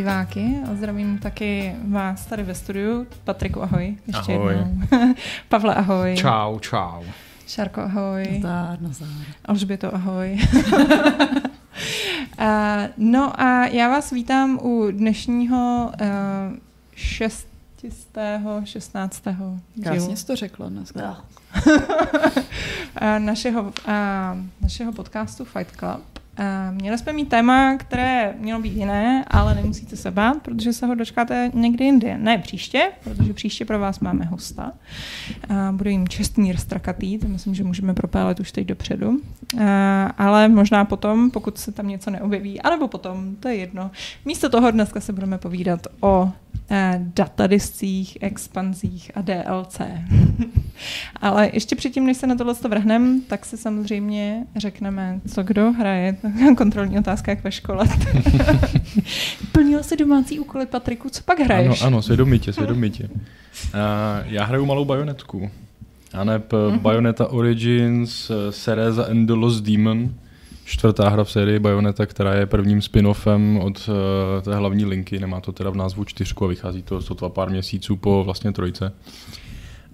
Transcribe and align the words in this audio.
diváky 0.00 0.56
a 0.70 0.74
zdravím 0.74 1.18
taky 1.18 1.74
vás 1.88 2.26
tady 2.26 2.42
ve 2.42 2.54
studiu. 2.54 3.06
Patriku, 3.24 3.62
ahoj. 3.62 3.96
Ještě 4.06 4.32
ahoj. 4.32 4.54
jednou. 4.54 4.86
Pavle, 5.48 5.74
ahoj. 5.74 6.14
Čau, 6.16 6.58
čau. 6.58 7.02
Šarko, 7.46 7.80
ahoj. 7.80 8.24
Nazdár, 8.32 8.80
nazdár. 8.80 9.08
Alžběto, 9.44 9.94
ahoj. 9.94 10.38
uh, 12.38 12.46
no 12.96 13.40
a 13.40 13.66
já 13.66 13.88
vás 13.88 14.10
vítám 14.10 14.58
u 14.62 14.90
dnešního 14.90 15.92
uh, 16.00 16.06
šestistého, 16.94 18.60
šestnáctého 18.64 19.58
Krásně 19.82 20.16
jsi 20.16 20.26
to 20.26 20.36
řekla 20.36 20.68
dneska. 20.68 21.24
našeho, 23.18 23.62
uh, 23.62 23.72
našeho 24.60 24.92
podcastu 24.92 25.44
Fight 25.44 25.76
Club. 25.76 26.19
Uh, 26.40 26.76
měli 26.76 26.98
jsme 26.98 27.12
mít 27.12 27.28
téma, 27.28 27.76
které 27.76 28.34
mělo 28.38 28.60
být 28.60 28.76
jiné, 28.76 29.24
ale 29.28 29.54
nemusíte 29.54 29.96
se 29.96 30.10
bát, 30.10 30.42
protože 30.42 30.72
se 30.72 30.86
ho 30.86 30.94
dočkáte 30.94 31.50
někdy 31.54 31.84
jindy. 31.84 32.14
Ne 32.18 32.38
příště, 32.38 32.92
protože 33.04 33.32
příště 33.32 33.64
pro 33.64 33.78
vás 33.78 34.00
máme 34.00 34.24
hosta. 34.24 34.72
Uh, 35.50 35.56
bude 35.72 35.90
jim 35.90 36.08
Čestmír 36.08 36.56
Strakatý, 36.56 37.18
to 37.18 37.28
myslím, 37.28 37.54
že 37.54 37.64
můžeme 37.64 37.94
propálet 37.94 38.40
už 38.40 38.52
teď 38.52 38.66
dopředu. 38.66 39.10
Uh, 39.10 39.20
ale 40.18 40.48
možná 40.48 40.84
potom, 40.84 41.30
pokud 41.30 41.58
se 41.58 41.72
tam 41.72 41.88
něco 41.88 42.10
neobjeví, 42.10 42.60
anebo 42.60 42.88
potom, 42.88 43.36
to 43.36 43.48
je 43.48 43.54
jedno. 43.54 43.90
Místo 44.24 44.48
toho 44.48 44.70
dneska 44.70 45.00
se 45.00 45.12
budeme 45.12 45.38
povídat 45.38 45.86
o 46.00 46.32
datadiscích, 46.96 48.18
expanzích 48.20 49.10
a 49.14 49.20
DLC. 49.20 49.80
Ale 51.20 51.50
ještě 51.52 51.76
předtím, 51.76 52.06
než 52.06 52.16
se 52.16 52.26
na 52.26 52.34
tohle 52.34 52.54
vrhneme, 52.68 53.20
tak 53.28 53.44
si 53.44 53.56
samozřejmě 53.56 54.46
řekneme, 54.56 55.20
co 55.34 55.42
kdo 55.42 55.72
hraje. 55.72 56.16
Kontrolní 56.56 56.98
otázka, 56.98 57.32
jak 57.32 57.44
ve 57.44 57.52
škole. 57.52 57.86
Plnil 59.52 59.82
si 59.82 59.96
domácí 59.96 60.40
úkoly, 60.40 60.66
Patriku, 60.66 61.08
co 61.10 61.22
pak 61.22 61.40
hraješ? 61.40 61.80
Ano, 61.80 61.86
ano, 61.86 62.02
svědomitě, 62.02 62.52
svědomitě. 62.52 63.08
Uh, 63.14 63.80
já 64.24 64.44
hraju 64.44 64.66
malou 64.66 64.84
bajonetku. 64.84 65.50
A 66.12 66.24
ne 66.24 66.38
uh-huh. 66.38 66.78
Bayonetta 66.78 67.26
Origins, 67.26 68.30
uh, 68.30 68.36
Cereza 68.50 69.04
and 69.04 69.26
the 69.26 69.32
Lost 69.32 69.64
Demon 69.64 70.10
čtvrtá 70.70 71.08
hra 71.08 71.24
v 71.24 71.30
sérii 71.30 71.58
Bayonetta, 71.58 72.06
která 72.06 72.34
je 72.34 72.46
prvním 72.46 72.80
spin-offem 72.80 73.58
od 73.58 73.88
uh, 73.88 73.94
té 74.42 74.54
hlavní 74.54 74.84
linky, 74.84 75.18
nemá 75.18 75.40
to 75.40 75.52
teda 75.52 75.70
v 75.70 75.76
názvu 75.76 76.04
čtyřku 76.04 76.44
a 76.44 76.48
vychází 76.48 76.82
to 76.82 77.02
sotva 77.02 77.28
pár 77.28 77.50
měsíců 77.50 77.96
po 77.96 78.24
vlastně 78.24 78.52
trojce. 78.52 78.92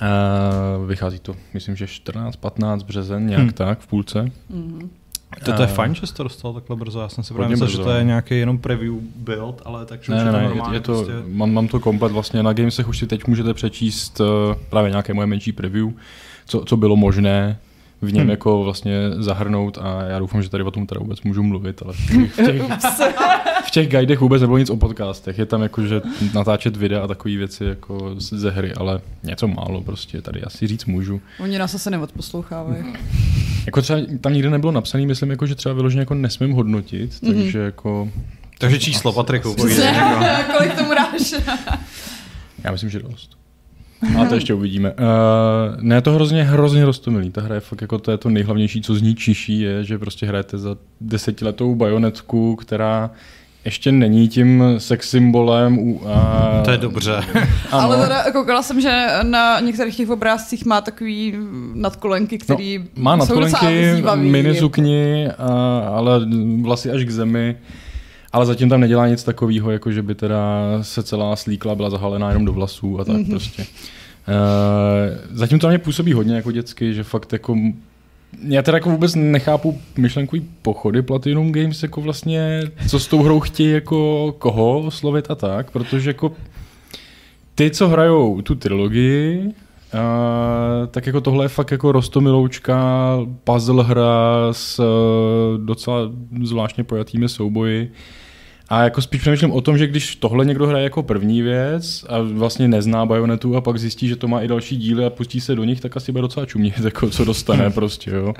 Uh, 0.02 0.86
vychází 0.86 1.18
to, 1.18 1.36
myslím, 1.54 1.76
že 1.76 1.84
14-15 1.84 2.84
březen, 2.84 3.26
nějak 3.26 3.42
hmm. 3.42 3.52
tak, 3.52 3.80
v 3.80 3.86
půlce. 3.86 4.30
Mm-hmm. 4.50 4.88
To, 5.44 5.52
to 5.52 5.62
je 5.62 5.68
fajn, 5.68 5.94
že 5.94 6.06
jsi 6.06 6.14
to 6.14 6.22
dostal 6.22 6.52
takhle 6.52 6.76
brzo. 6.76 7.00
Já 7.00 7.08
jsem 7.08 7.24
si 7.24 7.34
právě 7.34 7.50
myslel, 7.50 7.68
že 7.68 7.78
to 7.78 7.90
je 7.90 8.04
nějaký 8.04 8.38
jenom 8.38 8.58
preview 8.58 8.94
build, 9.16 9.62
ale 9.64 9.86
takže 9.86 10.12
ne, 10.12 10.18
už 10.18 10.24
ne, 10.24 10.28
je 10.28 10.32
to 10.32 10.48
normálně. 10.48 10.74
Je, 10.74 10.76
je 10.76 10.80
to, 10.80 10.92
prostě... 10.92 11.12
mám, 11.26 11.52
mám 11.52 11.68
to 11.68 11.80
komplet 11.80 12.12
vlastně 12.12 12.42
na 12.42 12.52
Gamesech, 12.52 12.88
už 12.88 12.98
si 12.98 13.06
teď 13.06 13.26
můžete 13.26 13.54
přečíst 13.54 14.20
uh, 14.20 14.26
právě 14.70 14.90
nějaké 14.90 15.14
moje 15.14 15.26
menší 15.26 15.52
preview, 15.52 15.88
co, 16.46 16.64
co 16.64 16.76
bylo 16.76 16.96
možné 16.96 17.58
v 18.00 18.12
něm 18.12 18.22
hmm. 18.22 18.30
jako 18.30 18.64
vlastně 18.64 18.92
zahrnout 19.18 19.78
a 19.78 20.02
já 20.02 20.18
doufám, 20.18 20.42
že 20.42 20.50
tady 20.50 20.64
o 20.64 20.70
tom 20.70 20.86
teda 20.86 20.98
vůbec 21.00 21.22
můžu 21.22 21.42
mluvit, 21.42 21.82
ale 21.82 21.92
v 21.92 22.06
těch, 22.06 22.32
v 22.32 22.46
těch, 22.46 22.62
v 23.66 23.70
těch 23.70 23.88
guidech 23.88 24.20
vůbec 24.20 24.40
nebylo 24.40 24.58
nic 24.58 24.70
o 24.70 24.76
podcastech. 24.76 25.38
Je 25.38 25.46
tam 25.46 25.62
jako, 25.62 25.86
že 25.86 26.02
natáčet 26.34 26.76
videa 26.76 27.04
a 27.04 27.06
takové 27.06 27.36
věci 27.36 27.64
jako 27.64 28.14
ze 28.18 28.50
hry, 28.50 28.72
ale 28.72 29.00
něco 29.22 29.48
málo 29.48 29.80
prostě 29.80 30.22
tady 30.22 30.42
asi 30.42 30.66
říct 30.66 30.84
můžu. 30.84 31.20
Oni 31.40 31.58
nás 31.58 31.74
asi 31.74 31.90
neodposlouchávají. 31.90 32.84
Jako 33.66 33.82
třeba 33.82 34.00
tam 34.20 34.32
nikdy 34.32 34.50
nebylo 34.50 34.72
napsané, 34.72 35.06
myslím, 35.06 35.30
jako, 35.30 35.46
že 35.46 35.54
třeba 35.54 35.74
vyloženě 35.74 36.00
jako 36.00 36.14
nesmím 36.14 36.52
hodnotit, 36.52 37.10
mm-hmm. 37.10 37.42
takže 37.42 37.58
jako... 37.58 38.08
Takže 38.58 38.78
číslo, 38.78 39.12
Patriku. 39.12 39.54
Kolik 40.56 40.74
tomu 40.78 40.94
dáš? 40.94 41.34
Já 42.64 42.72
myslím, 42.72 42.90
že 42.90 42.98
dost. 42.98 43.35
A 44.20 44.24
to 44.24 44.34
ještě 44.34 44.54
uvidíme. 44.54 44.92
Uh, 44.92 44.96
ne, 45.80 45.94
je 45.94 46.00
to 46.00 46.12
hrozně, 46.12 46.44
hrozně 46.44 46.84
roztomilý. 46.84 47.30
Ta 47.30 47.40
hra 47.40 47.54
je 47.54 47.60
fakt 47.60 47.80
jako 47.80 47.98
to 47.98 48.10
je 48.10 48.18
to 48.18 48.28
nejhlavnější, 48.28 48.82
co 48.82 48.94
z 48.94 49.02
ní 49.02 49.14
čiší, 49.14 49.60
je, 49.60 49.84
že 49.84 49.98
prostě 49.98 50.26
hrajete 50.26 50.58
za 50.58 50.76
desetiletou 51.00 51.74
bajonetku, 51.74 52.56
která 52.56 53.10
ještě 53.64 53.92
není 53.92 54.28
tím 54.28 54.64
sex 54.78 55.10
symbolem. 55.10 55.78
U, 55.78 56.02
a... 56.08 56.62
To 56.64 56.70
je 56.70 56.78
dobře. 56.78 57.24
Ale 57.70 58.02
teda 58.02 58.32
koukala 58.32 58.62
jsem, 58.62 58.80
že 58.80 59.06
na 59.22 59.60
některých 59.60 59.96
těch 59.96 60.10
obrázcích 60.10 60.64
má 60.64 60.80
takový 60.80 61.34
nadkolenky, 61.74 62.38
který 62.38 62.78
no, 62.78 62.84
Má 62.96 63.16
nadkolenky, 63.16 64.02
mini 64.14 64.54
sukni, 64.54 65.28
a, 65.38 65.78
ale 65.78 66.20
vlasy 66.62 66.90
až 66.90 67.04
k 67.04 67.10
zemi. 67.10 67.56
Ale 68.32 68.46
zatím 68.46 68.68
tam 68.68 68.80
nedělá 68.80 69.08
nic 69.08 69.24
takového, 69.24 69.70
jako 69.70 69.92
že 69.92 70.02
by 70.02 70.14
teda 70.14 70.38
se 70.82 71.02
celá 71.02 71.36
slíkla, 71.36 71.74
byla 71.74 71.90
zahalená 71.90 72.28
jenom 72.28 72.44
do 72.44 72.52
vlasů 72.52 73.00
a 73.00 73.04
tak 73.04 73.16
mm-hmm. 73.16 73.30
prostě. 73.30 73.62
Uh, 73.62 75.36
zatím 75.36 75.58
to 75.58 75.66
na 75.66 75.70
mě 75.70 75.78
působí 75.78 76.12
hodně 76.12 76.34
jako 76.36 76.52
dětsky, 76.52 76.94
že 76.94 77.04
fakt 77.04 77.32
jako 77.32 77.56
já 78.42 78.62
teda 78.62 78.76
jako 78.76 78.90
vůbec 78.90 79.14
nechápu 79.14 79.80
myšlenkový 79.98 80.48
pochody 80.62 81.02
Platinum 81.02 81.52
Games, 81.52 81.82
jako 81.82 82.00
vlastně, 82.00 82.62
co 82.88 83.00
s 83.00 83.08
tou 83.08 83.22
hrou 83.22 83.40
chtějí 83.40 83.70
jako 83.70 84.34
koho 84.38 84.80
oslovit 84.80 85.30
a 85.30 85.34
tak, 85.34 85.70
protože 85.70 86.10
jako 86.10 86.32
ty, 87.54 87.70
co 87.70 87.88
hrajou 87.88 88.42
tu 88.42 88.54
trilogii, 88.54 89.52
uh, 89.94 90.86
tak 90.90 91.06
jako 91.06 91.20
tohle 91.20 91.44
je 91.44 91.48
fakt 91.48 91.70
jako 91.70 91.92
rostomiloučka, 91.92 93.18
puzzle 93.44 93.84
hra 93.84 94.48
s 94.52 94.78
uh, 94.78 95.64
docela 95.64 95.98
zvláštně 96.42 96.84
pojatými 96.84 97.28
souboji. 97.28 97.92
A 98.68 98.82
jako 98.82 99.02
spíš 99.02 99.20
přemýšlím 99.20 99.52
o 99.52 99.60
tom, 99.60 99.78
že 99.78 99.86
když 99.86 100.16
tohle 100.16 100.44
někdo 100.44 100.66
hraje 100.66 100.84
jako 100.84 101.02
první 101.02 101.42
věc 101.42 102.04
a 102.08 102.18
vlastně 102.20 102.68
nezná 102.68 103.06
Bayonetu 103.06 103.56
a 103.56 103.60
pak 103.60 103.78
zjistí, 103.78 104.08
že 104.08 104.16
to 104.16 104.28
má 104.28 104.40
i 104.40 104.48
další 104.48 104.76
díly 104.76 105.04
a 105.04 105.10
pustí 105.10 105.40
se 105.40 105.54
do 105.54 105.64
nich, 105.64 105.80
tak 105.80 105.96
asi 105.96 106.12
bude 106.12 106.22
docela 106.22 106.46
čumět, 106.46 106.78
jako 106.84 107.10
co 107.10 107.24
dostane 107.24 107.70
prostě, 107.70 108.10
jo. 108.10 108.34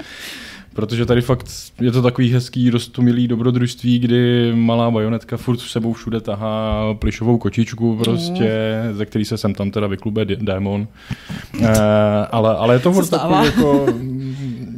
Protože 0.77 1.07
tady 1.07 1.23
fakt 1.23 1.47
je 1.81 1.93
to 1.93 2.03
takový 2.03 2.33
hezký, 2.33 2.71
rostomilý 2.71 3.29
dobrodružství, 3.29 3.99
kdy 3.99 4.53
malá 4.55 4.91
bajonetka 4.91 5.37
furt 5.37 5.59
s 5.59 5.71
sebou 5.71 5.93
všude 5.93 6.21
tahá 6.21 6.85
plišovou 6.95 7.39
kočičku 7.39 7.97
prostě, 7.97 8.81
mm. 8.89 8.97
ze 8.97 9.07
který 9.07 9.25
se 9.25 9.39
sem 9.39 9.55
tam 9.55 9.71
teda 9.71 9.87
vyklube 9.87 10.25
démon. 10.25 10.87
E, 11.61 11.79
ale, 12.31 12.57
ale 12.57 12.75
je 12.75 12.79
to 12.79 12.93
furt 12.93 13.11
takový 13.11 13.47
jako, 13.47 13.87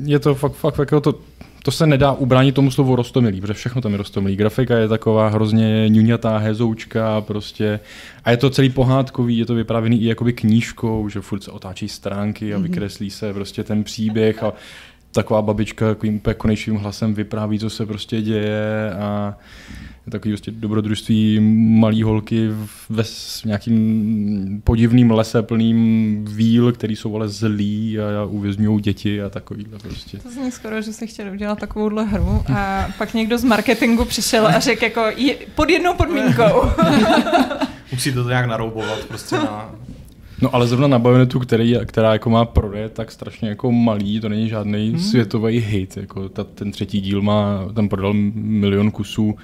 je 0.05 0.19
to 0.19 0.35
fakt, 0.35 0.53
fakt 0.53 0.79
jako 0.79 1.01
to, 1.01 1.15
to 1.63 1.71
se 1.71 1.87
nedá 1.87 2.13
ubránit 2.13 2.55
tomu 2.55 2.71
slovu 2.71 2.97
rostomilý, 2.97 3.41
protože 3.41 3.55
všechno 3.55 3.83
tam 3.83 3.93
je 3.93 3.99
rostomilý. 3.99 4.37
Grafika 4.37 4.77
je 4.77 4.89
taková 4.89 5.29
hrozně 5.29 5.89
ňuňatá 5.89 6.39
hezoučka 6.39 7.21
prostě 7.21 7.81
a 8.25 8.31
je 8.31 8.37
to 8.37 8.51
celý 8.51 8.71
pohádkový, 8.71 9.39
je 9.39 9.47
to 9.47 9.55
vyprávěný 9.55 10.03
i 10.03 10.07
jakoby 10.07 10.33
knížkou, 10.33 11.09
že 11.09 11.21
furt 11.21 11.43
se 11.43 11.51
otáčí 11.51 11.89
stránky 11.89 12.55
a 12.55 12.59
mhm. 12.59 12.69
vykreslí 12.69 13.11
se 13.11 13.33
prostě 13.33 13.65
ten 13.65 13.85
příběh 13.85 14.43
a 14.43 14.53
taková 15.19 15.43
babička 15.43 15.89
takovým 15.89 16.17
úplně 16.17 16.35
konečným 16.35 16.77
hlasem 16.77 17.15
vypráví, 17.15 17.59
co 17.59 17.71
se 17.71 17.87
prostě 17.87 18.23
děje 18.23 18.93
a 18.95 19.37
takový 20.11 20.33
prostě 20.33 20.51
dobrodružství 20.51 21.41
malý 21.81 22.03
holky 22.03 22.49
ve 22.89 23.05
nějakým 23.45 24.63
podivným 24.65 25.11
lese 25.11 25.43
plným 25.43 26.25
víl, 26.25 26.73
který 26.73 26.97
jsou 26.97 27.17
ale 27.17 27.29
zlí 27.29 28.01
a 28.01 28.25
uvězňují 28.25 28.83
děti 28.83 29.23
a 29.23 29.29
takovýhle 29.29 29.79
prostě. 29.79 30.19
To 30.19 30.31
zní 30.31 30.51
skoro, 30.51 30.83
že 30.83 30.93
se 30.93 31.07
chtěl 31.07 31.33
udělat 31.33 31.59
takovouhle 31.59 32.05
hru 32.05 32.43
a 32.55 32.89
pak 32.99 33.15
někdo 33.15 33.39
z 33.39 33.45
marketingu 33.45 34.05
přišel 34.05 34.47
a 34.47 34.61
řekl 34.61 34.85
jako 34.85 35.05
je, 35.17 35.37
pod 35.55 35.71
jednou 35.71 35.95
podmínkou. 35.95 36.63
Musí 37.93 38.13
to 38.13 38.29
nějak 38.29 38.47
naroubovat 38.47 39.05
prostě 39.05 39.37
na 39.37 39.75
No 40.43 40.55
ale 40.55 40.67
zrovna 40.67 40.87
na 40.87 40.99
Bayonetu, 40.99 41.39
který, 41.39 41.75
která 41.87 42.13
jako 42.13 42.31
má 42.31 42.45
prodeje 42.45 42.89
tak 42.89 43.13
strašně 43.13 43.49
jako 43.49 43.73
malý, 43.73 44.21
to 44.21 44.29
není 44.29 44.49
žádný 44.49 44.91
hmm. 44.91 44.99
světový 44.99 45.59
hit. 45.59 45.97
Jako 45.97 46.29
ta, 46.29 46.45
ten 46.45 46.71
třetí 46.71 47.01
díl 47.01 47.23
má, 47.23 47.69
tam 47.75 47.89
prodal 47.89 48.13
milion 48.35 48.91
kusů 48.91 49.37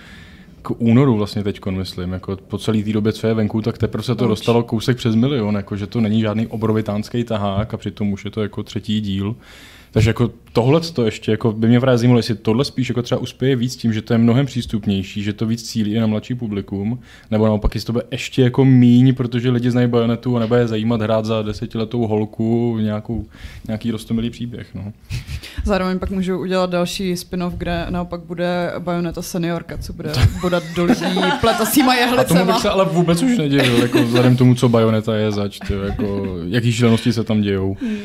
k 0.63 0.71
únoru 0.79 1.17
vlastně 1.17 1.43
teď, 1.43 1.67
myslím, 1.71 2.13
jako 2.13 2.37
po 2.37 2.59
celé 2.59 2.83
té 2.83 2.93
době, 2.93 3.13
co 3.13 3.27
je 3.27 3.35
venku, 3.35 3.63
tak 3.63 3.79
teprve 3.79 4.05
se 4.05 4.15
to 4.15 4.29
dostalo 4.29 4.63
kousek 4.63 4.97
přes 4.97 5.15
milion, 5.15 5.55
jako 5.57 5.77
že 5.77 5.87
to 5.87 6.01
není 6.01 6.21
žádný 6.21 6.47
obrovitánský 6.47 7.25
tahák 7.25 7.75
a 7.75 7.77
přitom 7.77 8.13
už 8.13 8.25
je 8.25 8.31
to 8.31 8.43
jako 8.43 8.63
třetí 8.63 9.01
díl. 9.01 9.37
Takže 9.95 10.11
jako 10.11 10.31
tohle 10.53 10.81
to 10.81 11.05
ještě 11.05 11.31
jako 11.31 11.53
by 11.53 11.69
mě 11.69 11.81
právě 11.81 11.99
zajímalo, 11.99 12.19
jestli 12.19 12.35
tohle 12.35 12.65
spíš 12.65 12.89
jako 12.89 13.03
třeba 13.03 13.21
uspěje 13.21 13.57
víc 13.57 13.77
tím, 13.77 13.93
že 13.93 14.03
to 14.03 14.15
je 14.15 14.19
mnohem 14.19 14.47
přístupnější, 14.47 15.23
že 15.23 15.33
to 15.33 15.47
víc 15.47 15.63
cílí 15.63 15.93
i 15.93 16.01
na 16.01 16.07
mladší 16.07 16.35
publikum, 16.35 16.99
nebo 17.31 17.47
naopak 17.47 17.75
jestli 17.75 17.87
to 17.87 17.93
bude 17.93 18.05
ještě 18.11 18.43
jako 18.43 18.65
míň, 18.65 19.15
protože 19.15 19.51
lidi 19.51 19.71
znají 19.71 19.89
bajonetu 19.89 20.37
a 20.37 20.41
nebude 20.41 20.69
zajímat 20.69 21.03
hrát 21.03 21.25
za 21.25 21.43
desetiletou 21.43 22.07
holku 22.07 22.79
nějakou, 22.81 23.25
nějaký 23.67 23.91
rostomilý 23.91 24.31
příběh. 24.31 24.75
No. 24.75 24.93
Zároveň 25.65 25.99
pak 25.99 26.11
můžu 26.11 26.39
udělat 26.39 26.71
další 26.71 27.17
spin-off, 27.17 27.55
kde 27.55 27.87
naopak 27.91 28.21
bude 28.21 28.73
bajoneta 28.79 29.23
seniorka, 29.23 29.79
co 29.79 29.93
bude 29.93 30.13
bodat 30.41 30.63
do 30.77 30.85
lidí 30.85 31.23
pletasíma 31.41 31.95
jehlicema. 31.95 32.41
A 32.41 32.45
tomu 32.45 32.53
bych 32.53 32.63
se 32.63 32.71
ale 32.71 32.85
vůbec 32.85 33.23
už 33.23 33.39
nedělil, 33.39 33.83
jako 33.83 34.05
vzhledem 34.05 34.37
tomu, 34.37 34.55
co 34.55 34.69
bajoneta 34.69 35.17
je 35.17 35.33
zač, 35.33 35.61
jako, 35.87 36.27
jaký 36.49 36.73
šílenosti 36.73 37.13
se 37.13 37.25
tam 37.25 37.41
dějou. 37.41 37.77
Hmm. 37.81 37.99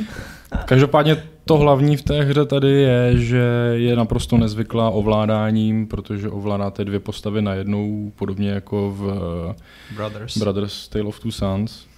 Každopádně 0.65 1.23
to 1.45 1.57
hlavní 1.57 1.97
v 1.97 2.01
té 2.01 2.21
hře 2.21 2.45
tady 2.45 2.71
je, 2.71 3.17
že 3.17 3.71
je 3.73 3.95
naprosto 3.95 4.37
nezvyklá 4.37 4.89
ovládáním, 4.89 5.87
protože 5.87 6.29
ovládáte 6.29 6.85
dvě 6.85 6.99
postavy 6.99 7.41
najednou, 7.41 8.11
podobně 8.15 8.49
jako 8.49 8.91
v 8.97 9.55
Brothers, 9.95 10.37
Brothers 10.37 10.87
Tale 10.87 11.05
of 11.05 11.19
Two 11.19 11.31
Sons. 11.31 11.89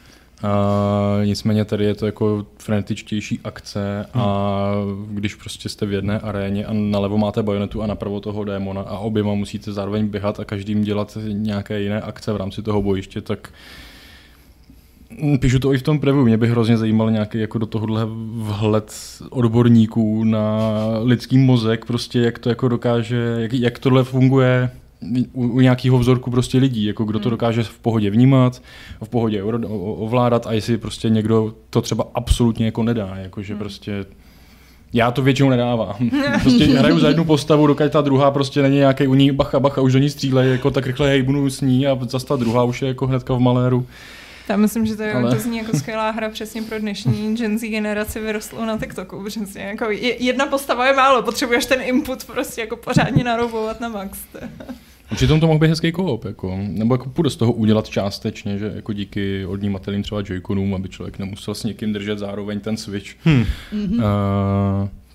A 0.44 1.19
nicméně 1.24 1.65
tady 1.65 1.86
je 1.86 1.95
to 1.95 2.06
jako 2.06 2.45
frenetičtější 2.57 3.39
akce 3.44 4.06
a 4.13 4.71
když 5.09 5.36
prostě 5.36 5.69
jste 5.69 5.86
v 5.86 5.94
jedné 5.94 6.19
aréně 6.19 6.65
a 6.65 6.74
nalevo 6.74 7.18
máte 7.18 7.44
bajonetu 7.44 7.81
a 7.81 7.88
napravo 7.88 8.19
toho 8.19 8.44
démona 8.44 8.81
a 8.81 8.97
oběma 8.97 9.33
musíte 9.33 9.71
zároveň 9.71 10.07
běhat 10.07 10.39
a 10.39 10.45
každým 10.45 10.81
dělat 10.81 11.18
nějaké 11.27 11.81
jiné 11.81 12.01
akce 12.01 12.33
v 12.33 12.38
rámci 12.38 12.62
toho 12.62 12.81
bojiště, 12.81 13.21
tak 13.21 13.54
Píšu 15.39 15.59
to 15.59 15.73
i 15.73 15.77
v 15.77 15.81
tom 15.81 15.99
preview, 15.99 16.25
mě 16.25 16.37
by 16.37 16.47
hrozně 16.47 16.77
zajímal 16.77 17.11
nějaký 17.11 17.39
jako 17.39 17.57
do 17.57 17.65
tohohle 17.65 18.07
vhled 18.33 18.93
odborníků 19.29 20.23
na 20.23 20.69
lidský 21.03 21.37
mozek, 21.37 21.85
prostě 21.85 22.19
jak 22.19 22.39
to 22.39 22.49
jako 22.49 22.67
dokáže, 22.67 23.35
jak, 23.37 23.53
jak 23.53 23.79
tohle 23.79 24.03
funguje 24.03 24.69
u, 25.33 25.47
u 25.47 25.59
nějakého 25.59 25.99
vzorku 25.99 26.31
prostě 26.31 26.57
lidí, 26.57 26.85
jako 26.85 27.03
kdo 27.03 27.19
to 27.19 27.29
hmm. 27.29 27.31
dokáže 27.31 27.63
v 27.63 27.79
pohodě 27.79 28.09
vnímat, 28.09 28.61
v 29.03 29.09
pohodě 29.09 29.43
ovládat 29.43 30.47
a 30.47 30.53
jestli 30.53 30.77
prostě 30.77 31.09
někdo 31.09 31.53
to 31.69 31.81
třeba 31.81 32.05
absolutně 32.13 32.65
jako 32.65 32.83
nedá, 32.83 33.15
jakože 33.15 33.53
hmm. 33.53 33.59
prostě 33.59 34.05
já 34.93 35.11
to 35.11 35.21
většinou 35.21 35.49
nedávám. 35.49 35.95
Prostě 36.41 36.65
hraju 36.65 36.99
za 36.99 37.07
jednu 37.07 37.25
postavu, 37.25 37.67
dokud 37.67 37.91
ta 37.91 38.01
druhá 38.01 38.31
prostě 38.31 38.61
není 38.61 38.75
nějaký 38.75 39.07
u 39.07 39.13
ní 39.13 39.31
bacha, 39.31 39.59
bacha, 39.59 39.81
už 39.81 39.93
do 39.93 39.99
ní 39.99 40.09
střílej, 40.09 40.51
jako 40.51 40.71
tak 40.71 40.87
rychle 40.87 41.09
hejbnu 41.09 41.49
s 41.49 41.61
ní 41.61 41.87
a 41.87 41.97
zase 42.09 42.25
ta 42.25 42.35
druhá 42.35 42.63
už 42.63 42.81
je 42.81 42.87
jako 42.87 43.07
hnedka 43.07 43.33
v 43.33 43.39
maléru. 43.39 43.85
Já 44.51 44.57
myslím, 44.57 44.86
že 44.86 44.95
to, 44.95 45.03
je, 45.03 45.13
Ale... 45.13 45.36
to 45.36 45.42
zní 45.42 45.57
jako 45.57 45.77
skvělá 45.77 46.12
hra 46.12 46.30
přesně 46.30 46.62
pro 46.62 46.80
dnešní 46.80 47.36
Gen 47.36 47.59
Z 47.59 47.69
generaci 47.69 48.19
vyrostlou 48.19 48.65
na 48.65 48.77
TikToku. 48.77 49.24
Přesně, 49.24 49.62
jako 49.62 49.86
jedna 50.19 50.45
postava 50.45 50.88
je 50.88 50.95
málo, 50.95 51.21
potřebuješ 51.24 51.65
ten 51.65 51.81
input 51.81 52.24
prostě 52.24 52.62
jako 52.62 52.75
pořádně 52.75 53.24
naroubovat 53.24 53.80
na 53.80 53.89
max. 53.89 54.19
Přitom 55.15 55.39
to 55.39 55.48
mohl 55.48 55.59
být 55.59 55.68
hezký 55.68 55.92
koop, 55.92 56.25
jako, 56.25 56.59
nebo 56.68 56.94
jako 56.94 57.09
půjde 57.09 57.30
z 57.30 57.36
toho 57.36 57.53
udělat 57.53 57.89
částečně, 57.89 58.57
že 58.57 58.71
jako 58.75 58.94
díky 58.94 59.45
odnímatelným 59.45 60.03
třeba 60.03 60.21
joyconům, 60.25 60.75
aby 60.75 60.89
člověk 60.89 61.19
nemusel 61.19 61.56
s 61.56 61.63
někým 61.63 61.94
držet 61.94 62.19
zároveň 62.19 62.59
ten 62.59 62.77
switch. 62.77 63.09
Hmm. 63.24 63.45
Uh, 63.71 64.00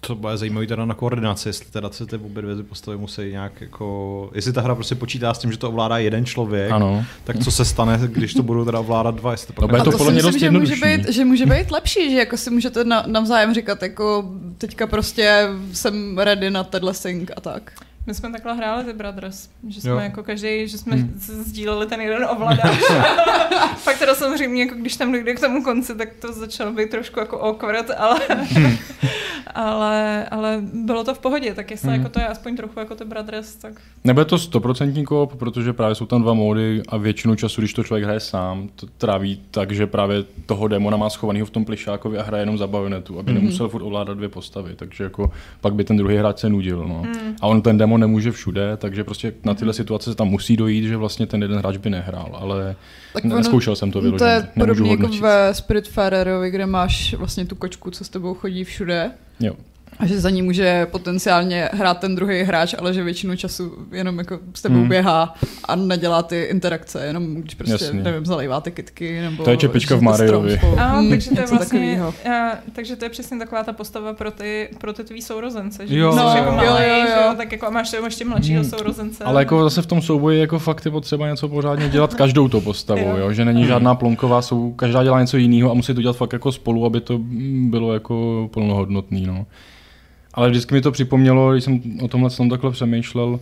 to 0.07 0.15
bude 0.15 0.37
zajímavý 0.37 0.67
teda 0.67 0.85
na 0.85 0.95
koordinaci, 0.95 1.49
jestli 1.49 1.67
teda 1.71 1.91
se 1.91 2.07
ty 2.07 2.17
obě 2.17 2.43
dvě 2.43 2.63
postavy 2.63 2.97
musí 2.97 3.23
nějak 3.31 3.61
jako, 3.61 4.31
jestli 4.35 4.53
ta 4.53 4.61
hra 4.61 4.75
prostě 4.75 4.95
počítá 4.95 5.35
s 5.35 5.39
tím, 5.39 5.53
že 5.53 5.59
to 5.59 5.69
ovládá 5.69 5.99
jeden 5.99 6.27
člověk, 6.27 6.71
ano. 6.71 7.05
tak 7.25 7.45
co 7.45 7.51
se 7.51 7.65
stane, 7.65 8.01
když 8.07 8.35
to 8.35 8.43
budou 8.43 8.65
teda 8.65 8.81
ovládat 8.81 9.15
dva, 9.15 9.31
jestli 9.31 9.55
to, 9.55 9.67
no, 9.67 9.85
to, 9.85 9.91
to 9.91 9.99
si 9.99 10.13
myslím, 10.13 10.39
že 10.39 10.51
může, 10.51 10.77
být, 10.77 11.09
že 11.09 11.25
může 11.25 11.47
být 11.47 11.71
lepší, 11.71 12.11
že 12.11 12.17
jako 12.17 12.37
si 12.37 12.51
můžete 12.51 12.85
navzájem 13.07 13.55
říkat, 13.55 13.83
jako 13.83 14.31
teďka 14.59 14.87
prostě 14.87 15.49
jsem 15.73 16.19
ready 16.19 16.51
na 16.51 16.65
tenhle 16.65 16.95
sync 16.95 17.31
a 17.37 17.41
tak. 17.41 17.73
My 18.07 18.15
jsme 18.15 18.33
takhle 18.33 18.55
hráli 18.55 18.85
The 18.85 18.93
Brothers, 18.93 19.49
že 19.69 19.81
jsme 19.81 19.91
jo. 19.91 19.97
jako 19.99 20.23
každý, 20.23 20.69
že 20.69 20.79
jsme 20.79 20.97
hmm. 20.97 21.15
sdíleli 21.17 21.87
ten 21.87 22.01
jeden 22.01 22.25
ovladač. 22.31 22.81
Pak 23.85 23.99
teda 23.99 24.15
samozřejmě, 24.15 24.63
jako 24.63 24.75
když 24.75 24.97
tam 24.97 25.13
dojde 25.13 25.35
k 25.35 25.41
tomu 25.41 25.63
konci, 25.63 25.95
tak 25.95 26.09
to 26.21 26.33
začalo 26.33 26.73
být 26.73 26.91
trošku 26.91 27.21
jako 27.21 27.43
awkward, 27.43 27.91
ale, 27.99 28.21
hmm. 28.29 28.77
ale, 29.55 30.27
ale 30.31 30.63
bylo 30.73 31.05
to 31.05 31.15
v 31.15 31.19
pohodě, 31.19 31.55
tak 31.55 31.71
jestli 31.71 31.89
hmm. 31.89 31.99
jako 31.99 32.09
to 32.09 32.21
je 32.21 32.27
aspoň 32.27 32.57
trochu 32.57 32.79
jako 32.79 32.95
The 32.95 33.05
Brothers, 33.05 33.55
tak... 33.55 33.73
Nebude 34.05 34.25
to 34.25 34.39
stoprocentní 34.39 35.05
kop, 35.05 35.37
protože 35.37 35.73
právě 35.73 35.95
jsou 35.95 36.07
tam 36.07 36.23
dva 36.23 36.35
módy 36.35 36.83
a 36.89 36.97
většinu 36.97 37.35
času, 37.35 37.61
když 37.61 37.73
to 37.73 37.85
člověk 37.85 38.05
hraje 38.05 38.21
sám, 38.21 38.69
to 38.77 38.87
tráví 38.99 39.41
tak, 39.51 39.73
že 39.73 39.87
právě 39.87 40.25
toho 40.47 40.69
demona 40.69 40.97
má 40.97 41.11
schovaného 41.11 41.47
v 41.47 41.51
tom 41.51 41.65
plišákovi 41.65 42.19
a 42.19 42.23
hraje 42.23 42.43
jenom 42.43 42.59
za 42.59 42.67
bajonetu, 42.67 43.19
aby 43.19 43.33
hmm. 43.33 43.41
nemusel 43.41 43.69
furt 43.69 43.83
ovládat 43.83 44.17
dvě 44.17 44.29
postavy, 44.29 44.75
takže 44.77 45.05
jako 45.05 45.31
pak 45.61 45.75
by 45.75 45.85
ten 45.85 45.97
druhý 45.97 46.17
hráč 46.17 46.39
se 46.39 46.49
nudil. 46.49 46.85
No. 46.89 47.03
Hmm. 47.03 47.37
A 47.41 47.47
on 47.47 47.63
ten 47.63 47.79
demon 47.79 47.96
nemůže 47.99 48.33
všude, 48.33 48.77
takže 48.77 49.05
prostě 49.05 49.33
na 49.45 49.55
tyhle 49.55 49.71
mhm. 49.71 49.77
situace 49.77 50.11
se 50.11 50.17
tam 50.17 50.29
musí 50.29 50.57
dojít, 50.57 50.89
že 50.89 50.97
vlastně 50.97 51.27
ten 51.27 51.43
jeden 51.43 51.59
hráč 51.59 51.77
by 51.77 51.91
nehrál, 51.91 52.31
ale 52.41 52.77
tak 53.13 53.25
neskoušel 53.25 53.77
jsem 53.77 53.93
to 53.93 54.01
vyloženě. 54.01 54.31
To 54.31 54.35
je 54.35 54.49
podobně 54.59 54.91
jako 54.91 55.09
ve 55.09 55.55
Spiritfarerovi, 55.55 56.51
kde 56.51 56.67
máš 56.67 57.15
vlastně 57.15 57.45
tu 57.45 57.55
kočku, 57.55 57.91
co 57.91 58.05
s 58.05 58.09
tebou 58.09 58.35
chodí 58.35 58.65
všude. 58.65 59.11
Jo. 59.41 59.55
A 59.99 60.07
že 60.07 60.21
za 60.21 60.31
ní 60.31 60.43
může 60.43 60.87
potenciálně 60.87 61.69
hrát 61.73 61.99
ten 61.99 62.15
druhý 62.15 62.43
hráč, 62.43 62.75
ale 62.79 62.95
že 62.95 63.05
většinu 63.05 63.37
času 63.37 63.73
jenom 63.93 64.19
jako 64.19 64.39
s 64.55 64.63
tebou 64.63 64.79
hmm. 64.79 64.89
běhá 64.89 65.35
a 65.65 65.77
nedělá 65.77 66.23
ty 66.23 66.43
interakce, 66.43 67.07
jenom 67.07 67.35
když 67.35 67.55
prostě, 67.55 67.85
Jasně. 67.85 68.03
nevím, 68.03 68.27
zalejvá 68.27 68.61
ty 68.61 68.71
kytky. 68.71 69.21
Nebo 69.21 69.45
to 69.45 69.51
je 69.51 69.57
čepička 69.57 69.97
v 69.97 70.03
Mariovi. 70.03 70.57
Hmm, 70.57 71.11
takže 71.11 71.31
to 71.31 71.41
je 71.41 71.47
vlastně, 71.47 72.03
a, 72.03 72.59
takže 72.73 72.97
to 72.97 73.05
je 73.05 73.09
přesně 73.09 73.39
taková 73.39 73.63
ta 73.63 73.73
postava 73.73 74.13
pro 74.15 74.31
ty, 74.31 74.69
pro 74.79 74.93
ty 74.93 75.05
tvý 75.05 75.23
sourozence. 75.23 75.87
Že 75.87 75.99
jo. 75.99 76.15
no, 76.17 76.37
jako 76.37 76.53
malej, 76.53 76.89
jo, 76.89 76.97
jo, 76.97 77.01
jo. 77.01 77.31
Že, 77.31 77.37
tak 77.37 77.53
jako 77.53 77.71
máš 77.71 77.93
ještě 78.05 78.25
mladšího 78.25 78.63
hmm. 78.63 78.71
sourozence. 78.71 79.25
Ale 79.25 79.41
jako 79.41 79.65
zase 79.65 79.83
v 79.83 79.87
tom 79.87 80.03
souboji 80.03 80.41
jako 80.41 80.59
fakt 80.59 80.85
je 80.85 80.91
potřeba 80.91 81.29
něco 81.29 81.49
pořádně 81.49 81.89
dělat 81.89 82.15
každou 82.15 82.49
to 82.49 82.61
postavou, 82.61 83.09
jo. 83.09 83.17
jo? 83.17 83.33
že 83.33 83.45
není 83.45 83.67
žádná 83.67 83.95
plonková, 83.95 84.43
jsou, 84.43 84.73
každá 84.73 85.03
dělá 85.03 85.21
něco 85.21 85.37
jiného 85.37 85.71
a 85.71 85.75
musí 85.75 85.95
to 85.95 86.03
dělat 86.03 86.17
fakt 86.17 86.33
jako 86.33 86.53
spolu, 86.53 86.87
aby 86.87 87.01
to 87.01 87.21
bylo 87.69 87.95
jako 87.95 88.49
plnohodnotný. 88.53 89.27
No. 89.27 89.47
Ale 90.37 90.51
vždycky 90.51 90.75
mi 90.75 90.81
to 90.81 90.93
připomnělo, 90.93 91.53
když 91.53 91.65
jsem 91.65 91.81
o 92.01 92.09
tomhle 92.09 92.31
jsem 92.31 92.51
takhle 92.51 92.71
přemýšlel, 92.71 93.41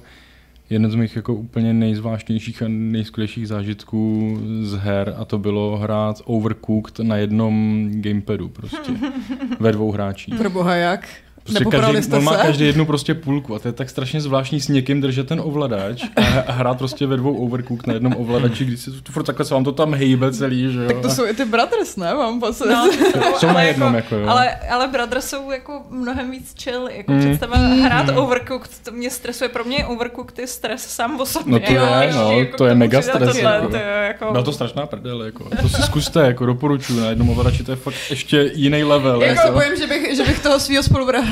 jeden 0.70 0.90
z 0.90 0.94
mých 0.94 1.16
jako 1.16 1.34
úplně 1.34 1.72
nejzvláštnějších 1.72 2.62
a 2.62 2.68
nejskvělejších 2.68 3.48
zážitků 3.48 4.38
z 4.62 4.74
her 4.74 5.14
a 5.18 5.24
to 5.24 5.38
bylo 5.38 5.76
hrát 5.76 6.22
Overcooked 6.24 6.98
na 6.98 7.16
jednom 7.16 7.88
gamepadu 7.94 8.48
prostě. 8.48 8.92
ve 9.60 9.72
dvou 9.72 9.92
hráčích. 9.92 10.34
Pro 10.34 10.50
boha 10.50 10.74
jak? 10.74 11.08
Prostě 11.44 11.64
každý, 11.64 12.02
jste 12.02 12.16
on 12.16 12.24
má 12.24 12.36
každý 12.36 12.66
jednu 12.66 12.86
prostě 12.86 13.14
půlku 13.14 13.54
a 13.54 13.58
to 13.58 13.68
je 13.68 13.72
tak 13.72 13.90
strašně 13.90 14.20
zvláštní 14.20 14.60
s 14.60 14.68
někým 14.68 15.00
držet 15.00 15.28
ten 15.28 15.40
ovladač 15.44 16.04
a, 16.16 16.40
a 16.46 16.52
hrát 16.52 16.78
prostě 16.78 17.06
ve 17.06 17.16
dvou 17.16 17.46
overcook 17.46 17.86
na 17.86 17.94
jednom 17.94 18.14
ovladači, 18.16 18.64
když 18.64 18.80
si 18.80 18.90
furt 19.10 19.24
takhle 19.24 19.44
se 19.44 19.54
vám 19.54 19.64
to 19.64 19.72
tam 19.72 19.94
hejbe 19.94 20.32
celý, 20.32 20.72
že 20.72 20.78
jo. 20.78 20.88
Tak 20.88 21.00
to 21.00 21.10
jsou 21.10 21.26
i 21.26 21.34
ty 21.34 21.44
Brothers, 21.44 21.96
ne? 21.96 22.14
Mám 22.14 22.40
pocit. 22.40 22.66
No, 22.66 22.90
jsou 23.38 23.46
na 23.46 23.62
jednom, 23.62 23.94
jako, 23.94 24.14
jako 24.14 24.24
jo. 24.24 24.28
Ale, 24.28 24.56
ale 24.70 24.88
Brothers 24.88 25.28
jsou 25.28 25.50
jako 25.50 25.82
mnohem 25.90 26.30
víc 26.30 26.54
chill, 26.62 26.88
jako 26.88 27.12
mm. 27.12 27.20
představa 27.20 27.56
mm. 27.56 27.80
hrát 27.80 28.08
overcooked, 28.16 28.70
to 28.84 28.90
mě 28.90 29.10
stresuje, 29.10 29.48
pro 29.48 29.64
mě 29.64 29.86
overcooked 29.86 30.38
je 30.38 30.46
stres 30.46 30.82
sám 30.82 31.20
o 31.20 31.26
sobě. 31.26 31.52
No 31.52 31.58
to 31.58 31.72
je, 31.72 32.12
no, 32.14 32.38
jako 32.38 32.56
to 32.56 32.66
je 32.66 32.74
mega 32.74 33.02
stres. 33.02 33.36
Tohle, 33.36 33.54
jako. 33.54 33.68
To 33.68 33.76
je, 33.76 34.04
jako... 34.06 34.32
Byla 34.32 34.44
to 34.44 34.52
strašná 34.52 34.86
prdel, 34.86 35.22
jako. 35.22 35.44
To 35.62 35.68
si 35.68 35.82
zkuste, 35.82 36.20
jako 36.20 36.46
doporučuju, 36.46 37.00
na 37.00 37.08
jednom 37.08 37.30
ovladači 37.30 37.64
to 37.64 37.72
je 37.72 37.76
fakt 37.76 37.94
ještě 38.10 38.50
jiný 38.54 38.84
level. 38.84 39.22
Jako, 39.22 39.40
jako. 39.40 39.52
bojím, 39.52 39.76
že 39.76 39.86
bych, 39.86 40.16
že 40.16 40.24
bych 40.24 40.42
toho 40.42 40.60
svého 40.60 40.82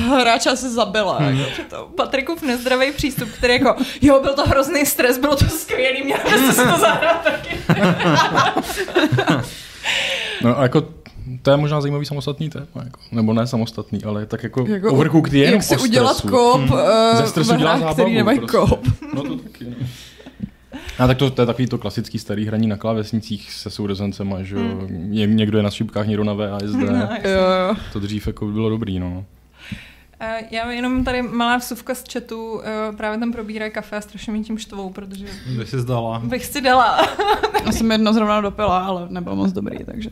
spoluhráče 0.03 0.49
asi 0.49 0.69
zabila. 0.69 1.17
Hmm. 1.17 1.39
Jako, 1.39 1.87
Patrikův 1.95 2.41
nezdravý 2.41 2.91
přístup, 2.91 3.29
který 3.29 3.53
jako, 3.53 3.75
jo, 4.01 4.19
byl 4.21 4.33
to 4.33 4.45
hrozný 4.45 4.85
stres, 4.85 5.17
bylo 5.17 5.35
to 5.35 5.45
skvělý, 5.45 6.03
měl 6.03 6.17
byste 6.23 6.53
si 6.53 6.69
to 6.69 6.79
zahrát 6.79 7.23
taky. 7.23 7.57
no 10.43 10.59
a 10.59 10.63
jako 10.63 10.83
to 11.41 11.51
je 11.51 11.57
možná 11.57 11.81
zajímavý 11.81 12.05
samostatný 12.05 12.49
téma, 12.49 12.65
jako. 12.75 12.99
nebo 13.11 13.33
ne 13.33 13.47
samostatný, 13.47 14.03
ale 14.03 14.25
tak 14.25 14.43
jako, 14.43 14.65
jako 14.67 14.91
Overcooked 14.93 15.33
je 15.33 15.43
jenom 15.43 15.53
Jak 15.53 15.63
si 15.63 15.77
udělat 15.77 16.21
kop 16.21 16.61
hmm. 16.61 16.71
uh, 16.71 16.79
Ze 17.17 17.27
stresu 17.27 17.55
dělá 17.55 17.77
zábavu, 17.77 17.93
který 17.93 18.15
nemají 18.15 18.39
prostě. 18.39 18.57
kop. 18.57 18.87
No 19.15 19.23
to 19.23 19.35
taky, 19.37 19.65
no. 19.65 19.87
A 20.99 21.07
tak 21.07 21.17
to, 21.17 21.29
to 21.29 21.41
je 21.41 21.45
takový 21.45 21.67
to 21.67 21.77
klasický 21.77 22.19
starý 22.19 22.45
hraní 22.45 22.67
na 22.67 22.77
klávesnicích 22.77 23.51
se 23.51 23.69
sourozencema, 23.69 24.43
že 24.43 24.55
hmm. 24.55 25.07
někdo 25.09 25.57
je 25.57 25.63
na 25.63 25.69
šipkách, 25.69 26.07
někdo 26.07 26.23
na 26.23 26.33
VASD. 26.33 26.75
No, 26.75 27.09
to 27.93 27.99
dřív 27.99 28.27
jako 28.27 28.45
bylo 28.45 28.69
dobrý, 28.69 28.99
no. 28.99 29.25
Eh, 30.25 30.43
já 30.51 30.71
jenom 30.71 31.03
tady 31.03 31.21
malá 31.21 31.57
vsuvka 31.57 31.95
z 31.95 32.03
chatu, 32.13 32.61
eh, 32.63 32.95
právě 32.97 33.19
tam 33.19 33.31
probírají 33.31 33.71
kafe 33.71 33.95
a 33.97 34.01
strašně 34.01 34.33
mi 34.33 34.43
tím 34.43 34.57
štvou, 34.57 34.89
protože... 34.89 35.25
Bych 35.57 35.69
si 35.69 35.79
zdala. 35.79 36.19
Bych 36.19 36.45
si 36.45 36.61
dala. 36.61 37.07
Já 37.65 37.71
jsem 37.71 37.91
jedno 37.91 38.13
zrovna 38.13 38.41
dopila, 38.41 38.85
ale 38.85 39.07
nebylo 39.09 39.35
moc 39.35 39.51
dobrý, 39.51 39.77
takže... 39.85 40.09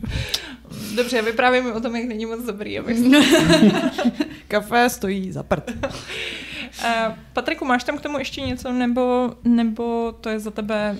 Dobře, 0.96 1.22
vyprávím 1.22 1.64
mi 1.64 1.72
o 1.72 1.80
tom, 1.80 1.96
jak 1.96 2.04
není 2.04 2.26
moc 2.26 2.42
dobrý, 2.42 2.78
abych 2.78 2.98
Kafe 4.48 4.90
stojí 4.90 5.32
za 5.32 5.42
prd. 5.42 5.70
Uh, 5.84 7.14
Patriku, 7.32 7.64
máš 7.64 7.84
tam 7.84 7.98
k 7.98 8.00
tomu 8.00 8.18
ještě 8.18 8.40
něco, 8.40 8.72
nebo, 8.72 9.34
nebo 9.44 10.14
to 10.20 10.28
je 10.28 10.38
za 10.38 10.50
tebe 10.50 10.96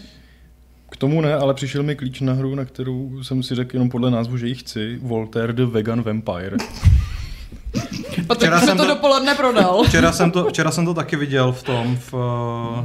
k 0.91 0.97
tomu 0.97 1.21
ne, 1.21 1.35
ale 1.35 1.55
přišel 1.55 1.83
mi 1.83 1.97
klíč 1.97 2.21
na 2.21 2.33
hru, 2.33 2.55
na 2.55 2.65
kterou 2.65 3.23
jsem 3.23 3.43
si 3.43 3.55
řekl 3.55 3.77
jenom 3.77 3.91
podle 3.91 4.11
názvu, 4.11 4.37
že 4.37 4.49
ji 4.49 4.55
chci. 4.55 4.99
Voltaire 5.03 5.53
the 5.53 5.65
Vegan 5.65 6.03
Vampire. 6.03 6.57
A 8.29 8.35
včera 8.35 8.61
jsem 8.61 8.77
to, 8.77 8.83
to 8.83 8.89
dopoledne 8.89 9.35
prodal. 9.35 9.85
Včera 9.89 10.13
jsem, 10.13 10.31
to, 10.31 10.45
včera 10.45 10.71
jsem 10.71 10.85
to 10.85 10.95
taky 10.95 11.17
viděl 11.17 11.53
v 11.53 11.63
tom, 11.63 11.97
v, 11.97 12.13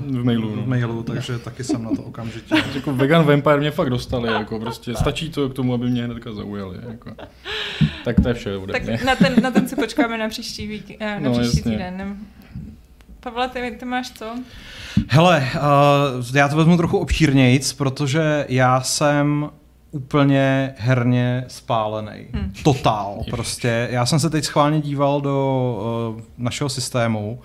v 0.07 0.23
mailu, 0.23 0.55
no. 0.55 0.61
v 0.61 0.67
mailu 0.67 1.03
takže 1.03 1.39
taky 1.39 1.63
jsem 1.63 1.83
na 1.83 1.89
to 1.95 2.01
okamžitě. 2.01 2.55
jako 2.75 2.93
vegan 2.93 3.25
Vampire 3.25 3.57
mě 3.57 3.71
fakt 3.71 3.89
dostali, 3.89 4.33
jako 4.33 4.59
prostě 4.59 4.95
stačí 4.95 5.29
to 5.29 5.49
k 5.49 5.53
tomu, 5.53 5.73
aby 5.73 5.89
mě 5.89 6.05
hnedka 6.05 6.33
zaujali. 6.33 6.77
Jako. 6.89 7.11
Tak 8.05 8.15
to 8.23 8.27
je 8.27 8.33
vše 8.33 8.57
ode 8.57 8.73
Tak 8.73 8.83
mě. 8.83 8.99
na 9.05 9.15
ten, 9.15 9.35
na 9.41 9.51
ten 9.51 9.67
si 9.67 9.75
počkáme 9.75 10.17
na 10.17 10.29
příští, 10.29 10.67
vík, 10.67 10.97
eh, 10.99 11.19
na 11.19 11.29
no, 11.29 11.39
příští 11.39 11.61
týden. 11.61 12.17
Pavle, 13.19 13.49
ty, 13.49 13.75
ty 13.79 13.85
máš 13.85 14.11
co? 14.11 14.25
Hele, 15.07 15.49
uh, 16.19 16.35
já 16.35 16.47
to 16.47 16.55
vezmu 16.55 16.77
trochu 16.77 16.97
obšírnějc, 16.97 17.73
protože 17.73 18.45
já 18.49 18.81
jsem 18.81 19.49
úplně 19.97 20.73
herně 20.77 21.45
spálený. 21.47 22.27
Hmm. 22.33 22.53
Totál 22.63 23.17
prostě. 23.29 23.87
Já 23.91 24.05
jsem 24.05 24.19
se 24.19 24.29
teď 24.29 24.43
schválně 24.43 24.81
díval 24.81 25.21
do 25.21 26.13
uh, 26.15 26.21
našeho 26.37 26.69
systému 26.69 27.39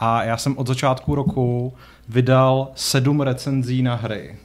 a 0.00 0.22
já 0.22 0.36
jsem 0.36 0.58
od 0.58 0.66
začátku 0.66 1.14
roku 1.14 1.74
vydal 2.08 2.68
sedm 2.74 3.20
recenzí 3.20 3.82
na 3.82 3.94
hry. 3.94 4.36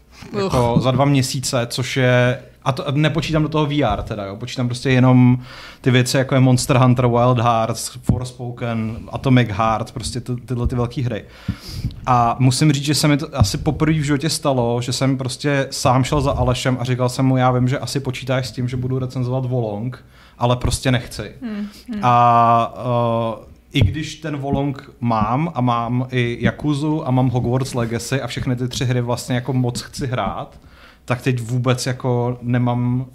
Jako 0.44 0.80
za 0.80 0.92
dva 0.92 1.06
měsíce, 1.06 1.68
což 1.70 1.98
je 1.98 2.44
a 2.64 2.72
to 2.72 2.86
nepočítám 2.92 3.44
do 3.44 3.50
toho 3.50 3.66
VR 3.66 4.02
teda, 4.04 4.26
jo. 4.26 4.36
Počítám 4.36 4.68
prostě 4.68 4.90
jenom 4.90 5.38
ty 5.82 5.92
věci, 5.92 6.18
jako 6.18 6.36
je 6.36 6.42
Monster 6.42 6.78
Hunter, 6.78 7.08
Wild 7.08 7.40
Hearts, 7.40 7.90
Forspoken, 8.04 8.98
Atomic 9.12 9.50
Heart, 9.50 9.92
prostě 9.92 10.22
ty, 10.22 10.36
tyhle 10.36 10.68
ty 10.68 10.76
velké 10.76 11.02
hry. 11.02 11.24
A 12.06 12.36
musím 12.40 12.72
říct, 12.72 12.84
že 12.84 12.96
se 12.96 13.08
mi 13.08 13.18
to 13.18 13.28
asi 13.34 13.58
poprvé 13.58 13.94
v 13.94 14.04
životě 14.04 14.30
stalo, 14.30 14.82
že 14.82 14.94
jsem 14.94 15.18
prostě 15.18 15.68
sám 15.72 16.04
šel 16.04 16.22
za 16.22 16.32
Alešem 16.32 16.78
a 16.80 16.84
říkal 16.84 17.10
jsem 17.10 17.26
mu, 17.26 17.38
já 17.38 17.52
vím, 17.52 17.68
že 17.68 17.80
asi 17.80 18.00
počítáš 18.00 18.48
s 18.48 18.52
tím, 18.52 18.68
že 18.68 18.78
budu 18.78 19.00
recenzovat 19.00 19.46
Volong, 19.46 20.06
ale 20.38 20.56
prostě 20.56 20.92
nechci. 20.92 21.32
Hmm, 21.42 21.68
hmm. 21.90 22.00
A 22.04 22.74
uh, 23.38 23.46
i 23.74 23.82
když 23.82 24.16
ten 24.16 24.38
Volong 24.38 24.90
mám 25.00 25.52
a 25.56 25.62
mám 25.62 26.08
i 26.12 26.38
Yakuzu 26.42 27.08
a 27.08 27.12
mám 27.12 27.30
Hogwarts 27.30 27.74
Legacy 27.74 28.22
a 28.22 28.28
všechny 28.28 28.56
ty 28.56 28.68
tři 28.68 28.86
hry 28.86 29.02
vlastně 29.02 29.36
jako 29.36 29.54
moc 29.54 29.82
chci 29.82 30.08
hrát, 30.08 30.60
tak 31.06 31.22
teď 31.22 31.42
vůbec 31.42 31.86
jako 31.86 32.38
nemám 32.42 33.06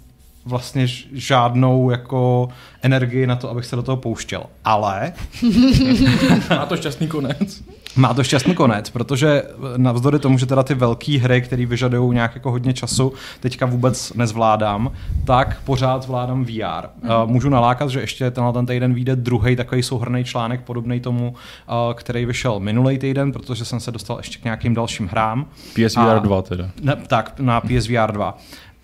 vlastně 0.45 0.87
žádnou 1.13 1.89
jako 1.89 2.49
energii 2.81 3.27
na 3.27 3.35
to, 3.35 3.49
abych 3.49 3.65
se 3.65 3.75
do 3.75 3.83
toho 3.83 3.97
pouštěl. 3.97 4.43
Ale... 4.65 5.13
Má 6.49 6.65
to 6.65 6.77
šťastný 6.77 7.07
konec. 7.07 7.63
Má 7.97 8.13
to 8.13 8.23
šťastný 8.23 8.55
konec, 8.55 8.89
protože 8.89 9.43
navzdory 9.77 10.19
tomu, 10.19 10.37
že 10.37 10.45
teda 10.45 10.63
ty 10.63 10.73
velké 10.73 11.17
hry, 11.17 11.41
které 11.41 11.65
vyžadují 11.65 12.13
nějak 12.13 12.35
jako 12.35 12.51
hodně 12.51 12.73
času, 12.73 13.13
teďka 13.39 13.65
vůbec 13.65 14.13
nezvládám, 14.13 14.91
tak 15.25 15.61
pořád 15.65 16.03
zvládám 16.03 16.45
VR. 16.45 16.87
Mm. 17.03 17.09
Uh, 17.09 17.29
můžu 17.29 17.49
nalákat, 17.49 17.89
že 17.89 17.99
ještě 17.99 18.31
tenhle 18.31 18.53
ten 18.53 18.65
týden 18.65 18.93
vyjde 18.93 19.15
druhý 19.15 19.55
takový 19.55 19.83
souhrný 19.83 20.23
článek, 20.23 20.61
podobný 20.61 20.99
tomu, 20.99 21.29
uh, 21.29 21.93
který 21.93 22.25
vyšel 22.25 22.59
minulý 22.59 22.97
týden, 22.97 23.31
protože 23.31 23.65
jsem 23.65 23.79
se 23.79 23.91
dostal 23.91 24.17
ještě 24.17 24.37
k 24.39 24.43
nějakým 24.43 24.73
dalším 24.73 25.07
hrám. 25.07 25.45
PSVR 25.73 26.19
2 26.21 26.41
teda. 26.41 26.69
Ne, 26.81 26.95
tak, 27.07 27.33
na 27.39 27.61
PSVR 27.61 28.11
2 28.11 28.37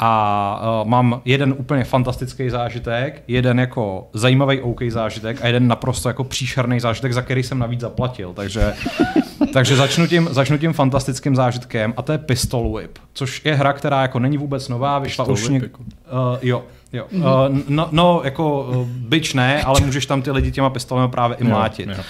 a 0.06 0.82
uh, 0.82 0.90
mám 0.90 1.22
jeden 1.26 1.54
úplně 1.58 1.84
fantastický 1.84 2.50
zážitek, 2.50 3.24
jeden 3.28 3.60
jako 3.60 4.08
zajímavý 4.14 4.62
OK 4.62 4.80
zážitek 4.90 5.38
a 5.42 5.48
jeden 5.48 5.68
naprosto 5.68 6.10
jako 6.10 6.24
příšerný 6.24 6.80
zážitek, 6.80 7.14
za 7.14 7.22
který 7.22 7.44
jsem 7.44 7.60
navíc 7.60 7.80
zaplatil. 7.80 8.34
Takže, 8.34 8.74
takže 9.54 9.76
začnu, 9.76 10.08
tím, 10.08 10.30
začnu 10.32 10.58
tím 10.58 10.74
fantastickým 10.74 11.36
zážitkem 11.36 11.94
a 11.98 12.02
to 12.02 12.12
je 12.12 12.18
Pistol 12.18 12.78
Whip, 12.78 13.00
což 13.14 13.42
je 13.46 13.56
hra, 13.56 13.74
která 13.74 14.02
jako 14.02 14.20
není 14.20 14.38
vůbec 14.38 14.70
nová, 14.70 15.00
vyšla 15.00 15.26
Pistol 15.26 15.34
už 15.34 15.50
něk... 15.50 15.64
jako. 15.64 15.82
uh, 15.82 16.38
jo, 16.42 16.64
Jo. 16.94 17.06
Uh, 17.12 17.24
no, 17.68 17.88
no, 17.92 18.22
jako 18.24 18.64
uh, 18.64 18.88
byč 18.88 19.34
ne, 19.34 19.64
ale 19.64 19.82
můžeš 19.82 20.06
tam 20.06 20.22
ty 20.22 20.32
lidi 20.32 20.52
těma 20.52 20.70
pistolemi 20.70 21.12
právě 21.12 21.38
i 21.38 21.44
mlátit. 21.44 21.90
Jo, 21.90 21.96
jo. 21.98 22.04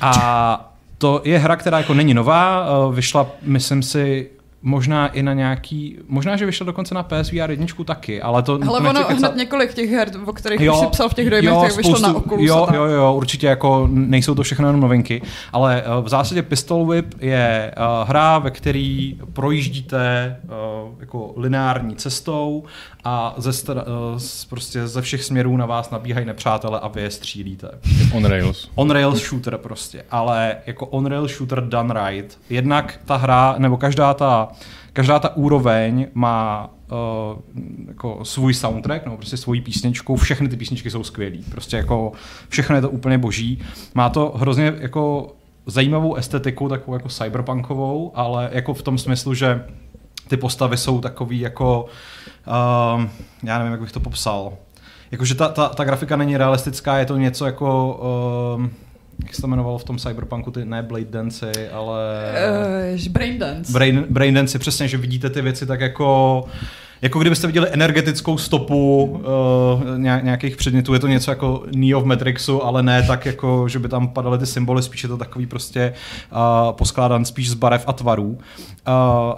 A 0.00 0.72
to 0.98 1.20
je 1.24 1.38
hra, 1.38 1.56
která 1.56 1.78
jako 1.78 1.94
není 1.94 2.14
nová, 2.14 2.70
uh, 2.86 2.94
vyšla, 2.94 3.26
myslím 3.42 3.82
si, 3.82 4.30
možná 4.62 5.08
i 5.08 5.22
na 5.22 5.32
nějaký, 5.32 5.98
možná, 6.08 6.36
že 6.36 6.46
vyšel 6.46 6.64
dokonce 6.64 6.94
na 6.94 7.02
PSVR 7.02 7.50
jedničku 7.50 7.84
taky, 7.84 8.22
ale 8.22 8.42
to... 8.42 8.58
Ale 8.68 8.80
ono 8.80 9.04
kecat... 9.04 9.18
hned 9.18 9.36
několik 9.36 9.74
těch 9.74 9.90
her, 9.90 10.10
o 10.26 10.32
kterých 10.32 10.60
jo, 10.60 10.74
už 10.74 10.80
si 10.80 10.86
psal 10.86 11.08
v 11.08 11.14
těch 11.14 11.30
dojmech, 11.30 11.54
jo, 11.54 11.60
tak 11.60 11.76
vyšlo 11.76 11.98
na 11.98 12.14
Oculus 12.14 12.48
jo, 12.48 12.66
jo, 12.74 12.84
jo, 12.84 13.14
určitě 13.14 13.46
jako 13.46 13.88
nejsou 13.90 14.34
to 14.34 14.42
všechno 14.42 14.68
jenom 14.68 14.80
novinky, 14.80 15.22
ale 15.52 15.82
uh, 15.82 16.04
v 16.04 16.08
zásadě 16.08 16.42
Pistol 16.42 16.86
Whip 16.86 17.14
je 17.20 17.74
uh, 17.76 18.08
hra, 18.08 18.38
ve 18.38 18.50
který 18.50 19.18
projíždíte 19.32 20.36
uh, 20.44 21.00
jako 21.00 21.32
lineární 21.36 21.96
cestou 21.96 22.64
a 23.04 23.34
ze, 23.36 23.72
uh, 23.72 23.80
prostě 24.48 24.86
ze 24.86 25.02
všech 25.02 25.24
směrů 25.24 25.56
na 25.56 25.66
vás 25.66 25.90
nabíhají 25.90 26.26
nepřátelé 26.26 26.80
a 26.80 26.88
vy 26.88 27.02
je 27.02 27.10
střílíte. 27.10 27.70
On 28.12 28.24
Rails. 28.24 28.70
On 28.74 28.90
Rails 28.90 29.28
shooter 29.28 29.58
prostě, 29.58 30.04
ale 30.10 30.56
jako 30.66 30.86
on 30.86 31.06
Rails 31.06 31.32
shooter 31.32 31.68
done 31.68 31.94
right. 32.08 32.38
Jednak 32.50 33.00
ta 33.04 33.16
hra, 33.16 33.54
nebo 33.58 33.76
každá 33.76 34.14
ta, 34.14 34.47
každá 34.92 35.18
ta 35.18 35.36
úroveň 35.36 36.06
má 36.14 36.70
uh, 36.90 37.38
jako 37.88 38.18
svůj 38.22 38.54
soundtrack, 38.54 39.04
nebo 39.04 39.16
prostě 39.16 39.36
svoji 39.36 39.60
písničku, 39.60 40.16
všechny 40.16 40.48
ty 40.48 40.56
písničky 40.56 40.90
jsou 40.90 41.04
skvělé. 41.04 41.36
Prostě 41.50 41.76
jako 41.76 42.12
všechno 42.48 42.76
je 42.76 42.82
to 42.82 42.90
úplně 42.90 43.18
boží. 43.18 43.62
Má 43.94 44.08
to 44.08 44.32
hrozně 44.36 44.74
jako 44.78 45.34
zajímavou 45.66 46.14
estetiku, 46.14 46.68
takovou 46.68 46.94
jako 46.94 47.08
cyberpunkovou, 47.08 48.12
ale 48.14 48.50
jako 48.52 48.74
v 48.74 48.82
tom 48.82 48.98
smyslu, 48.98 49.34
že 49.34 49.64
ty 50.28 50.36
postavy 50.36 50.76
jsou 50.76 51.00
takový 51.00 51.40
jako, 51.40 51.86
uh, 52.46 53.04
já 53.42 53.58
nevím, 53.58 53.72
jak 53.72 53.80
bych 53.80 53.92
to 53.92 54.00
popsal. 54.00 54.52
Jakože 55.10 55.34
ta, 55.34 55.48
ta, 55.48 55.68
ta 55.68 55.84
grafika 55.84 56.16
není 56.16 56.36
realistická, 56.36 56.98
je 56.98 57.06
to 57.06 57.16
něco 57.16 57.46
jako, 57.46 58.00
uh, 58.58 58.66
jak 59.24 59.34
se 59.34 59.40
to 59.40 59.46
jmenovalo 59.46 59.78
v 59.78 59.84
tom 59.84 59.98
Cyberpunku, 59.98 60.50
ty 60.50 60.64
ne 60.64 60.82
Blade 60.82 61.04
Dance, 61.04 61.52
ale... 61.72 62.32
Uh, 62.94 63.12
brain 63.12 63.38
Dance. 63.38 63.72
Brain, 63.72 64.06
brain 64.10 64.34
Dance, 64.34 64.58
přesně, 64.58 64.88
že 64.88 64.96
vidíte 64.96 65.30
ty 65.30 65.42
věci 65.42 65.66
tak 65.66 65.80
jako 65.80 66.44
jako 67.02 67.18
kdybyste 67.18 67.46
viděli 67.46 67.68
energetickou 67.70 68.38
stopu 68.38 69.04
uh, 69.04 69.98
nějakých 69.98 70.56
předmětů, 70.56 70.94
je 70.94 71.00
to 71.00 71.06
něco 71.06 71.30
jako 71.30 71.62
Neo 71.76 72.00
v 72.00 72.04
Matrixu, 72.04 72.64
ale 72.64 72.82
ne 72.82 73.02
tak 73.02 73.26
jako, 73.26 73.68
že 73.68 73.78
by 73.78 73.88
tam 73.88 74.08
padaly 74.08 74.38
ty 74.38 74.46
symboly, 74.46 74.82
spíš 74.82 75.02
je 75.02 75.08
to 75.08 75.16
takový 75.16 75.46
prostě 75.46 75.92
uh, 76.32 76.72
poskládan 76.72 77.24
spíš 77.24 77.50
z 77.50 77.54
barev 77.54 77.84
a 77.86 77.92
tvarů. 77.92 78.28
Uh, 78.28 78.38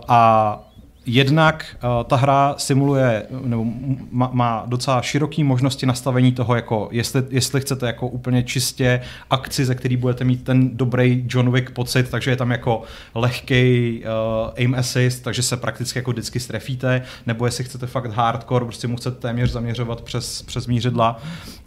a 0.09 0.70
Jednak 1.07 1.77
uh, 1.85 2.05
ta 2.05 2.17
hra 2.17 2.55
simuluje, 2.59 3.27
nebo 3.45 3.65
má, 4.11 4.31
má 4.33 4.63
docela 4.67 5.03
široké 5.03 5.45
možnosti 5.45 5.87
nastavení 5.87 6.33
toho, 6.33 6.55
jako 6.55 6.89
jestli, 6.93 7.23
jestli 7.31 7.61
chcete 7.61 7.87
jako 7.87 8.09
úplně 8.09 8.43
čistě 8.43 9.01
akci, 9.31 9.65
ze 9.65 9.75
který 9.75 9.97
budete 9.97 10.25
mít 10.25 10.45
ten 10.45 10.77
dobrý 10.77 11.25
John 11.29 11.53
Wick 11.53 11.71
pocit, 11.71 12.11
takže 12.11 12.31
je 12.31 12.37
tam 12.37 12.51
jako 12.51 12.83
lehký 13.15 13.99
uh, 14.03 14.51
aim 14.57 14.75
assist, 14.75 15.21
takže 15.21 15.43
se 15.43 15.57
prakticky 15.57 15.99
jako 15.99 16.11
vždycky 16.11 16.41
strefíte, 16.41 17.03
nebo 17.27 17.47
jestli 17.47 17.65
chcete 17.65 17.87
fakt 17.87 18.11
hardcore, 18.11 18.65
prostě 18.65 18.89
mu 18.89 18.97
chcete 18.97 19.17
téměř 19.17 19.51
zaměřovat 19.51 20.01
přes, 20.01 20.43
přes 20.43 20.67
mířidla. 20.67 21.21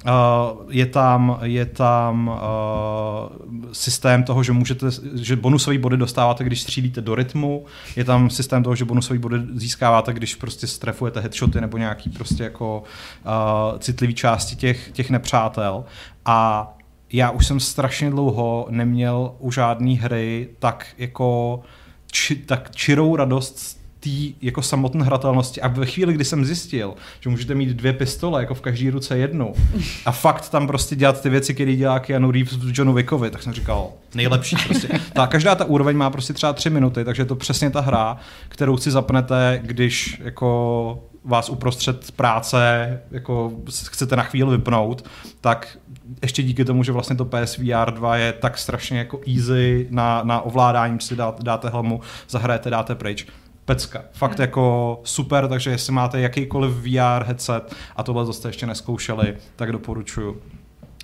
Uh, 0.06 0.12
je 0.70 0.86
tam, 0.86 1.40
je 1.44 1.66
tam 1.66 2.28
uh, 2.28 3.60
systém 3.72 4.24
toho, 4.24 4.44
že 4.44 4.52
můžete, 4.52 4.88
že 5.16 5.36
bonusové 5.36 5.78
body 5.78 5.98
dostáváte, 5.98 6.44
když 6.44 6.62
střílíte 6.62 7.02
do 7.02 7.16
rytmu, 7.16 7.66
je 7.96 8.04
tam 8.04 8.30
systém 8.30 8.64
toho, 8.64 8.76
že 8.76 8.86
bonusové 8.86 9.20
body 9.20 9.33
získáváte, 9.54 10.14
když 10.14 10.36
prostě 10.36 10.68
strefujete 10.68 11.20
headshoty 11.20 11.62
nebo 11.62 11.78
nějaký 11.78 12.10
prostě 12.10 12.44
jako 12.44 12.84
uh, 13.26 13.80
citlivý 13.80 14.14
části 14.14 14.56
těch, 14.56 14.92
těch 14.92 15.10
nepřátel. 15.10 15.86
A 16.26 16.68
já 17.14 17.30
už 17.30 17.48
jsem 17.48 17.60
strašně 17.60 18.10
dlouho 18.10 18.68
neměl 18.70 19.36
u 19.40 19.52
žádné 19.52 19.94
hry 19.94 20.50
tak 20.60 20.88
jako 20.98 21.62
či, 22.12 22.36
tak 22.36 22.76
čirou 22.76 23.16
radost 23.16 23.83
té 24.04 24.10
jako 24.42 24.62
samotné 24.62 25.06
hratelnosti. 25.06 25.62
A 25.62 25.68
ve 25.68 25.86
chvíli, 25.86 26.14
kdy 26.14 26.26
jsem 26.26 26.46
zjistil, 26.46 26.94
že 27.20 27.30
můžete 27.30 27.56
mít 27.56 27.70
dvě 27.70 27.94
pistole, 27.94 28.42
jako 28.42 28.54
v 28.54 28.62
každé 28.62 28.92
ruce 28.92 29.18
jednu, 29.18 29.54
a 30.06 30.12
fakt 30.12 30.50
tam 30.50 30.68
prostě 30.68 30.96
dělat 30.96 31.22
ty 31.22 31.30
věci, 31.30 31.54
které 31.54 31.76
dělá 31.76 32.00
Keanu 32.00 32.32
Reeves 32.32 32.54
v 32.54 32.72
Johnu 32.74 32.94
Wickovi, 32.94 33.32
tak 33.32 33.44
jsem 33.44 33.54
říkal, 33.54 33.90
nejlepší 34.16 34.56
prostě. 34.68 35.00
Ta, 35.14 35.28
každá 35.28 35.56
ta 35.56 35.66
úroveň 35.66 35.98
má 35.98 36.10
prostě 36.10 36.34
třeba 36.34 36.54
tři 36.54 36.70
minuty, 36.70 37.04
takže 37.04 37.22
je 37.22 37.26
to 37.26 37.36
přesně 37.36 37.70
ta 37.70 37.82
hra, 37.82 38.18
kterou 38.50 38.78
si 38.78 38.92
zapnete, 38.92 39.60
když 39.64 40.22
jako 40.24 41.04
vás 41.26 41.50
uprostřed 41.50 42.12
práce 42.12 43.02
jako 43.12 43.52
chcete 43.92 44.16
na 44.16 44.24
chvíli 44.24 44.58
vypnout, 44.58 45.10
tak 45.42 45.78
ještě 46.22 46.44
díky 46.44 46.66
tomu, 46.66 46.84
že 46.84 46.92
vlastně 46.92 47.16
to 47.16 47.26
PSVR 47.26 47.92
2 47.92 48.18
je 48.18 48.34
tak 48.34 48.58
strašně 48.58 48.98
jako 48.98 49.20
easy 49.28 49.88
na, 49.90 50.24
na 50.24 50.42
ovládání, 50.42 51.00
si 51.00 51.16
dáte, 51.16 51.44
dáte 51.44 51.70
helmu, 51.70 52.02
zahrajete, 52.30 52.70
dáte 52.70 52.96
pryč, 52.96 53.28
pecka. 53.66 54.02
Fakt 54.12 54.40
jako 54.40 55.02
super, 55.04 55.48
takže 55.48 55.70
jestli 55.70 55.94
máte 55.94 56.22
jakýkoliv 56.22 56.74
VR 56.74 57.24
headset 57.24 57.76
a 57.96 58.04
tohle 58.04 58.34
jste 58.34 58.50
ještě 58.50 58.66
neskoušeli, 58.66 59.38
tak 59.56 59.72
doporučuju. 59.72 60.42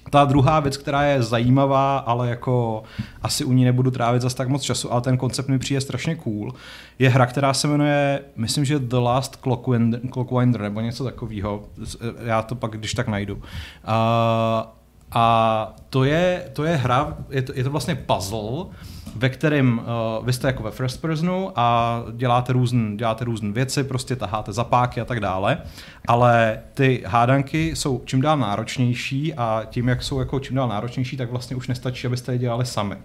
Ta 0.09 0.25
druhá 0.25 0.59
věc, 0.59 0.77
která 0.77 1.03
je 1.03 1.23
zajímavá, 1.23 1.97
ale 1.97 2.29
jako 2.29 2.83
asi 3.21 3.45
u 3.45 3.53
ní 3.53 3.65
nebudu 3.65 3.91
trávit 3.91 4.21
zase 4.21 4.35
tak 4.35 4.47
moc 4.47 4.61
času, 4.61 4.93
ale 4.93 5.01
ten 5.01 5.17
koncept 5.17 5.49
mi 5.49 5.59
přijde 5.59 5.81
strašně 5.81 6.15
cool, 6.15 6.53
je 6.99 7.09
hra, 7.09 7.25
která 7.25 7.53
se 7.53 7.67
jmenuje, 7.67 8.21
myslím, 8.35 8.65
že 8.65 8.79
The 8.79 8.95
Last 8.95 9.35
Clockwinder, 9.35 9.99
Clockwinder 10.13 10.61
nebo 10.61 10.81
něco 10.81 11.03
takového. 11.03 11.63
Já 12.25 12.41
to 12.41 12.55
pak 12.55 12.71
když 12.71 12.93
tak 12.93 13.07
najdu. 13.07 13.35
Uh, 13.35 13.41
a 15.11 15.75
to 15.89 16.03
je, 16.03 16.49
to 16.53 16.63
je 16.63 16.75
hra, 16.75 17.17
je 17.29 17.41
to, 17.41 17.53
je 17.55 17.63
to 17.63 17.69
vlastně 17.69 17.95
puzzle, 17.95 18.65
ve 19.15 19.29
kterém 19.29 19.79
uh, 20.19 20.25
vy 20.25 20.33
jste 20.33 20.47
jako 20.47 20.63
ve 20.63 20.71
first 20.71 21.01
personu 21.01 21.51
a 21.55 21.99
děláte 22.11 22.53
různé 22.53 22.95
děláte 22.95 23.25
různé 23.25 23.51
věci, 23.51 23.83
prostě 23.83 24.15
taháte 24.15 24.53
zapáky 24.53 25.01
a 25.01 25.05
tak 25.05 25.19
dále, 25.19 25.57
ale 26.07 26.59
ty 26.73 27.03
hádanky 27.07 27.75
jsou 27.75 28.01
čím 28.05 28.21
dál 28.21 28.37
náročnější 28.37 29.33
a 29.33 29.63
tím, 29.69 29.87
jak 29.87 30.03
jsou 30.03 30.19
jako 30.19 30.39
čím 30.39 30.55
dál 30.55 30.67
náročnější, 30.67 31.17
tak 31.17 31.31
vlastně 31.31 31.55
už 31.55 31.67
nestačí, 31.67 32.07
abyste 32.07 32.31
je 32.31 32.37
dělali 32.37 32.65
sami. 32.65 32.95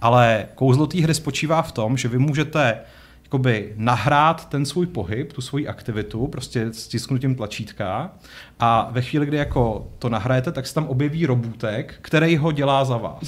Ale 0.00 0.46
kouzlo 0.54 0.86
té 0.86 1.02
hry 1.02 1.14
spočívá 1.14 1.62
v 1.62 1.72
tom, 1.72 1.96
že 1.96 2.08
vy 2.08 2.18
můžete 2.18 2.78
jakoby 3.26 3.72
nahrát 3.76 4.48
ten 4.48 4.66
svůj 4.66 4.86
pohyb, 4.86 5.32
tu 5.32 5.40
svoji 5.40 5.68
aktivitu, 5.68 6.26
prostě 6.26 6.72
stisknutím 6.72 7.34
tlačítka 7.34 8.10
a 8.60 8.88
ve 8.90 9.02
chvíli, 9.02 9.26
kdy 9.26 9.36
jako 9.36 9.88
to 9.98 10.08
nahrajete, 10.08 10.52
tak 10.52 10.66
se 10.66 10.74
tam 10.74 10.86
objeví 10.86 11.26
robůtek, 11.26 11.94
který 12.00 12.36
ho 12.36 12.52
dělá 12.52 12.84
za 12.84 12.96
vás. 12.96 13.22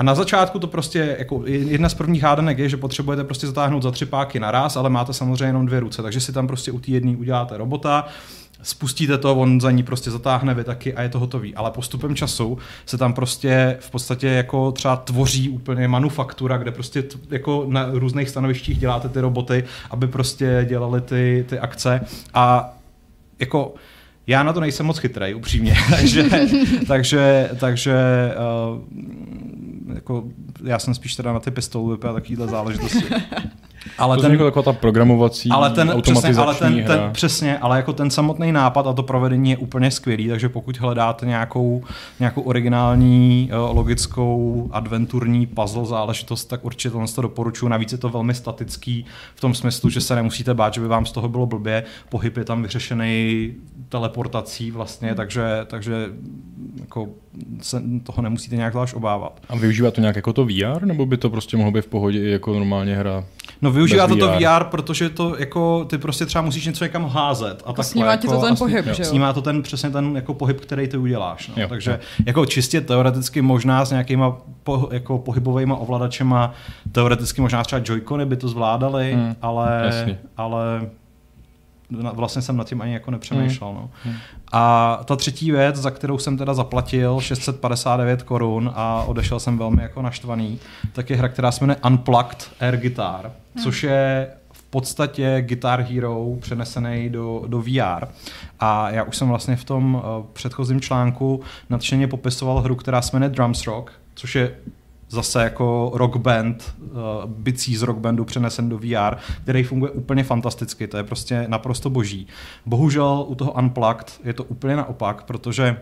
A 0.00 0.02
na 0.02 0.14
začátku 0.14 0.58
to 0.58 0.66
prostě, 0.66 1.16
jako 1.18 1.42
jedna 1.46 1.88
z 1.88 1.94
prvních 1.94 2.22
hádanek 2.22 2.58
je, 2.58 2.68
že 2.68 2.76
potřebujete 2.76 3.24
prostě 3.24 3.46
zatáhnout 3.46 3.82
za 3.82 3.90
tři 3.90 4.06
páky 4.06 4.40
naraz, 4.40 4.76
ale 4.76 4.90
máte 4.90 5.12
samozřejmě 5.12 5.44
jenom 5.44 5.66
dvě 5.66 5.80
ruce, 5.80 6.02
takže 6.02 6.20
si 6.20 6.32
tam 6.32 6.46
prostě 6.46 6.72
u 6.72 6.78
té 6.78 6.90
jedné 6.90 7.16
uděláte 7.16 7.56
robota, 7.56 8.06
spustíte 8.62 9.18
to, 9.18 9.36
on 9.36 9.60
za 9.60 9.70
ní 9.70 9.82
prostě 9.82 10.10
zatáhne 10.10 10.54
vy 10.54 10.64
taky 10.64 10.94
a 10.94 11.02
je 11.02 11.08
to 11.08 11.18
hotový. 11.18 11.54
Ale 11.54 11.70
postupem 11.70 12.16
času 12.16 12.58
se 12.86 12.98
tam 12.98 13.12
prostě 13.12 13.76
v 13.80 13.90
podstatě 13.90 14.26
jako 14.28 14.72
třeba 14.72 14.96
tvoří 14.96 15.48
úplně 15.48 15.88
manufaktura, 15.88 16.56
kde 16.56 16.70
prostě 16.70 17.02
t- 17.02 17.18
jako 17.30 17.66
na 17.68 17.88
různých 17.92 18.28
stanovištích 18.28 18.78
děláte 18.78 19.08
ty 19.08 19.20
roboty, 19.20 19.64
aby 19.90 20.06
prostě 20.06 20.66
dělali 20.68 21.00
ty, 21.00 21.44
ty 21.48 21.58
akce 21.58 22.00
a 22.34 22.74
jako 23.38 23.74
já 24.26 24.42
na 24.42 24.52
to 24.52 24.60
nejsem 24.60 24.86
moc 24.86 24.98
chytrý, 24.98 25.34
upřímně, 25.34 25.76
takže, 25.90 26.24
takže, 26.86 27.50
takže 27.58 27.94
uh, 28.72 28.80
jako, 29.94 30.24
já 30.64 30.78
jsem 30.78 30.94
spíš 30.94 31.16
teda 31.16 31.32
na 31.32 31.40
ty 31.40 31.50
pistolky 31.50 32.06
a 32.06 32.12
takovýhle 32.12 32.48
záležitosti. 32.48 33.04
Ale 33.98 34.16
to 34.16 34.22
ten, 34.22 34.32
jako 34.32 34.44
taková 34.44 34.62
ta 34.62 34.72
programovací, 34.72 35.48
ale 35.50 35.70
ten, 35.70 35.90
automatizační 35.90 36.32
přesně, 36.32 36.42
ale 36.42 36.54
ten, 36.54 36.84
hra. 36.84 36.96
ten, 36.96 37.12
přesně, 37.12 37.58
ale 37.58 37.76
jako 37.76 37.92
ten 37.92 38.10
samotný 38.10 38.52
nápad 38.52 38.86
a 38.86 38.92
to 38.92 39.02
provedení 39.02 39.50
je 39.50 39.56
úplně 39.56 39.90
skvělý, 39.90 40.28
takže 40.28 40.48
pokud 40.48 40.78
hledáte 40.78 41.26
nějakou, 41.26 41.82
nějakou 42.20 42.42
originální, 42.42 43.50
uh, 43.52 43.76
logickou, 43.76 44.68
adventurní 44.72 45.46
puzzle 45.46 45.86
záležitost, 45.86 46.44
tak 46.44 46.64
určitě 46.64 46.90
tohle 46.90 47.08
to 47.08 47.22
doporučuji. 47.22 47.68
Navíc 47.68 47.92
je 47.92 47.98
to 47.98 48.08
velmi 48.08 48.34
statický 48.34 49.04
v 49.34 49.40
tom 49.40 49.54
smyslu, 49.54 49.90
že 49.90 50.00
se 50.00 50.14
nemusíte 50.14 50.54
bát, 50.54 50.74
že 50.74 50.80
by 50.80 50.88
vám 50.88 51.06
z 51.06 51.12
toho 51.12 51.28
bylo 51.28 51.46
blbě. 51.46 51.84
Pohyb 52.08 52.36
je 52.36 52.44
tam 52.44 52.62
vyřešený 52.62 53.52
teleportací 53.88 54.70
vlastně, 54.70 55.14
takže, 55.14 55.42
takže 55.66 56.08
jako 56.80 57.08
se 57.62 57.82
toho 58.02 58.22
nemusíte 58.22 58.56
nějak 58.56 58.72
zvlášť 58.72 58.94
obávat. 58.94 59.40
A 59.48 59.56
využívá 59.56 59.90
to 59.90 60.00
nějak 60.00 60.16
jako 60.16 60.32
to 60.32 60.44
VR, 60.44 60.84
nebo 60.84 61.06
by 61.06 61.16
to 61.16 61.30
prostě 61.30 61.56
mohlo 61.56 61.72
být 61.72 61.84
v 61.84 61.88
pohodě 61.88 62.30
jako 62.30 62.54
normálně 62.54 62.96
hra? 62.96 63.24
No 63.62 63.70
využívá 63.70 64.06
to 64.06 64.16
to 64.16 64.28
VR, 64.28 64.64
protože 64.64 65.08
to 65.08 65.36
jako 65.38 65.84
ty 65.84 65.98
prostě 65.98 66.26
třeba 66.26 66.42
musíš 66.42 66.66
něco 66.66 66.84
někam 66.84 67.04
házet. 67.04 67.62
A 67.62 67.66
takhle, 67.66 67.84
snímá 67.84 68.16
ti 68.16 68.28
to 68.28 68.40
ten 68.40 68.56
pohyb, 68.56 68.84
že 68.84 69.02
jo? 69.02 69.08
Snímá 69.08 69.32
to 69.32 69.42
ten 69.42 69.62
přesně 69.62 69.90
ten 69.90 70.16
jako 70.16 70.34
pohyb, 70.34 70.60
který 70.60 70.88
ty 70.88 70.96
uděláš. 70.96 71.48
No. 71.48 71.54
Jo, 71.62 71.68
Takže 71.68 71.90
jo. 71.90 71.98
jako 72.26 72.46
čistě 72.46 72.80
teoreticky 72.80 73.42
možná 73.42 73.84
s 73.84 73.90
nějakýma 73.90 74.36
po, 74.62 74.88
jako 74.92 75.18
pohybovými 75.18 75.72
ovladačema, 75.78 76.52
teoreticky 76.92 77.40
možná 77.40 77.62
třeba 77.62 77.82
Joy-Cony 77.82 78.24
by 78.24 78.36
to 78.36 78.48
zvládali, 78.48 79.12
hmm, 79.12 79.34
ale, 79.42 79.82
jasný. 79.86 80.16
ale 80.36 80.90
vlastně 81.90 82.42
jsem 82.42 82.56
nad 82.56 82.66
tím 82.66 82.82
ani 82.82 82.92
jako 82.92 83.10
nepřemýšlel. 83.10 83.72
No. 83.72 83.90
Hmm. 84.04 84.14
A 84.52 84.96
ta 85.04 85.16
třetí 85.16 85.50
věc, 85.50 85.76
za 85.76 85.90
kterou 85.90 86.18
jsem 86.18 86.36
teda 86.36 86.54
zaplatil 86.54 87.20
659 87.20 88.22
korun 88.22 88.72
a 88.74 89.02
odešel 89.02 89.40
jsem 89.40 89.58
velmi 89.58 89.82
jako 89.82 90.02
naštvaný, 90.02 90.58
tak 90.92 91.10
je 91.10 91.16
hra, 91.16 91.28
která 91.28 91.52
se 91.52 91.64
jmenuje 91.64 91.76
Unplugged 91.86 92.50
Air 92.60 92.76
Guitar, 92.76 93.32
hmm. 93.54 93.64
což 93.64 93.82
je 93.82 94.28
v 94.52 94.62
podstatě 94.70 95.42
Guitar 95.46 95.80
Hero 95.80 96.26
přenesený 96.40 97.10
do, 97.10 97.42
do 97.46 97.62
VR. 97.62 98.06
A 98.60 98.90
já 98.90 99.02
už 99.02 99.16
jsem 99.16 99.28
vlastně 99.28 99.56
v 99.56 99.64
tom 99.64 99.94
uh, 99.94 100.26
předchozím 100.32 100.80
článku 100.80 101.40
nadšeně 101.70 102.08
popisoval 102.08 102.60
hru, 102.60 102.74
která 102.74 103.02
se 103.02 103.16
jmenuje 103.16 103.30
Drums 103.30 103.66
Rock, 103.66 103.92
což 104.14 104.34
je 104.34 104.56
zase 105.10 105.42
jako 105.42 105.90
rock 105.94 106.16
band, 106.16 106.74
uh, 106.80 106.90
bicí 107.26 107.76
z 107.76 107.82
rock 107.82 107.98
bandu 107.98 108.24
přenesen 108.24 108.68
do 108.68 108.78
VR, 108.78 109.16
který 109.42 109.62
funguje 109.62 109.90
úplně 109.92 110.24
fantasticky, 110.24 110.86
to 110.86 110.96
je 110.96 111.04
prostě 111.04 111.44
naprosto 111.48 111.90
boží. 111.90 112.26
Bohužel 112.66 113.24
u 113.28 113.34
toho 113.34 113.52
Unplugged 113.52 114.20
je 114.24 114.32
to 114.32 114.44
úplně 114.44 114.76
naopak, 114.76 115.24
protože 115.24 115.76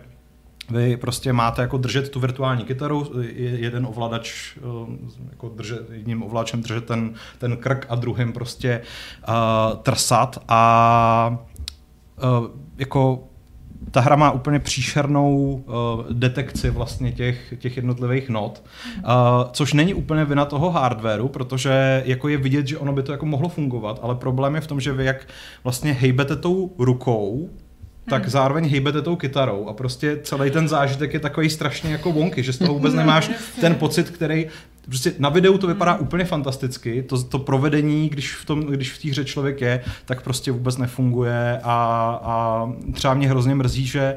vy 0.71 0.97
prostě 0.97 1.33
máte 1.33 1.63
jako 1.63 1.79
držet 1.79 2.09
tu 2.09 2.21
virtuální 2.21 2.65
kytaru, 2.65 3.13
jeden 3.37 3.87
ovladač 3.87 4.59
jako 5.31 5.49
držet, 5.49 5.91
jedním 5.91 6.23
ovladačem 6.23 6.63
držet 6.63 6.85
ten, 6.85 7.15
ten 7.39 7.57
krk 7.57 7.87
a 7.89 7.95
druhým 7.95 8.33
prostě 8.33 8.81
uh, 9.29 9.35
trsat 9.83 10.39
a 10.49 11.39
uh, 12.23 12.47
jako 12.79 13.28
ta 13.91 14.01
hra 14.01 14.17
má 14.17 14.31
úplně 14.31 14.59
příšernou 14.59 15.65
uh, 15.67 16.13
detekci 16.13 16.71
vlastně 16.71 17.13
těch, 17.13 17.55
těch 17.59 17.77
jednotlivých 17.77 18.29
not, 18.29 18.63
uh, 18.97 19.03
což 19.53 19.73
není 19.73 19.95
úplně 19.95 20.25
vina 20.25 20.45
toho 20.45 20.71
hardwareu, 20.71 21.29
protože 21.29 22.03
jako 22.07 22.29
je 22.29 22.37
vidět, 22.37 22.67
že 22.67 22.79
ono 22.79 22.93
by 22.93 23.03
to 23.03 23.13
jako 23.13 23.27
mohlo 23.27 23.49
fungovat, 23.49 24.01
ale 24.03 24.15
problém 24.15 24.55
je 24.55 24.61
v 24.61 24.67
tom, 24.67 24.81
že 24.81 24.93
vy 24.93 25.05
jak 25.05 25.27
vlastně 25.65 25.93
hejbete 25.93 26.37
tou 26.37 26.75
rukou, 26.79 27.51
tak 28.09 28.23
hmm. 28.23 28.31
zároveň 28.31 28.69
hejbete 28.69 29.03
tou 29.03 29.17
kytarou 29.17 29.69
a 29.69 29.73
prostě 29.73 30.19
celý 30.23 30.51
ten 30.51 30.69
zážitek 30.69 31.15
je 31.15 31.21
takový 31.21 31.51
strašně 31.51 31.93
jako 31.93 32.13
wonky, 32.13 32.43
že 32.43 32.53
z 32.53 32.59
toho 32.59 32.75
vůbec 32.75 32.95
nemáš 32.95 33.31
ten 33.61 33.75
pocit, 33.75 34.11
který 34.11 34.47
prostě 34.89 35.13
na 35.19 35.29
videu 35.29 35.59
to 35.59 35.67
vypadá 35.67 35.95
mm. 35.95 36.03
úplně 36.03 36.25
fantasticky, 36.25 37.03
to, 37.03 37.23
to 37.23 37.39
provedení, 37.39 38.09
když 38.09 38.35
v, 38.35 38.45
tom, 38.45 38.61
když 38.61 38.93
v 38.93 39.03
té 39.03 39.11
hře 39.11 39.25
člověk 39.25 39.61
je, 39.61 39.81
tak 40.05 40.23
prostě 40.23 40.53
vůbec 40.53 40.77
nefunguje 40.77 41.61
a, 41.63 41.75
a 42.23 42.69
třeba 42.93 43.15
mě 43.15 43.29
hrozně 43.29 43.55
mrzí, 43.55 43.87
že 43.87 44.15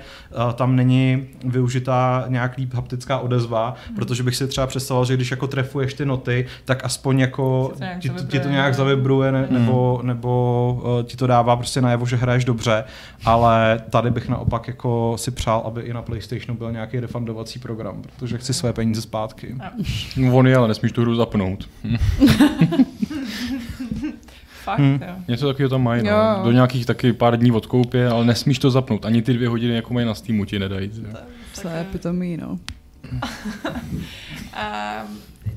uh, 0.47 0.53
tam 0.53 0.75
není 0.75 1.27
využitá 1.45 2.25
nějak 2.27 2.57
líp 2.57 2.73
haptická 2.73 3.19
odezva, 3.19 3.75
mm. 3.89 3.95
protože 3.95 4.23
bych 4.23 4.35
si 4.35 4.47
třeba 4.47 4.67
představoval, 4.67 5.05
že 5.05 5.15
když 5.15 5.31
jako 5.31 5.47
trefuješ 5.47 5.93
ty 5.93 6.05
noty, 6.05 6.45
tak 6.65 6.85
aspoň 6.85 7.19
jako 7.19 7.73
ti 7.99 8.09
to, 8.09 8.23
ti 8.23 8.39
to 8.39 8.49
nějak 8.49 8.75
zavibruje 8.75 9.31
ne, 9.31 9.47
mm. 9.49 9.59
nebo, 9.59 9.99
nebo 10.03 10.81
uh, 10.83 11.05
ti 11.05 11.17
to 11.17 11.27
dává 11.27 11.55
prostě 11.55 11.81
najevo, 11.81 12.05
že 12.05 12.15
hraješ 12.15 12.45
dobře, 12.45 12.83
ale 13.25 13.81
tady 13.89 14.11
bych 14.11 14.29
naopak 14.29 14.67
jako 14.67 15.13
si 15.17 15.31
přál, 15.31 15.63
aby 15.65 15.81
i 15.81 15.93
na 15.93 16.01
PlayStationu 16.01 16.57
byl 16.57 16.71
nějaký 16.71 16.99
refundovací 16.99 17.59
program, 17.59 18.01
protože 18.01 18.37
chci 18.37 18.53
své 18.53 18.73
peníze 18.73 19.01
zpátky. 19.01 19.55
No. 20.17 20.33
On 20.33 20.47
je 20.47 20.60
ale 20.61 20.67
nesmíš 20.67 20.91
tu 20.91 21.01
hru 21.01 21.15
zapnout. 21.15 21.69
Fakt, 24.63 24.79
hmm. 24.79 24.99
jo. 25.07 25.15
Něco 25.27 25.47
takového 25.47 25.69
tam 25.69 25.83
mají, 25.83 26.03
no. 26.03 26.41
Do 26.43 26.51
nějakých 26.51 26.85
taky 26.85 27.13
pár 27.13 27.39
dní 27.39 27.51
odkoupě, 27.51 28.07
ale 28.07 28.25
nesmíš 28.25 28.59
to 28.59 28.71
zapnout. 28.71 29.05
Ani 29.05 29.21
ty 29.21 29.33
dvě 29.33 29.49
hodiny, 29.49 29.75
jako 29.75 29.93
mají 29.93 30.05
na 30.05 30.13
Steamu, 30.13 30.45
ti 30.45 30.59
nedají. 30.59 30.91
To 31.61 31.67
je 31.67 31.85
pitomý, 31.91 32.37
no. 32.37 32.59
Um, 33.11 33.21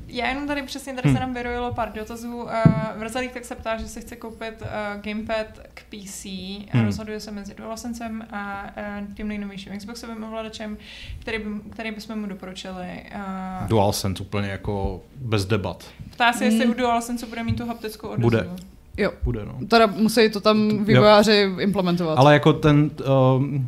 já 0.07 0.27
jenom 0.27 0.47
tady 0.47 0.63
přesně, 0.63 0.93
tady 0.93 1.09
hmm. 1.09 1.17
se 1.17 1.21
nám 1.21 1.33
vyrojilo 1.33 1.73
pár 1.73 1.91
dotazů. 1.91 2.35
Uh, 2.35 2.49
Vrzalík 2.97 3.31
tak 3.31 3.45
se 3.45 3.55
ptá, 3.55 3.77
že 3.77 3.87
si 3.87 4.01
chce 4.01 4.15
koupit 4.15 4.61
uh, 4.61 4.67
gamepad 5.01 5.47
k 5.73 5.83
PC 5.83 6.25
a 6.25 6.69
hmm. 6.71 6.85
rozhoduje 6.85 7.19
se 7.19 7.31
mezi 7.31 7.55
DualSensem 7.55 8.25
a 8.31 8.69
uh, 9.01 9.13
tím 9.13 9.27
nejnovějším 9.27 9.77
Xboxovým 9.77 10.23
ovladačem, 10.23 10.77
který, 11.19 11.39
by, 11.39 11.69
který 11.69 11.91
bychom 11.91 12.19
mu 12.19 12.27
doporučili. 12.27 13.03
Uh, 13.15 13.67
DualSense 13.67 14.23
úplně 14.23 14.49
jako 14.49 15.01
bez 15.15 15.45
debat. 15.45 15.85
Ptá 16.11 16.33
se, 16.33 16.45
jestli 16.45 16.63
hmm. 16.63 16.71
u 16.71 16.73
DualSense 16.73 17.25
bude 17.25 17.43
mít 17.43 17.57
tu 17.57 17.67
haptickou 17.67 18.07
odezvu. 18.07 18.21
Bude. 18.21 18.49
Jo. 18.97 19.11
Bude, 19.23 19.45
no. 19.45 19.59
Teda 19.67 19.85
musí 19.85 20.29
to 20.29 20.41
tam 20.41 20.85
vývojáři 20.85 21.35
jo. 21.35 21.59
implementovat. 21.59 22.17
Ale 22.17 22.33
jako 22.33 22.53
ten... 22.53 22.91
Uh, 23.37 23.61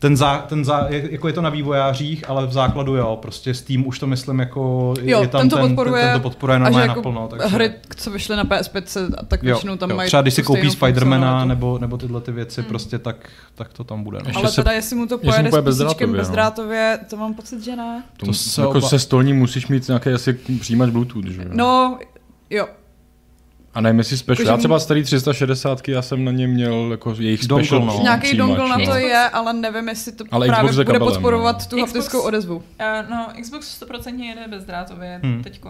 ten, 0.00 0.16
zá, 0.16 0.38
ten 0.38 0.64
zá, 0.64 0.86
jako 0.88 1.26
je 1.26 1.32
to 1.32 1.42
na 1.42 1.50
vývojářích, 1.50 2.30
ale 2.30 2.46
v 2.46 2.52
základu 2.52 2.96
jo, 2.96 3.18
prostě 3.22 3.54
Steam 3.54 3.86
už 3.86 3.98
to 3.98 4.06
myslím 4.06 4.38
jako 4.38 4.94
jo, 5.02 5.22
je 5.22 5.28
tam 5.28 5.40
ten 5.40 5.50
to 5.50 5.58
podporuje, 5.58 6.02
ten, 6.02 6.12
ten 6.12 6.20
to 6.20 6.28
podporuje 6.28 6.58
normálně 6.58 6.88
jako 6.88 6.98
naplno. 6.98 7.28
Takže... 7.28 7.46
Hry, 7.46 7.72
co 7.96 8.10
vyšly 8.10 8.36
na 8.36 8.44
PS5, 8.44 9.10
tak 9.28 9.42
většinou 9.42 9.76
tam 9.76 9.90
jo. 9.90 9.96
mají 9.96 10.06
Třeba 10.06 10.22
když 10.22 10.34
si 10.34 10.42
koupí 10.42 10.70
Spidermana 10.70 11.44
nebo, 11.44 11.78
nebo 11.78 11.96
tyhle 11.96 12.20
ty 12.20 12.32
věci, 12.32 12.60
hmm. 12.60 12.68
prostě 12.68 12.98
tak, 12.98 13.28
tak 13.54 13.72
to 13.72 13.84
tam 13.84 14.04
bude. 14.04 14.18
No. 14.26 14.30
Ale 14.34 14.52
teda 14.52 14.72
jestli 14.72 14.96
mu 14.96 15.06
to 15.06 15.18
pojede 15.18 15.52
s 15.52 15.60
bezdrátově, 15.60 16.16
bezdrátově, 16.16 16.98
to 17.10 17.16
mám 17.16 17.34
pocit, 17.34 17.64
že 17.64 17.76
ne. 17.76 18.02
To, 18.16 18.26
to 18.26 18.32
se, 18.32 18.60
jako 18.60 18.78
oba... 18.78 18.88
se 18.88 18.98
stolní 18.98 19.32
musíš 19.32 19.66
mít 19.66 19.88
nějaký 19.88 20.10
asi 20.10 20.32
přijímač 20.32 20.90
Bluetooth, 20.90 21.26
že 21.26 21.44
No, 21.52 21.98
jo, 22.50 22.66
a 23.74 23.80
nevím, 23.80 23.98
jestli 23.98 24.16
special. 24.16 24.48
Já 24.48 24.56
třeba 24.56 24.78
starý 24.78 25.02
360, 25.02 25.88
já 25.88 26.02
jsem 26.02 26.24
na 26.24 26.32
ně 26.32 26.46
měl 26.46 26.88
jako 26.90 27.14
jejich 27.18 27.46
dongle, 27.46 27.66
special. 27.66 27.86
No. 27.86 28.02
Nějaký 28.02 28.36
dongle 28.36 28.68
na 28.68 28.78
to 28.84 28.94
je, 28.94 29.28
ale 29.28 29.52
nevím, 29.52 29.88
jestli 29.88 30.12
to 30.12 30.24
ale 30.30 30.46
právě 30.46 30.70
Xbox 30.70 30.76
bude 30.76 30.98
kabelem, 30.98 31.14
podporovat 31.14 31.58
no. 31.58 31.66
tu 31.66 31.76
Xbox, 31.76 31.92
haptickou 31.92 32.20
odezvu. 32.20 32.56
Uh, 32.56 32.62
no, 33.10 33.26
Xbox 33.42 33.82
100% 33.82 34.18
jede 34.18 34.48
bezdrátově, 34.48 35.20
hmm. 35.22 35.42
teď 35.42 35.60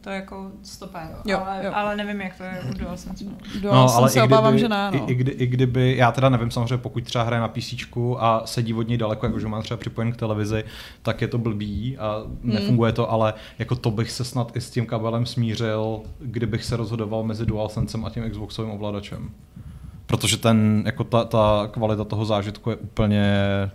to 0.00 0.10
je 0.10 0.16
jako 0.16 0.50
stopé, 0.62 1.08
jo, 1.24 1.42
ale, 1.46 1.64
jo. 1.64 1.70
ale 1.74 1.96
nevím, 1.96 2.20
jak 2.20 2.36
to 2.36 2.42
je 2.42 2.62
u 2.70 2.78
DualSense. 2.78 3.24
No, 3.62 3.94
ale 3.94 4.10
se 4.10 4.22
obávám, 4.22 4.58
že 4.58 4.68
ne. 4.68 4.90
No. 4.94 5.08
I, 5.08 5.12
i, 5.12 5.14
kdy, 5.14 5.32
I 5.32 5.46
kdyby, 5.46 5.96
já 5.96 6.12
teda 6.12 6.28
nevím, 6.28 6.50
samozřejmě 6.50 6.78
pokud 6.78 7.04
třeba 7.04 7.24
hraje 7.24 7.40
na 7.40 7.48
PC 7.48 7.74
a 8.18 8.42
sedí 8.44 8.74
od 8.74 8.88
něj 8.88 8.98
daleko, 8.98 9.26
jakože 9.26 9.48
má 9.48 9.62
třeba 9.62 9.78
připojen 9.78 10.12
k 10.12 10.16
televizi, 10.16 10.64
tak 11.02 11.20
je 11.20 11.28
to 11.28 11.38
blbý 11.38 11.98
a 11.98 12.16
hmm. 12.18 12.38
nefunguje 12.42 12.92
to, 12.92 13.10
ale 13.10 13.34
jako 13.58 13.76
to 13.76 13.90
bych 13.90 14.10
se 14.10 14.24
snad 14.24 14.56
i 14.56 14.60
s 14.60 14.70
tím 14.70 14.86
kabelem 14.86 15.26
smířil, 15.26 16.00
kdybych 16.20 16.64
se 16.64 16.76
rozhodoval 16.76 17.22
mezi 17.22 17.49
DualSensem 17.50 18.04
a 18.04 18.10
tím 18.10 18.30
Xboxovým 18.30 18.70
ovladačem. 18.70 19.30
Protože 20.06 20.36
ten, 20.36 20.82
jako 20.86 21.04
ta, 21.04 21.24
ta 21.24 21.68
kvalita 21.72 22.04
toho 22.04 22.24
zážitku 22.24 22.70
je 22.70 22.76
úplně 22.76 23.24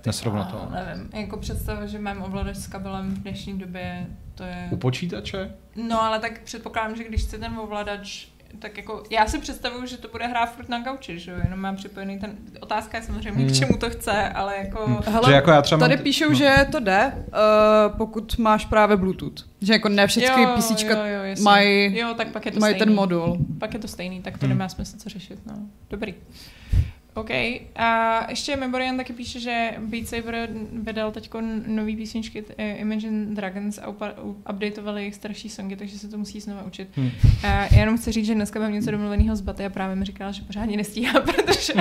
nesrovnatelná. 0.05 0.69
Nevím, 0.71 1.09
jako 1.13 1.37
představa, 1.37 1.85
že 1.85 1.99
mám 1.99 2.23
ovladač 2.23 2.55
s 2.55 2.67
kabelem 2.67 3.15
v 3.15 3.19
dnešní 3.19 3.59
době, 3.59 4.07
to 4.35 4.43
je... 4.43 4.67
U 4.71 4.77
počítače? 4.77 5.51
No 5.87 6.01
ale 6.01 6.19
tak 6.19 6.41
předpokládám, 6.41 6.95
že 6.95 7.03
když 7.03 7.21
chce 7.21 7.37
ten 7.37 7.59
ovladač 7.59 8.27
tak 8.59 8.77
jako 8.77 9.03
já 9.09 9.27
si 9.27 9.39
představuju, 9.39 9.85
že 9.85 9.97
to 9.97 10.07
bude 10.07 10.27
hrát 10.27 10.45
furt 10.45 10.69
na 10.69 10.79
gauči, 10.79 11.19
že 11.19 11.31
jo, 11.31 11.37
jenom 11.43 11.59
mám 11.59 11.75
připojený 11.75 12.19
ten, 12.19 12.37
otázka 12.59 12.97
je 12.97 13.03
samozřejmě, 13.03 13.43
hmm. 13.43 13.49
k 13.49 13.55
čemu 13.55 13.77
to 13.77 13.89
chce, 13.89 14.29
ale 14.29 14.57
jako... 14.57 14.85
Hmm. 14.85 14.97
Hele, 15.05 15.33
jako 15.33 15.51
já 15.51 15.61
třeba 15.61 15.79
tady 15.79 15.95
mám... 15.95 16.03
píšou, 16.03 16.29
no. 16.29 16.35
že 16.35 16.67
to 16.71 16.79
jde, 16.79 17.13
uh, 17.15 17.97
pokud 17.97 18.37
máš 18.37 18.65
právě 18.65 18.97
Bluetooth. 18.97 19.45
Že 19.61 19.73
jako 19.73 19.89
ne 19.89 20.07
všechny 20.07 20.43
jo, 20.43 20.51
písíčka 20.55 20.95
mají, 21.43 21.97
jo, 21.97 22.13
tak 22.17 22.27
pak 22.27 22.45
je 22.45 22.51
to 22.51 22.59
mají 22.59 22.75
ten 22.75 22.93
modul. 22.93 23.37
Pak 23.59 23.73
je 23.73 23.79
to 23.79 23.87
stejný, 23.87 24.21
tak 24.21 24.37
to 24.37 24.45
hmm. 24.45 24.57
nemá 24.57 24.69
smysl 24.69 24.97
co 24.97 25.09
řešit, 25.09 25.39
no. 25.45 25.53
Dobrý. 25.89 26.15
OK. 27.15 27.29
A 27.75 28.19
ještě 28.29 28.55
Memorian 28.55 28.97
taky 28.97 29.13
píše, 29.13 29.39
že 29.39 29.71
Beat 29.77 30.07
Saber 30.07 30.49
vydal 30.73 31.11
teď 31.11 31.29
nový 31.67 31.95
písničky 31.95 32.41
uh, 32.41 32.47
Imagine 32.57 33.35
Dragons 33.35 33.79
a 33.79 33.87
updateovali 34.49 35.01
jejich 35.01 35.15
starší 35.15 35.49
songy, 35.49 35.75
takže 35.75 35.99
se 35.99 36.07
to 36.07 36.17
musí 36.17 36.39
znovu 36.39 36.59
učit. 36.67 36.89
Hmm. 36.95 37.11
A 37.43 37.47
já 37.47 37.79
jenom 37.79 37.97
chci 37.97 38.11
říct, 38.11 38.25
že 38.25 38.35
dneska 38.35 38.59
mám 38.59 38.73
něco 38.73 38.91
domluveného 38.91 39.35
z 39.35 39.41
Baty 39.41 39.65
a 39.65 39.69
právě 39.69 39.95
mi 39.95 40.05
říkala, 40.05 40.31
že 40.31 40.41
pořádně 40.41 40.77
nestíhá, 40.77 41.19
protože, 41.21 41.73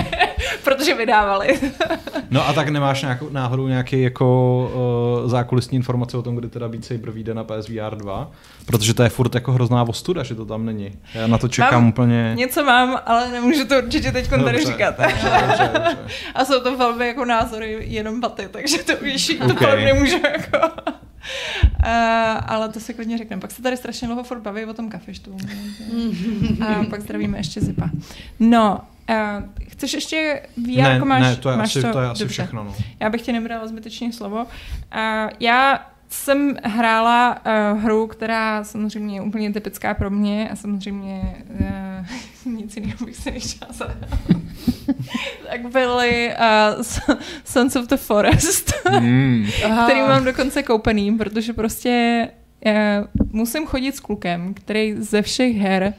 protože 0.64 0.94
vydávali. 0.94 1.60
no 2.30 2.48
a 2.48 2.52
tak 2.52 2.68
nemáš 2.68 3.02
nějakou 3.02 3.30
náhodou 3.30 3.68
nějaký 3.68 4.02
jako 4.02 5.20
uh, 5.22 5.30
zákulisní 5.30 5.76
informace 5.76 6.16
o 6.16 6.22
tom, 6.22 6.36
kdy 6.36 6.48
teda 6.48 6.68
Beat 6.68 6.84
Saber 6.84 7.10
vyjde 7.10 7.34
na 7.34 7.44
PSVR 7.44 7.96
2? 7.96 8.30
Protože 8.66 8.94
to 8.94 9.02
je 9.02 9.08
furt 9.08 9.34
jako 9.34 9.52
hrozná 9.52 9.82
ostuda, 9.82 10.22
že 10.22 10.34
to 10.34 10.44
tam 10.44 10.66
není. 10.66 10.92
Já 11.14 11.26
na 11.26 11.38
to 11.38 11.48
čekám 11.48 11.82
mám, 11.82 11.88
úplně. 11.88 12.32
Něco 12.36 12.64
mám, 12.64 12.98
ale 13.06 13.30
nemůžu 13.30 13.66
to 13.66 13.78
určitě 13.78 14.12
teď 14.12 14.28
tady 14.28 14.64
říkat. 14.64 14.94
Dobře, 15.24 15.70
dobře. 15.74 15.98
A 16.34 16.44
jsou 16.44 16.60
to 16.60 16.76
velmi 16.76 17.06
jako 17.06 17.24
názory 17.24 17.78
jenom 17.80 18.20
baty, 18.20 18.48
takže 18.50 18.78
to 18.78 18.92
už 18.92 19.30
okay. 19.30 19.48
to 19.48 19.54
fakt 19.54 19.78
nemůžu 19.78 20.16
jako... 20.16 20.68
Uh, 21.84 21.90
ale 22.46 22.68
to 22.68 22.80
si 22.80 22.94
klidně 22.94 23.18
řekneme. 23.18 23.40
Pak 23.40 23.50
se 23.50 23.62
tady 23.62 23.76
strašně 23.76 24.08
dlouho 24.08 24.24
furt 24.24 24.40
baví 24.40 24.64
o 24.64 24.74
tom 24.74 24.90
kafeštu. 24.90 25.36
A 26.68 26.84
pak 26.90 27.00
zdravíme 27.00 27.38
ještě 27.38 27.60
Zipa. 27.60 27.90
No, 28.40 28.80
uh, 29.10 29.16
chceš 29.68 29.94
ještě 29.94 30.42
VR, 30.56 30.66
ne, 30.66 30.82
jako 30.82 31.04
máš, 31.04 31.22
ne, 31.22 31.36
to 31.36 31.50
je 31.50 31.56
máš 31.56 31.76
asi, 31.76 31.86
to, 31.86 31.92
to 31.92 32.00
je 32.00 32.08
asi 32.08 32.18
dobře. 32.18 32.32
všechno. 32.32 32.64
No. 32.64 32.74
Já 33.00 33.10
bych 33.10 33.22
ti 33.22 33.32
nebrala 33.32 33.66
zbytečně 33.66 34.12
slovo. 34.12 34.44
Uh, 34.44 35.30
já 35.40 35.86
jsem 36.14 36.56
hrála 36.64 37.36
uh, 37.72 37.80
hru, 37.80 38.06
která 38.06 38.64
samozřejmě 38.64 39.14
je 39.16 39.20
úplně 39.20 39.52
typická 39.52 39.94
pro 39.94 40.10
mě 40.10 40.48
a 40.48 40.56
samozřejmě 40.56 41.36
uh, 42.46 42.52
nic 42.54 42.76
jiného 42.76 43.06
bych 43.06 43.16
se 43.16 43.30
nechtěla 43.30 43.72
zahrát. 43.72 44.10
tak 45.50 45.72
byly 45.72 46.30
uh, 46.76 46.82
Sons 47.44 47.76
of 47.76 47.88
the 47.88 47.96
Forest, 47.96 48.72
mm. 49.00 49.46
který 49.84 50.00
mám 50.00 50.24
dokonce 50.24 50.62
koupený, 50.62 51.18
protože 51.18 51.52
prostě 51.52 52.28
uh, 52.66 52.72
musím 53.32 53.66
chodit 53.66 53.96
s 53.96 54.00
klukem, 54.00 54.54
který 54.54 54.94
ze 54.98 55.22
všech 55.22 55.56
her 55.56 55.94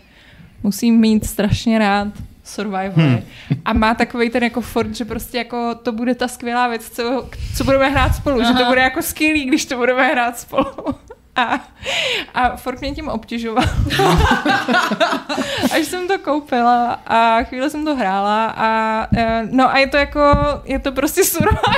musí 0.63 0.91
mít 0.91 1.25
strašně 1.25 1.80
rád 1.80 2.08
survival. 2.45 2.93
Hmm. 2.95 3.21
A 3.65 3.73
má 3.73 3.93
takový 3.93 4.29
ten 4.29 4.43
jako 4.43 4.62
fort, 4.62 4.95
že 4.95 5.05
prostě 5.05 5.38
jako 5.38 5.75
to 5.75 5.91
bude 5.91 6.15
ta 6.15 6.27
skvělá 6.27 6.67
věc, 6.67 6.89
co, 6.89 7.29
co 7.58 7.63
budeme 7.63 7.89
hrát 7.89 8.15
spolu, 8.15 8.41
Aha. 8.41 8.51
že 8.51 8.58
to 8.63 8.65
bude 8.69 8.81
jako 8.81 9.01
skvělý, 9.01 9.45
když 9.45 9.65
to 9.65 9.77
budeme 9.77 10.08
hrát 10.08 10.39
spolu. 10.39 10.95
A, 11.36 11.60
a 12.34 12.55
Ford 12.55 12.81
mě 12.81 12.91
tím 12.91 13.08
obtěžoval. 13.08 13.65
Až 15.71 15.86
jsem 15.86 16.08
to 16.08 16.19
koupila 16.19 17.01
a 17.05 17.43
chvíli 17.43 17.69
jsem 17.69 17.86
to 17.86 17.95
hrála 17.95 18.45
a 18.58 19.08
e, 19.17 19.47
no 19.51 19.71
a 19.71 19.77
je 19.77 19.88
to 19.88 19.97
jako, 19.97 20.21
je 20.63 20.79
to 20.79 20.91
prostě 20.91 21.23
survival, 21.23 21.75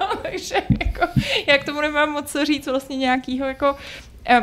no, 0.00 0.16
takže 0.22 0.54
jako, 0.84 1.20
jak 1.46 1.64
tomu 1.64 1.80
nemám 1.80 2.10
moc 2.10 2.32
co 2.32 2.44
říct 2.44 2.66
vlastně 2.66 2.96
nějakýho 2.96 3.46
jako 3.46 3.76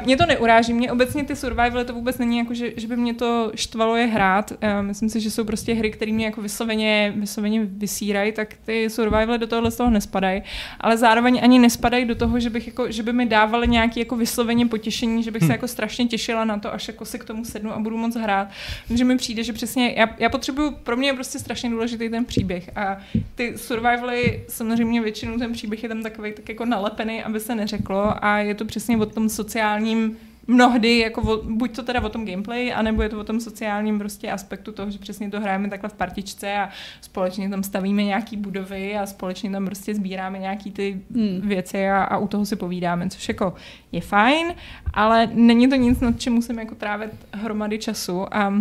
mě 0.06 0.18
to 0.18 0.26
neuráží, 0.26 0.74
mě 0.74 0.92
obecně 0.92 1.24
ty 1.24 1.36
survivaly 1.36 1.86
to 1.86 1.94
vůbec 1.94 2.18
není 2.18 2.38
jako, 2.38 2.54
že, 2.54 2.72
že 2.78 2.88
by 2.88 2.98
mě 2.98 3.14
to 3.14 3.52
štvalo 3.56 3.96
je 3.96 4.06
hrát. 4.06 4.54
Myslím 4.82 5.10
si, 5.10 5.20
že 5.20 5.32
jsou 5.32 5.44
prostě 5.44 5.74
hry, 5.74 5.92
které 5.92 6.12
mě 6.12 6.26
jako 6.26 6.42
vysloveně, 6.42 7.14
vysloveně 7.16 7.66
vysírají, 7.66 8.32
tak 8.32 8.54
ty 8.66 8.90
survivaly 8.90 9.38
do 9.38 9.48
tohohle 9.48 9.72
z 9.72 9.78
toho 9.78 9.90
nespadají. 9.90 10.44
Ale 10.80 10.98
zároveň 10.98 11.40
ani 11.44 11.60
nespadají 11.60 12.06
do 12.06 12.16
toho, 12.16 12.40
že, 12.40 12.50
bych 12.50 12.68
jako, 12.68 12.92
že 12.92 13.04
by 13.04 13.14
mi 13.14 13.26
dávaly 13.26 13.68
nějaké 13.68 14.00
jako 14.00 14.16
vysloveně 14.16 14.66
potěšení, 14.66 15.24
že 15.24 15.32
bych 15.32 15.42
hmm. 15.42 15.48
se 15.48 15.54
hm. 15.54 15.56
jako 15.56 15.68
strašně 15.68 16.06
těšila 16.06 16.46
na 16.46 16.60
to, 16.60 16.74
až 16.74 16.88
jako 16.88 17.06
se 17.06 17.18
k 17.18 17.26
tomu 17.26 17.46
sednu 17.46 17.72
a 17.72 17.80
budu 17.80 17.98
moc 17.98 18.16
hrát. 18.16 18.48
Takže 18.88 19.04
mi 19.04 19.18
přijde, 19.18 19.44
že 19.44 19.54
přesně, 19.54 19.94
já, 19.98 20.10
já 20.18 20.30
potřebuju, 20.30 20.72
pro 20.72 20.98
mě 20.98 21.10
je 21.10 21.14
prostě 21.14 21.40
strašně 21.40 21.70
důležitý 21.70 22.10
ten 22.10 22.26
příběh. 22.26 22.70
A 22.76 22.98
ty 23.36 23.58
survivaly, 23.58 24.44
samozřejmě 24.48 25.02
většinou 25.02 25.38
ten 25.38 25.54
příběh 25.54 25.84
je 25.84 25.90
tam 25.90 26.04
takový 26.04 26.32
tak 26.34 26.50
jako 26.50 26.66
nalepený, 26.66 27.24
aby 27.24 27.40
se 27.40 27.56
neřeklo. 27.56 28.26
A 28.26 28.38
je 28.38 28.56
to 28.56 28.66
přesně 28.66 28.98
o 28.98 29.06
tom 29.06 29.30
sociálním 29.30 29.69
sociálním 29.70 30.18
mnohdy, 30.48 30.98
jako 30.98 31.22
o, 31.22 31.42
buď 31.44 31.76
to 31.76 31.84
teda 31.84 32.02
o 32.04 32.10
tom 32.10 32.26
gameplay, 32.26 32.74
anebo 32.74 33.02
je 33.02 33.10
to 33.10 33.20
o 33.20 33.24
tom 33.24 33.40
sociálním 33.40 34.00
prostě 34.00 34.32
aspektu 34.32 34.72
toho, 34.72 34.92
že 34.92 35.00
přesně 35.00 35.30
to 35.30 35.42
hrajeme 35.42 35.70
takhle 35.70 35.90
v 35.90 35.94
partičce 35.94 36.54
a 36.54 36.70
společně 37.02 37.50
tam 37.50 37.64
stavíme 37.64 38.04
nějaký 38.04 38.38
budovy 38.38 38.98
a 38.98 39.06
společně 39.06 39.52
tam 39.52 39.66
prostě 39.66 39.96
sbíráme 39.96 40.40
nějaký 40.40 40.72
ty 40.72 41.02
hmm. 41.16 41.42
věci 41.48 41.90
a, 41.90 42.04
a 42.04 42.18
u 42.18 42.28
toho 42.28 42.46
si 42.46 42.56
povídáme, 42.56 43.10
což 43.10 43.28
jako 43.28 43.54
je 43.92 44.02
fajn, 44.02 44.54
ale 44.94 45.30
není 45.34 45.70
to 45.70 45.76
nic, 45.76 46.00
nad 46.00 46.20
čím 46.20 46.34
musím 46.34 46.60
jako 46.60 46.76
trávit 46.76 47.12
hromady 47.34 47.80
času 47.80 48.36
a 48.36 48.54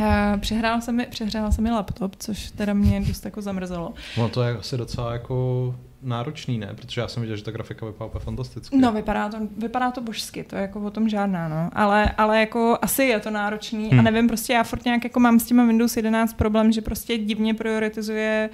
Uh, 0.00 0.40
přehrála 0.40 0.80
se, 0.80 0.92
mi, 0.92 1.06
přehrála 1.06 1.50
se 1.50 1.62
mi 1.62 1.70
laptop, 1.70 2.16
což 2.18 2.50
teda 2.50 2.72
mě 2.72 3.00
dost 3.00 3.24
jako 3.24 3.42
zamrzelo. 3.42 3.94
No 4.18 4.28
to 4.28 4.42
je 4.42 4.56
asi 4.56 4.76
docela 4.76 5.12
jako 5.12 5.74
náročný, 6.02 6.58
ne? 6.58 6.68
Protože 6.74 7.00
já 7.00 7.08
jsem 7.08 7.20
viděl, 7.22 7.36
že 7.36 7.44
ta 7.44 7.50
grafika 7.50 7.86
vypadá 7.86 8.06
úplně 8.06 8.24
fantasticky. 8.24 8.76
No, 8.76 8.92
vypadá 8.92 9.28
to, 9.28 9.36
vypadá 9.56 9.90
to 9.90 10.00
božsky, 10.00 10.44
to 10.44 10.56
je 10.56 10.62
jako 10.62 10.80
o 10.80 10.90
tom 10.90 11.08
žádná, 11.08 11.48
no. 11.48 11.70
Ale, 11.72 12.10
ale 12.18 12.40
jako 12.40 12.78
asi 12.82 13.02
je 13.02 13.20
to 13.20 13.30
náročný 13.30 13.88
hmm. 13.88 13.98
a 13.98 14.02
nevím, 14.02 14.28
prostě 14.28 14.52
já 14.52 14.62
furt 14.62 14.84
nějak 14.84 15.04
jako 15.04 15.20
mám 15.20 15.40
s 15.40 15.44
těma 15.44 15.64
Windows 15.64 15.96
11 15.96 16.32
problém, 16.32 16.72
že 16.72 16.80
prostě 16.80 17.18
divně 17.18 17.54
prioritizuje 17.54 18.50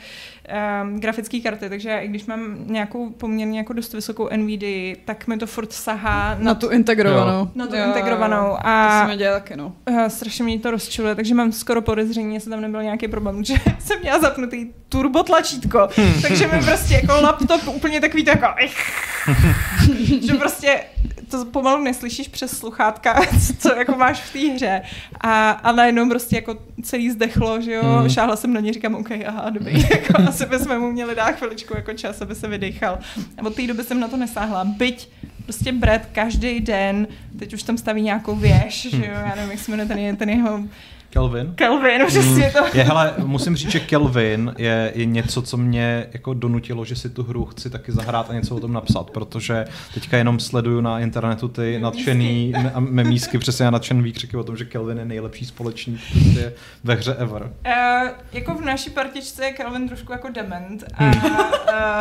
um, 0.82 1.00
grafické 1.00 1.40
karty, 1.40 1.68
takže 1.68 1.88
já, 1.88 1.98
i 1.98 2.08
když 2.08 2.26
mám 2.26 2.56
nějakou 2.66 3.10
poměrně 3.10 3.58
jako 3.58 3.72
dost 3.72 3.92
vysokou 3.92 4.28
NVIDIA, 4.36 4.96
tak 5.04 5.26
mi 5.26 5.38
to 5.38 5.46
furt 5.46 5.72
sahá 5.72 6.34
na, 6.34 6.44
na 6.44 6.54
tu 6.54 6.68
integrovanou. 6.68 7.38
Jo. 7.38 7.48
Na 7.54 7.66
tu 7.66 7.76
jo, 7.76 7.86
integrovanou. 7.86 8.56
A 8.64 9.02
to 9.04 9.10
se 9.10 9.16
děje 9.16 9.32
taky, 9.32 9.56
no. 9.56 9.72
Uh, 9.90 10.06
strašně 10.06 10.44
mě 10.44 10.58
to 10.58 10.70
rozčiluje, 10.70 11.14
takže 11.14 11.34
mám 11.34 11.52
skoro 11.52 11.82
podezření, 11.82 12.34
jestli 12.34 12.50
tam 12.50 12.60
nebyl 12.60 12.82
nějaký 12.82 13.08
problém, 13.08 13.44
že 13.44 13.54
jsem 13.78 14.00
měla 14.00 14.20
zapnutý 14.20 14.66
turbo 14.88 15.22
tlačítko, 15.22 15.88
hmm. 15.96 16.22
takže 16.22 16.46
mi 16.46 16.62
prostě 16.64 16.94
jako 16.94 17.20
laptop 17.32 17.74
úplně 17.74 18.00
takový 18.00 18.24
jako 18.26 18.46
že 20.26 20.34
prostě 20.34 20.80
to 21.30 21.44
pomalu 21.44 21.84
neslyšíš 21.84 22.28
přes 22.28 22.58
sluchátka, 22.58 23.20
co 23.58 23.74
jako 23.74 23.96
máš 23.96 24.20
v 24.20 24.32
té 24.32 24.38
hře. 24.38 24.82
A, 25.20 25.50
a 25.50 25.72
najednou 25.72 26.08
prostě 26.08 26.36
jako 26.36 26.58
celý 26.82 27.10
zdechlo, 27.10 27.60
že 27.60 27.72
jo, 27.72 27.82
hmm. 27.82 28.08
šáhla 28.08 28.36
jsem 28.36 28.52
na 28.52 28.60
ně, 28.60 28.72
říkám, 28.72 28.94
OK, 28.94 29.10
aha, 29.26 29.50
dobrý, 29.50 29.82
jako 29.90 30.22
asi 30.28 30.46
bychom 30.46 30.78
mu 30.78 30.92
měli 30.92 31.14
dát 31.14 31.32
chviličku 31.32 31.76
jako 31.76 31.92
čas, 31.92 32.22
aby 32.22 32.34
se 32.34 32.48
vydechal. 32.48 32.98
A 33.38 33.46
od 33.46 33.54
té 33.54 33.66
doby 33.66 33.84
jsem 33.84 34.00
na 34.00 34.08
to 34.08 34.16
nesáhla. 34.16 34.64
Byť 34.64 35.08
prostě 35.44 35.72
Brad 35.72 36.02
každý 36.12 36.60
den, 36.60 37.06
teď 37.38 37.54
už 37.54 37.62
tam 37.62 37.78
staví 37.78 38.02
nějakou 38.02 38.36
věž, 38.36 38.88
že 38.90 39.06
jo, 39.06 39.12
já 39.12 39.34
nevím, 39.34 39.50
jak 39.50 39.60
se 39.60 39.70
jmenuje 39.70 39.88
ten, 39.88 40.16
ten 40.16 40.30
jeho 40.30 40.60
Kelvin. 41.12 41.52
Kelvin, 41.54 42.06
přesně 42.06 42.52
to. 42.52 42.78
Je, 42.78 42.82
hele, 42.82 43.14
musím 43.18 43.56
říct, 43.56 43.70
že 43.70 43.80
Kelvin 43.80 44.54
je, 44.58 44.92
je 44.94 45.04
něco, 45.04 45.42
co 45.42 45.56
mě 45.56 46.06
jako 46.12 46.34
donutilo, 46.34 46.84
že 46.84 46.96
si 46.96 47.10
tu 47.10 47.22
hru 47.22 47.44
chci 47.44 47.70
taky 47.70 47.92
zahrát 47.92 48.30
a 48.30 48.34
něco 48.34 48.56
o 48.56 48.60
tom 48.60 48.72
napsat, 48.72 49.10
protože 49.10 49.64
teďka 49.94 50.16
jenom 50.16 50.40
sleduju 50.40 50.80
na 50.80 51.00
internetu 51.00 51.48
ty 51.48 51.78
nadšený 51.80 52.52
memísky, 52.78 53.38
přesně 53.38 53.70
nadšený 53.70 54.02
výkřiky 54.02 54.36
o 54.36 54.44
tom, 54.44 54.56
že 54.56 54.64
Kelvin 54.64 54.98
je 54.98 55.04
nejlepší 55.04 55.46
společník 55.46 56.00
prostě 56.12 56.52
ve 56.84 56.94
hře 56.94 57.14
ever. 57.14 57.42
Uh, 57.42 58.08
jako 58.32 58.54
v 58.54 58.60
naší 58.60 58.90
partičce 58.90 59.44
je 59.44 59.52
Kelvin 59.52 59.88
trošku 59.88 60.12
jako 60.12 60.28
dement, 60.28 60.84
a, 60.94 61.04
hmm. 61.04 61.36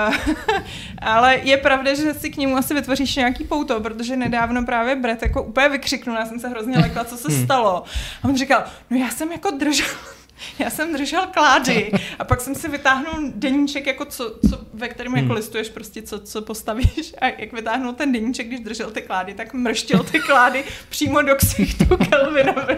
uh, 0.07 0.15
ale 1.01 1.37
je 1.43 1.57
pravda, 1.57 1.93
že 1.93 2.13
si 2.13 2.29
k 2.29 2.37
němu 2.37 2.57
asi 2.57 2.73
vytvoříš 2.73 3.15
nějaký 3.15 3.43
pouto, 3.43 3.81
protože 3.81 4.15
nedávno 4.15 4.65
právě 4.65 4.95
Brett 4.95 5.21
jako 5.21 5.43
úplně 5.43 5.69
vykřiknul, 5.69 6.15
já 6.15 6.25
jsem 6.25 6.39
se 6.39 6.49
hrozně 6.49 6.79
lekla, 6.79 7.03
co 7.03 7.17
se 7.17 7.31
hmm. 7.31 7.43
stalo. 7.43 7.83
A 8.23 8.27
on 8.27 8.37
říkal, 8.37 8.63
no 8.89 9.00
já 9.01 9.09
jsem 9.09 9.31
jako 9.31 9.51
držel 9.51 9.87
já 10.59 10.69
jsem 10.69 10.93
držel 10.93 11.27
klády 11.33 11.91
a 12.19 12.23
pak 12.23 12.41
jsem 12.41 12.55
si 12.55 12.67
vytáhnul 12.67 13.31
deníček, 13.35 13.87
jako 13.87 14.05
co, 14.05 14.35
co, 14.49 14.59
ve 14.73 14.87
kterém 14.87 15.15
jako 15.15 15.25
hmm. 15.25 15.35
listuješ 15.35 15.69
prostě, 15.69 16.01
co, 16.01 16.19
co 16.19 16.41
postavíš 16.41 17.13
a 17.21 17.25
jak 17.25 17.53
vytáhnul 17.53 17.93
ten 17.93 18.11
deníček, 18.11 18.47
když 18.47 18.59
držel 18.59 18.91
ty 18.91 19.01
klády, 19.01 19.33
tak 19.33 19.53
mrštil 19.53 20.03
ty 20.03 20.19
klády 20.19 20.63
přímo 20.89 21.21
do 21.21 21.35
ksichtu 21.35 21.85
Kelvinovi. 22.09 22.77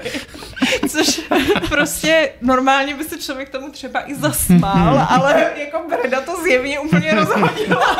Což 0.90 1.22
prostě 1.70 2.34
normálně 2.42 2.96
by 2.96 3.04
se 3.04 3.18
člověk 3.18 3.50
tomu 3.50 3.72
třeba 3.72 4.10
i 4.10 4.16
zasmál, 4.16 5.08
ale 5.10 5.52
jako 5.56 5.82
Breda 5.90 6.22
to 6.22 6.44
zjevně 6.44 6.80
úplně 6.80 7.14
rozhodila 7.14 7.98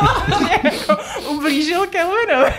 jako 0.64 0.96
ublížil 1.28 1.86
Kelvinovi. 1.86 2.54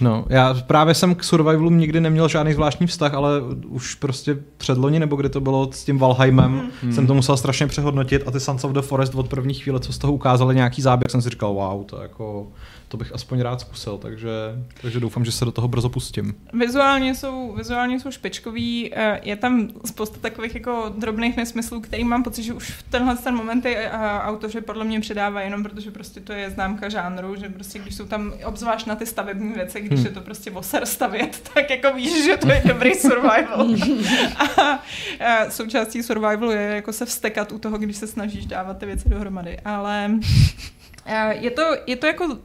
No, 0.00 0.24
já 0.28 0.54
právě 0.54 0.94
jsem 0.94 1.14
k 1.14 1.24
survivalům 1.24 1.78
nikdy 1.78 2.00
neměl 2.00 2.28
žádný 2.28 2.52
zvláštní 2.52 2.86
vztah, 2.86 3.14
ale 3.14 3.30
už 3.68 3.94
prostě 3.94 4.38
předloni, 4.56 4.98
nebo 5.00 5.16
kdy 5.16 5.28
to 5.28 5.40
bylo 5.40 5.68
s 5.72 5.84
tím 5.84 5.98
Valheimem, 5.98 6.70
mm. 6.82 6.92
jsem 6.92 7.06
to 7.06 7.14
musel 7.14 7.36
strašně 7.36 7.66
přehodnotit 7.66 8.22
a 8.26 8.30
ty 8.30 8.40
Sons 8.40 8.64
of 8.64 8.72
the 8.72 8.80
Forest 8.80 9.14
od 9.14 9.28
první 9.28 9.54
chvíle, 9.54 9.80
co 9.80 9.92
z 9.92 9.98
toho 9.98 10.12
ukázali 10.12 10.54
nějaký 10.54 10.82
záběr, 10.82 11.10
jsem 11.10 11.22
si 11.22 11.30
říkal, 11.30 11.54
wow, 11.54 11.84
to 11.84 12.02
jako 12.02 12.46
to 12.94 12.98
bych 12.98 13.14
aspoň 13.14 13.40
rád 13.40 13.60
zkusil, 13.60 13.98
takže, 13.98 14.30
takže 14.80 15.00
doufám, 15.00 15.24
že 15.24 15.32
se 15.32 15.44
do 15.44 15.52
toho 15.52 15.68
brzo 15.68 15.88
pustím. 15.88 16.34
Vizuálně 16.52 17.14
jsou, 17.14 17.54
vizuálně 17.56 18.00
jsou 18.00 18.10
špičkový, 18.10 18.90
eh, 18.94 19.20
je 19.22 19.36
tam 19.36 19.68
spousta 19.84 20.18
takových 20.20 20.54
jako 20.54 20.92
drobných 20.98 21.36
nesmyslů, 21.36 21.80
který 21.80 22.04
mám 22.04 22.22
pocit, 22.22 22.42
že 22.42 22.54
už 22.54 22.70
v 22.70 22.82
tenhle 22.82 23.16
ten 23.16 23.34
moment 23.34 23.60
ty 23.60 23.76
eh, 23.76 23.90
autoři 24.20 24.60
podle 24.60 24.84
mě 24.84 25.00
předávají 25.00 25.46
jenom 25.46 25.62
protože 25.62 25.90
prostě 25.90 26.20
to 26.20 26.32
je 26.32 26.50
známka 26.50 26.88
žánru, 26.88 27.36
že 27.36 27.48
prostě 27.48 27.78
když 27.78 27.94
jsou 27.94 28.06
tam 28.06 28.32
obzvlášť 28.44 28.86
na 28.86 28.94
ty 28.94 29.06
stavební 29.06 29.52
věci, 29.52 29.80
když 29.80 29.98
hmm. 29.98 30.06
je 30.06 30.12
to 30.12 30.20
prostě 30.20 30.50
voser 30.50 30.86
stavět, 30.86 31.50
tak 31.54 31.70
jako 31.70 31.96
víš, 31.96 32.24
že 32.24 32.36
to 32.36 32.48
je 32.48 32.62
dobrý 32.66 32.94
survival. 32.94 33.68
a, 34.36 34.82
a 35.24 35.50
součástí 35.50 36.02
survivalu 36.02 36.50
je 36.50 36.62
jako 36.62 36.92
se 36.92 37.06
vstekat 37.06 37.52
u 37.52 37.58
toho, 37.58 37.78
když 37.78 37.96
se 37.96 38.06
snažíš 38.06 38.46
dávat 38.46 38.78
ty 38.78 38.86
věci 38.86 39.08
dohromady, 39.08 39.60
ale 39.64 40.10
eh, 41.06 41.34
je 41.34 41.50
to, 41.50 41.62
je 41.86 41.96
to 41.96 42.06
jako 42.06 42.38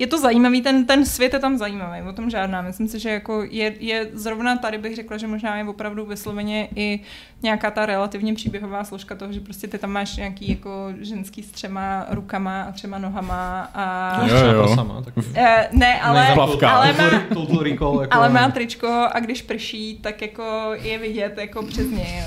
je 0.00 0.06
to 0.06 0.18
zajímavý, 0.18 0.62
ten, 0.62 0.86
ten 0.86 1.06
svět 1.06 1.32
je 1.32 1.38
tam 1.38 1.58
zajímavý, 1.58 2.08
o 2.08 2.12
tom 2.12 2.30
žádná. 2.30 2.62
Myslím 2.62 2.88
si, 2.88 2.98
že 2.98 3.10
jako 3.10 3.42
je, 3.50 3.74
je 3.80 4.08
zrovna 4.12 4.56
tady 4.56 4.78
bych 4.78 4.96
řekla, 4.96 5.16
že 5.16 5.26
možná 5.26 5.56
je 5.56 5.64
opravdu 5.64 6.06
vysloveně 6.06 6.68
i 6.76 7.00
nějaká 7.42 7.70
ta 7.70 7.86
relativně 7.86 8.34
příběhová 8.34 8.84
složka 8.84 9.14
toho, 9.14 9.32
že 9.32 9.40
prostě 9.40 9.68
ty 9.68 9.78
tam 9.78 9.90
máš 9.90 10.16
nějaký 10.16 10.50
jako 10.50 10.88
ženský 11.00 11.42
s 11.42 11.50
třema 11.50 12.06
rukama 12.10 12.62
a 12.62 12.72
třema 12.72 12.98
nohama 12.98 13.70
a... 13.74 14.16
Jo, 14.26 14.36
jo. 14.36 14.74
Sama, 14.74 15.02
tak... 15.02 15.14
eh, 15.34 15.68
ne, 15.72 16.00
ale, 16.00 16.20
ne, 16.20 16.28
ale, 16.60 16.92
má, 16.92 17.20
total 17.34 17.62
recall, 17.62 18.00
jako 18.00 18.14
ale 18.14 18.28
má 18.28 18.50
tričko 18.50 19.08
a 19.12 19.20
když 19.20 19.42
prší, 19.42 19.98
tak 20.02 20.22
jako 20.22 20.70
je 20.82 20.98
vidět 20.98 21.38
jako 21.38 21.62
přes 21.62 21.90
něj. 21.90 22.22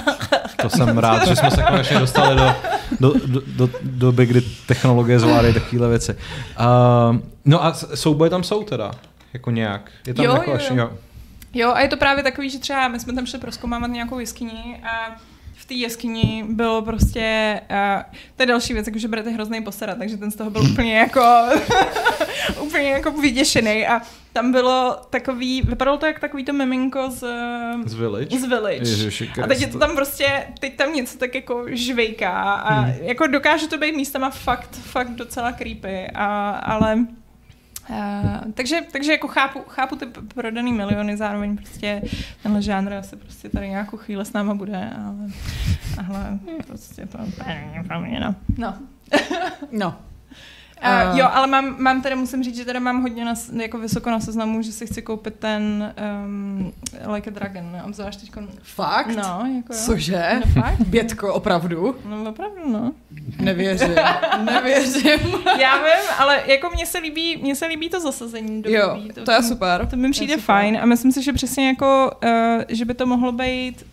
to 0.62 0.70
jsem 0.70 0.98
rád, 0.98 1.28
že 1.28 1.36
jsme 1.36 1.50
se 1.50 1.62
konečně 1.62 1.98
dostali 1.98 2.36
do, 2.36 2.54
do, 3.00 3.12
do, 3.26 3.42
do 3.56 3.70
doby, 3.82 4.26
kdy 4.26 4.40
technologie 4.66 5.18
zvládají 5.18 5.54
takovéhle 5.54 5.88
věci. 5.88 6.16
Uh, 7.14 7.20
no 7.44 7.64
a 7.64 7.72
souboje 7.74 8.30
tam 8.30 8.42
jsou 8.42 8.64
teda, 8.64 8.92
jako 9.32 9.50
nějak. 9.50 9.90
Je 10.06 10.14
tam 10.14 10.24
jo, 10.24 10.32
jako 10.32 10.50
jo, 10.50 10.56
až, 10.56 10.70
jo. 10.70 10.76
jo. 10.76 10.98
Jo, 11.54 11.72
a 11.72 11.80
je 11.80 11.88
to 11.88 11.96
právě 11.96 12.22
takový, 12.22 12.50
že 12.50 12.58
třeba 12.58 12.88
my 12.88 13.00
jsme 13.00 13.12
tam 13.12 13.26
šli 13.26 13.38
proskoumávat 13.38 13.90
nějakou 13.90 14.18
jeskyni 14.18 14.82
a 14.84 15.16
v 15.64 15.66
té 15.66 15.74
jeskyni 15.74 16.44
bylo 16.48 16.82
prostě, 16.82 17.60
uh, 17.70 18.02
to 18.36 18.42
je 18.42 18.46
další 18.46 18.72
věc, 18.72 18.86
jakože 18.86 19.08
berete 19.08 19.30
hrozný 19.30 19.62
postarat, 19.62 19.98
takže 19.98 20.16
ten 20.16 20.30
z 20.30 20.36
toho 20.36 20.50
byl 20.50 20.62
úplně 20.72 20.98
jako, 20.98 21.24
úplně 22.60 22.90
jako 22.90 23.10
vyděšený 23.10 23.86
a 23.86 24.00
tam 24.32 24.52
bylo 24.52 24.96
takový, 25.10 25.62
vypadalo 25.62 25.98
to 25.98 26.06
jak 26.06 26.20
takový 26.20 26.44
to 26.44 26.52
miminko 26.52 27.10
z, 27.10 27.24
z 27.84 27.94
Village. 27.94 28.38
Z 28.38 28.44
Village. 28.44 28.90
Ježiši, 28.90 29.30
a 29.44 29.46
teď 29.46 29.60
je 29.60 29.66
to 29.66 29.78
tam 29.78 29.96
prostě, 29.96 30.46
teď 30.60 30.76
tam 30.76 30.92
něco 30.92 31.18
tak 31.18 31.34
jako 31.34 31.64
žvejká 31.68 32.52
a 32.52 32.74
hmm. 32.74 32.94
jako 33.02 33.26
dokáže 33.26 33.68
to 33.68 33.78
být 33.78 33.96
místama 33.96 34.30
fakt, 34.30 34.70
fakt 34.74 35.10
docela 35.10 35.52
creepy, 35.52 36.06
a, 36.14 36.50
ale 36.50 37.06
Uh, 37.90 38.52
takže, 38.54 38.80
takže 38.92 39.12
jako 39.12 39.28
chápu, 39.28 39.60
chápu 39.68 39.96
ty 39.96 40.06
prodaný 40.34 40.72
miliony, 40.72 41.16
zároveň 41.16 41.56
prostě 41.56 42.02
tenhle 42.42 42.62
žánr 42.62 42.92
asi 42.92 43.16
prostě 43.16 43.48
tady 43.48 43.68
nějakou 43.68 43.96
chvíli 43.96 44.24
s 44.24 44.32
náma 44.32 44.54
bude, 44.54 44.90
ale, 45.06 45.28
ale 46.08 46.38
prostě 46.66 47.06
to 47.06 47.18
není 47.46 47.84
pro 47.88 48.00
mě, 48.00 48.20
no. 48.20 48.34
No. 48.58 48.74
no. 49.72 49.94
Uh, 50.82 51.18
jo, 51.18 51.28
ale 51.32 51.46
mám, 51.46 51.76
mám 51.78 52.02
tady, 52.02 52.14
musím 52.14 52.44
říct, 52.44 52.56
že 52.56 52.64
tady 52.64 52.80
mám 52.80 53.02
hodně 53.02 53.24
na, 53.24 53.34
jako 53.62 53.78
vysoko 53.78 54.10
na 54.10 54.20
seznamu, 54.20 54.62
že 54.62 54.72
si 54.72 54.86
chci 54.86 55.02
koupit 55.02 55.34
ten 55.34 55.94
um, 56.24 56.72
Like 57.14 57.30
a 57.30 57.32
Dragon, 57.32 57.82
obzvlášť 57.86 58.20
teď. 58.20 58.30
Fakt? 58.62 59.16
No, 59.16 59.44
jako 59.56 59.72
jo. 59.74 59.80
Cože? 59.84 60.40
No, 60.46 60.62
fakt? 60.62 60.80
Bětko, 60.86 61.34
opravdu? 61.34 61.96
No, 62.08 62.30
opravdu, 62.30 62.60
no. 62.66 62.92
Nevěřím, 63.40 63.94
nevěřím. 64.44 65.20
Já 65.60 65.76
vím, 65.76 66.08
ale 66.18 66.42
jako 66.46 66.70
mně 66.74 66.86
se 66.86 66.98
líbí, 66.98 67.36
mně 67.36 67.54
se 67.54 67.66
líbí 67.66 67.88
to 67.88 68.00
zasazení. 68.00 68.62
Do 68.62 68.70
jo, 68.70 69.00
to, 69.14 69.24
to 69.24 69.32
je 69.32 69.42
super. 69.42 69.86
To 69.86 69.96
mi 69.96 70.10
přijde 70.10 70.36
fajn 70.36 70.78
a 70.82 70.86
myslím 70.86 71.12
si, 71.12 71.22
že 71.22 71.32
přesně 71.32 71.68
jako, 71.68 72.10
uh, 72.24 72.62
že 72.68 72.84
by 72.84 72.94
to 72.94 73.06
mohlo 73.06 73.32
být 73.32 73.84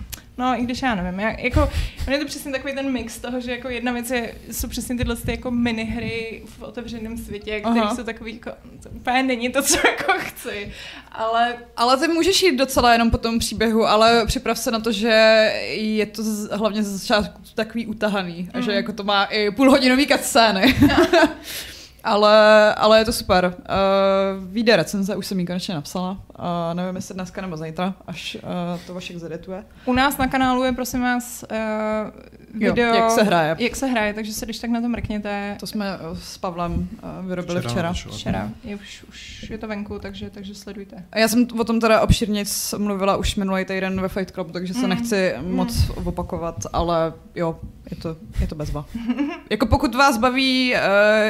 No, 0.42 0.60
i 0.60 0.64
když 0.64 0.82
já 0.82 0.96
nevím, 0.96 1.20
já, 1.20 1.30
jako, 1.40 1.70
on 2.08 2.14
je 2.14 2.20
to 2.20 2.26
přesně 2.26 2.52
takový 2.52 2.74
ten 2.74 2.92
mix 2.92 3.20
toho, 3.20 3.42
že 3.42 3.52
jako 3.52 3.70
jedna 3.70 3.92
věc 3.92 4.12
je, 4.12 4.36
jsou 4.52 4.68
přesně 4.68 4.96
tyhle 4.96 5.16
ty 5.16 5.32
jako 5.32 5.52
minihry 5.52 6.42
v 6.46 6.62
otevřeném 6.62 7.18
světě, 7.18 7.62
které 7.62 7.82
jsou 7.96 8.04
takový 8.04 8.34
jako, 8.34 8.52
to 8.84 8.90
úplně 8.90 9.24
není 9.24 9.50
to, 9.50 9.62
co 9.62 9.78
jako 9.88 10.14
chci, 10.18 10.72
ale... 11.12 11.56
Ale 11.78 11.98
ty 11.98 12.08
můžeš 12.08 12.44
jít 12.44 12.58
docela 12.58 12.94
jenom 12.94 13.12
po 13.12 13.18
tom 13.18 13.40
příběhu, 13.40 13.86
ale 13.88 14.26
připrav 14.26 14.60
se 14.60 14.72
na 14.72 14.80
to, 14.80 14.92
že 14.92 15.52
je 15.70 16.06
to 16.06 16.24
z, 16.24 16.50
hlavně 16.52 16.84
ze 16.84 16.98
začátku 16.98 17.42
takový 17.56 17.88
utahaný, 17.88 18.42
mm. 18.42 18.50
a 18.54 18.60
že 18.60 18.72
mhm. 18.72 18.76
jako 18.76 18.94
to 18.94 19.04
má 19.04 19.24
i 19.24 19.52
půlhodinový 19.52 20.08
cutscény. 20.08 20.76
Ale, 22.04 22.76
ale 22.76 23.00
je 23.00 23.06
to 23.06 23.14
super. 23.14 23.46
Uh, 23.46 24.48
vyjde 24.48 24.76
recenze, 24.76 25.16
už 25.16 25.28
jsem 25.28 25.40
ji 25.40 25.46
konečně 25.46 25.74
napsala. 25.74 26.12
Uh, 26.12 26.46
nevím, 26.74 26.96
jestli 26.96 27.16
dneska 27.16 27.42
nebo 27.42 27.58
zítra, 27.58 27.94
až 28.08 28.38
uh, 28.44 28.80
to 28.88 28.94
Vašek 28.94 29.18
zedetuje. 29.18 29.64
U 29.86 29.94
nás 29.94 30.18
na 30.18 30.28
kanálu 30.28 30.64
je, 30.64 30.72
prosím 30.72 31.02
vás, 31.02 31.46
uh, 31.52 32.60
video, 32.60 32.88
jo, 32.88 32.96
jak 32.96 33.12
se 33.12 33.24
hraje. 33.24 33.56
Jak 33.60 33.76
se 33.76 33.86
hraje, 33.86 34.14
takže 34.14 34.34
se 34.34 34.46
když 34.46 34.60
tak 34.60 34.70
na 34.70 34.82
to 34.82 34.90
mrkněte. 34.90 35.58
To 35.60 35.68
jsme 35.68 36.00
s 36.14 36.38
Pavlem 36.38 36.74
uh, 36.74 37.26
vyrobili 37.28 37.62
včera. 37.62 37.94
Včera, 37.94 38.16
včera. 38.16 38.50
Je, 38.64 38.76
už, 38.76 39.04
už 39.10 39.50
je 39.50 39.58
to 39.58 39.68
venku, 39.68 40.00
takže, 40.00 40.30
takže 40.30 40.56
sledujte. 40.56 41.06
A 41.12 41.20
já 41.20 41.28
jsem 41.28 41.48
o 41.60 41.64
tom 41.64 41.80
teda 41.80 42.02
obširně 42.02 42.44
mluvila 42.78 43.18
už 43.18 43.36
minulý 43.36 43.66
týden 43.66 44.02
ve 44.02 44.08
Fight 44.08 44.32
Club, 44.32 44.52
takže 44.52 44.74
se 44.74 44.84
mm. 44.84 44.90
nechci 44.90 45.34
mm. 45.38 45.56
moc 45.56 45.90
opakovat, 46.06 46.56
ale 46.74 47.14
jo, 47.36 47.60
je 47.92 47.98
to, 47.98 48.16
je 48.42 48.48
to 48.48 48.56
bezva. 48.56 48.86
jako 49.50 49.66
pokud 49.66 49.96
vás 49.96 50.18
baví 50.18 50.74
uh, 50.74 50.80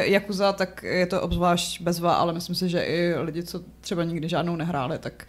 Jakuza, 0.04 0.54
tak 0.62 0.84
je 0.84 1.06
to 1.06 1.22
obzvlášť 1.22 1.82
bezva, 1.82 2.22
ale 2.22 2.34
myslím 2.34 2.56
si, 2.56 2.70
že 2.70 2.84
i 2.86 3.14
lidi, 3.18 3.44
co 3.44 3.64
třeba 3.82 4.04
nikdy 4.04 4.30
žádnou 4.30 4.56
nehráli, 4.56 5.00
tak 5.00 5.28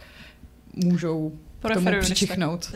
můžou 0.73 1.33
k 1.59 1.73
tomu 1.73 1.89
přičichnout. 1.99 2.75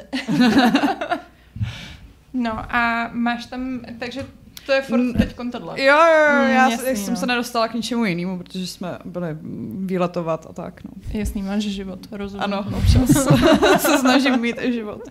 no 2.33 2.75
a 2.75 3.09
máš 3.13 3.45
tam, 3.45 3.81
takže 3.99 4.25
to 4.65 4.71
je 4.71 4.81
furt 4.81 5.13
teď 5.17 5.35
tohle. 5.51 5.81
Jo, 5.81 5.95
jo, 5.95 6.35
jo, 6.35 6.49
já 6.49 6.69
jasný, 6.69 6.95
jsem 6.95 7.13
no. 7.13 7.19
se 7.19 7.25
nedostala 7.25 7.67
k 7.67 7.73
ničemu 7.73 8.05
jinému, 8.05 8.37
protože 8.37 8.67
jsme 8.67 8.97
byli 9.05 9.37
výletovat 9.85 10.47
a 10.49 10.53
tak, 10.53 10.83
no. 10.83 10.91
Jasný, 11.13 11.41
máš 11.41 11.63
život, 11.63 11.99
rozumím. 12.11 12.43
Ano, 12.43 12.65
občas 12.77 13.09
se 13.81 13.97
snažím 13.97 14.41
mít 14.41 14.55
i 14.61 14.73
život. 14.73 15.01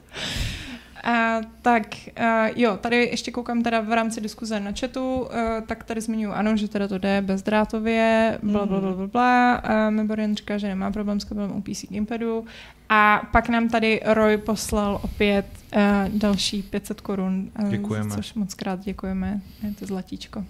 Uh, 1.07 1.45
tak 1.63 1.87
uh, 2.21 2.25
jo, 2.57 2.77
tady 2.77 2.97
ještě 2.97 3.31
koukám 3.31 3.63
teda 3.63 3.81
v 3.81 3.93
rámci 3.93 4.21
diskuze 4.21 4.61
na 4.61 4.73
chatu, 4.81 5.21
uh, 5.21 5.29
tak 5.67 5.85
tady 5.85 6.01
zmiňuji 6.01 6.33
ano, 6.35 6.57
že 6.57 6.69
teda 6.69 6.89
to 6.89 6.99
jde 6.99 7.23
bezdrátově, 7.23 8.39
bla, 8.43 8.67
bla, 8.67 8.81
bla, 8.81 8.93
bla, 8.93 9.07
bla. 9.07 9.63
Uh, 9.65 9.95
Meborian 9.95 10.35
říká, 10.35 10.59
že 10.59 10.69
nemá 10.69 10.91
problém 10.91 11.21
s 11.21 11.25
kabelem 11.25 11.53
u 11.53 11.63
PC 11.63 11.85
Gamepadu. 11.91 12.45
A 12.89 13.29
pak 13.33 13.49
nám 13.49 13.69
tady 13.69 14.01
Roy 14.05 14.39
poslal 14.39 15.01
opět 15.03 15.47
uh, 15.77 15.81
další 16.09 16.63
500 16.63 17.01
korun. 17.01 17.51
Uh, 17.63 17.71
děkujeme. 17.71 18.11
Což 18.11 18.35
moc 18.35 18.55
krát 18.55 18.81
děkujeme, 18.81 19.41
je 19.63 19.75
to 19.75 19.87
zlatíčko. 19.87 20.45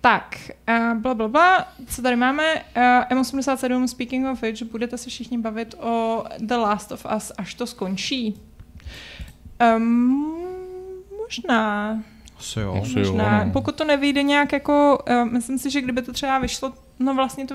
Tak, 0.00 0.36
uh, 0.68 1.00
bla, 1.00 1.14
bla, 1.14 1.28
bla. 1.28 1.68
Co 1.86 2.02
tady 2.02 2.16
máme? 2.16 2.54
Uh, 2.54 3.18
M87, 3.18 3.84
speaking 3.84 4.26
of 4.26 4.42
which, 4.42 4.62
budete 4.62 4.98
se 4.98 5.10
všichni 5.10 5.38
bavit 5.38 5.74
o 5.80 6.24
The 6.38 6.54
Last 6.54 6.92
of 6.92 7.06
Us, 7.16 7.32
až 7.38 7.54
to 7.54 7.66
skončí. 7.66 8.47
Um, 9.76 10.34
možná. 11.18 11.90
Asi 12.38 12.60
jo. 12.60 12.80
Asi 12.82 12.98
možná. 12.98 13.38
Jo, 13.38 13.44
no. 13.44 13.50
Pokud 13.52 13.74
to 13.74 13.84
nevyjde 13.84 14.22
nějak 14.22 14.52
jako, 14.52 14.98
uh, 15.10 15.24
myslím 15.24 15.58
si, 15.58 15.70
že 15.70 15.80
kdyby 15.80 16.02
to 16.02 16.12
třeba 16.12 16.38
vyšlo, 16.38 16.72
no 16.98 17.14
vlastně 17.14 17.46
to 17.46 17.54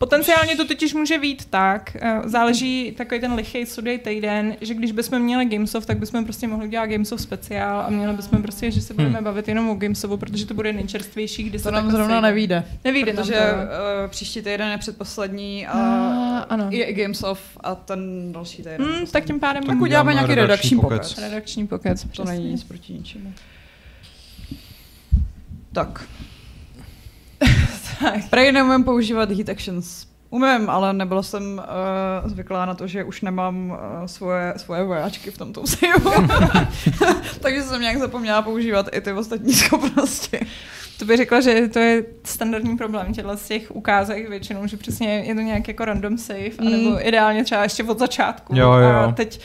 Potenciálně 0.00 0.56
to 0.56 0.64
totiž 0.64 0.94
může 0.94 1.18
být 1.18 1.44
tak, 1.44 1.96
eh, 2.00 2.20
záleží 2.24 2.94
takový 2.96 3.20
ten 3.20 3.34
lichý 3.34 3.66
sudej 3.66 3.98
týden, 3.98 4.56
že 4.60 4.74
když 4.74 4.92
bychom 4.92 5.18
měli 5.18 5.44
Gamesoft, 5.44 5.86
tak 5.86 5.98
bychom 5.98 6.24
prostě 6.24 6.46
mohli 6.46 6.68
dělat 6.68 6.86
Gamesoft 6.86 7.22
speciál 7.22 7.80
a 7.80 7.90
měli 7.90 8.16
bychom 8.16 8.42
prostě, 8.42 8.70
že 8.70 8.80
se 8.80 8.94
budeme 8.94 9.14
hmm. 9.14 9.24
bavit 9.24 9.48
jenom 9.48 9.70
o 9.70 9.74
Gamesofu, 9.74 10.16
protože 10.16 10.46
to 10.46 10.54
bude 10.54 10.72
nejčerstvější, 10.72 11.42
kdy 11.42 11.58
to 11.58 11.62
se 11.62 11.70
nám 11.70 11.90
zrovna 11.90 12.20
nevíde. 12.20 12.64
Nevíde 12.84 13.12
protože 13.12 13.34
to. 13.34 13.40
Uh, 13.40 14.10
příští 14.10 14.42
týden 14.42 14.68
je 14.68 14.78
předposlední 14.78 15.66
a, 15.66 15.72
a 15.72 16.38
ano. 16.38 16.66
je 16.70 16.84
i 16.84 16.94
Gamesoft 16.94 17.44
a 17.60 17.74
ten 17.74 18.32
další 18.32 18.56
týden. 18.56 18.82
Hmm, 18.82 19.06
tak 19.06 19.24
tím 19.24 19.40
pádem 19.40 19.62
tak 19.62 19.80
uděláme 19.80 20.14
nějaký 20.14 20.34
redakční 20.34 20.80
pokec. 20.80 21.18
Redakční 21.18 21.66
pokec. 21.66 22.06
To 22.16 22.24
není 22.24 22.50
nic 22.50 22.64
proti 22.64 22.92
ničemu. 22.92 23.32
Tak. 25.72 26.04
tak. 28.00 28.30
Prej 28.30 28.52
neumím 28.52 28.84
používat 28.84 29.30
Heat 29.30 29.48
Actions 29.48 30.09
Umím, 30.30 30.70
ale 30.70 30.92
nebyla 30.92 31.22
jsem 31.22 31.62
uh, 32.22 32.30
zvyklá 32.30 32.66
na 32.66 32.74
to, 32.74 32.86
že 32.86 33.04
už 33.04 33.20
nemám 33.20 33.70
uh, 33.70 34.06
svoje, 34.06 34.54
svoje 34.56 34.84
vojáčky 34.84 35.30
v 35.30 35.38
tomto 35.38 35.66
sejvu. 35.66 36.10
Takže 37.40 37.62
jsem 37.62 37.80
nějak 37.80 37.98
zapomněla 37.98 38.42
používat 38.42 38.86
i 38.92 39.00
ty 39.00 39.12
ostatní 39.12 39.52
schopnosti. 39.54 40.40
To 40.98 41.06
bych 41.06 41.16
řekla, 41.16 41.40
že 41.40 41.68
to 41.68 41.78
je 41.78 42.04
standardní 42.24 42.76
problém 42.76 43.14
těchto 43.14 43.36
z 43.36 43.48
těch 43.48 43.76
ukázek 43.76 44.28
většinou, 44.28 44.66
že 44.66 44.76
přesně 44.76 45.08
je 45.08 45.34
to 45.34 45.40
nějak 45.40 45.68
jako 45.68 45.84
random 45.84 46.18
save, 46.18 46.50
mm. 46.60 46.66
anebo 46.66 47.08
ideálně 47.08 47.44
třeba 47.44 47.62
ještě 47.62 47.84
od 47.84 47.98
začátku. 47.98 48.56
Jo, 48.56 48.72
jo. 48.72 48.96
A 48.96 49.12
teď 49.12 49.40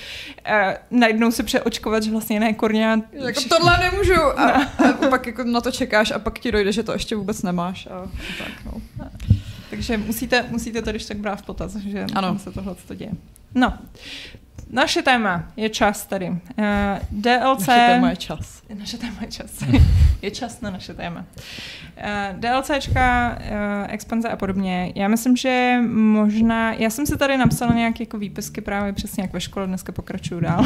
uh, 0.50 0.74
najednou 1.00 1.32
se 1.32 1.43
přeočkovat, 1.43 2.04
že 2.04 2.12
vlastně 2.12 2.39
ne 2.39 2.54
korňa. 2.54 3.02
Jako 3.12 3.41
tohle 3.50 3.78
nemůžu. 3.80 4.39
A, 4.39 4.52
a 4.52 4.93
pak 5.10 5.28
jako 5.28 5.43
na 5.43 5.62
to 5.62 5.71
čekáš 5.71 6.12
a 6.12 6.19
pak 6.19 6.39
ti 6.39 6.52
dojde, 6.52 6.71
že 6.71 6.84
to 6.84 6.93
ještě 6.93 7.15
vůbec 7.15 7.43
nemáš. 7.43 7.88
A, 7.88 8.10
tak, 8.38 8.52
no. 8.65 8.82
Takže 9.75 9.97
musíte, 9.97 10.45
musíte 10.49 10.81
to 10.81 10.89
když 10.89 11.05
tak 11.05 11.17
brát 11.17 11.35
v 11.35 11.45
potaz, 11.45 11.75
že 11.75 12.05
ano. 12.13 12.39
se 12.39 12.51
tohle 12.51 12.75
to 12.88 12.93
děje. 12.95 13.11
No, 13.55 13.73
naše 14.69 15.01
téma 15.01 15.43
je 15.57 15.69
čas 15.69 16.05
tady. 16.05 16.29
Uh, 16.29 16.35
DLC... 17.11 17.67
Naše 17.67 17.88
téma 17.88 18.09
je 18.09 18.15
čas. 18.15 18.61
Naše 18.79 18.97
téma 18.97 19.17
je 19.21 19.27
čas. 19.27 19.63
je 20.21 20.31
čas 20.31 20.61
na 20.61 20.69
naše 20.69 20.93
téma. 20.93 21.25
Uh, 21.97 22.39
DLCčka, 22.39 23.38
uh, 23.39 23.93
expanze 23.93 24.29
a 24.29 24.35
podobně. 24.35 24.91
Já 24.95 25.07
myslím, 25.07 25.38
že 25.38 25.77
možná... 25.91 26.73
Já 26.73 26.89
jsem 26.89 27.05
si 27.05 27.17
tady 27.17 27.38
napsala 27.38 27.73
nějaké 27.73 28.03
jako 28.03 28.17
výpisky 28.17 28.61
právě 28.61 28.93
přesně 28.93 29.23
jak 29.23 29.33
ve 29.33 29.41
škole, 29.41 29.67
dneska 29.67 29.91
pokračuju 29.91 30.39
dál. 30.39 30.65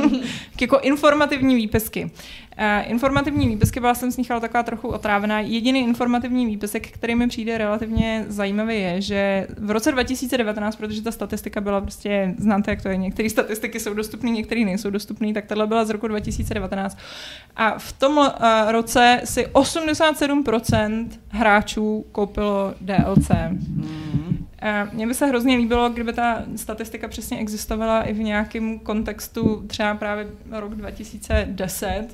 jako 0.60 0.80
informativní 0.80 1.54
výpisky. 1.54 2.10
Uh, 2.58 2.90
informativní 2.90 3.48
výpisky 3.48 3.80
byla 3.80 3.94
jsem 3.94 4.12
s 4.12 4.16
nich 4.16 4.30
ale 4.30 4.40
taková 4.40 4.62
trochu 4.62 4.88
otrávená. 4.88 5.40
Jediný 5.40 5.80
informativní 5.80 6.46
výpisek, 6.46 6.90
který 6.90 7.14
mi 7.14 7.28
přijde 7.28 7.58
relativně 7.58 8.24
zajímavý, 8.28 8.80
je, 8.80 9.00
že 9.00 9.46
v 9.58 9.70
roce 9.70 9.92
2019, 9.92 10.76
protože 10.76 11.02
ta 11.02 11.12
statistika 11.12 11.60
byla 11.60 11.80
prostě, 11.80 12.34
znáte, 12.38 12.70
jak 12.70 12.82
to 12.82 12.88
je, 12.88 12.96
některé 12.96 13.30
statistiky 13.30 13.80
jsou 13.80 13.94
dostupné, 13.94 14.30
některé 14.30 14.64
nejsou 14.64 14.90
dostupné, 14.90 15.32
tak 15.32 15.46
tohle 15.46 15.66
byla 15.66 15.84
z 15.84 15.90
roku 15.90 16.08
2019. 16.08 16.98
A 17.56 17.78
v 17.78 17.92
tom 17.92 18.16
uh, 18.16 18.26
roce 18.68 19.20
si 19.24 19.46
87% 19.46 21.08
hráčů 21.28 22.06
koupilo 22.12 22.74
DLC. 22.80 23.30
Mm. 23.50 24.46
Uh, 24.62 24.94
mně 24.94 25.06
by 25.06 25.14
se 25.14 25.26
hrozně 25.26 25.56
líbilo, 25.56 25.90
kdyby 25.90 26.12
ta 26.12 26.42
statistika 26.56 27.08
přesně 27.08 27.38
existovala 27.38 28.02
i 28.02 28.12
v 28.12 28.18
nějakém 28.18 28.78
kontextu 28.78 29.64
třeba 29.66 29.94
právě 29.94 30.26
rok 30.50 30.74
2010. 30.74 32.06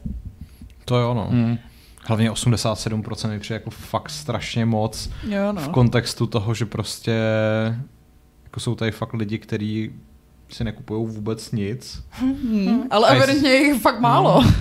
To 0.85 0.97
jo, 0.97 1.15
no. 1.15 1.29
Mm. 1.31 1.59
Hlavně 2.07 2.31
87% 2.31 3.31
mi 3.31 3.41
přijde 3.41 3.55
jako 3.55 3.71
fakt 3.71 4.11
strašně 4.11 4.67
moc 4.67 5.11
jo, 5.29 5.53
no. 5.53 5.61
v 5.61 5.69
kontextu 5.69 6.27
toho, 6.27 6.55
že 6.55 6.67
prostě 6.67 7.21
jako 8.45 8.61
jsou 8.61 8.75
tady 8.75 8.91
fakt 8.91 9.13
lidi, 9.15 9.39
kteří 9.39 9.93
si 10.49 10.65
nekupují 10.65 11.15
vůbec 11.15 11.53
nic. 11.53 12.05
Hmm, 12.11 12.83
ale 12.91 13.17
evidentně 13.17 13.51
je 13.51 13.63
jich 13.63 13.83
fakt 13.83 14.01
málo. 14.01 14.41
Hmm. 14.41 14.53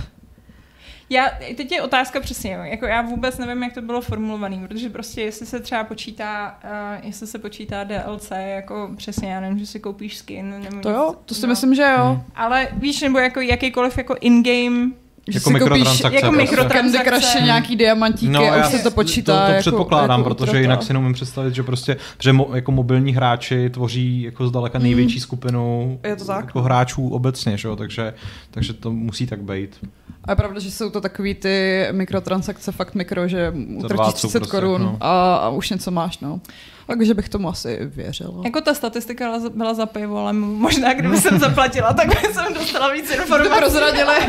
Já, 1.09 1.29
teď 1.57 1.71
je 1.71 1.81
otázka 1.81 2.19
přesně, 2.19 2.51
jako 2.51 2.85
já 2.85 3.01
vůbec 3.01 3.37
nevím, 3.37 3.63
jak 3.63 3.73
to 3.73 3.81
bylo 3.81 4.01
formulované, 4.01 4.67
protože 4.67 4.89
prostě 4.89 5.21
jestli 5.21 5.45
se 5.45 5.59
třeba 5.59 5.83
počítá, 5.83 6.59
uh, 6.63 7.05
jestli 7.05 7.27
se 7.27 7.39
počítá 7.39 7.83
DLC, 7.83 8.31
jako 8.31 8.89
přesně, 8.97 9.31
já 9.31 9.41
nevím, 9.41 9.59
že 9.59 9.65
si 9.65 9.79
koupíš 9.79 10.17
skin. 10.17 10.49
Nevím, 10.49 10.81
to 10.81 10.89
jo, 10.89 11.15
to 11.25 11.35
si 11.35 11.41
no. 11.41 11.47
myslím, 11.47 11.75
že 11.75 11.93
jo. 11.97 12.05
Hmm. 12.05 12.23
Ale 12.35 12.67
víš, 12.73 13.01
nebo 13.01 13.19
jako 13.19 13.41
jakýkoliv 13.41 13.97
jako 13.97 14.15
in-game 14.21 14.91
že 15.27 15.37
jako 15.37 15.49
mikrotransakce. 15.49 16.15
Jako 16.15 16.27
prostě. 16.27 16.41
mikrotransakce. 16.41 17.21
Candy 17.21 17.45
nějaký 17.45 17.75
diamantíky 17.75 18.31
no, 18.31 18.51
a 18.51 18.57
už 18.57 18.65
se 18.65 18.79
to 18.79 18.91
počítá. 18.91 19.39
To, 19.39 19.45
to 19.45 19.51
jako, 19.51 19.61
předpokládám, 19.61 20.19
jako 20.19 20.35
protože 20.35 20.61
jinak 20.61 20.83
si 20.83 20.93
neumím 20.93 21.13
představit, 21.13 21.55
že 21.55 21.63
prostě, 21.63 21.97
že 22.19 22.33
mo, 22.33 22.49
jako 22.53 22.71
mobilní 22.71 23.13
hráči 23.13 23.69
tvoří 23.69 24.21
jako 24.21 24.47
zdaleka 24.47 24.77
hmm. 24.77 24.83
největší 24.83 25.19
skupinu 25.19 25.99
je 26.03 26.15
to 26.15 26.25
tak? 26.25 26.45
jako 26.45 26.61
hráčů 26.61 27.09
obecně, 27.09 27.57
že 27.57 27.67
jo? 27.67 27.75
Takže, 27.75 28.13
takže 28.51 28.73
to 28.73 28.91
musí 28.91 29.27
tak 29.27 29.41
být. 29.41 29.85
A 30.23 30.31
je 30.31 30.35
pravda, 30.35 30.59
že 30.59 30.71
jsou 30.71 30.89
to 30.89 31.01
takový 31.01 31.35
ty 31.35 31.87
mikrotransakce 31.91 32.71
fakt 32.71 32.95
mikro, 32.95 33.27
že 33.27 33.53
utratíš 33.75 34.13
30 34.13 34.39
prostě, 34.39 34.51
korun 34.51 34.81
no. 34.81 34.97
a, 35.01 35.35
a 35.35 35.49
už 35.49 35.69
něco 35.69 35.91
máš, 35.91 36.19
no. 36.19 36.39
Takže 36.87 37.13
bych 37.13 37.29
tomu 37.29 37.49
asi 37.49 37.79
věřila. 37.81 38.41
Jako 38.43 38.61
ta 38.61 38.73
statistika 38.73 39.39
byla 39.55 39.73
za 39.73 39.85
pivo, 39.85 40.17
ale 40.17 40.33
možná 40.33 40.93
kdyby 40.93 41.17
jsem 41.17 41.39
zaplatila, 41.39 41.93
tak 41.93 42.07
bych 42.07 42.25
jsem 42.25 42.53
dostala 42.53 42.93
víc 42.93 43.11
informací. 43.11 43.49
To 43.49 43.57
prozradili. 43.57 44.15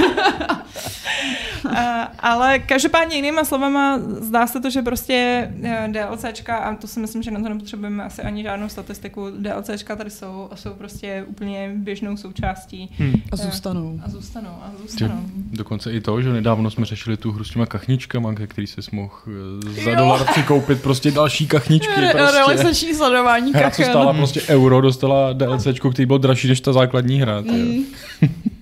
ale 2.19 2.59
každopádně 2.59 3.17
jinýma 3.17 3.45
slovama 3.45 3.99
zdá 4.21 4.47
se 4.47 4.61
to, 4.61 4.71
že 4.71 4.83
prostě 4.83 5.51
eh, 5.63 5.89
DLCčka, 5.89 6.57
a 6.57 6.75
to 6.75 6.87
si 6.87 7.01
myslím, 7.01 7.23
že 7.23 7.31
na 7.31 7.41
to 7.41 7.49
nepotřebujeme 7.49 8.05
asi 8.05 8.23
ani 8.23 8.43
žádnou 8.43 8.69
statistiku, 8.69 9.31
DLCčka 9.39 9.97
tady 9.97 10.11
jsou 10.11 10.49
a 10.51 10.57
jsou 10.57 10.71
prostě 10.71 11.25
úplně 11.29 11.73
běžnou 11.75 12.17
součástí. 12.17 12.91
Hmm. 12.99 13.13
A 13.33 13.37
zůstanou. 13.37 14.01
A 14.05 14.09
zůstanou. 14.09 14.59
A 14.63 14.71
zůstanou. 14.83 15.21
Dokonce 15.53 15.93
i 15.93 16.01
to, 16.01 16.23
že 16.23 16.33
nedávno 16.33 16.71
jsme 16.71 16.87
řešili 16.87 17.17
tu 17.17 17.33
hru 17.33 17.45
s 17.45 17.51
těma 17.51 17.67
kachničkama, 17.67 18.35
který 18.47 18.67
si 18.67 18.81
mohl 18.93 19.15
eh, 19.27 19.83
za 19.85 19.91
jo. 19.91 19.97
dolar 19.97 20.25
přikoupit 20.25 20.83
prostě 20.83 21.11
další 21.11 21.47
kachničky. 21.47 21.95
Prostě 22.15 22.44
relaxační 22.49 22.95
sledování 22.95 23.53
Hra, 23.53 23.71
co 23.71 23.83
stála 23.83 24.13
prostě 24.13 24.41
euro, 24.49 24.81
dostala 24.81 25.33
DLCčko, 25.33 25.91
který 25.91 26.07
byl 26.07 26.19
dražší 26.19 26.49
než 26.49 26.61
ta 26.61 26.73
základní 26.73 27.21
hra. 27.21 27.41
Mm. 27.41 27.85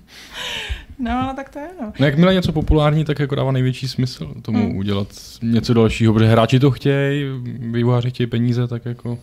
No, 0.99 1.33
tak 1.35 1.49
to 1.49 1.59
je, 1.59 1.67
no. 1.81 1.93
no. 1.99 2.05
Jakmile 2.05 2.33
něco 2.33 2.51
populární, 2.51 3.05
tak 3.05 3.19
jako 3.19 3.35
dává 3.35 3.51
největší 3.51 3.87
smysl 3.87 4.33
tomu 4.41 4.69
mm. 4.69 4.77
udělat 4.77 5.07
něco 5.41 5.73
dalšího, 5.73 6.13
protože 6.13 6.27
hráči 6.27 6.59
to 6.59 6.71
chtějí, 6.71 7.25
vývojáři 7.59 8.09
chtějí 8.09 8.27
peníze, 8.27 8.67
tak 8.67 8.85
jako 8.85 9.19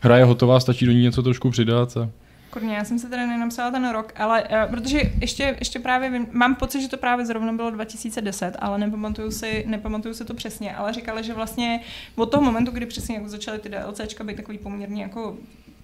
hra 0.00 0.16
je 0.16 0.24
hotová, 0.24 0.60
stačí 0.60 0.86
do 0.86 0.92
ní 0.92 1.02
něco 1.02 1.22
trošku 1.22 1.50
přidat 1.50 1.96
a 1.96 2.10
Kurně, 2.54 2.76
já 2.76 2.84
jsem 2.84 2.98
si 2.98 3.08
tady 3.08 3.26
nenapsala 3.26 3.70
ten 3.70 3.88
rok, 3.88 4.12
ale 4.16 4.42
uh, 4.42 4.70
protože 4.70 5.00
ještě, 5.20 5.56
ještě 5.58 5.78
právě 5.78 6.10
vím, 6.10 6.26
mám 6.30 6.54
pocit, 6.54 6.80
že 6.80 6.88
to 6.88 6.96
právě 6.96 7.26
zrovna 7.26 7.52
bylo 7.52 7.70
2010, 7.70 8.56
ale 8.58 8.78
nepamatuju 8.78 9.30
si, 9.30 9.64
nepamatuju 9.66 10.14
si 10.14 10.24
to 10.24 10.34
přesně, 10.34 10.76
ale 10.76 10.92
říkali, 10.92 11.24
že 11.24 11.34
vlastně 11.34 11.80
od 12.16 12.30
toho 12.30 12.42
momentu, 12.42 12.70
kdy 12.70 12.86
přesně 12.86 13.14
jako 13.14 13.28
začaly 13.28 13.58
ty 13.58 13.68
DLCčka 13.68 14.24
být 14.24 14.36
takový 14.36 14.58
poměrně 14.58 15.02
jako 15.02 15.36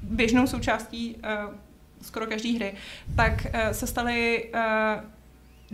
běžnou 0.03 0.47
součástí 0.47 1.17
uh, 1.17 1.55
skoro 2.03 2.27
každé 2.27 2.53
hry, 2.53 2.75
tak 3.17 3.47
uh, 3.47 3.71
se 3.71 3.87
staly 3.87 4.51
uh, 4.55 4.61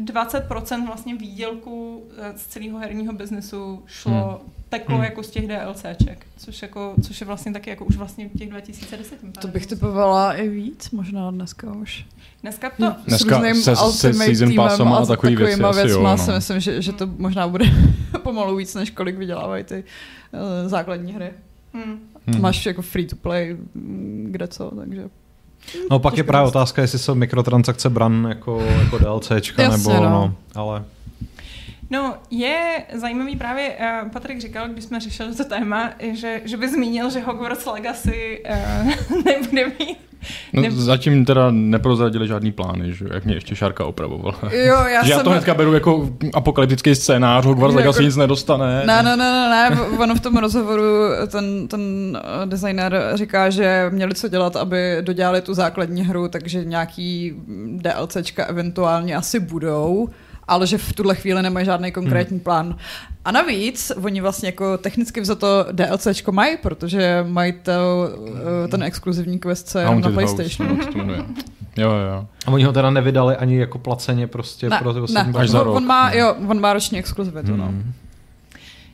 20% 0.04 0.86
vlastně 0.86 1.14
výdělku 1.14 2.04
z 2.36 2.46
celého 2.46 2.78
herního 2.78 3.12
biznesu 3.12 3.82
šlo 3.86 4.12
hmm 4.12 4.56
teklo 4.68 4.94
hmm. 4.94 5.04
jako 5.04 5.22
z 5.22 5.30
těch 5.30 5.48
DLCček, 5.48 6.26
což, 6.36 6.62
jako, 6.62 6.94
což 7.02 7.20
je 7.20 7.26
vlastně 7.26 7.52
taky 7.52 7.70
jako 7.70 7.84
už 7.84 7.96
vlastně 7.96 8.28
těch 8.38 8.50
2010. 8.50 9.14
To 9.40 9.48
bych 9.48 9.66
typovala 9.66 10.32
i 10.32 10.48
víc, 10.48 10.90
možná 10.90 11.30
dneska 11.30 11.72
už. 11.72 12.06
Dneska 12.42 12.70
to... 12.70 12.84
No, 12.84 12.96
dneska 13.06 13.54
se, 13.54 13.76
se 13.76 14.14
season 14.14 14.54
passem 14.54 14.88
a 14.88 15.06
takový 15.06 15.36
věci 15.36 15.62
věcma 15.62 15.82
jo, 15.86 16.02
no. 16.02 16.18
si 16.18 16.32
myslím, 16.32 16.60
že, 16.60 16.82
že 16.82 16.92
to 16.92 17.06
možná 17.06 17.48
bude 17.48 17.64
pomalu 18.22 18.56
víc, 18.56 18.74
než 18.74 18.90
kolik 18.90 19.16
vydělávají 19.18 19.64
ty 19.64 19.84
uh, 20.32 20.68
základní 20.68 21.12
hry. 21.12 21.30
Hmm. 21.72 21.98
Hmm. 22.26 22.40
Máš 22.40 22.66
jako 22.66 22.82
free 22.82 23.06
to 23.06 23.16
play, 23.16 23.56
mm, 23.74 24.26
kde 24.30 24.48
co, 24.48 24.70
takže... 24.76 25.08
No 25.90 25.98
pak 25.98 26.16
je 26.16 26.24
právě 26.24 26.48
otázka, 26.48 26.82
jestli 26.82 26.98
jsou 26.98 27.14
mikrotransakce 27.14 27.90
bran 27.90 28.26
jako, 28.28 28.60
jako 28.60 28.98
DLCčka, 28.98 29.62
Jasně, 29.62 29.92
nebo 29.94 30.04
no. 30.04 30.10
no, 30.10 30.34
ale... 30.54 30.84
No, 31.90 32.14
je 32.30 32.84
zajímavý 32.92 33.36
právě, 33.36 33.76
uh, 34.02 34.10
Patrik 34.10 34.40
říkal, 34.40 34.68
když 34.68 34.84
jsme 34.84 35.00
řešili 35.00 35.34
to 35.34 35.44
téma, 35.44 35.90
že, 36.12 36.40
že 36.44 36.56
by 36.56 36.68
zmínil, 36.68 37.10
že 37.10 37.20
Hogwarts 37.20 37.66
Legacy 37.66 38.44
uh, 38.50 39.22
nebude 39.24 39.66
mít 39.78 39.98
No, 40.52 40.62
ne... 40.62 40.70
Zatím 40.70 41.24
teda 41.24 41.50
neprozradili 41.50 42.28
žádný 42.28 42.52
plány, 42.52 42.92
že 42.92 43.04
jak 43.14 43.24
mě 43.24 43.34
ještě 43.34 43.56
Šárka 43.56 43.84
opravovala. 43.84 44.38
Jo, 44.42 44.76
já, 44.86 45.02
že 45.04 45.08
jsem... 45.08 45.18
já 45.18 45.24
to 45.24 45.30
hnedka 45.30 45.54
beru 45.54 45.74
jako 45.74 46.10
apokalyptický 46.34 46.94
scénář, 46.94 47.44
Hogwarts 47.44 47.72
jako... 47.72 47.78
Legacy 47.78 48.04
nic 48.04 48.16
nedostane. 48.16 48.82
Ne, 48.86 49.02
ne, 49.02 49.16
ne, 49.16 49.32
ne, 49.32 49.70
ne, 49.70 49.80
ono 49.80 50.14
v 50.14 50.20
tom 50.20 50.36
rozhovoru 50.36 50.82
ten, 51.28 51.68
ten 51.68 51.80
designer 52.44 53.10
říká, 53.14 53.50
že 53.50 53.86
měli 53.90 54.14
co 54.14 54.28
dělat, 54.28 54.56
aby 54.56 54.96
dodělali 55.00 55.40
tu 55.40 55.54
základní 55.54 56.02
hru, 56.02 56.28
takže 56.28 56.64
nějaký 56.64 57.34
DLCčka 57.76 58.44
eventuálně 58.44 59.16
asi 59.16 59.40
budou 59.40 60.08
ale 60.48 60.66
že 60.66 60.78
v 60.78 60.92
tuhle 60.92 61.14
chvíli 61.14 61.42
nemají 61.42 61.66
žádný 61.66 61.92
konkrétní 61.92 62.36
hmm. 62.36 62.44
plán. 62.44 62.76
A 63.24 63.32
navíc, 63.32 63.92
oni 64.02 64.20
vlastně 64.20 64.48
jako 64.48 64.78
technicky 64.78 65.20
vzato 65.20 65.66
DLCčko 65.72 66.32
mají, 66.32 66.56
protože 66.56 67.24
mají 67.28 67.52
to, 67.52 68.08
eh, 68.64 68.68
ten 68.68 68.82
exkluzivní 68.82 69.38
quest 69.38 69.68
se 69.68 69.84
na 69.84 70.10
PlayStation. 70.10 70.80
Jo, 71.76 71.90
jo. 71.90 72.26
A 72.46 72.50
oni 72.50 72.64
ho 72.64 72.72
teda 72.72 72.90
nevydali 72.90 73.36
ani 73.36 73.58
jako 73.58 73.78
placeně 73.78 74.26
prostě 74.26 74.68
ne, 74.68 74.78
pro 74.78 74.92
ne. 74.92 75.32
Až 75.34 75.50
za 75.50 75.62
rok. 75.62 75.76
On 75.76 75.86
má, 75.86 76.12
jo, 76.12 76.34
on 76.48 76.60
má 76.60 76.72
roční 76.72 76.98
exkluzivitu, 76.98 77.56
no. 77.56 77.66
hmm. 77.66 77.82
no. 77.86 77.92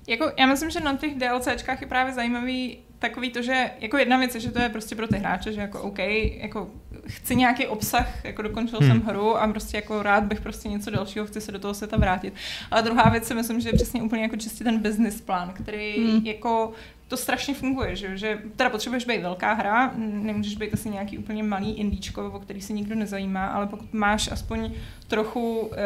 Jako, 0.06 0.30
já 0.38 0.46
myslím, 0.46 0.70
že 0.70 0.80
na 0.80 0.96
těch 0.96 1.12
DLCčkách 1.18 1.80
je 1.80 1.86
právě 1.86 2.14
zajímavý 2.14 2.78
takový 3.02 3.30
to, 3.30 3.42
že 3.42 3.70
jako 3.80 3.98
jedna 3.98 4.16
věc 4.16 4.34
je, 4.34 4.40
že 4.40 4.50
to 4.50 4.62
je 4.62 4.68
prostě 4.68 4.94
pro 4.94 5.08
ty 5.08 5.18
hráče, 5.18 5.52
že 5.52 5.60
jako 5.60 5.82
OK, 5.82 5.98
jako 5.98 6.70
chci 7.06 7.36
nějaký 7.36 7.66
obsah, 7.66 8.24
jako 8.24 8.42
dokončil 8.42 8.78
hmm. 8.78 8.88
jsem 8.88 9.02
hru 9.02 9.36
a 9.36 9.48
prostě 9.48 9.76
jako 9.76 10.02
rád 10.02 10.24
bych 10.24 10.40
prostě 10.40 10.68
něco 10.68 10.90
dalšího, 10.90 11.26
chci 11.26 11.40
se 11.40 11.52
do 11.52 11.58
toho 11.58 11.74
světa 11.74 11.96
vrátit. 11.96 12.34
Ale 12.70 12.82
druhá 12.82 13.10
věc 13.10 13.26
si 13.26 13.34
myslím, 13.34 13.60
že 13.60 13.68
je 13.68 13.72
přesně 13.72 14.02
úplně 14.02 14.22
jako 14.22 14.36
čistě 14.36 14.64
ten 14.64 14.78
business 14.78 15.20
plán, 15.20 15.52
který 15.52 16.06
hmm. 16.06 16.26
jako 16.26 16.72
to 17.08 17.16
strašně 17.16 17.54
funguje, 17.54 17.96
že, 17.96 18.16
že 18.16 18.38
teda 18.56 18.70
potřebuješ 18.70 19.04
být 19.04 19.22
velká 19.22 19.52
hra, 19.52 19.92
nemůžeš 19.96 20.56
být 20.56 20.74
asi 20.74 20.90
nějaký 20.90 21.18
úplně 21.18 21.42
malý 21.42 21.74
indíčko, 21.74 22.30
o 22.34 22.40
který 22.40 22.60
se 22.60 22.72
nikdo 22.72 22.94
nezajímá, 22.94 23.46
ale 23.46 23.66
pokud 23.66 23.94
máš 23.94 24.32
aspoň 24.32 24.72
trochu 25.08 25.60
uh, 25.60 25.76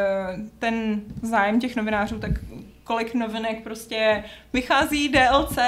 ten 0.59 1.01
zájem 1.23 1.61
těch 1.61 1.77
novinářů, 1.77 2.19
tak 2.19 2.31
kolik 2.87 3.15
novinek 3.15 3.63
prostě 3.63 4.25
vychází 4.53 5.09
DLC 5.09 5.59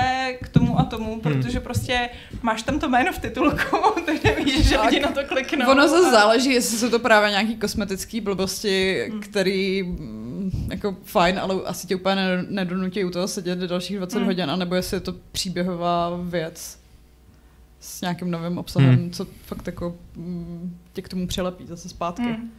k 0.42 0.48
tomu 0.48 0.80
a 0.80 0.84
tomu, 0.84 1.12
hmm. 1.12 1.20
protože 1.20 1.60
prostě 1.60 2.08
máš 2.42 2.62
tam 2.62 2.78
to 2.78 2.88
jméno 2.88 3.12
v 3.12 3.18
titulku, 3.18 3.76
takže 4.06 4.34
víš, 4.44 4.68
že 4.68 4.80
lidi 4.80 5.00
na 5.00 5.10
to 5.10 5.24
kliknou. 5.24 5.70
Ono 5.70 5.88
zase 5.88 6.10
záleží, 6.10 6.52
jestli 6.52 6.78
jsou 6.78 6.90
to 6.90 6.98
právě 6.98 7.30
nějaký 7.30 7.56
kosmetický 7.56 8.20
blbosti, 8.20 9.06
hmm. 9.10 9.20
který 9.20 9.82
mm, 9.82 10.68
jako 10.70 10.96
fajn, 11.04 11.38
ale 11.38 11.54
asi 11.66 11.86
tě 11.86 11.96
úplně 11.96 12.22
nedonutí 12.48 13.04
u 13.04 13.10
toho 13.10 13.28
sedět 13.28 13.58
dalších 13.58 13.96
20 13.96 14.18
hmm. 14.18 14.26
hodin, 14.26 14.50
anebo 14.50 14.74
jestli 14.74 14.96
je 14.96 15.00
to 15.00 15.14
příběhová 15.32 16.10
věc 16.22 16.78
s 17.80 18.00
nějakým 18.00 18.30
novým 18.30 18.58
obsahem, 18.58 18.94
hmm. 18.94 19.10
co 19.10 19.26
fakt 19.42 19.66
jako 19.66 19.96
mm, 20.16 20.76
tě 20.92 21.02
k 21.02 21.08
tomu 21.08 21.26
přilepí 21.26 21.66
zase 21.66 21.88
zpátky. 21.88 22.22
Hmm. 22.22 22.50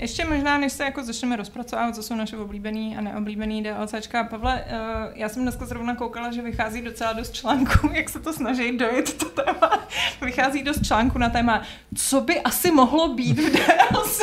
Ještě 0.00 0.24
možná, 0.24 0.58
než 0.58 0.72
se 0.72 0.84
jako 0.84 1.02
začneme 1.02 1.36
rozpracovat, 1.36 1.94
co 1.94 2.02
jsou 2.02 2.14
naše 2.14 2.36
oblíbený 2.36 2.96
a 2.96 3.00
neoblíbený 3.00 3.62
DLCčka. 3.62 4.24
Pavle, 4.24 4.64
uh, 4.64 5.12
já 5.14 5.28
jsem 5.28 5.42
dneska 5.42 5.66
zrovna 5.66 5.94
koukala, 5.94 6.32
že 6.32 6.42
vychází 6.42 6.82
docela 6.82 7.12
dost 7.12 7.34
článků, 7.34 7.90
jak 7.92 8.08
se 8.08 8.20
to 8.20 8.32
snaží 8.32 8.78
dojít 8.78 9.18
to 9.18 9.24
téma. 9.24 9.86
Vychází 10.20 10.62
dost 10.62 10.86
článků 10.86 11.18
na 11.18 11.30
téma, 11.30 11.62
co 11.94 12.20
by 12.20 12.40
asi 12.40 12.70
mohlo 12.70 13.14
být 13.14 13.38
v 13.38 13.52
DLC 13.52 14.22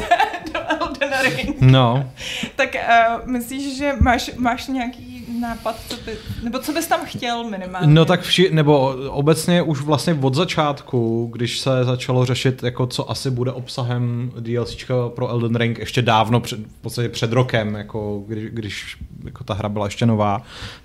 do 0.54 0.60
Elden 0.68 1.12
Ring. 1.22 1.62
No. 1.62 2.12
tak 2.56 2.76
uh, 2.76 3.28
myslíš, 3.28 3.78
že 3.78 3.94
máš, 4.00 4.32
máš 4.36 4.68
nějaký 4.68 5.12
nápad, 5.40 5.76
co 5.90 5.96
by, 6.06 6.18
nebo 6.44 6.60
co 6.60 6.74
bys 6.74 6.88
tam 6.88 7.06
chtěl 7.06 7.44
minimálně? 7.44 7.94
No 7.94 8.06
tak 8.06 8.22
vši, 8.22 8.50
nebo 8.52 8.96
obecně 9.10 9.62
už 9.62 9.82
vlastně 9.82 10.20
od 10.22 10.36
začátku, 10.36 11.30
když 11.34 11.60
se 11.60 11.84
začalo 11.84 12.26
řešit, 12.26 12.64
jako 12.64 12.88
co 12.88 13.12
asi 13.12 13.32
bude 13.32 13.52
obsahem 13.52 14.32
DLCčka 14.40 15.10
pro 15.10 15.30
Elden 15.30 15.56
Ring 15.56 15.80
ještě 15.80 16.02
dávno, 16.02 16.40
před, 16.40 16.60
v 16.60 16.82
podstatě 16.82 17.10
před 17.10 17.34
rokem, 17.34 17.76
jako 17.76 18.24
když, 18.28 18.46
když 18.46 18.98
jako 19.26 19.44
ta 19.44 19.54
hra 19.54 19.70
byla 19.70 19.86
ještě 19.86 20.06
nová, 20.06 20.42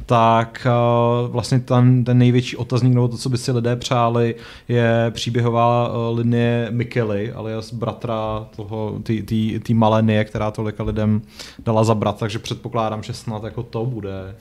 tak 0.07 0.66
uh, 0.66 1.30
vlastně 1.30 1.61
ten, 1.61 2.05
ten 2.05 2.18
největší 2.18 2.57
otazník, 2.57 2.95
nebo 2.95 3.09
to, 3.09 3.16
co 3.16 3.28
by 3.28 3.39
si 3.39 3.53
lidé 3.53 3.76
přáli, 3.76 4.34
je 4.68 5.11
příběhová 5.11 5.89
uh, 5.89 6.18
linie 6.18 6.68
Mikely, 6.70 7.32
alias 7.32 7.72
bratra 7.72 8.47
toho, 8.57 9.01
té 9.66 9.74
malé 9.74 10.03
Nie, 10.03 10.24
která 10.24 10.51
tolika 10.51 10.82
lidem 10.82 11.22
dala 11.59 11.84
za 11.84 11.95
brat, 11.95 12.18
takže 12.18 12.39
předpokládám, 12.39 13.03
že 13.03 13.12
snad 13.12 13.45
jako 13.45 13.62
to 13.62 13.86
bude 13.86 14.34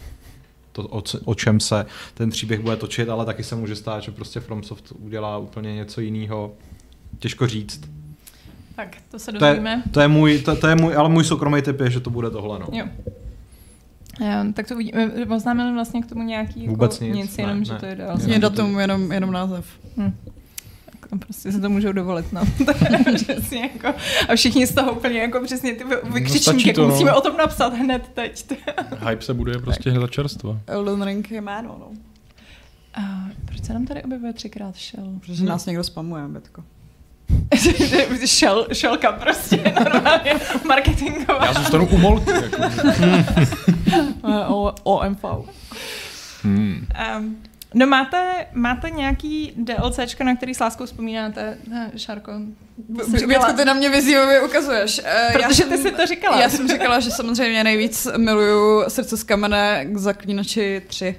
to, 0.72 0.88
o, 0.88 1.04
o 1.26 1.36
čem 1.36 1.60
se 1.60 1.86
ten 2.14 2.30
příběh 2.30 2.60
bude 2.60 2.76
točit, 2.76 3.10
ale 3.10 3.26
taky 3.26 3.43
se 3.43 3.56
může 3.56 3.76
stát, 3.76 4.04
že 4.04 4.12
prostě 4.12 4.39
FromSoft 4.39 4.93
udělá 5.00 5.38
úplně 5.38 5.76
něco 5.76 6.02
jiného. 6.02 6.52
Těžko 7.20 7.48
říct. 7.48 7.82
Tak, 8.76 8.98
to 9.12 9.20
se 9.20 9.32
dozvíme. 9.32 9.84
To 9.84 9.89
je, 9.89 9.93
to 9.93 10.00
je 10.00 10.08
můj, 10.08 10.39
to, 10.39 10.56
to 10.56 10.68
je 10.68 10.76
můj, 10.76 10.95
ale 10.95 11.10
můj 11.10 11.24
soukromý 11.24 11.62
tip 11.62 11.80
je, 11.80 11.89
že 11.89 12.00
to 12.00 12.10
bude 12.10 12.30
tohle, 12.30 12.60
no. 12.60 12.68
Jo. 12.72 12.86
Um, 14.41 14.53
tak 14.53 14.68
to 14.68 14.74
uvidíme. 14.74 15.11
Oznámili 15.36 15.74
vlastně 15.74 16.01
k 16.01 16.05
tomu 16.05 16.24
nějaký 16.24 16.63
jako 16.63 16.72
Vůbec 16.72 16.99
nic, 16.99 17.15
nic 17.15 17.38
jenom, 17.38 17.59
ne, 17.59 17.65
že 17.65 17.74
ne. 17.74 17.80
to 17.80 17.86
je 17.86 17.95
dál. 17.95 18.18
Je 18.26 18.39
datum, 18.39 18.80
jenom, 18.80 19.11
jenom 19.11 19.32
název. 19.32 19.65
Hm 19.97 20.13
prostě 21.15 21.51
se 21.51 21.59
to 21.59 21.70
můžou 21.70 21.91
dovolit, 21.91 22.34
no. 22.34 22.41
přesně 23.15 23.61
jako, 23.61 23.99
a 24.30 24.36
všichni 24.36 24.68
z 24.68 24.74
toho 24.74 24.91
úplně 24.93 25.20
jako 25.20 25.43
přesně 25.43 25.74
ty 25.74 25.84
vykřičníky, 26.13 26.63
no, 26.63 26.70
jako 26.70 26.82
no. 26.82 26.88
musíme 26.88 27.13
o 27.13 27.22
tom 27.22 27.38
napsat 27.38 27.74
hned 27.74 28.07
teď. 28.13 28.51
Hype 29.09 29.22
se 29.22 29.34
bude 29.34 29.59
prostě 29.59 29.91
hned 29.91 30.11
čerstvo. 30.11 30.59
Elden 30.68 31.01
Ring 31.01 31.32
je 31.32 31.41
jméno, 31.41 31.76
no. 31.80 31.91
A 32.93 33.30
proč 33.45 33.63
se 33.63 33.74
nám 33.74 33.86
tady 33.86 34.03
objevuje 34.03 34.34
třikrát 34.34 34.76
šel? 34.76 35.13
Protože 35.20 35.45
nás 35.45 35.65
někdo 35.65 35.84
spamuje, 35.84 36.28
Betko. 36.28 36.63
šel, 38.25 38.67
šelka 38.73 39.11
prostě 39.11 39.73
normálně 39.84 40.34
marketingová. 40.63 41.45
Já 41.45 41.53
zůstanu 41.53 41.88
u 41.88 41.97
Molky. 41.97 42.32
Jako. 42.32 42.63
o, 44.53 44.73
OMV. 44.84 45.23
Hmm. 46.43 46.88
Um, 47.17 47.38
No 47.73 47.88
máte, 47.88 48.45
máte 48.53 48.89
nějaký 48.89 49.53
DLCčka, 49.57 50.23
na 50.23 50.36
který 50.36 50.53
s 50.53 50.59
láskou 50.59 50.86
vzpomínáte, 50.86 51.57
ne, 51.67 51.91
Šarko? 51.97 52.32
Větko, 53.28 53.53
ty 53.53 53.65
na 53.65 53.73
mě 53.73 53.89
vyzývavě 53.89 54.41
ukazuješ. 54.41 55.01
Eh, 55.03 55.30
Protože 55.32 55.43
já 55.43 55.49
jsem, 55.49 55.69
ty 55.69 55.78
si 55.78 55.91
to 55.91 56.05
říkala. 56.05 56.41
Já 56.41 56.49
jsem 56.49 56.67
říkala, 56.67 56.99
že 56.99 57.11
samozřejmě 57.11 57.63
nejvíc 57.63 58.07
miluju 58.17 58.84
Srdce 58.89 59.17
z 59.17 59.23
kamene 59.23 59.86
k 59.86 59.97
Zaklínači 59.97 60.82
3. 60.88 61.15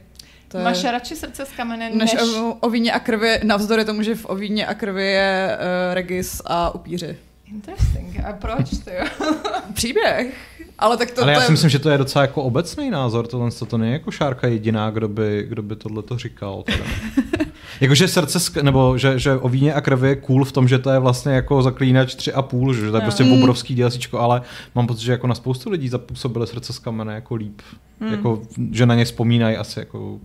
To 0.49 0.59
Máš 0.59 0.85
radši 0.85 1.17
srdce 1.17 1.47
z 1.47 1.53
kamene 1.57 1.91
než... 1.91 2.13
než 2.13 2.23
o, 2.23 2.57
o 2.61 2.71
víně 2.71 2.93
a 2.93 2.99
krvi, 2.99 3.41
navzdory 3.45 3.85
tomu, 3.85 4.03
že 4.03 4.15
v 4.15 4.27
o 4.29 4.35
víně 4.35 4.67
a 4.67 4.75
krvi 4.75 5.07
je 5.07 5.59
uh, 5.59 5.95
Regis 5.95 6.43
a 6.45 6.75
upíři. 6.75 7.17
Interesting. 7.47 8.25
A 8.25 8.33
proč 8.33 8.71
to 8.85 8.91
jo? 8.91 9.05
Příběh. 9.75 10.35
Ale, 10.79 10.97
tak 10.97 11.11
to, 11.11 11.23
Ale 11.23 11.33
já 11.33 11.41
to 11.41 11.47
si 11.47 11.53
myslím, 11.53 11.71
že 11.71 11.79
to 11.79 11.91
je 11.91 11.99
docela 11.99 12.23
jako 12.23 12.43
obecný 12.43 12.91
názor, 12.91 13.27
tohle 13.27 13.51
to 13.69 13.79
není 13.79 13.93
jako 13.93 14.11
Šárka 14.11 14.49
jediná, 14.49 14.91
kdo 14.91 15.09
by, 15.09 15.47
kdo 15.49 15.63
by 15.63 15.77
tohle 15.77 16.03
to 16.03 16.19
říkal. 16.19 16.65
Jakože 17.81 18.09
srdce, 18.09 18.63
nebo 18.63 18.99
že, 18.99 19.19
že 19.19 19.35
o 19.35 19.49
víně 19.49 19.75
a 19.75 19.81
krvi 19.81 20.09
je 20.09 20.17
cool 20.17 20.45
v 20.45 20.53
tom, 20.53 20.69
že 20.69 20.79
to 20.79 20.91
je 20.91 20.99
vlastně 20.99 21.33
jako 21.33 21.63
zaklínač 21.63 22.15
tři 22.15 22.33
a 22.33 22.43
půl, 22.43 22.75
že 22.75 22.91
to 22.91 22.97
je 22.97 23.01
prostě 23.01 23.25
mm. 23.25 23.33
obrovský 23.33 23.75
dělsíčko, 23.75 24.19
ale 24.19 24.43
mám 24.75 24.87
pocit, 24.87 25.03
že 25.03 25.13
jako 25.13 25.27
na 25.27 25.35
spoustu 25.35 25.71
lidí 25.71 25.89
zapůsobily 25.89 26.47
srdce 26.47 26.73
z 26.73 26.79
kamene 26.79 27.15
jako 27.15 27.35
líp. 27.35 27.63
Mm. 28.01 28.13
Jako, 28.13 28.43
že 28.73 28.87
na 28.87 28.95
ně 28.95 29.05
vzpomínají 29.05 29.57
asi 29.57 29.79
jako 29.79 30.19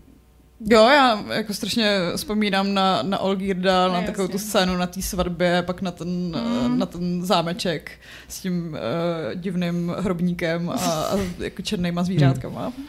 Jo, 0.59 0.89
já 0.89 1.23
jako 1.33 1.53
strašně 1.53 1.97
vzpomínám 2.15 2.73
na, 2.73 3.03
na 3.03 3.19
Olgirda, 3.19 3.87
na 3.87 4.01
takovou 4.01 4.27
tu 4.27 4.37
scénu 4.37 4.77
na 4.77 4.87
té 4.87 5.01
svatbě, 5.01 5.63
pak 5.63 5.81
na 5.81 5.91
ten, 5.91 6.07
mm. 6.07 6.79
na 6.79 6.85
ten 6.85 7.25
zámeček 7.25 7.91
s 8.27 8.39
tím 8.39 8.67
uh, 8.73 9.39
divným 9.41 9.95
hrobníkem 9.99 10.69
a, 10.69 10.73
a 10.73 11.17
jako 11.39 11.61
černýma 11.61 12.03
zvířátkama. 12.03 12.69
Mm. 12.77 12.85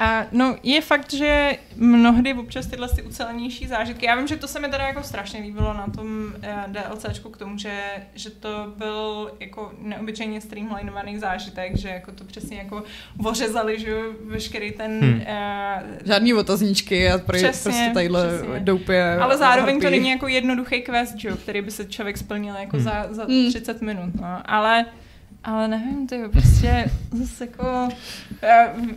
A 0.00 0.26
no, 0.32 0.56
je 0.62 0.80
fakt, 0.80 1.12
že 1.12 1.58
mnohdy 1.76 2.34
občas 2.34 2.66
tyhle 2.66 2.88
ty 2.88 3.02
ucelenější 3.02 3.66
zážitky, 3.66 4.06
já 4.06 4.16
vím, 4.16 4.26
že 4.26 4.36
to 4.36 4.48
se 4.48 4.60
mi 4.60 4.68
teda 4.68 4.86
jako 4.86 5.02
strašně 5.02 5.40
líbilo 5.40 5.74
na 5.74 5.86
tom 5.86 6.32
eh, 6.42 6.64
DLCčku 6.68 7.30
k 7.30 7.36
tomu, 7.36 7.58
že, 7.58 7.80
že 8.14 8.30
to 8.30 8.72
byl 8.76 9.30
jako 9.40 9.72
neobyčejně 9.78 10.40
streamlinovaný 10.40 11.18
zážitek, 11.18 11.76
že 11.76 11.88
jako 11.88 12.12
to 12.12 12.24
přesně 12.24 12.58
jako 12.58 12.82
ořezali, 13.24 13.80
že 13.80 13.96
veškerý 14.24 14.72
ten... 14.72 15.00
Hmm. 15.00 15.20
Uh, 15.20 16.06
Žádný 16.06 16.34
otazníčky 16.34 17.10
a 17.10 17.18
přesně, 17.18 17.70
prostě 17.70 17.90
tadyhle 17.94 18.28
přesně. 18.28 18.60
doupě. 18.60 19.16
Ale 19.20 19.36
zároveň 19.36 19.74
harpí. 19.74 19.86
to 19.86 19.90
není 19.90 20.10
jako 20.10 20.28
jednoduchý 20.28 20.82
quest, 20.82 21.16
že, 21.16 21.30
který 21.30 21.62
by 21.62 21.70
se 21.70 21.84
člověk 21.84 22.18
splnil 22.18 22.54
jako 22.54 22.76
hmm. 22.76 22.84
za, 22.84 23.06
za 23.10 23.24
hmm. 23.24 23.48
30 23.48 23.82
minut. 23.82 24.14
No. 24.14 24.42
Ale 24.44 24.84
ale 25.44 25.68
nevím, 25.68 26.06
ty 26.06 26.22
prostě 26.32 26.90
zase 27.12 27.44
jako 27.44 27.88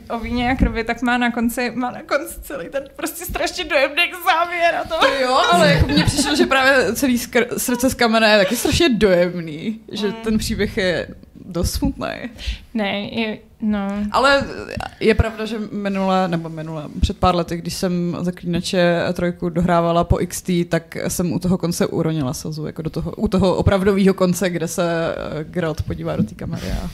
o 0.09 0.19
víně 0.19 0.51
a 0.51 0.55
krvi, 0.55 0.83
tak 0.83 1.01
má 1.01 1.17
na 1.17 1.31
konci, 1.31 1.71
má 1.75 1.91
na 1.91 2.01
konci 2.01 2.41
celý 2.41 2.69
ten 2.69 2.83
prostě 2.95 3.25
strašně 3.25 3.63
dojemný 3.63 4.03
závěr 4.25 4.75
a 4.75 4.83
to. 4.83 4.99
to 4.99 5.13
jo, 5.13 5.41
ale 5.51 5.73
jako 5.73 5.87
mně 5.87 6.03
přišlo, 6.03 6.35
že 6.35 6.45
právě 6.45 6.95
celý 6.95 7.17
skr- 7.17 7.57
srdce 7.57 7.89
z 7.89 7.93
kamene 7.93 8.31
je 8.31 8.37
taky 8.37 8.55
strašně 8.55 8.89
dojemný, 8.89 9.79
že 9.91 10.07
mm. 10.07 10.13
ten 10.13 10.37
příběh 10.37 10.77
je 10.77 11.07
dost 11.35 11.71
smutný. 11.71 12.29
Ne, 12.73 13.09
je, 13.09 13.37
no. 13.61 13.87
Ale 14.11 14.43
je 14.99 15.15
pravda, 15.15 15.45
že 15.45 15.57
minule, 15.71 16.27
nebo 16.27 16.49
minule, 16.49 16.83
před 17.01 17.17
pár 17.17 17.35
lety, 17.35 17.57
když 17.57 17.73
jsem 17.73 18.17
Zaklínače 18.21 19.03
trojku 19.13 19.49
dohrávala 19.49 20.03
po 20.03 20.17
XT, 20.27 20.49
tak 20.69 20.97
jsem 21.07 21.33
u 21.33 21.39
toho 21.39 21.57
konce 21.57 21.87
uronila 21.87 22.33
slzu, 22.33 22.65
jako 22.65 22.81
do 22.81 22.89
toho, 22.89 23.11
u 23.11 23.27
toho 23.27 23.55
opravdového 23.55 24.13
konce, 24.13 24.49
kde 24.49 24.67
se 24.67 25.15
eh, 25.15 25.43
Geralt 25.43 25.81
podívá 25.81 26.15
do 26.15 26.23
té 26.23 26.35
kamery 26.35 26.67
a, 26.71 26.89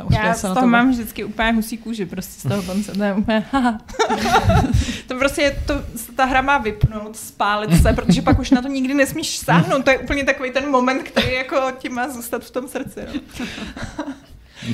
a 0.00 0.04
Já 0.10 0.34
se 0.34 0.48
z 0.48 0.52
toho 0.52 0.66
mám 0.66 0.90
vždycky 0.90 1.24
úplně 1.24 1.52
husí 1.52 1.78
kůži, 1.78 2.06
prostě 2.06 2.48
z 2.48 2.50
toho 2.50 2.62
konce, 2.62 2.92
to 2.92 3.02
je 3.02 3.14
úplně, 3.14 3.44
to 5.08 5.18
prostě 5.18 5.42
je, 5.42 5.56
to, 5.66 5.74
ta 6.16 6.24
hra 6.24 6.42
má 6.42 6.58
vypnout, 6.58 7.16
spálit 7.16 7.82
se, 7.82 7.92
protože 7.92 8.22
pak 8.22 8.38
už 8.38 8.50
na 8.50 8.62
to 8.62 8.68
nikdy 8.68 8.94
nesmíš 8.94 9.38
sáhnout, 9.38 9.84
to 9.84 9.90
je 9.90 9.98
úplně 9.98 10.24
takový 10.24 10.50
ten 10.50 10.70
moment, 10.70 11.02
který 11.02 11.32
jako 11.32 11.56
ti 11.78 11.88
má 11.88 12.08
zůstat 12.08 12.44
v 12.44 12.50
tom 12.50 12.68
srdci. 12.68 13.00
No. 13.14 14.04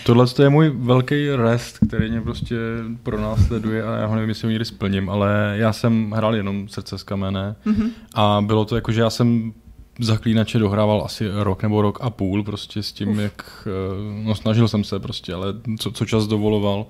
Tohle 0.05 0.27
je 0.43 0.49
můj 0.49 0.73
velký 0.77 1.31
rest, 1.31 1.79
který 1.89 2.11
mě 2.11 2.21
prostě 2.21 2.57
pro 3.03 3.21
nás 3.21 3.47
sleduje 3.47 3.83
a 3.83 3.97
já 3.97 4.07
ho 4.07 4.15
nevím, 4.15 4.29
jestli 4.29 4.47
ho 4.47 4.51
někdy 4.51 4.65
splním, 4.65 5.11
ale 5.11 5.55
já 5.59 5.73
jsem 5.73 6.11
hrál 6.11 6.37
jenom 6.37 6.69
Srdce 6.69 6.99
z 6.99 7.03
kamene 7.03 7.57
mm-hmm. 7.67 7.91
a 8.15 8.43
bylo 8.47 8.65
to 8.65 8.75
jako, 8.75 8.93
že 8.93 9.01
já 9.01 9.11
jsem 9.11 9.53
zaklínače 10.01 10.59
dohrával 10.59 11.03
asi 11.05 11.25
rok 11.35 11.63
nebo 11.63 11.83
rok 11.83 11.99
a 12.03 12.11
půl 12.11 12.45
prostě 12.45 12.83
s 12.83 12.93
tím, 12.93 13.09
Uf. 13.09 13.19
jak, 13.19 13.67
eh, 13.67 14.25
no 14.25 14.35
snažil 14.35 14.69
jsem 14.69 14.85
se 14.85 14.99
prostě, 14.99 15.35
ale 15.35 15.47
co, 15.79 15.91
co 15.91 16.07
čas 16.07 16.27
dovoloval. 16.27 16.87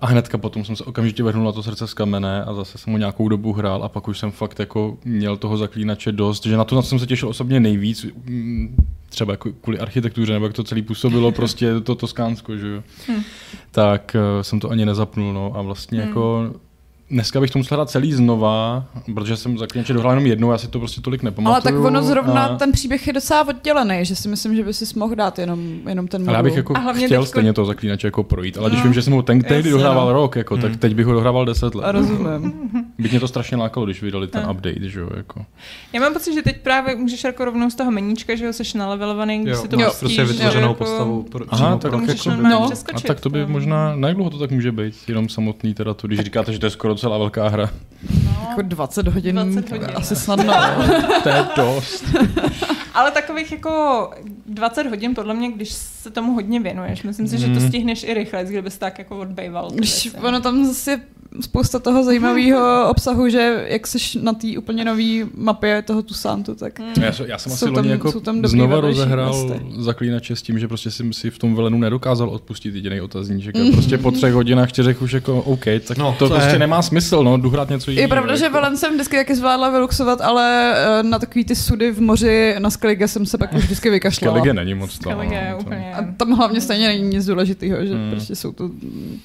A 0.00 0.06
hnedka 0.06 0.38
potom 0.38 0.64
jsem 0.64 0.76
se 0.76 0.84
okamžitě 0.84 1.22
vrhnul 1.22 1.44
na 1.44 1.52
to 1.52 1.62
srdce 1.62 1.86
z 1.86 1.94
kamene 1.94 2.44
a 2.44 2.54
zase 2.54 2.78
jsem 2.78 2.90
mu 2.90 2.98
nějakou 2.98 3.28
dobu 3.28 3.52
hrál 3.52 3.84
a 3.84 3.88
pak 3.88 4.08
už 4.08 4.18
jsem 4.18 4.30
fakt 4.30 4.58
jako 4.58 4.98
měl 5.04 5.36
toho 5.36 5.56
zaklínače 5.56 6.12
dost, 6.12 6.46
že 6.46 6.56
na 6.56 6.64
to 6.64 6.76
na 6.76 6.82
to 6.82 6.88
jsem 6.88 6.98
se 6.98 7.06
těšil 7.06 7.28
osobně 7.28 7.60
nejvíc, 7.60 8.06
mm, 8.24 8.76
třeba 9.08 9.32
jako 9.32 9.52
kvůli 9.52 9.78
architektuře, 9.78 10.32
nebo 10.32 10.46
jak 10.46 10.54
to 10.54 10.64
celé 10.64 10.82
působilo, 10.82 11.32
prostě 11.40 11.80
to 11.80 11.94
Toskánsko, 11.94 12.56
že 12.56 12.68
jo. 12.68 12.82
Hmm. 13.08 13.22
Tak 13.70 14.16
uh, 14.36 14.42
jsem 14.42 14.60
to 14.60 14.70
ani 14.70 14.86
nezapnul, 14.86 15.32
no 15.32 15.52
a 15.54 15.62
vlastně 15.62 15.98
hmm. 15.98 16.08
jako 16.08 16.52
Dneska 17.10 17.40
bych 17.40 17.50
to 17.50 17.58
musel 17.58 17.76
hrát 17.76 17.90
celý 17.90 18.12
znova, 18.12 18.84
protože 19.14 19.36
jsem 19.36 19.58
zaklínače 19.58 19.92
dohrál 19.92 20.12
jenom 20.12 20.26
jednou, 20.26 20.50
já 20.50 20.58
si 20.58 20.68
to 20.68 20.78
prostě 20.78 21.00
tolik 21.00 21.22
nepamatuju. 21.22 21.52
Ale 21.52 21.62
tak 21.62 21.84
ono 21.84 22.02
zrovna, 22.02 22.44
a... 22.44 22.56
ten 22.56 22.72
příběh 22.72 23.06
je 23.06 23.12
docela 23.12 23.48
oddělený, 23.48 24.04
že 24.04 24.16
si 24.16 24.28
myslím, 24.28 24.56
že 24.56 24.64
by 24.64 24.74
si 24.74 24.98
mohl 24.98 25.14
dát 25.14 25.38
jenom, 25.38 25.88
jenom 25.88 26.08
ten 26.08 26.20
modul. 26.20 26.30
Ale 26.30 26.38
já 26.38 26.42
bych 26.42 26.56
jako 26.56 26.74
chtěl 26.74 27.08
teďko... 27.08 27.26
stejně 27.26 27.52
toho 27.52 27.66
zaklínače 27.66 28.06
jako 28.06 28.22
projít, 28.22 28.58
ale 28.58 28.68
no. 28.68 28.70
když 28.70 28.84
vím, 28.84 28.94
že 28.94 29.02
jsem 29.02 29.12
ho 29.12 29.22
ten 29.22 29.42
tehdy 29.42 29.70
dohrával 29.70 30.06
no. 30.06 30.12
rok, 30.12 30.36
jako, 30.36 30.54
hmm. 30.54 30.62
tak 30.62 30.76
teď 30.76 30.94
bych 30.94 31.06
ho 31.06 31.12
dohrával 31.12 31.44
deset 31.44 31.74
let. 31.74 31.84
A 31.84 31.92
rozumím. 31.92 32.52
Byť 32.98 33.10
mě 33.10 33.20
to 33.20 33.28
strašně 33.28 33.56
lákalo, 33.56 33.86
když 33.86 34.02
vydali 34.02 34.28
ten 34.28 34.44
a. 34.44 34.50
update, 34.50 34.88
že 34.88 35.00
jo, 35.00 35.08
jako. 35.16 35.46
Já 35.92 36.00
mám 36.00 36.12
pocit, 36.12 36.34
že 36.34 36.42
teď 36.42 36.60
právě 36.60 36.96
můžeš 36.96 37.24
jako 37.24 37.44
rovnou 37.44 37.70
z 37.70 37.74
toho 37.74 37.90
meníčka, 37.90 38.36
že 38.36 38.44
jo, 38.44 38.52
jsi 38.52 38.78
nalevelovaný, 38.78 39.38
když 39.38 39.52
jo, 39.52 39.62
si 39.62 39.68
to 39.68 39.76
máš 39.76 39.98
prostě 39.98 40.24
vytvořenou 40.24 40.68
jako... 40.68 40.84
postavu. 40.84 41.22
Pro, 41.22 41.44
Aha, 41.48 41.76
tak 41.76 41.92
jako 41.92 42.30
by, 42.30 42.42
no, 42.42 42.70
a 42.94 43.00
tak 43.00 43.20
to 43.20 43.30
by 43.30 43.40
no. 43.40 43.48
možná, 43.48 43.96
na 43.96 44.08
jak 44.08 44.16
dlouho 44.16 44.30
to 44.30 44.38
tak 44.38 44.50
může 44.50 44.72
být, 44.72 44.94
jenom 45.08 45.28
samotný 45.28 45.74
teda 45.74 45.94
to, 45.94 46.06
když 46.06 46.20
říkáte, 46.20 46.52
že 46.52 46.58
to 46.58 46.66
je 46.66 46.70
skoro 46.70 46.94
celá 46.94 47.18
velká 47.18 47.48
hra. 47.48 47.70
No, 48.24 48.46
jako 48.48 48.62
20 48.62 49.08
hodin, 49.08 49.34
20 49.34 49.70
hodin 49.70 49.88
asi 49.94 50.14
no. 50.14 50.20
snadno. 50.20 50.54
to 51.22 51.28
je 51.28 51.44
dost. 51.56 52.04
Ale 52.94 53.10
takových 53.10 53.52
jako 53.52 54.10
20 54.46 54.86
hodin, 54.86 55.14
podle 55.14 55.34
mě, 55.34 55.52
když 55.52 55.72
se 55.72 56.10
tomu 56.10 56.34
hodně 56.34 56.60
věnuješ, 56.60 57.02
myslím 57.02 57.28
si, 57.28 57.38
že 57.38 57.46
to 57.46 57.52
mhm. 57.52 57.68
stihneš 57.68 58.02
i 58.02 58.14
rychle, 58.14 58.44
kdyby 58.44 58.70
se 58.70 58.78
tak 58.78 58.98
jako 58.98 59.18
odbejval. 59.18 59.70
Když 59.70 60.10
ono 60.22 60.40
tam 60.40 60.64
zase 60.64 61.00
spousta 61.40 61.78
toho 61.78 62.04
zajímavého 62.04 62.88
obsahu, 62.90 63.28
že 63.28 63.64
jak 63.68 63.86
jsi 63.86 63.98
na 64.22 64.32
té 64.32 64.58
úplně 64.58 64.84
nové 64.84 65.30
mapě 65.34 65.82
toho 65.82 66.02
Tusantu, 66.02 66.54
tak 66.54 66.78
mm. 66.78 67.02
já, 67.02 67.12
já 67.26 67.38
jsem 67.38 67.52
asi 67.52 67.68
loni 67.68 67.90
jako 67.90 68.12
znova 68.44 68.80
rozehrál 68.80 69.60
zaklínače 69.78 70.36
s 70.36 70.42
tím, 70.42 70.58
že 70.58 70.68
prostě 70.68 70.90
jsem 70.90 71.12
si 71.12 71.30
v 71.30 71.38
tom 71.38 71.54
velenu 71.54 71.78
nedokázal 71.78 72.28
odpustit 72.28 72.74
jediný 72.74 73.00
otazníček. 73.00 73.56
Mm. 73.56 73.72
Prostě 73.72 73.98
po 73.98 74.10
třech 74.10 74.34
hodinách 74.34 74.72
čtyřech 74.72 75.02
už 75.02 75.12
jako 75.12 75.42
OK, 75.42 75.64
tak 75.88 75.98
no, 75.98 76.16
to, 76.18 76.28
to 76.28 76.34
prostě 76.34 76.54
je... 76.54 76.58
nemá 76.58 76.82
smysl, 76.82 77.24
no, 77.24 77.36
jdu 77.36 77.50
hrát 77.50 77.70
něco 77.70 77.90
jiného. 77.90 78.04
Je 78.04 78.08
pravda, 78.08 78.32
jako. 78.32 78.40
že 78.40 78.48
Velen 78.48 78.76
jsem 78.76 78.94
vždycky 78.94 79.16
taky 79.16 79.34
zvládla 79.34 79.70
vyluxovat, 79.70 80.20
ale 80.20 80.74
eh, 80.76 81.02
na 81.02 81.18
takový 81.18 81.44
ty 81.44 81.56
sudy 81.56 81.92
v 81.92 82.00
moři 82.00 82.54
na 82.58 82.70
Skellige 82.70 83.08
jsem 83.08 83.26
se 83.26 83.38
pak 83.38 83.54
už 83.54 83.62
vždycky 83.62 83.90
vykašlala. 83.90 84.34
Skellige 84.34 84.54
není 84.54 84.74
moc 84.74 84.98
to. 84.98 85.10
No, 85.10 85.16
úplně. 85.60 85.94
A 85.94 86.02
tam 86.16 86.30
hlavně 86.30 86.60
stejně 86.60 86.88
není 86.88 87.02
nic 87.02 87.26
důležitého, 87.26 87.86
že 87.86 87.94
mm. 87.94 88.10
prostě 88.10 88.36
jsou 88.36 88.52
to 88.52 88.70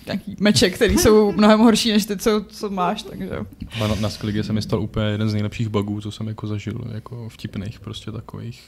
nějaký 0.05 0.35
meče, 0.39 0.69
které 0.69 0.93
jsou 0.93 1.31
mnohem 1.31 1.59
horší 1.59 1.91
než 1.91 2.00
ty, 2.05 2.17
co, 2.17 2.45
co 2.49 2.69
máš, 2.69 3.03
takže... 3.03 3.29
Na, 3.79 3.95
na 3.95 4.09
Skellige 4.09 4.43
se 4.43 4.53
mi 4.53 4.61
stal 4.61 4.81
úplně 4.81 5.05
jeden 5.05 5.29
z 5.29 5.33
nejlepších 5.33 5.69
bugů, 5.69 6.01
co 6.01 6.11
jsem 6.11 6.27
jako 6.27 6.47
zažil, 6.47 6.81
jako 6.93 7.29
vtipných 7.29 7.79
prostě 7.79 8.11
takových 8.11 8.61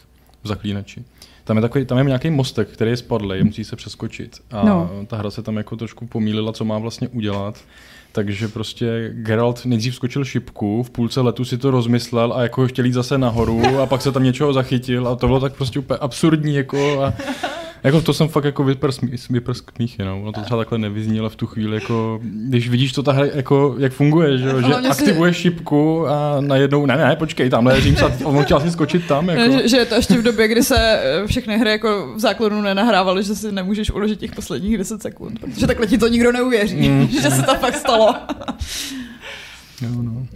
zaklínači. 0.43 1.03
Tam 1.43 1.57
je, 1.57 1.61
takový, 1.61 1.86
tam 1.86 1.97
je 1.97 2.03
nějaký 2.03 2.29
mostek, 2.29 2.69
který 2.69 2.91
je 2.91 2.97
spadlý, 2.97 3.43
musí 3.43 3.63
se 3.63 3.75
přeskočit. 3.75 4.41
A 4.51 4.65
no. 4.65 4.89
ta 5.07 5.17
hra 5.17 5.31
se 5.31 5.41
tam 5.41 5.57
jako 5.57 5.75
trošku 5.75 6.07
pomílila, 6.07 6.53
co 6.53 6.65
má 6.65 6.77
vlastně 6.77 7.07
udělat. 7.07 7.63
Takže 8.11 8.47
prostě 8.47 9.11
Geralt 9.13 9.65
nejdřív 9.65 9.95
skočil 9.95 10.25
šipku, 10.25 10.84
v 10.84 10.89
půlce 10.89 11.21
letu 11.21 11.45
si 11.45 11.57
to 11.57 11.71
rozmyslel 11.71 12.34
a 12.34 12.41
jako 12.41 12.67
chtěl 12.67 12.86
jít 12.86 12.93
zase 12.93 13.17
nahoru 13.17 13.79
a 13.81 13.86
pak 13.86 14.01
se 14.01 14.11
tam 14.11 14.23
něčeho 14.23 14.53
zachytil 14.53 15.07
a 15.07 15.15
to 15.15 15.27
bylo 15.27 15.39
tak 15.39 15.53
prostě 15.53 15.79
úplně 15.79 15.97
absurdní 15.97 16.55
jako 16.55 17.03
a 17.03 17.13
jako 17.84 18.01
to 18.01 18.13
jsem 18.13 18.27
fakt 18.27 18.43
jako 18.43 18.63
vyprs, 18.63 18.99
vyprs 19.29 19.61
kmíchy, 19.61 20.03
no. 20.03 20.21
Ono 20.21 20.31
to 20.31 20.41
třeba 20.41 20.57
takhle 20.57 20.77
nevyznělo 20.77 21.29
v 21.29 21.36
tu 21.36 21.47
chvíli, 21.47 21.75
jako, 21.75 22.19
když 22.23 22.69
vidíš 22.69 22.91
to 22.91 23.03
ta 23.03 23.11
hra, 23.11 23.25
jako, 23.34 23.75
jak 23.77 23.93
funguje, 23.93 24.38
že, 24.38 24.49
že 24.67 24.73
aktivuješ 24.89 25.36
si... 25.36 25.41
šipku 25.41 26.07
a 26.07 26.38
najednou, 26.39 26.86
ne, 26.86 26.97
ne, 26.97 27.15
počkej, 27.15 27.49
tamhle 27.49 27.81
Řím 27.81 27.95
se, 27.95 28.05
on 28.23 28.43
chtěl 28.43 28.57
asi 28.57 28.71
skočit 28.71 29.07
tam. 29.07 29.29
Jako. 29.29 29.51
Že, 29.51 29.67
že, 29.67 29.77
je 29.77 29.86
to 29.86 29.95
ještě 29.95 30.17
v 30.17 30.23
době, 30.23 30.47
kdy 30.47 30.63
se 30.63 30.77
eh, 30.77 31.27
všechny 31.27 31.57
hry 31.57 31.69
jako 31.69 32.13
v 32.15 32.19
základu 32.19 32.61
nenahrávaly, 32.61 33.23
že 33.23 33.36
si 33.36 33.51
nemůžeš 33.51 33.91
uložit 33.91 34.19
těch 34.19 34.31
posledních 34.31 34.77
10 34.77 35.01
sekund, 35.01 35.39
protože 35.39 35.67
takhle 35.67 35.88
ti 35.88 35.97
to 35.97 36.07
nikdo 36.07 36.31
neuvěří, 36.31 36.89
mm. 36.89 37.07
že 37.21 37.31
se 37.31 37.43
to 37.43 37.55
fakt 37.55 37.75
stalo. 37.75 38.15
No, 39.82 40.03
no. 40.03 40.11
Uh, 40.11 40.28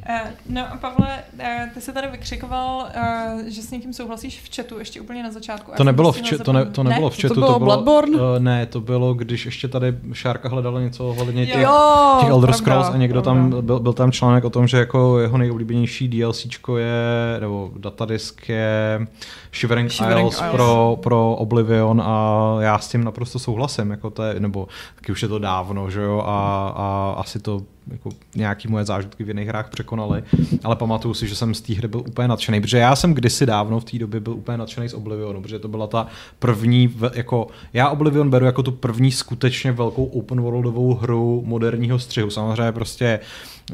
no 0.50 0.62
a 0.72 0.78
Pavle, 0.78 1.24
uh, 1.34 1.74
ty 1.74 1.82
se 1.82 1.94
tady 1.94 2.08
vykřikoval, 2.08 2.88
uh, 3.36 3.42
že 3.48 3.62
s 3.62 3.72
někým 3.72 3.94
souhlasíš 3.94 4.42
v 4.42 4.56
chatu 4.56 4.80
ještě 4.80 5.02
úplně 5.02 5.24
na 5.24 5.32
začátku. 5.32 5.72
To 5.78 5.84
nebylo 5.84 6.12
v, 6.12 6.22
če- 6.22 6.38
to, 6.38 6.54
ne, 6.54 6.66
to 6.66 6.84
nebylo 6.84 7.10
ne? 7.10 7.16
v 7.16 7.22
chatu. 7.22 7.34
To 7.34 7.40
bylo, 7.40 7.54
to 7.54 7.60
bylo 7.60 7.66
Bloodborne? 7.66 8.18
Uh, 8.18 8.40
ne, 8.40 8.66
to 8.66 8.82
bylo, 8.82 9.14
když 9.14 9.46
ještě 9.46 9.68
tady 9.68 9.98
Šárka 10.14 10.50
hledala 10.50 10.82
něco 10.82 11.08
ohledně 11.10 11.46
těch, 11.46 11.62
jo, 11.62 12.18
těch 12.20 12.30
Elder 12.30 12.54
Scrolls 12.54 12.90
a 12.90 12.98
někdo 12.98 13.22
pravda. 13.22 13.42
tam, 13.42 13.66
byl, 13.66 13.80
byl 13.80 13.94
tam 13.94 14.12
článek 14.12 14.44
o 14.46 14.50
tom, 14.50 14.68
že 14.68 14.78
jako 14.78 15.20
jeho 15.20 15.38
nejoblíbenější 15.38 16.08
DLCčko 16.08 16.78
je, 16.78 16.94
nebo 17.40 17.72
datadisk 17.78 18.50
je 18.50 19.08
Shivering, 19.54 19.92
Shivering 19.92 20.28
Isles, 20.28 20.36
Isles. 20.36 20.52
Pro, 20.52 20.98
pro 21.04 21.36
Oblivion 21.36 22.02
a 22.06 22.56
já 22.60 22.80
s 22.80 22.88
tím 22.90 23.04
naprosto 23.04 23.40
souhlasím, 23.40 23.92
jako 23.92 24.10
to 24.10 24.24
je, 24.24 24.40
nebo 24.40 24.68
taky 24.96 25.12
už 25.12 25.22
je 25.22 25.28
to 25.28 25.40
dávno, 25.40 25.90
že 25.90 26.02
jo, 26.02 26.24
a, 26.26 26.68
a 26.76 27.16
asi 27.18 27.40
to 27.40 27.62
jako 27.92 28.10
nějaký 28.36 28.68
moje 28.68 28.86
zážitky 28.86 29.24
v 29.24 29.28
jiných 29.28 29.48
hrách 29.48 29.70
překonaly, 29.70 30.24
ale 30.64 30.76
pamatuju 30.76 31.14
si, 31.14 31.28
že 31.28 31.36
jsem 31.36 31.54
z 31.54 31.62
té 31.62 31.74
hry 31.74 31.88
byl 31.88 32.04
úplně 32.08 32.28
nadšený, 32.28 32.62
protože 32.62 32.78
já 32.78 32.96
jsem 32.96 33.14
kdysi 33.14 33.46
dávno 33.46 33.80
v 33.80 33.86
té 33.86 34.00
době 34.00 34.20
byl 34.20 34.34
úplně 34.34 34.58
nadšený 34.58 34.90
z 34.90 34.94
Oblivionu, 34.94 35.42
protože 35.42 35.60
to 35.60 35.68
byla 35.68 35.88
ta 35.88 36.08
první, 36.40 36.96
jako 37.14 37.48
já 37.74 37.90
Oblivion 37.90 38.30
beru 38.30 38.46
jako 38.46 38.64
tu 38.64 38.72
první 38.72 39.12
skutečně 39.12 39.72
velkou 39.72 40.06
open 40.06 40.42
worldovou 40.42 40.94
hru 40.94 41.44
moderního 41.46 42.00
střihu. 42.00 42.30
Samozřejmě 42.30 42.72
prostě 42.72 43.20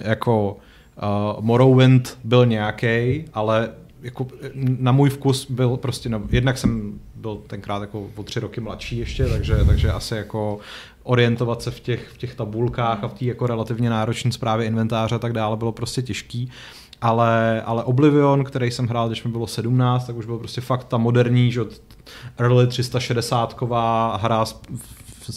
jako 0.02 0.58
uh, 1.38 1.44
Morrowind 1.44 2.18
byl 2.24 2.46
nějaký, 2.46 3.26
ale 3.34 3.70
jako 4.02 4.28
na 4.56 4.92
můj 4.92 5.10
vkus 5.10 5.52
byl 5.52 5.78
prostě, 5.78 6.10
no, 6.10 6.22
jednak 6.30 6.58
jsem 6.58 7.00
byl 7.24 7.42
tenkrát 7.48 7.82
jako 7.82 8.08
o 8.16 8.24
tři 8.24 8.40
roky 8.40 8.62
mladší 8.62 8.98
ještě, 8.98 9.26
takže, 9.26 9.56
takže 9.66 9.92
asi 9.92 10.16
jako 10.16 10.60
orientovat 11.04 11.62
se 11.62 11.72
v 11.72 11.80
těch, 11.80 12.10
v 12.10 12.18
těch 12.18 12.36
tabulkách 12.36 13.04
a 13.04 13.08
v 13.08 13.14
té 13.14 13.26
jako 13.26 13.48
relativně 13.48 13.90
náročné 13.90 14.32
zprávě 14.32 14.68
inventáře 14.68 15.16
a 15.16 15.20
tak 15.20 15.34
dále 15.34 15.58
bylo 15.58 15.72
prostě 15.72 16.02
těžký. 16.02 16.52
Ale, 17.02 17.62
ale 17.62 17.84
Oblivion, 17.84 18.44
který 18.44 18.72
jsem 18.72 18.88
hrál, 18.88 19.08
když 19.08 19.24
mi 19.24 19.32
bylo 19.32 19.48
17, 19.48 20.08
tak 20.08 20.16
už 20.16 20.26
byl 20.26 20.38
prostě 20.38 20.62
fakt 20.62 20.84
ta 20.84 20.98
moderní, 20.98 21.52
že 21.52 21.62
early 22.38 22.66
360-ková 22.66 24.20
hra 24.22 24.46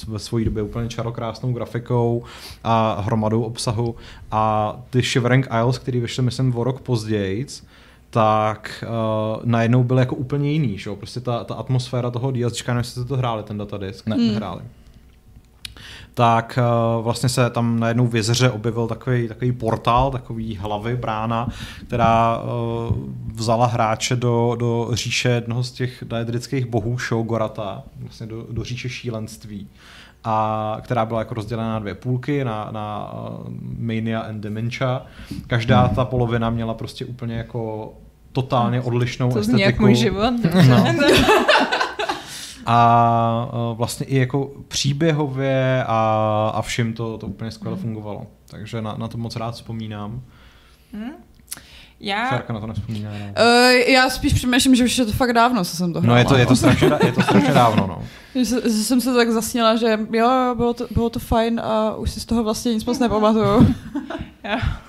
ve 0.06 0.18
své 0.18 0.44
době 0.44 0.62
úplně 0.62 0.88
čarokrásnou 0.88 1.52
grafikou 1.52 2.24
a 2.64 3.00
hromadou 3.00 3.42
obsahu. 3.42 3.96
A 4.30 4.76
ty 4.90 5.02
Shivering 5.02 5.46
Isles, 5.46 5.78
který 5.78 6.00
vyšly, 6.00 6.22
myslím, 6.22 6.56
o 6.56 6.64
rok 6.64 6.80
později, 6.80 7.46
tak 8.16 8.84
uh, 8.88 9.40
najednou 9.44 9.84
byl 9.84 9.98
jako 9.98 10.16
úplně 10.16 10.52
jiný, 10.52 10.78
že? 10.78 10.90
prostě 10.90 11.20
ta, 11.20 11.44
ta 11.44 11.54
atmosféra 11.54 12.10
toho 12.10 12.30
DLCčka, 12.30 12.74
nevím, 12.74 12.84
jste 12.84 13.04
to 13.04 13.16
hráli, 13.16 13.42
ten 13.42 13.58
datadisk, 13.58 14.06
ne, 14.06 14.16
hmm. 14.16 14.28
nehráli 14.28 14.62
tak 16.14 16.58
uh, 16.58 17.04
vlastně 17.04 17.28
se 17.28 17.50
tam 17.50 17.80
najednou 17.80 18.06
v 18.06 18.16
jezeře 18.16 18.50
objevil 18.50 18.86
takový, 18.86 19.28
takový 19.28 19.52
portál, 19.52 20.10
takový 20.10 20.56
hlavy, 20.56 20.96
brána, 20.96 21.48
která 21.86 22.38
uh, 22.38 22.96
vzala 23.34 23.66
hráče 23.66 24.16
do, 24.16 24.56
do 24.58 24.88
říše 24.92 25.28
jednoho 25.28 25.62
z 25.62 25.72
těch 25.72 26.04
daedrických 26.06 26.66
bohů 26.66 26.98
Shogorata, 26.98 27.82
vlastně 28.00 28.26
do, 28.26 28.46
do 28.50 28.64
říše 28.64 28.88
šílenství 28.88 29.68
a 30.24 30.78
která 30.82 31.06
byla 31.06 31.18
jako 31.18 31.34
rozdělena 31.34 31.68
na 31.68 31.78
dvě 31.78 31.94
půlky, 31.94 32.44
na, 32.44 32.68
na 32.70 33.14
Mania 33.78 34.20
and 34.20 34.40
Dementia. 34.40 35.06
Každá 35.46 35.88
ta 35.88 36.04
polovina 36.04 36.50
měla 36.50 36.74
prostě 36.74 37.04
úplně 37.04 37.34
jako 37.34 37.92
totálně 38.36 38.80
odlišnou 38.80 39.32
to 39.32 39.38
estetiku. 39.38 39.62
To 39.62 39.62
jak 39.62 39.78
můj 39.78 39.94
život. 39.94 40.34
No. 40.68 40.84
a 42.66 43.48
vlastně 43.74 44.06
i 44.06 44.16
jako 44.16 44.50
příběhově 44.68 45.84
a, 45.86 46.52
a 46.54 46.62
všim 46.62 46.92
to, 46.92 47.18
to 47.18 47.26
úplně 47.26 47.50
skvěle 47.50 47.76
fungovalo. 47.76 48.26
Takže 48.50 48.82
na, 48.82 48.94
na 48.98 49.08
to 49.08 49.18
moc 49.18 49.36
rád 49.36 49.54
vzpomínám. 49.54 50.22
Hmm. 50.92 51.10
Já... 52.00 52.28
Šárka 52.28 52.52
na 52.52 52.60
to 52.60 52.66
nespomíná. 52.66 53.10
No. 53.10 53.26
Uh, 53.26 53.70
já 53.70 54.10
spíš 54.10 54.32
přemýšlím, 54.32 54.74
že 54.74 54.84
už 54.84 54.98
je 54.98 55.04
to 55.06 55.12
fakt 55.12 55.32
dávno, 55.32 55.64
co 55.64 55.76
jsem 55.76 55.92
to 55.92 56.00
hrála. 56.00 56.14
No 56.14 56.18
je 56.18 56.24
to, 56.24 56.36
je 56.36 56.46
to, 56.46 56.56
strašně, 56.56 56.90
je 57.04 57.12
to 57.12 57.22
strašně 57.22 57.54
dávno, 57.54 57.86
no. 57.86 58.02
že, 58.44 58.56
že 58.64 58.84
jsem 58.84 59.00
se 59.00 59.14
tak 59.14 59.30
zasněla, 59.30 59.76
že 59.76 59.98
jo, 60.12 60.54
bylo 60.56 60.74
to, 60.74 60.86
bylo 60.90 61.10
to 61.10 61.18
fajn 61.18 61.60
a 61.60 61.94
už 61.94 62.10
si 62.10 62.20
z 62.20 62.24
toho 62.24 62.44
vlastně 62.44 62.74
nic 62.74 62.84
moc 62.84 62.98
nepamatuju. 62.98 63.74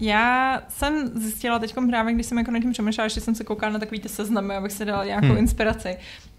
já 0.00 0.62
jsem 0.68 1.06
zjistila 1.14 1.58
teď 1.58 1.74
právě, 1.88 2.14
když 2.14 2.26
jsem 2.26 2.38
jako 2.38 2.50
nad 2.50 2.60
tím 2.60 2.72
přemýšlela, 2.72 3.08
že 3.08 3.20
jsem 3.20 3.34
se 3.34 3.44
koukala 3.44 3.72
na 3.72 3.78
takový 3.78 4.00
ty 4.00 4.08
seznamy, 4.08 4.54
abych 4.54 4.72
si 4.72 4.84
dala 4.84 5.04
nějakou 5.04 5.26
hmm. 5.26 5.38
inspiraci, 5.38 5.96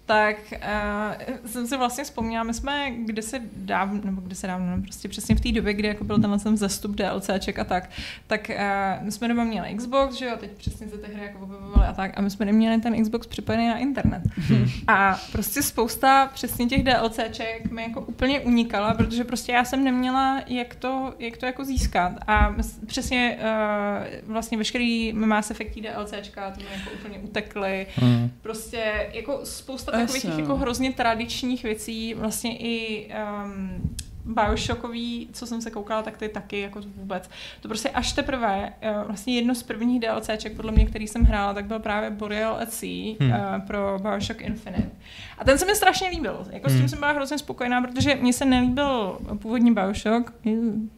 tak 0.08 0.36
uh, 0.52 1.50
jsem 1.50 1.66
si 1.66 1.76
vlastně 1.76 2.04
vzpomněla, 2.04 2.44
my 2.44 2.54
jsme 2.54 2.90
kde 2.90 3.22
se 3.22 3.40
dávno, 3.56 4.00
nebo 4.04 4.20
kde 4.20 4.34
se 4.34 4.46
dávno, 4.46 4.76
no, 4.76 4.82
prostě 4.82 5.08
přesně 5.08 5.34
v 5.34 5.40
té 5.40 5.52
době, 5.52 5.74
kdy 5.74 5.88
jako 5.88 6.04
byl 6.04 6.18
tenhle 6.18 6.38
ten 6.38 6.56
zestup 6.56 6.96
DLCček 6.96 7.58
a 7.58 7.64
tak, 7.64 7.90
tak 8.26 8.50
uh, 8.50 9.04
my 9.04 9.12
jsme 9.12 9.28
doma 9.28 9.44
měli 9.44 9.74
Xbox, 9.74 10.14
že 10.14 10.26
jo, 10.26 10.36
teď 10.40 10.50
přesně 10.50 10.88
se 10.88 10.98
ty 10.98 11.12
hry 11.14 11.22
jako 11.22 11.38
objevovaly 11.38 11.86
a 11.86 11.92
tak, 11.92 12.18
a 12.18 12.20
my 12.20 12.30
jsme 12.30 12.46
neměli 12.46 12.80
ten 12.80 13.02
Xbox 13.02 13.26
připojený 13.26 13.68
na 13.68 13.78
internet. 13.78 14.22
Hmm. 14.36 14.66
A 14.86 15.20
prostě 15.32 15.62
spousta 15.62 16.30
přesně 16.34 16.66
těch 16.66 16.84
DLCček 16.84 17.70
mi 17.70 17.82
jako 17.82 18.00
úplně 18.00 18.40
unikala, 18.40 18.94
protože 18.94 19.24
prostě 19.24 19.52
já 19.52 19.64
jsem 19.64 19.84
neměla, 19.84 20.42
jak 20.46 20.74
to, 20.74 21.14
jak 21.18 21.36
to 21.36 21.46
jako 21.46 21.64
získat. 21.64 22.12
A 22.26 22.54
přesně 22.86 23.38
uh, 23.40 24.32
vlastně 24.32 24.58
veškerý 24.58 25.12
Mass 25.12 25.50
Effect 25.50 25.78
DLCčka, 25.78 26.50
to 26.50 26.60
mi 26.60 26.66
jako 26.78 26.90
úplně 27.00 27.18
utekly. 27.18 27.86
Hmm. 27.96 28.30
Prostě 28.42 29.10
jako 29.12 29.40
spousta 29.44 29.97
takových 30.06 30.38
jako 30.38 30.56
hrozně 30.56 30.92
tradičních 30.92 31.62
věcí, 31.62 32.14
vlastně 32.14 32.56
i 32.58 33.06
um, 33.44 33.96
Bioshockový, 34.28 35.28
co 35.32 35.46
jsem 35.46 35.60
se 35.60 35.70
koukala, 35.70 36.02
tak 36.02 36.18
ty 36.18 36.28
taky 36.28 36.60
jako 36.60 36.80
vůbec. 36.96 37.30
To 37.60 37.68
prostě 37.68 37.90
až 37.90 38.12
teprve, 38.12 38.72
eh, 38.80 38.94
vlastně 39.06 39.36
jedno 39.36 39.54
z 39.54 39.62
prvních 39.62 40.00
DLCček, 40.00 40.56
podle 40.56 40.72
mě, 40.72 40.86
který 40.86 41.06
jsem 41.06 41.24
hrála, 41.24 41.54
tak 41.54 41.64
byl 41.64 41.78
právě 41.78 42.10
Boreal 42.10 42.58
at 42.62 42.72
Sea 42.72 43.14
hmm. 43.20 43.30
uh, 43.30 43.66
pro 43.66 43.98
Bioshock 43.98 44.40
Infinite. 44.40 44.90
A 45.38 45.44
ten 45.44 45.58
se 45.58 45.66
mi 45.66 45.74
strašně 45.74 46.08
líbil. 46.08 46.46
Jako 46.50 46.68
hmm. 46.68 46.70
s 46.70 46.72
tím 46.72 46.78
hmm. 46.78 46.88
jsem 46.88 46.98
byla 46.98 47.12
hrozně 47.12 47.38
spokojená, 47.38 47.82
protože 47.82 48.14
mně 48.14 48.32
se 48.32 48.44
nelíbil 48.44 49.18
původní 49.38 49.74
Bioshock, 49.74 50.32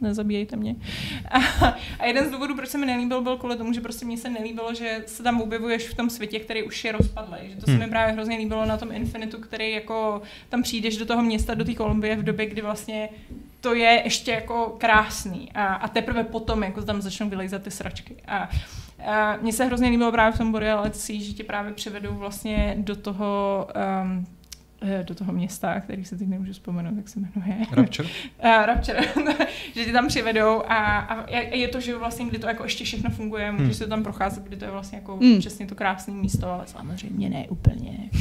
nezabíjejte 0.00 0.56
mě. 0.56 0.76
A, 1.30 1.38
a 1.98 2.06
jeden 2.06 2.28
z 2.28 2.30
důvodů, 2.30 2.56
proč 2.56 2.68
se 2.68 2.78
mi 2.78 2.86
nelíbil, 2.86 3.20
byl 3.20 3.36
kvůli 3.36 3.56
tomu, 3.56 3.72
že 3.72 3.80
prostě 3.80 4.06
mně 4.06 4.16
se 4.16 4.30
nelíbilo, 4.30 4.74
že 4.74 5.04
se 5.06 5.22
tam 5.22 5.40
objevuješ 5.40 5.88
v 5.88 5.94
tom 5.94 6.10
světě, 6.10 6.38
který 6.38 6.62
už 6.62 6.84
je 6.84 6.92
rozpadlý. 6.92 7.38
Že 7.42 7.56
to 7.56 7.66
hmm. 7.66 7.78
se 7.78 7.86
mi 7.86 7.90
právě 7.90 8.14
hrozně 8.14 8.36
líbilo 8.36 8.66
na 8.66 8.76
tom 8.76 8.92
Infinitu, 8.92 9.38
který 9.38 9.72
jako 9.72 10.22
tam 10.48 10.62
přijdeš 10.62 10.96
do 10.96 11.06
toho 11.06 11.22
města, 11.22 11.54
do 11.54 11.64
té 11.64 11.74
Kolumbie 11.74 12.16
v 12.16 12.22
době, 12.22 12.46
kdy 12.46 12.62
vlastně 12.62 13.08
to 13.60 13.74
je 13.74 14.00
ještě 14.04 14.30
jako 14.30 14.76
krásný 14.78 15.52
a, 15.52 15.74
a 15.74 15.88
teprve 15.88 16.24
potom 16.24 16.62
jako 16.62 16.82
tam 16.82 17.02
začnou 17.02 17.28
vylejzat 17.28 17.62
ty 17.62 17.70
sračky. 17.70 18.16
A, 18.26 18.50
a 19.06 19.36
mně 19.36 19.52
se 19.52 19.64
hrozně 19.64 19.88
líbilo 19.88 20.12
právě 20.12 20.32
v 20.32 20.38
tom 20.38 20.52
Boreal 20.52 20.84
že 21.08 21.32
tě 21.32 21.44
právě 21.44 21.72
přivedou 21.72 22.14
vlastně 22.14 22.74
do 22.78 22.96
toho 22.96 23.68
um, 24.02 24.26
do 25.02 25.14
toho 25.14 25.32
města, 25.32 25.80
který 25.80 26.04
se 26.04 26.16
teď 26.16 26.28
nemůžu 26.28 26.52
vzpomenout, 26.52 26.96
jak 26.96 27.08
se 27.08 27.20
jmenuje. 27.20 27.66
Rapture? 27.72 28.08
uh, 28.44 28.66
Rapture, 28.66 29.00
že 29.74 29.84
tě 29.84 29.92
tam 29.92 30.08
přivedou 30.08 30.62
a, 30.68 30.98
a 30.98 31.30
je 31.30 31.68
to, 31.68 31.80
že 31.80 31.96
vlastně, 31.96 32.26
kdy 32.26 32.38
to 32.38 32.46
jako 32.46 32.62
ještě 32.62 32.84
všechno 32.84 33.10
funguje, 33.10 33.52
můžeš 33.52 33.66
hmm. 33.66 33.74
se 33.74 33.86
tam 33.86 34.02
procházet, 34.02 34.44
kdy 34.44 34.56
to 34.56 34.64
je 34.64 34.70
vlastně 34.70 34.98
jako 34.98 35.16
hmm. 35.16 35.38
přesně 35.38 35.66
to 35.66 35.74
krásné 35.74 36.14
místo, 36.14 36.50
ale 36.50 36.62
samozřejmě 36.66 37.30
ne 37.30 37.46
úplně. 37.48 37.98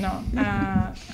No, 0.00 0.22
a, 0.40 0.44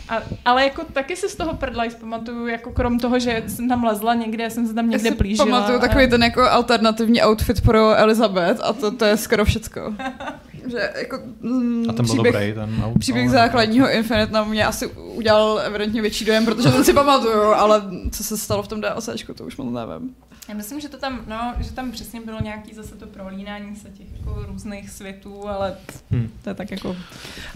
a, 0.09 0.22
ale 0.45 0.64
jako 0.64 0.84
taky 0.84 1.16
se 1.16 1.28
z 1.28 1.36
toho 1.36 1.55
prdla 1.55 1.84
pamatuju, 2.01 2.47
jako 2.47 2.72
krom 2.72 2.99
toho, 2.99 3.18
že 3.18 3.42
jsem 3.47 3.68
tam 3.68 3.84
lezla 3.84 4.14
někde, 4.14 4.51
jsem 4.51 4.66
se 4.66 4.74
tam 4.74 4.90
někde 4.90 5.09
Já 5.09 5.14
plížila. 5.14 5.47
pamatuju 5.47 5.78
a... 5.78 5.80
takový 5.80 6.09
ten 6.09 6.22
jako 6.22 6.42
alternativní 6.42 7.22
outfit 7.22 7.61
pro 7.61 7.95
Elizabeth 7.95 8.61
a 8.62 8.72
to, 8.72 8.90
to 8.90 9.05
je 9.05 9.16
skoro 9.16 9.45
všecko. 9.45 9.95
že 10.70 10.90
jako 10.98 11.18
mm, 11.40 11.84
a 11.88 11.92
ten 11.92 12.06
byl 12.06 12.14
příběh, 12.14 12.34
dobrý, 12.34 12.52
ten 12.54 12.80
no, 12.80 12.94
příběh 12.98 13.30
základního 13.30 13.90
Infinite 13.90 14.32
na 14.32 14.44
mě 14.44 14.66
asi 14.66 14.86
udělal 14.86 15.60
evidentně 15.64 16.02
větší 16.02 16.24
dojem, 16.24 16.44
protože 16.44 16.68
ten 16.68 16.84
si 16.84 16.92
pamatuju, 16.92 17.42
ale 17.42 17.82
co 18.10 18.24
se 18.24 18.38
stalo 18.38 18.62
v 18.62 18.68
tom 18.68 18.80
DLCčku, 18.80 19.34
to 19.34 19.44
už 19.44 19.56
moc 19.56 19.74
nevím. 19.74 20.14
Já 20.48 20.54
myslím, 20.54 20.80
že 20.80 20.88
to 20.88 20.96
tam, 20.96 21.20
no, 21.26 21.54
že 21.60 21.72
tam 21.72 21.90
přesně 21.90 22.20
bylo 22.20 22.40
nějaký 22.42 22.74
zase 22.74 22.94
to 22.94 23.06
prolínání 23.06 23.76
se 23.76 23.88
těch 23.88 24.06
jako 24.18 24.46
různých 24.46 24.90
světů, 24.90 25.48
ale 25.48 25.74
hmm. 26.10 26.30
to 26.42 26.50
je 26.50 26.54
tak 26.54 26.70
jako... 26.70 26.96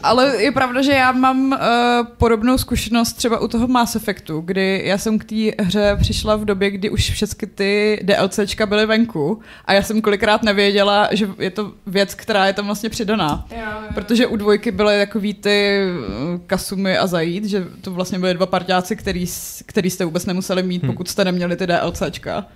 Ale 0.02 0.42
je 0.42 0.52
pravda, 0.52 0.82
že 0.82 0.92
já 0.92 1.12
mám 1.12 1.52
uh, 1.52 1.58
podobnou 2.18 2.58
zkušenost 2.58 3.12
třeba 3.12 3.40
u 3.40 3.48
toho 3.48 3.68
Mass 3.68 3.96
Effectu, 3.96 4.40
kdy 4.40 4.82
já 4.84 4.98
jsem 4.98 5.18
k 5.18 5.24
té 5.24 5.64
hře 5.64 5.96
přišla 6.00 6.36
v 6.36 6.44
době, 6.44 6.70
kdy 6.70 6.90
už 6.90 7.10
všechny 7.10 7.48
ty 7.48 8.00
DLCčka 8.02 8.66
byly 8.66 8.86
venku 8.86 9.40
a 9.64 9.72
já 9.72 9.82
jsem 9.82 10.02
kolikrát 10.02 10.42
nevěděla, 10.42 11.08
že 11.12 11.28
je 11.38 11.50
to 11.50 11.72
věc, 11.86 12.14
která 12.14 12.46
je 12.46 12.52
tam 12.52 12.66
vlastně 12.66 12.90
přidaná. 12.98 13.46
Jo, 13.50 13.58
jo. 13.58 13.88
Protože 13.94 14.26
u 14.26 14.36
dvojky 14.36 14.70
byly 14.70 14.98
takový 14.98 15.34
ty 15.34 15.80
eh, 15.80 16.38
Kasumy 16.46 16.98
a 16.98 17.06
Zajít, 17.06 17.44
že 17.44 17.64
to 17.80 17.90
vlastně 17.90 18.18
byly 18.18 18.34
dva 18.34 18.46
parťáci, 18.46 18.96
který, 18.96 19.26
který 19.66 19.90
jste 19.90 20.04
vůbec 20.04 20.26
nemuseli 20.26 20.62
mít, 20.62 20.82
hmm. 20.82 20.92
pokud 20.92 21.08
jste 21.08 21.24
neměli 21.24 21.56
ty 21.56 21.66
DLCčka 21.66 22.46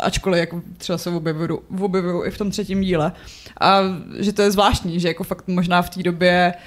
ačkoliv 0.00 0.40
jako 0.40 0.62
třeba 0.78 0.98
se 0.98 1.10
objevují, 1.10 1.48
objevují 1.80 2.28
i 2.28 2.30
v 2.30 2.38
tom 2.38 2.50
třetím 2.50 2.80
díle. 2.80 3.12
A 3.60 3.80
že 4.18 4.32
to 4.32 4.42
je 4.42 4.50
zvláštní, 4.50 5.00
že 5.00 5.08
jako 5.08 5.24
fakt 5.24 5.48
možná 5.48 5.82
v 5.82 5.90
té 5.90 6.02
době 6.02 6.54
uh, 6.56 6.60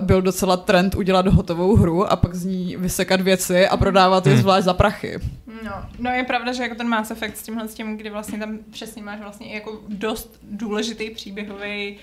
byl 0.00 0.22
docela 0.22 0.56
trend 0.56 0.94
udělat 0.94 1.26
hotovou 1.26 1.76
hru 1.76 2.12
a 2.12 2.16
pak 2.16 2.34
z 2.34 2.44
ní 2.44 2.76
vysekat 2.76 3.20
věci 3.20 3.68
a 3.68 3.76
prodávat 3.76 4.26
je 4.26 4.32
hmm. 4.32 4.42
zvlášť 4.42 4.64
za 4.64 4.74
prachy. 4.74 5.18
No, 5.64 5.72
no 5.98 6.10
je 6.10 6.24
pravda, 6.24 6.52
že 6.52 6.62
jako 6.62 6.74
ten 6.74 6.88
Mass 6.88 7.10
Effect 7.10 7.36
s 7.36 7.42
tímhle 7.42 7.68
s 7.68 7.74
tím, 7.74 7.96
kdy 7.96 8.10
vlastně 8.10 8.38
tam 8.38 8.58
přesně 8.70 9.02
máš 9.02 9.20
vlastně 9.20 9.46
i 9.46 9.54
jako 9.54 9.80
dost 9.88 10.38
důležitý 10.42 11.10
příběhový 11.10 11.98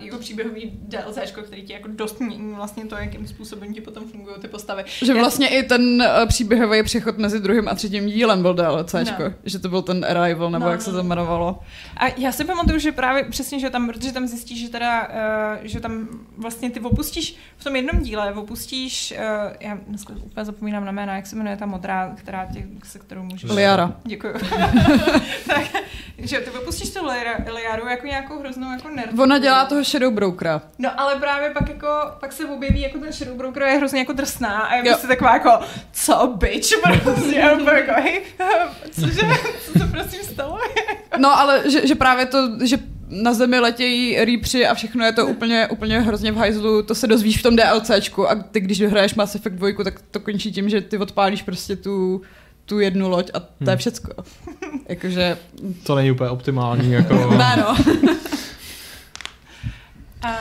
jako 0.00 0.18
příběhový 0.18 0.72
DLC, 0.82 1.18
který 1.42 1.62
ti 1.62 1.72
jako 1.72 1.88
dost 1.88 2.20
mění 2.20 2.54
vlastně 2.54 2.84
to, 2.84 2.96
jakým 2.96 3.26
způsobem 3.26 3.74
ti 3.74 3.80
potom 3.80 4.08
fungují 4.08 4.36
ty 4.40 4.48
postavy. 4.48 4.84
Že 5.02 5.14
vlastně 5.14 5.48
Já... 5.50 5.58
i 5.58 5.62
ten 5.62 5.82
uh, 5.82 6.28
příběhový 6.28 6.82
přechod 6.82 7.18
mezi 7.18 7.40
druhým 7.40 7.68
a 7.68 7.74
třetím 7.74 8.06
dílem 8.06 8.42
byl 8.42 8.54
DLC, 8.54 8.92
no. 8.92 9.32
že 9.44 9.58
to 9.58 9.68
byl 9.68 9.82
ten 9.82 10.04
Arrival, 10.04 10.50
nebo 10.50 10.64
no, 10.64 10.70
jak 10.70 10.82
se 10.82 10.92
to 10.92 10.98
jmenovalo. 10.98 11.58
A 11.96 12.20
já 12.20 12.32
si 12.32 12.44
pamatuju, 12.44 12.78
že 12.78 12.92
právě 12.92 13.24
přesně, 13.24 13.60
že 13.60 13.70
tam, 13.70 13.86
protože 13.86 14.12
tam 14.12 14.26
zjistíš, 14.26 14.60
že 14.60 14.68
teda, 14.68 15.08
uh, 15.08 15.58
že 15.62 15.80
tam 15.80 16.08
vlastně 16.38 16.70
ty 16.70 16.80
opustíš 16.80 17.36
v 17.56 17.64
tom 17.64 17.76
jednom 17.76 18.02
díle, 18.02 18.34
opustíš, 18.34 19.14
uh, 19.16 19.52
já 19.60 19.78
dneska 19.86 20.14
úplně 20.22 20.44
zapomínám 20.44 20.84
na 20.84 20.92
jména, 20.92 21.16
jak 21.16 21.26
se 21.26 21.36
jmenuje 21.36 21.56
ta 21.56 21.66
modrá, 21.66 22.14
která 22.16 22.46
tě, 22.46 22.66
se 22.84 22.98
kterou 22.98 23.22
můžeš... 23.22 23.50
Liara. 23.50 23.92
Děkuji. 24.04 24.32
tak, 25.46 25.64
že 26.18 26.40
ty 26.40 26.50
opustíš 26.50 26.90
tu 26.90 27.06
Liaru 27.54 27.88
jako 27.88 28.06
nějakou 28.06 28.38
hroznou 28.38 28.72
jako 28.72 28.88
nervu. 28.88 29.22
Ona 29.22 29.38
dělá 29.38 29.51
toho 29.64 29.84
Shadow 29.84 30.12
Brokera. 30.12 30.62
No 30.78 31.00
ale 31.00 31.16
právě 31.16 31.50
pak 31.50 31.68
jako, 31.68 31.88
pak 32.20 32.32
se 32.32 32.46
objeví 32.46 32.80
jako 32.80 32.98
ten 32.98 33.12
Shadow 33.12 33.36
Broker 33.36 33.62
je 33.62 33.76
hrozně 33.76 33.98
jako 33.98 34.12
drsná 34.12 34.58
a 34.58 34.74
je 34.74 34.82
prostě 34.82 35.06
taková 35.06 35.32
jako, 35.34 35.50
co 35.92 36.34
bitch, 36.36 36.68
prostě, 37.02 37.42
a 37.42 37.76
jako, 37.76 38.02
hej, 38.02 38.22
cože, 38.92 39.22
co 39.66 39.78
se 39.78 39.86
prosím 39.86 40.22
stalo? 40.22 40.58
no 41.18 41.38
ale 41.38 41.70
že, 41.70 41.86
že 41.86 41.94
právě 41.94 42.26
to, 42.26 42.38
že 42.64 42.78
na 43.08 43.34
zemi 43.34 43.58
letějí 43.58 44.24
rýpři 44.24 44.66
a 44.66 44.74
všechno 44.74 45.04
je 45.04 45.12
to 45.12 45.26
úplně, 45.26 45.66
úplně 45.66 46.00
hrozně 46.00 46.32
v 46.32 46.36
hajzlu, 46.36 46.82
to 46.82 46.94
se 46.94 47.06
dozvíš 47.06 47.38
v 47.38 47.42
tom 47.42 47.56
DLCčku 47.56 48.30
a 48.30 48.34
ty, 48.34 48.60
když 48.60 48.78
dohraješ 48.78 49.14
Mass 49.14 49.34
Effect 49.34 49.56
2, 49.56 49.84
tak 49.84 50.00
to 50.10 50.20
končí 50.20 50.52
tím, 50.52 50.68
že 50.68 50.80
ty 50.80 50.98
odpálíš 50.98 51.42
prostě 51.42 51.76
tu 51.76 52.22
tu 52.64 52.80
jednu 52.80 53.08
loď 53.08 53.30
a 53.34 53.40
to 53.40 53.46
je 53.60 53.68
hmm. 53.68 53.76
všecko. 53.76 54.12
Jakože... 54.88 55.38
To 55.82 55.94
není 55.94 56.10
úplně 56.10 56.30
optimální, 56.30 56.92
jako... 56.92 57.14
ne, 57.14 57.56
no. 57.56 57.76
a, 60.22 60.36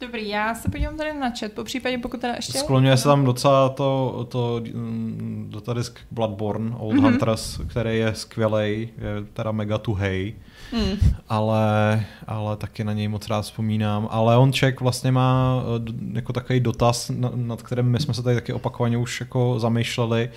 dobrý, 0.00 0.28
já 0.28 0.54
se 0.54 0.68
podívám 0.68 0.96
tady 0.96 1.12
na 1.12 1.30
chat, 1.40 1.52
po 1.52 1.64
případě 1.64 1.98
pokud 1.98 2.20
teda 2.20 2.34
ještě... 2.34 2.58
Skloňuje 2.58 2.96
se 2.96 3.04
tam 3.04 3.24
docela 3.24 3.68
to, 3.68 4.26
to 4.30 4.62
mm, 4.74 5.50
datadisk 5.54 5.98
Bloodborne, 6.10 6.76
Old 6.76 6.94
mm-hmm. 6.94 7.02
Hunters, 7.02 7.60
který 7.68 7.98
je 7.98 8.14
skvělý, 8.14 8.88
je 8.98 9.24
teda 9.32 9.52
mega 9.52 9.78
tuhej. 9.78 10.34
Hmm. 10.72 10.98
Ale, 11.28 12.04
ale 12.26 12.56
taky 12.56 12.84
na 12.84 12.92
něj 12.92 13.08
moc 13.08 13.28
rád 13.28 13.42
vzpomínám. 13.42 14.08
Ale 14.10 14.36
on 14.36 14.52
Ček 14.52 14.80
vlastně 14.80 15.12
má 15.12 15.62
eh, 15.88 15.92
jako 16.12 16.32
takový 16.32 16.60
dotaz, 16.60 17.10
nad 17.34 17.62
kterým 17.62 17.86
my 17.86 18.00
jsme 18.00 18.14
se 18.14 18.22
tady 18.22 18.36
taky 18.36 18.52
opakovaně 18.52 18.98
už 18.98 19.20
jako 19.20 19.54
zamýšleli, 19.58 20.30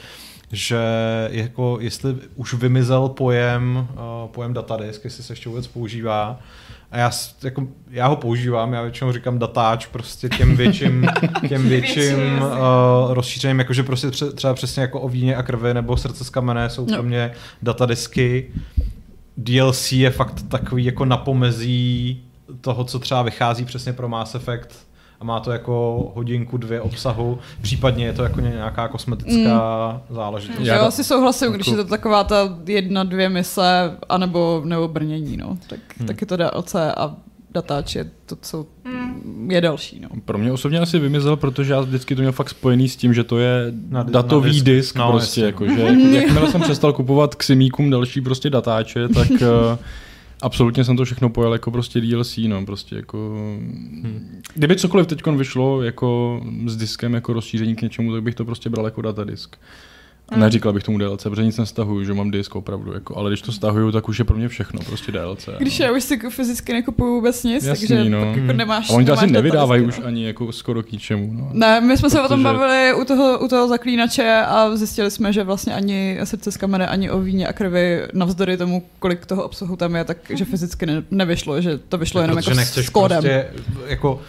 že 0.52 0.80
jako 1.32 1.78
jestli 1.82 2.16
už 2.36 2.54
vymizel 2.54 3.10
pojem, 3.10 3.88
uh, 3.92 4.30
pojem 4.30 4.54
datadisk, 4.54 5.04
jestli 5.04 5.24
se 5.24 5.34
ještě 5.34 5.50
vůbec 5.50 5.68
používá. 5.68 6.40
A 6.92 6.98
já, 6.98 7.12
jako, 7.44 7.68
já 7.90 8.08
ho 8.08 8.16
používám, 8.16 8.74
já 8.74 8.82
většinou 8.82 9.12
říkám 9.12 9.40
datáč 9.40 9.86
prostě 9.86 10.30
těm 10.30 10.56
větším, 10.56 11.08
těm 11.48 11.70
větším 11.70 12.42
uh, 12.42 13.14
rozšířením, 13.14 13.60
jakože 13.60 13.84
prostě 13.84 14.12
třeba 14.36 14.54
přesně 14.54 14.82
jako 14.82 15.02
o 15.02 15.10
víně 15.10 15.36
a 15.36 15.44
krvi 15.44 15.74
nebo 15.74 15.98
srdce 15.98 16.24
z 16.24 16.30
kamene 16.30 16.70
jsou 16.70 16.86
pro 16.86 16.98
no. 16.98 17.04
mě 17.04 17.32
datadisky. 17.62 18.52
DLC 19.38 19.92
je 19.92 20.10
fakt 20.10 20.44
takový 20.48 20.86
jako 20.86 21.06
napomezí 21.06 22.24
toho, 22.62 22.84
co 22.84 23.00
třeba 23.00 23.22
vychází 23.22 23.66
přesně 23.66 23.94
pro 23.94 24.10
Mass 24.10 24.36
Effect 24.36 24.87
a 25.20 25.24
má 25.24 25.40
to 25.40 25.52
jako 25.52 26.12
hodinku, 26.16 26.58
dvě 26.58 26.82
obsahu, 26.82 27.40
případně 27.62 28.06
je 28.06 28.14
to 28.14 28.24
jako 28.24 28.40
nějaká 28.40 28.88
kosmetická 28.88 29.92
mm. 29.94 30.16
záležitost. 30.16 30.66
Já 30.66 30.80
asi 30.80 31.04
souhlasím, 31.04 31.52
když 31.52 31.68
je 31.68 31.76
to 31.76 31.86
taková 31.86 32.24
ta 32.24 32.58
jedna, 32.66 33.04
dvě 33.04 33.30
mise, 33.30 33.98
anebo 34.10 34.62
nebo 34.66 34.88
brnění, 34.88 35.38
no. 35.38 35.58
Tak, 35.70 35.80
hmm. 35.98 36.08
tak 36.08 36.22
je 36.22 36.28
to 36.28 36.38
DLC 36.38 36.76
a 36.76 37.16
datáč 37.52 37.96
je 37.96 38.10
to, 38.26 38.36
co 38.42 38.66
mm. 38.86 39.52
je 39.52 39.62
další. 39.62 40.00
No. 40.00 40.10
Pro 40.26 40.38
mě 40.38 40.52
osobně 40.52 40.80
asi 40.80 41.00
vymizel, 41.00 41.36
protože 41.36 41.74
já 41.74 41.82
vždycky 41.82 42.16
to 42.16 42.22
měl 42.22 42.32
fakt 42.32 42.50
spojený 42.50 42.90
s 42.90 42.96
tím, 42.96 43.14
že 43.14 43.24
to 43.24 43.40
je 43.40 43.74
na, 43.90 44.04
datový 44.04 44.48
na 44.48 44.54
disk, 44.54 44.66
disk 44.66 44.96
no, 44.96 45.12
prostě, 45.12 45.42
jako, 45.42 45.68
že 45.68 45.82
jak, 45.82 46.00
jakmile 46.24 46.52
jsem 46.52 46.62
přestal 46.62 46.94
kupovat 46.94 47.36
k 47.36 47.44
simíkům 47.44 47.90
další 47.90 48.22
prostě 48.22 48.50
datáče, 48.50 49.08
tak 49.08 49.28
eh, 49.42 49.78
absolutně 50.42 50.84
jsem 50.84 50.98
to 50.98 51.06
všechno 51.06 51.30
pojel 51.30 51.54
jako 51.54 51.72
prostě 51.72 52.02
DLC, 52.02 52.38
no, 52.38 52.66
prostě 52.66 52.96
jako... 52.96 53.18
Hmm. 54.04 54.42
Kdyby 54.54 54.76
cokoliv 54.76 55.08
teď 55.08 55.26
vyšlo 55.26 55.82
jako 55.82 56.42
s 56.66 56.78
diskem 56.78 57.14
jako 57.14 57.34
rozšíření 57.34 57.76
k 57.76 57.82
něčemu, 57.82 58.14
tak 58.14 58.24
bych 58.24 58.36
to 58.36 58.46
prostě 58.46 58.70
bral 58.70 58.86
jako 58.86 59.02
datadisk. 59.02 59.58
Mm. 60.32 60.40
Neříkal 60.40 60.74
bych 60.74 60.84
tomu 60.84 60.98
DLC, 60.98 61.24
protože 61.24 61.44
nic 61.44 61.58
nestahuju, 61.58 62.04
že 62.04 62.14
mám 62.14 62.32
disk 62.32 62.56
opravdu, 62.56 62.94
jako, 62.94 63.18
ale 63.18 63.30
když 63.30 63.42
to 63.42 63.52
stahuju, 63.52 63.92
tak 63.92 64.10
už 64.10 64.20
je 64.20 64.26
pro 64.26 64.38
mě 64.38 64.48
všechno, 64.48 64.80
prostě 64.86 65.12
DLC. 65.12 65.50
Když 65.58 65.80
no. 65.80 65.86
já 65.86 65.92
už 65.92 66.04
si 66.04 66.14
jako 66.14 66.30
fyzicky 66.30 66.74
nekupuju 66.74 67.16
vůbec 67.16 67.44
nic, 67.44 67.64
Jasný, 67.64 67.88
takže 67.88 68.10
no. 68.10 68.26
jako 68.26 68.54
nemáš. 68.54 68.90
A 68.90 68.94
oni 68.94 69.06
to 69.06 69.14
asi 69.14 69.28
nevydávají 69.28 69.82
no. 69.82 69.88
už 69.88 70.02
ani 70.04 70.26
jako 70.26 70.52
skoro 70.52 70.84
k 70.84 70.92
ničemu. 70.92 71.34
No. 71.34 71.50
Ne, 71.54 71.82
my 71.82 71.98
jsme 71.98 72.10
protože... 72.10 72.18
se 72.18 72.22
o 72.22 72.28
tom 72.28 72.44
bavili 72.44 72.94
u 72.94 73.06
toho, 73.06 73.40
u 73.40 73.48
toho 73.48 73.68
zaklínače 73.68 74.44
a 74.48 74.76
zjistili 74.76 75.12
jsme, 75.12 75.34
že 75.34 75.44
vlastně 75.44 75.74
ani 75.74 76.20
srdce 76.24 76.52
z 76.52 76.58
kamene, 76.58 76.88
ani 76.88 77.10
o 77.10 77.20
víně 77.20 77.48
a 77.48 77.54
krvi, 77.54 78.08
navzdory 78.14 78.58
tomu, 78.58 78.84
kolik 79.00 79.26
toho 79.26 79.44
obsahu 79.44 79.76
tam 79.76 79.96
je, 79.96 80.04
tak 80.04 80.18
že 80.30 80.46
fyzicky 80.46 80.86
ne, 80.86 81.04
nevyšlo, 81.12 81.62
že 81.62 81.78
to 81.78 81.98
vyšlo 81.98 82.22
jenom 82.22 82.38
jako 82.38 82.52
s 82.56 82.90
kódem. 82.90 83.18
Prostě, 83.18 83.48
jako 83.88 84.22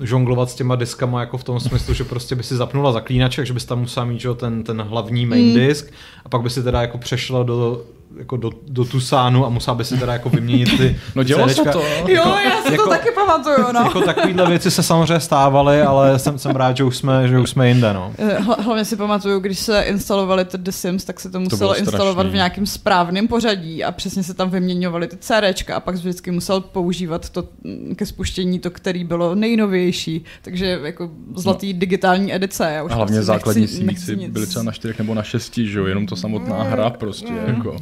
žonglovat 0.00 0.50
s 0.50 0.54
těma 0.54 0.76
diskama 0.76 1.20
jako 1.20 1.38
v 1.38 1.44
tom 1.44 1.60
smyslu, 1.60 1.94
že 1.94 2.04
prostě 2.04 2.34
by 2.34 2.42
si 2.42 2.56
zapnula 2.56 2.92
zaklínaček, 2.92 3.46
že 3.46 3.52
bys 3.52 3.64
tam 3.64 3.80
musela 3.80 4.06
mít 4.06 4.20
že, 4.20 4.34
ten, 4.34 4.62
ten 4.64 4.82
hlavní 4.82 5.26
main 5.26 5.46
mm. 5.46 5.54
disk 5.54 5.92
a 6.24 6.28
pak 6.28 6.42
by 6.42 6.50
si 6.50 6.62
teda 6.62 6.80
jako 6.80 6.98
přešla 6.98 7.42
do 7.42 7.84
jako 8.18 8.36
do, 8.36 8.50
do 8.68 8.84
Tusánu 8.84 9.46
a 9.46 9.48
musela 9.48 9.74
by 9.74 9.84
si 9.84 9.98
teda 9.98 10.12
jako 10.12 10.28
vyměnit 10.28 10.76
ty 10.76 10.96
No 11.14 11.22
dělalo 11.22 11.48
se 11.48 11.54
to. 11.54 11.68
Jako, 11.68 12.10
jo, 12.10 12.36
já 12.44 12.62
si 12.62 12.72
jako, 12.72 12.84
to 12.84 12.90
taky 12.90 13.10
pamatuju, 13.10 13.72
no. 13.72 13.80
Jako 13.80 14.00
takovýhle 14.00 14.46
věci 14.46 14.70
se 14.70 14.82
samozřejmě 14.82 15.20
stávaly, 15.20 15.82
ale 15.82 16.18
jsem, 16.18 16.38
jsem 16.38 16.56
rád, 16.56 16.76
že 16.76 16.84
už 16.84 16.96
jsme, 16.96 17.28
že 17.28 17.38
už 17.38 17.50
jsme 17.50 17.68
jinde, 17.68 17.92
no. 17.92 18.12
Eh, 18.18 18.38
hlavně 18.38 18.84
si 18.84 18.96
pamatuju, 18.96 19.40
když 19.40 19.58
se 19.58 19.82
instalovali 19.82 20.44
ty 20.44 20.58
The 20.58 20.70
Sims, 20.70 21.04
tak 21.04 21.20
se 21.20 21.30
to 21.30 21.40
muselo 21.40 21.74
to 21.74 21.78
instalovat 21.78 22.26
v 22.26 22.34
nějakém 22.34 22.66
správném 22.66 23.28
pořadí 23.28 23.84
a 23.84 23.92
přesně 23.92 24.22
se 24.22 24.34
tam 24.34 24.50
vyměňovaly 24.50 25.08
ty 25.08 25.16
CDčka 25.16 25.76
a 25.76 25.80
pak 25.80 25.94
vždycky 25.94 26.30
musel 26.30 26.60
používat 26.60 27.30
to 27.30 27.44
mm, 27.64 27.94
ke 27.94 28.06
spuštění 28.06 28.58
to, 28.58 28.70
který 28.70 29.04
bylo 29.04 29.34
nejnovější, 29.34 30.24
takže 30.42 30.80
jako 30.84 31.10
zlatý 31.36 31.72
no. 31.72 31.78
digitální 31.78 32.34
edice. 32.34 32.72
Já 32.74 32.82
už 32.82 32.92
a 32.92 32.94
hlavně 32.94 33.16
prostě 33.16 33.26
základní 33.26 33.66
nechci, 33.82 34.16
byly 34.16 34.46
třeba 34.46 34.62
na 34.62 34.72
čtyřech 34.72 34.98
nebo 34.98 35.14
na 35.14 35.22
šesti, 35.22 35.66
že 35.66 35.78
jo, 35.78 35.86
jenom 35.86 36.06
to 36.06 36.16
samotná 36.16 36.62
hra 36.62 36.90
prostě, 36.90 37.30
mm. 37.30 37.38
jako. 37.46 37.76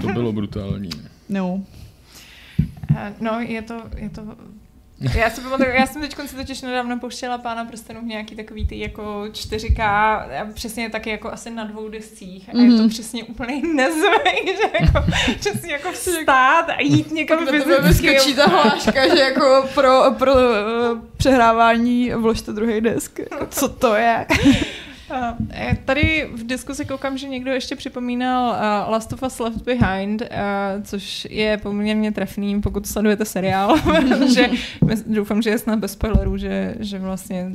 To 0.00 0.08
bylo 0.08 0.32
brutální. 0.32 0.90
No. 1.28 1.62
Eh, 2.96 3.14
no, 3.20 3.40
je 3.40 3.62
to, 3.62 3.82
je 3.96 4.10
to 4.10 4.22
já 5.00 5.30
si 5.30 5.40
pamatuju, 5.40 5.70
já 5.70 5.86
jsem 5.86 6.02
teď 6.02 6.16
si 6.26 6.36
totiž 6.36 6.62
nedávno 6.62 6.98
pouštěla 6.98 7.38
Pána 7.38 7.64
prstenů 7.64 8.00
v 8.00 8.04
nějaký 8.04 8.36
takový 8.36 8.66
ty 8.66 8.78
jako 8.78 9.24
4K, 9.30 10.52
přesně 10.54 10.90
taky 10.90 11.10
jako 11.10 11.32
asi 11.32 11.50
na 11.50 11.64
dvou 11.64 11.88
descích. 11.88 12.48
A 12.48 12.52
mm-hmm. 12.52 12.64
je 12.64 12.70
to 12.70 12.82
mhm. 12.82 12.88
přesně 12.88 13.24
úplně 13.24 13.62
nezvej, 13.74 14.44
že 14.46 14.84
jako 14.84 15.04
přesně 15.38 15.72
jako 15.72 15.92
vstát 15.92 16.70
a 16.70 16.80
jít 16.80 17.10
někam 17.10 17.46
fyzicky. 17.46 18.08
vyskočí 18.08 18.34
ta 18.34 18.46
hláška, 18.46 19.16
že 19.16 19.22
jako 19.22 19.68
pro, 19.74 20.02
pro 20.18 20.34
uh, 20.34 20.98
přehrávání 21.16 22.10
vložte 22.10 22.52
druhý 22.52 22.80
disk. 22.80 23.20
Co 23.50 23.68
to 23.68 23.94
je? 23.94 24.26
Eh, 25.10 25.76
tady 25.84 26.30
v 26.34 26.46
diskusi 26.46 26.84
koukám, 26.84 27.18
že 27.18 27.28
někdo 27.28 27.50
ještě 27.50 27.76
připomínal 27.76 28.50
uh, 28.50 28.92
Last 28.92 29.12
of 29.12 29.22
Us 29.22 29.38
Left 29.38 29.62
Behind, 29.62 30.22
uh, 30.22 30.28
což 30.82 31.26
je 31.30 31.58
poměrně 31.58 32.12
trefný, 32.12 32.60
pokud 32.60 32.86
sledujete 32.86 33.24
seriál, 33.24 33.78
protože 34.08 34.50
doufám, 35.06 35.42
že 35.42 35.50
je 35.50 35.58
snad 35.58 35.78
bez 35.78 35.92
spoilerů, 35.92 36.36
že, 36.36 36.74
že 36.80 36.98
vlastně 36.98 37.50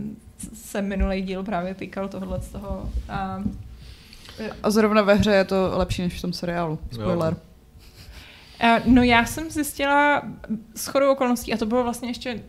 se 0.53 0.81
minulý 0.81 1.21
díl 1.21 1.43
právě 1.43 1.75
týkal 1.75 2.07
tohohle 2.07 2.41
z 2.41 2.49
toho. 2.49 2.89
Uh, 3.09 3.45
a 4.63 4.69
zrovna 4.69 5.01
ve 5.01 5.13
hře 5.13 5.31
je 5.31 5.43
to 5.43 5.71
lepší 5.73 6.01
než 6.01 6.13
v 6.13 6.21
tom 6.21 6.33
seriálu. 6.33 6.79
Spoiler. 6.91 7.33
Jo. 7.33 7.39
No 8.85 9.03
já 9.03 9.25
jsem 9.25 9.49
zjistila 9.49 10.21
s 10.75 10.87
chodou 10.87 11.11
okolností, 11.11 11.53
a 11.53 11.57
to 11.57 11.65
bylo 11.65 11.83
vlastně 11.83 12.09
ještě 12.09 12.43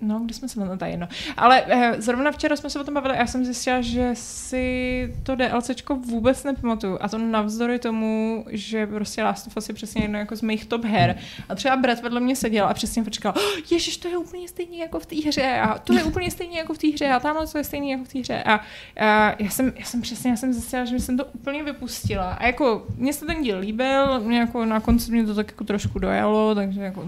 No, 0.00 0.20
kde 0.20 0.34
jsme 0.34 0.48
se 0.48 0.60
na 0.60 0.76
to 0.76 0.84
jedno. 0.84 1.08
Ale 1.36 1.64
eh, 1.66 2.02
zrovna 2.02 2.30
včera 2.32 2.56
jsme 2.56 2.70
se 2.70 2.80
o 2.80 2.84
tom 2.84 2.94
bavili 2.94 3.14
a 3.14 3.20
já 3.20 3.26
jsem 3.26 3.44
zjistila, 3.44 3.80
že 3.80 4.10
si 4.14 5.14
to 5.22 5.36
DLCčko 5.36 5.96
vůbec 5.96 6.44
nepamatuju. 6.44 6.98
A 7.00 7.08
to 7.08 7.18
navzdory 7.18 7.78
tomu, 7.78 8.44
že 8.50 8.86
prostě 8.86 9.22
Last 9.22 9.46
of 9.46 9.56
Us 9.56 9.68
je 9.68 9.74
přesně 9.74 10.04
jedno 10.04 10.18
jako 10.18 10.36
z 10.36 10.42
mých 10.42 10.66
top 10.66 10.84
her. 10.84 11.18
A 11.48 11.54
třeba 11.54 11.76
Brad 11.76 12.02
vedle 12.02 12.20
mě 12.20 12.36
seděl 12.36 12.66
a 12.66 12.74
přesně 12.74 13.04
říkal, 13.04 13.34
oh, 13.36 13.42
ježiš, 13.70 13.96
to 13.96 14.08
je 14.08 14.16
úplně 14.16 14.48
stejný 14.48 14.78
jako 14.78 15.00
v 15.00 15.06
té 15.06 15.16
hře 15.16 15.60
a 15.60 15.78
to 15.78 15.92
je 15.92 16.04
úplně 16.04 16.30
stejný 16.30 16.56
jako 16.56 16.74
v 16.74 16.78
té 16.78 16.88
hře 16.88 17.08
a 17.08 17.20
tamhle 17.20 17.46
to 17.46 17.58
je 17.58 17.64
stejný 17.64 17.90
jako 17.90 18.04
v 18.04 18.08
té 18.08 18.18
hře. 18.18 18.42
A, 18.42 18.54
a 18.54 19.34
já, 19.38 19.50
jsem, 19.50 19.72
já 19.76 19.84
jsem 19.84 20.02
přesně, 20.02 20.30
já 20.30 20.36
jsem 20.36 20.52
zjistila, 20.52 20.84
že 20.84 21.00
jsem 21.00 21.16
to 21.16 21.24
úplně 21.24 21.62
vypustila. 21.62 22.32
A 22.32 22.46
jako, 22.46 22.86
mně 22.96 23.12
se 23.12 23.26
ten 23.26 23.42
díl 23.42 23.58
líbil, 23.58 24.20
mě 24.20 24.38
jako 24.38 24.64
na 24.64 24.80
konci 24.80 25.12
mě 25.12 25.26
to 25.26 25.34
tak 25.34 25.50
jako 25.50 25.64
trošku 25.64 25.98
dojalo, 25.98 26.54
takže 26.54 26.80
jako, 26.80 27.04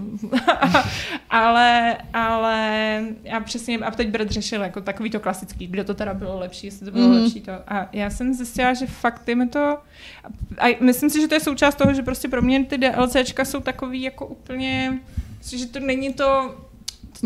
ale, 1.29 1.97
ale 2.13 2.78
já 3.23 3.39
přesně, 3.39 3.77
a 3.77 3.91
teď 3.91 4.09
Brad 4.09 4.31
řešil 4.31 4.61
jako 4.61 4.81
takový 4.81 5.09
to 5.09 5.19
klasický, 5.19 5.67
kde 5.67 5.83
to 5.83 5.93
teda 5.93 6.13
bylo 6.13 6.39
lepší, 6.39 6.67
jestli 6.67 6.85
to 6.85 6.91
bylo 6.91 7.07
mm. 7.07 7.11
lepší 7.11 7.41
to. 7.41 7.51
A 7.67 7.89
já 7.93 8.09
jsem 8.09 8.33
zjistila, 8.33 8.73
že 8.73 8.87
fakt 8.87 9.27
je 9.27 9.47
to, 9.47 9.77
a 10.57 10.77
myslím 10.79 11.09
si, 11.09 11.21
že 11.21 11.27
to 11.27 11.33
je 11.33 11.39
součást 11.39 11.75
toho, 11.75 11.93
že 11.93 12.03
prostě 12.03 12.27
pro 12.27 12.41
mě 12.41 12.65
ty 12.65 12.77
DLCčka 12.77 13.45
jsou 13.45 13.59
takový 13.59 14.01
jako 14.01 14.25
úplně, 14.25 14.99
že 15.57 15.65
to 15.65 15.79
není 15.79 16.13
to, 16.13 16.55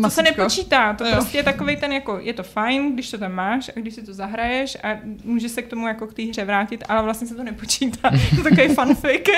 to 0.02 0.10
se 0.10 0.22
nepočítá, 0.22 0.92
to 0.94 1.04
jo. 1.04 1.12
prostě 1.12 1.38
je 1.38 1.42
takový 1.42 1.76
ten 1.76 1.92
jako, 1.92 2.18
je 2.18 2.32
to 2.32 2.42
fajn, 2.42 2.94
když 2.94 3.10
to 3.10 3.18
tam 3.18 3.32
máš 3.32 3.70
a 3.76 3.80
když 3.80 3.94
si 3.94 4.02
to 4.02 4.14
zahraješ 4.14 4.76
a 4.82 4.98
může 5.24 5.48
se 5.48 5.62
k 5.62 5.68
tomu 5.68 5.88
jako 5.88 6.06
k 6.06 6.14
té 6.14 6.22
hře 6.22 6.44
vrátit, 6.44 6.84
ale 6.88 7.02
vlastně 7.02 7.26
se 7.26 7.34
to 7.34 7.44
nepočítá. 7.44 8.10
to 8.30 8.36
je 8.36 8.42
takový 8.42 8.74
fanfic. 8.74 9.28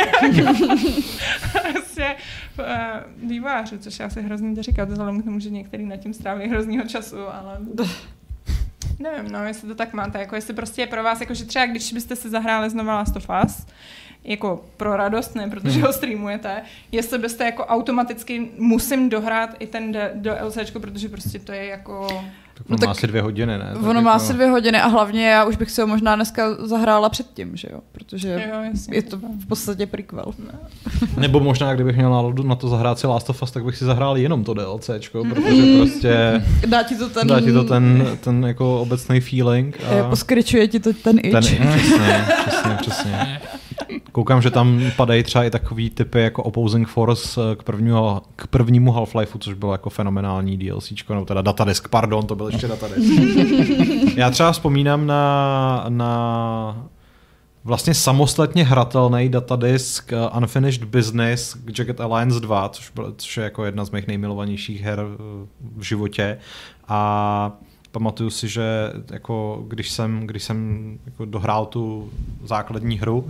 prostě 1.73 2.17
uh, 2.59 3.29
vývojářů, 3.29 3.79
což 3.79 3.99
já 3.99 4.11
si 4.11 4.23
hrozně 4.23 4.55
to 4.55 4.63
říkat, 4.63 4.89
vzhledem 4.89 5.23
k 5.23 5.25
tomu, 5.25 5.41
že 5.41 5.51
některý 5.51 5.87
nad 5.87 5.97
tím 5.97 6.15
stráví 6.15 6.49
hroznýho 6.49 6.85
času, 6.85 7.21
ale... 7.21 7.59
Nevím, 8.99 9.33
no, 9.33 9.45
jestli 9.45 9.69
to 9.69 9.75
tak 9.75 9.93
máte, 9.93 10.19
jako 10.19 10.35
jestli 10.35 10.55
prostě 10.55 10.83
je 10.83 10.87
pro 10.87 11.03
vás, 11.03 11.21
jako 11.21 11.35
že 11.35 11.45
třeba 11.45 11.67
když 11.67 11.93
byste 11.93 12.17
si 12.17 12.31
zahráli 12.31 12.71
znova 12.71 12.95
Last 12.95 13.17
of 13.17 13.27
Us, 13.45 13.67
jako 14.27 14.65
pro 14.77 14.97
radost, 14.97 15.35
ne 15.35 15.51
protože 15.51 15.79
hmm. 15.79 15.87
ho 15.87 15.93
streamujete, 15.93 16.63
jestli 16.93 17.19
byste 17.19 17.45
jako 17.45 17.65
automaticky 17.65 18.49
musím 18.59 19.09
dohrát 19.09 19.51
i 19.59 19.67
ten 19.67 19.97
do 20.15 20.33
LCčko, 20.45 20.81
protože 20.81 21.09
prostě 21.09 21.39
to 21.39 21.53
je 21.53 21.65
jako... 21.65 22.09
Tak 22.55 22.69
no 22.69 22.77
má 22.85 22.91
asi 22.91 23.07
dvě 23.07 23.23
hodiny, 23.23 23.59
ne? 23.59 23.75
ono 23.75 24.03
má 24.03 24.11
jako... 24.11 24.11
asi 24.11 24.33
dvě 24.33 24.47
hodiny 24.47 24.81
a 24.81 24.87
hlavně 24.87 25.29
já 25.29 25.45
už 25.45 25.57
bych 25.57 25.71
si 25.71 25.81
ho 25.81 25.87
možná 25.87 26.17
dneska 26.17 26.55
zahrála 26.55 27.09
předtím, 27.09 27.57
že 27.57 27.69
jo? 27.73 27.81
Protože 27.93 28.33
jo, 28.51 28.63
jasně, 28.73 28.97
je 28.97 29.03
to 29.03 29.17
v 29.17 29.47
podstatě 29.49 29.87
prequel. 29.87 30.33
Ne. 30.39 30.59
Nebo 31.17 31.41
možná, 31.41 31.75
kdybych 31.75 31.97
měl 31.97 32.11
náladu 32.11 32.43
na 32.43 32.55
to 32.55 32.69
zahrát 32.69 32.99
si 32.99 33.07
Last 33.07 33.31
of 33.31 33.43
Us, 33.43 33.51
tak 33.51 33.65
bych 33.65 33.77
si 33.77 33.85
zahrál 33.85 34.17
jenom 34.17 34.45
to 34.45 34.55
DLCčko, 34.55 35.25
mhm. 35.25 35.35
protože 35.35 35.77
prostě... 35.77 36.43
Dá 36.67 36.83
ti 36.83 36.97
to 36.97 37.09
ten... 37.09 37.29
Dá 37.29 37.41
ti 37.41 37.53
to 37.53 37.65
ten, 37.65 38.19
ten 38.21 38.45
jako 38.47 38.81
obecný 38.81 39.21
feeling. 39.21 39.81
A... 39.81 40.09
Poskryčuje 40.09 40.69
ti 40.69 40.81
to 40.81 40.93
ten 40.93 41.19
itch. 41.23 41.31
Ten 41.31 41.45
itch, 41.45 41.77
přesně, 41.77 42.27
přesně, 42.47 42.77
přesně. 42.81 43.41
Koukám, 44.17 44.43
že 44.43 44.51
tam 44.51 44.81
padají 44.97 45.23
třeba 45.23 45.45
i 45.45 45.51
takový 45.51 45.91
typy 45.91 46.21
jako 46.21 46.43
Opposing 46.43 46.89
Force 46.89 47.41
k 47.59 47.63
prvnímu, 47.63 48.21
k 48.37 48.47
prvnímu 48.47 48.93
Half-Lifeu, 48.93 49.39
což 49.39 49.55
bylo 49.55 49.73
jako 49.73 49.91
fenomenální 49.91 50.57
DLCčko, 50.57 51.15
nebo 51.15 51.27
teda 51.27 51.43
datadisk, 51.43 51.89
pardon, 51.89 52.27
to 52.27 52.37
byl 52.37 52.47
ještě 52.47 52.69
datadisk. 52.69 53.13
Já 54.17 54.31
třeba 54.31 54.53
vzpomínám 54.53 55.07
na, 55.07 55.85
na 55.89 56.89
vlastně 57.65 57.95
samostatně 57.95 58.65
hratelný 58.65 59.29
datadisk 59.29 60.13
uh, 60.13 60.39
Unfinished 60.39 60.85
Business 60.85 61.55
k 61.55 61.79
Jacket 61.79 62.01
Alliance 62.01 62.41
2, 62.41 62.69
což, 62.69 62.91
byl, 62.91 63.15
což 63.17 63.37
je 63.37 63.45
jako 63.45 63.65
jedna 63.65 63.85
z 63.85 63.91
mých 63.91 64.07
nejmilovanějších 64.07 64.83
her 64.83 65.01
uh, 65.01 65.47
v 65.77 65.83
životě. 65.83 66.39
A 66.89 67.53
pamatuju 67.93 68.31
si, 68.31 68.49
že 68.49 68.93
jako 69.11 69.65
když 69.69 69.91
jsem, 69.91 70.27
když 70.27 70.43
jsem 70.43 70.99
jako 71.07 71.25
dohrál 71.25 71.67
tu 71.67 72.11
základní 72.45 72.99
hru, 72.99 73.29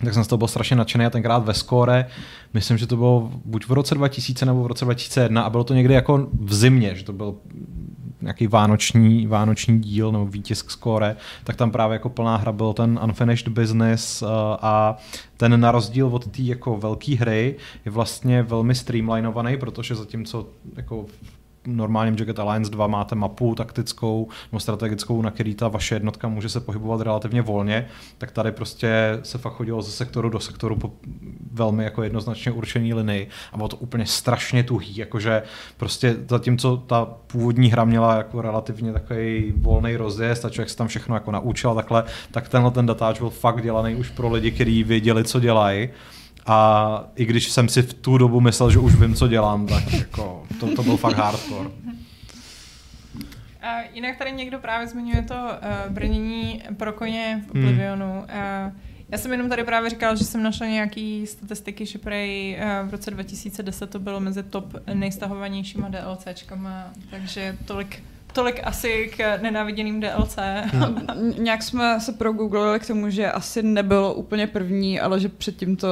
tak 0.00 0.14
jsem 0.14 0.24
z 0.24 0.26
toho 0.26 0.38
byl 0.38 0.48
strašně 0.48 0.76
nadšený 0.76 1.06
a 1.06 1.10
tenkrát 1.10 1.38
ve 1.38 1.54
skóre, 1.54 2.06
myslím, 2.54 2.78
že 2.78 2.86
to 2.86 2.96
bylo 2.96 3.30
buď 3.44 3.66
v 3.66 3.72
roce 3.72 3.94
2000 3.94 4.46
nebo 4.46 4.62
v 4.62 4.66
roce 4.66 4.84
2001 4.84 5.42
a 5.42 5.50
bylo 5.50 5.64
to 5.64 5.74
někdy 5.74 5.94
jako 5.94 6.28
v 6.40 6.54
zimě, 6.54 6.94
že 6.94 7.04
to 7.04 7.12
byl 7.12 7.34
nějaký 8.24 8.46
vánoční, 8.46 9.26
vánoční 9.26 9.80
díl 9.80 10.12
nebo 10.12 10.26
výtisk 10.26 10.70
skóre, 10.70 11.16
tak 11.44 11.56
tam 11.56 11.70
právě 11.70 11.94
jako 11.94 12.08
plná 12.08 12.36
hra 12.36 12.52
byl 12.52 12.72
ten 12.72 13.00
Unfinished 13.04 13.48
Business 13.48 14.22
uh, 14.22 14.28
a 14.62 14.96
ten 15.36 15.60
na 15.60 15.70
rozdíl 15.70 16.06
od 16.06 16.26
té 16.26 16.42
jako 16.42 16.76
velké 16.76 17.16
hry 17.16 17.56
je 17.84 17.90
vlastně 17.90 18.42
velmi 18.42 18.74
streamlinovaný, 18.74 19.56
protože 19.56 19.94
zatímco 19.94 20.46
jako 20.76 21.06
normálním 21.66 22.16
Jacket 22.18 22.38
Alliance 22.38 22.70
2 22.70 22.86
máte 22.86 23.14
mapu 23.14 23.54
taktickou 23.54 24.28
nebo 24.52 24.60
strategickou, 24.60 25.22
na 25.22 25.30
který 25.30 25.54
ta 25.54 25.68
vaše 25.68 25.94
jednotka 25.94 26.28
může 26.28 26.48
se 26.48 26.60
pohybovat 26.60 27.00
relativně 27.00 27.42
volně, 27.42 27.86
tak 28.18 28.30
tady 28.30 28.52
prostě 28.52 29.18
se 29.22 29.38
fakt 29.38 29.52
chodilo 29.52 29.82
ze 29.82 29.92
sektoru 29.92 30.28
do 30.28 30.40
sektoru 30.40 30.76
po 30.76 30.92
velmi 31.52 31.84
jako 31.84 32.02
jednoznačně 32.02 32.52
určený 32.52 32.94
linii 32.94 33.28
a 33.52 33.56
bylo 33.56 33.68
to 33.68 33.76
úplně 33.76 34.06
strašně 34.06 34.62
tuhý, 34.62 34.96
jakože 34.96 35.42
prostě 35.76 36.16
zatímco 36.28 36.76
ta 36.76 37.04
původní 37.04 37.70
hra 37.70 37.84
měla 37.84 38.16
jako 38.16 38.42
relativně 38.42 38.92
takový 38.92 39.52
volný 39.56 39.96
rozjezd 39.96 40.44
a 40.44 40.50
člověk 40.50 40.70
se 40.70 40.76
tam 40.76 40.88
všechno 40.88 41.16
jako 41.16 41.30
naučil 41.30 41.74
takhle, 41.74 42.04
tak 42.30 42.48
tenhle 42.48 42.70
ten 42.70 42.86
datáč 42.86 43.18
byl 43.18 43.30
fakt 43.30 43.62
dělaný 43.62 43.94
už 43.94 44.10
pro 44.10 44.30
lidi, 44.30 44.50
kteří 44.50 44.84
věděli, 44.84 45.24
co 45.24 45.40
dělají 45.40 45.88
A 46.46 47.10
i 47.16 47.24
když 47.24 47.50
jsem 47.50 47.68
si 47.68 47.82
v 47.82 47.94
tu 47.94 48.18
dobu 48.18 48.40
myslel, 48.40 48.70
že 48.70 48.78
už 48.78 48.94
vím, 48.94 49.14
co 49.14 49.28
dělám, 49.28 49.66
tak 49.66 49.92
jako 49.92 50.46
to, 50.60 50.74
to 50.76 50.82
byl 50.82 50.96
fakt 50.96 51.16
hardcore. 51.16 51.70
A 53.62 53.80
jinak 53.92 54.16
tady 54.18 54.32
někdo 54.32 54.58
právě 54.58 54.86
zmiňuje 54.86 55.22
to 55.22 55.34
uh, 55.34 55.92
brnění 55.92 56.62
pro 56.76 56.92
koně 56.92 57.44
v 57.46 57.54
hmm. 57.54 57.64
Oblivionu. 57.64 58.12
Hmm. 58.12 58.66
Uh, 58.66 58.72
já 59.08 59.18
jsem 59.18 59.32
jenom 59.32 59.48
tady 59.48 59.64
právě 59.64 59.90
říkal, 59.90 60.16
že 60.16 60.24
jsem 60.24 60.42
našla 60.42 60.66
nějaký 60.66 61.26
statistiky, 61.26 61.86
že 61.86 61.98
prej 61.98 62.58
uh, 62.82 62.88
v 62.88 62.92
roce 62.92 63.10
2010 63.10 63.90
to 63.90 63.98
bylo 63.98 64.20
mezi 64.20 64.42
top 64.42 64.74
nejstahovanějšíma 64.94 65.88
DLCčkama, 65.88 66.92
takže 67.10 67.56
tolik 67.64 68.02
Tolik 68.34 68.60
asi 68.64 69.10
k 69.16 69.42
nenáviděným 69.42 70.00
DLC. 70.00 70.38
Hmm. 70.64 71.06
Nějak 71.38 71.62
jsme 71.62 72.00
se 72.00 72.12
progooglili 72.12 72.80
k 72.80 72.86
tomu, 72.86 73.10
že 73.10 73.30
asi 73.30 73.62
nebylo 73.62 74.14
úplně 74.14 74.46
první, 74.46 75.00
ale 75.00 75.20
že 75.20 75.28
předtím 75.28 75.76
to 75.76 75.88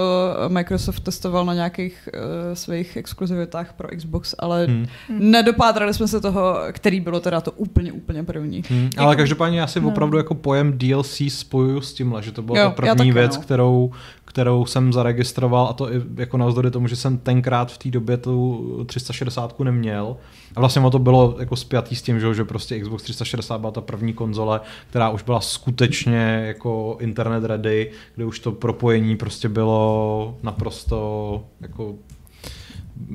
Microsoft 0.49 1.01
testoval 1.01 1.45
na 1.45 1.55
nějakých 1.55 2.09
uh, 2.14 2.20
svých 2.55 2.97
exkluzivitách 2.97 3.72
pro 3.72 3.88
Xbox, 3.88 4.34
ale 4.38 4.66
hmm. 4.66 4.86
nedopátrali 5.09 5.95
jsme 5.95 6.09
se 6.09 6.20
toho, 6.20 6.59
který 6.72 7.01
bylo 7.01 7.20
teda 7.20 7.40
to 7.40 7.53
úplně, 7.53 7.93
úplně 7.93 8.24
první. 8.24 8.62
Hmm. 8.68 8.90
Ale 8.97 9.12
jako, 9.12 9.20
každopádně 9.20 9.61
já 9.61 9.66
si 9.66 9.80
no. 9.80 9.88
opravdu 9.88 10.16
jako 10.16 10.34
pojem 10.34 10.78
DLC 10.78 11.22
spojuju 11.28 11.80
s 11.80 11.95
tímhle, 11.95 12.22
že 12.22 12.32
to 12.32 12.43
byla 12.43 12.59
jo, 12.59 12.64
ta 12.64 12.70
první 12.70 13.12
věc, 13.12 13.36
no. 13.36 13.43
kterou 13.43 13.90
kterou 14.25 14.66
jsem 14.66 14.93
zaregistroval 14.93 15.66
a 15.66 15.73
to 15.73 15.93
i 15.93 16.03
jako 16.16 16.37
navzdory 16.37 16.70
tomu, 16.70 16.89
že 16.89 16.97
jsem 16.97 17.18
tenkrát 17.18 17.73
v 17.73 17.79
té 17.79 17.91
době 17.91 18.16
tu 18.16 18.85
360 18.87 19.61
neměl. 19.61 20.16
A 20.57 20.61
vlastně 20.61 20.83
to 20.91 20.99
bylo 20.99 21.37
jako 21.39 21.57
spjatý 21.57 21.97
s 21.97 22.03
tím, 22.03 22.20
že, 22.20 22.35
že 22.35 22.45
prostě 22.45 22.81
Xbox 22.81 23.03
360 23.03 23.59
byla 23.59 23.73
ta 23.73 23.81
první 23.81 24.12
konzole, 24.12 24.61
která 24.91 25.11
už 25.11 25.23
byla 25.23 25.41
skutečně 25.41 26.45
jako 26.47 26.97
internet 27.01 27.45
ready, 27.45 27.91
kde 28.14 28.25
už 28.25 28.39
to 28.39 28.53
propojení 28.53 29.16
prostě 29.16 29.49
bylo 29.49 30.39
naprosto 30.43 31.45
jako 31.61 31.95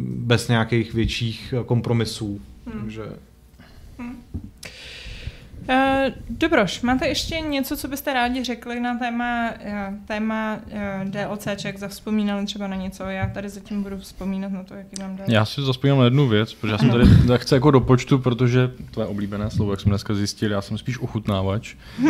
bez 0.05 0.47
nějakých 0.47 0.93
větších 0.93 1.53
kompromisů. 1.65 2.39
Hmm. 2.65 2.81
Takže... 2.81 3.03
Hmm. 3.97 4.23
Uh, 5.69 6.13
Dobroš, 6.29 6.81
máte 6.81 7.07
ještě 7.07 7.39
něco, 7.39 7.77
co 7.77 7.87
byste 7.87 8.13
rádi 8.13 8.43
řekli 8.43 8.79
na 8.79 8.97
téma, 8.97 9.49
uh, 9.65 9.95
téma 10.05 10.59
uh, 10.65 11.09
DLCček? 11.09 11.79
Zavzpomínali 11.79 12.45
třeba 12.45 12.67
na 12.67 12.75
něco? 12.75 13.03
Já 13.03 13.29
tady 13.29 13.49
zatím 13.49 13.83
budu 13.83 13.97
vzpomínat 13.97 14.51
na 14.51 14.63
to, 14.63 14.73
jaký 14.73 15.01
mám 15.01 15.15
dát. 15.17 15.29
Já 15.29 15.45
si 15.45 15.61
zavzpomínám 15.61 15.99
na 15.99 16.05
jednu 16.05 16.27
věc, 16.27 16.53
protože 16.53 16.71
já 16.71 16.77
jsem 16.77 16.89
tady 16.89 17.03
tak 17.27 17.41
chci 17.41 17.53
jako 17.53 17.71
do 17.71 17.79
počtu, 17.79 18.19
protože 18.19 18.71
to 18.91 19.01
je 19.01 19.07
oblíbené 19.07 19.49
slovo, 19.49 19.71
jak 19.71 19.79
jsme 19.79 19.89
dneska 19.89 20.13
zjistili, 20.13 20.53
já 20.53 20.61
jsem 20.61 20.77
spíš 20.77 20.99
ochutnávač. 20.99 21.75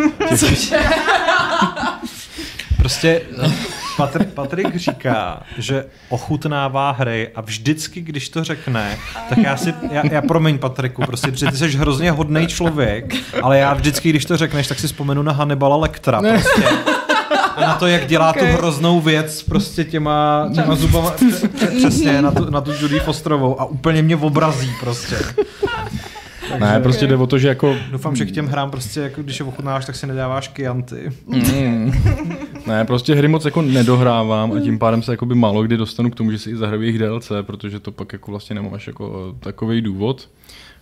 Prostě 2.78 3.22
Patr- 3.98 4.26
Patrik 4.26 4.76
říká, 4.76 5.44
že 5.58 5.86
ochutnává 6.10 6.92
hry 6.92 7.30
a 7.36 7.42
vždycky, 7.42 8.02
když 8.02 8.30
to 8.30 8.44
řekne, 8.44 8.98
tak 9.30 9.38
já 9.38 9.58
si, 9.58 9.74
já, 9.92 10.04
já 10.12 10.22
promiň 10.22 10.58
Patriku, 10.58 11.02
prostě, 11.06 11.32
protože 11.32 11.52
ty 11.52 11.58
jsi 11.58 11.78
hrozně 11.78 12.12
hodný 12.12 12.48
člověk, 12.48 13.16
ale 13.42 13.60
já 13.60 13.74
vždycky, 13.74 14.10
když 14.10 14.26
to 14.26 14.38
řekneš, 14.38 14.68
tak 14.68 14.80
si 14.80 14.88
vzpomenu 14.88 15.22
na 15.22 15.32
Hannibala 15.32 15.76
Lectra, 15.76 16.22
prostě. 16.22 16.64
Na 17.62 17.74
to, 17.74 17.88
jak 17.88 18.08
dělá 18.08 18.30
okay. 18.30 18.52
tu 18.52 18.58
hroznou 18.58 19.02
věc 19.02 19.44
prostě 19.44 19.84
těma, 19.84 20.50
těma 20.56 20.76
zubama, 20.76 21.14
přesně, 21.78 22.22
na 22.22 22.32
tu, 22.32 22.50
na 22.50 22.62
tu 22.62 22.72
Judy 22.72 23.00
Fosterovou 23.00 23.62
a 23.62 23.66
úplně 23.66 24.02
mě 24.02 24.16
obrazí 24.16 24.72
prostě. 24.80 25.18
Takže, 26.60 26.74
ne, 26.74 26.80
prostě 26.80 27.08
jde 27.08 27.16
o 27.16 27.28
to, 27.28 27.38
že 27.40 27.48
jako... 27.48 27.76
Doufám, 27.92 28.16
že 28.16 28.26
k 28.26 28.32
těm 28.32 28.48
hrám 28.48 28.72
prostě, 28.72 29.00
jako 29.00 29.24
když 29.24 29.40
je 29.40 29.46
ochutnáváš, 29.46 29.86
tak 29.86 29.96
si 29.96 30.08
nedáváš 30.08 30.48
kianty. 30.48 31.10
Mm. 31.28 31.92
ne, 32.68 32.86
prostě 32.86 33.16
hry 33.16 33.28
moc 33.28 33.46
jako 33.46 33.62
nedohrávám 33.62 34.52
a 34.52 34.60
tím 34.60 34.80
pádem 34.80 35.04
se 35.04 35.14
jakoby 35.14 35.36
málo 35.36 35.64
kdy 35.64 35.78
dostanu 35.78 36.12
k 36.12 36.16
tomu, 36.16 36.32
že 36.32 36.40
si 36.40 36.50
i 36.50 36.56
zahraju 36.56 36.82
jejich 36.82 37.00
DLC, 37.00 37.32
protože 37.42 37.80
to 37.80 37.92
pak 37.92 38.14
jako 38.14 38.32
vlastně 38.32 38.56
nemáš 38.56 38.88
jako 38.88 39.36
takový 39.40 39.82
důvod. 39.82 40.30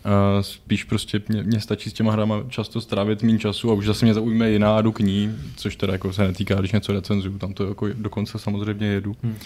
Uh, 0.05 0.41
spíš 0.41 0.83
prostě 0.83 1.21
mě, 1.27 1.43
mě 1.43 1.59
stačí 1.59 1.89
s 1.89 1.93
těma 1.93 2.11
hrama 2.11 2.43
často 2.49 2.81
strávit 2.81 3.23
méně 3.23 3.39
času 3.39 3.71
a 3.71 3.73
už 3.73 3.85
zase 3.85 4.05
mě 4.05 4.13
zaujme 4.13 4.51
jiná 4.51 4.77
a 4.77 4.81
jdu 4.81 4.91
k 4.91 4.99
ní, 4.99 5.35
což 5.55 5.75
teda 5.75 5.93
jako 5.93 6.13
se 6.13 6.27
netýká, 6.27 6.55
když 6.55 6.71
něco 6.71 6.93
recenzuju, 6.93 7.37
tam 7.37 7.53
to 7.53 7.67
jako 7.67 7.87
dokonce 7.93 8.39
samozřejmě 8.39 8.87
jedu. 8.87 9.15
Hmm. 9.23 9.31
Uh, 9.31 9.37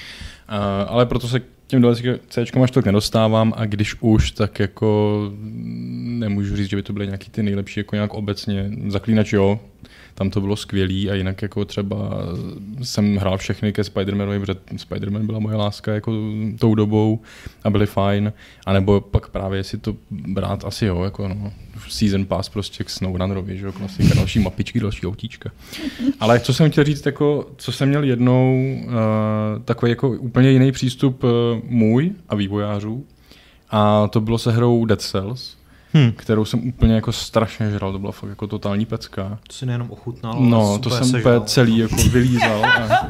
ale 0.88 1.05
proto 1.05 1.28
se 1.28 1.39
k 1.39 1.43
těm 1.68 1.95
C 2.30 2.41
až 2.64 2.72
to 2.72 2.82
nedostávám 2.86 3.53
a 3.55 3.66
když 3.66 3.95
už, 3.99 4.32
tak 4.32 4.60
jako 4.60 5.32
nemůžu 6.20 6.55
říct, 6.55 6.70
že 6.70 6.76
by 6.76 6.84
to 6.84 6.93
byly 6.93 7.05
nějaký 7.05 7.30
ty 7.30 7.43
nejlepší, 7.43 7.80
jako 7.80 7.95
nějak 7.95 8.14
obecně. 8.14 8.72
Zaklínač 8.88 9.34
jo, 9.34 9.60
tam 10.20 10.30
to 10.30 10.41
bylo 10.41 10.55
skvělý 10.55 11.09
a 11.09 11.13
jinak 11.13 11.41
jako 11.41 11.65
třeba 11.65 11.97
jsem 12.84 13.15
hrál 13.15 13.38
všechny 13.38 13.74
ke 13.74 13.82
Spider-Manovi, 13.82 14.39
protože 14.39 14.59
Spider-Man 14.76 15.26
byla 15.26 15.39
moje 15.39 15.55
láska 15.55 15.93
jako 15.93 16.13
tou 16.59 16.76
dobou 16.76 17.20
a 17.63 17.70
byly 17.70 17.86
fajn. 17.86 18.34
A 18.65 18.74
nebo 18.74 19.01
pak 19.01 19.30
právě 19.30 19.63
si 19.63 19.78
to 19.78 19.95
brát 20.11 20.65
asi 20.65 20.86
jo, 20.86 21.03
jako 21.03 21.28
no, 21.28 21.53
season 21.89 22.26
pass 22.26 22.49
prostě 22.49 22.84
k 22.84 22.89
SnowRunnerovi, 22.89 23.57
že 23.57 23.65
jo, 23.65 23.72
klasika, 23.72 24.15
další 24.15 24.39
mapičky, 24.39 24.80
další 24.80 25.07
autíčka. 25.07 25.51
Ale 26.20 26.39
co 26.39 26.53
jsem 26.53 26.72
chtěl 26.72 26.84
říct, 26.84 27.05
jako, 27.05 27.49
co 27.57 27.72
jsem 27.72 27.89
měl 27.89 28.03
jednou, 28.03 28.76
uh, 28.86 28.93
takový 29.65 29.89
jako 29.89 30.09
úplně 30.09 30.51
jiný 30.51 30.72
přístup 30.72 31.24
uh, 31.24 31.30
můj 31.63 32.11
a 32.30 32.36
vývojářů, 32.36 33.05
a 33.70 34.07
to 34.07 34.22
bylo 34.22 34.38
se 34.38 34.51
hrou 34.51 34.86
Dead 34.86 35.01
Cells, 35.01 35.59
hmm. 35.93 36.11
kterou 36.11 36.45
jsem 36.45 36.67
úplně 36.67 36.95
jako 36.95 37.11
strašně 37.11 37.71
žral, 37.71 37.91
to 37.91 37.99
byla 37.99 38.11
fakt 38.11 38.29
jako 38.29 38.47
totální 38.47 38.85
pecka. 38.85 39.37
To 39.47 39.53
si 39.53 39.65
nejenom 39.65 39.91
ochutnal, 39.91 40.35
No, 40.39 40.79
to 40.79 40.89
jsem 40.89 41.19
úplně 41.19 41.41
celý 41.45 41.77
jako 41.77 41.95
vylízal. 42.11 42.65
A... 42.65 43.07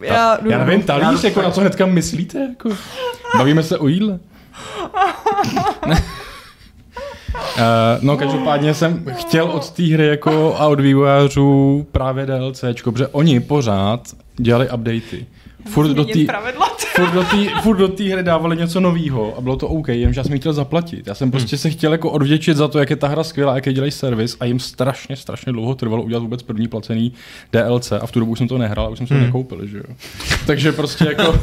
já, 0.00 0.38
já 0.48 0.64
nevím, 0.64 0.82
talíř, 0.82 1.24
jako 1.24 1.42
na 1.42 1.50
co 1.50 1.60
hnedka 1.60 1.86
myslíte? 1.86 2.38
Jako? 2.38 2.70
Bavíme 3.36 3.62
se 3.62 3.78
o 3.78 3.88
jídle. 3.88 4.18
Uh, 7.34 7.60
no, 8.00 8.16
každopádně 8.16 8.74
jsem 8.74 9.04
chtěl 9.12 9.44
od 9.44 9.70
té 9.70 9.82
hry 9.82 10.06
jako 10.06 10.56
a 10.58 10.66
od 10.66 10.80
vývojářů 10.80 11.86
právě 11.92 12.26
DLCčko, 12.26 12.92
protože 12.92 13.06
oni 13.06 13.40
pořád 13.40 14.00
dělali 14.36 14.70
updaty 14.70 15.26
furt 15.66 15.88
do 15.88 16.04
té 16.04 16.26
furt 16.96 17.12
do 17.12 17.22
té 17.22 17.60
furt 17.62 17.76
do 17.76 17.86
hry 17.86 18.22
dávali 18.22 18.56
něco 18.56 18.80
nového 18.80 19.34
a 19.38 19.40
bylo 19.40 19.56
to 19.56 19.68
OK, 19.68 19.88
jenomže 19.88 20.20
já 20.20 20.24
jsem 20.24 20.38
chtěl 20.38 20.52
zaplatit. 20.52 21.06
Já 21.06 21.14
jsem 21.14 21.30
prostě 21.30 21.56
hmm. 21.56 21.60
se 21.60 21.70
chtěl 21.70 21.92
jako 21.92 22.10
odvděčit 22.10 22.56
za 22.56 22.68
to, 22.68 22.78
jak 22.78 22.90
je 22.90 22.96
ta 22.96 23.08
hra 23.08 23.24
skvělá, 23.24 23.54
jak 23.54 23.66
je 23.66 23.72
dělají 23.72 23.92
servis 23.92 24.36
a 24.40 24.44
jim 24.44 24.60
strašně, 24.60 25.16
strašně 25.16 25.52
dlouho 25.52 25.74
trvalo 25.74 26.02
udělat 26.02 26.20
vůbec 26.20 26.42
první 26.42 26.68
placený 26.68 27.12
DLC 27.52 27.92
a 27.92 28.06
v 28.06 28.12
tu 28.12 28.20
dobu 28.20 28.32
už 28.32 28.38
jsem 28.38 28.48
to 28.48 28.58
nehrál, 28.58 28.92
už 28.92 28.98
jsem 28.98 29.06
se 29.06 29.14
hmm. 29.14 29.22
to 29.22 29.26
nekoupil, 29.26 29.66
že 29.66 29.78
jo. 29.78 29.84
Takže 30.46 30.72
prostě 30.72 31.04
jako 31.04 31.40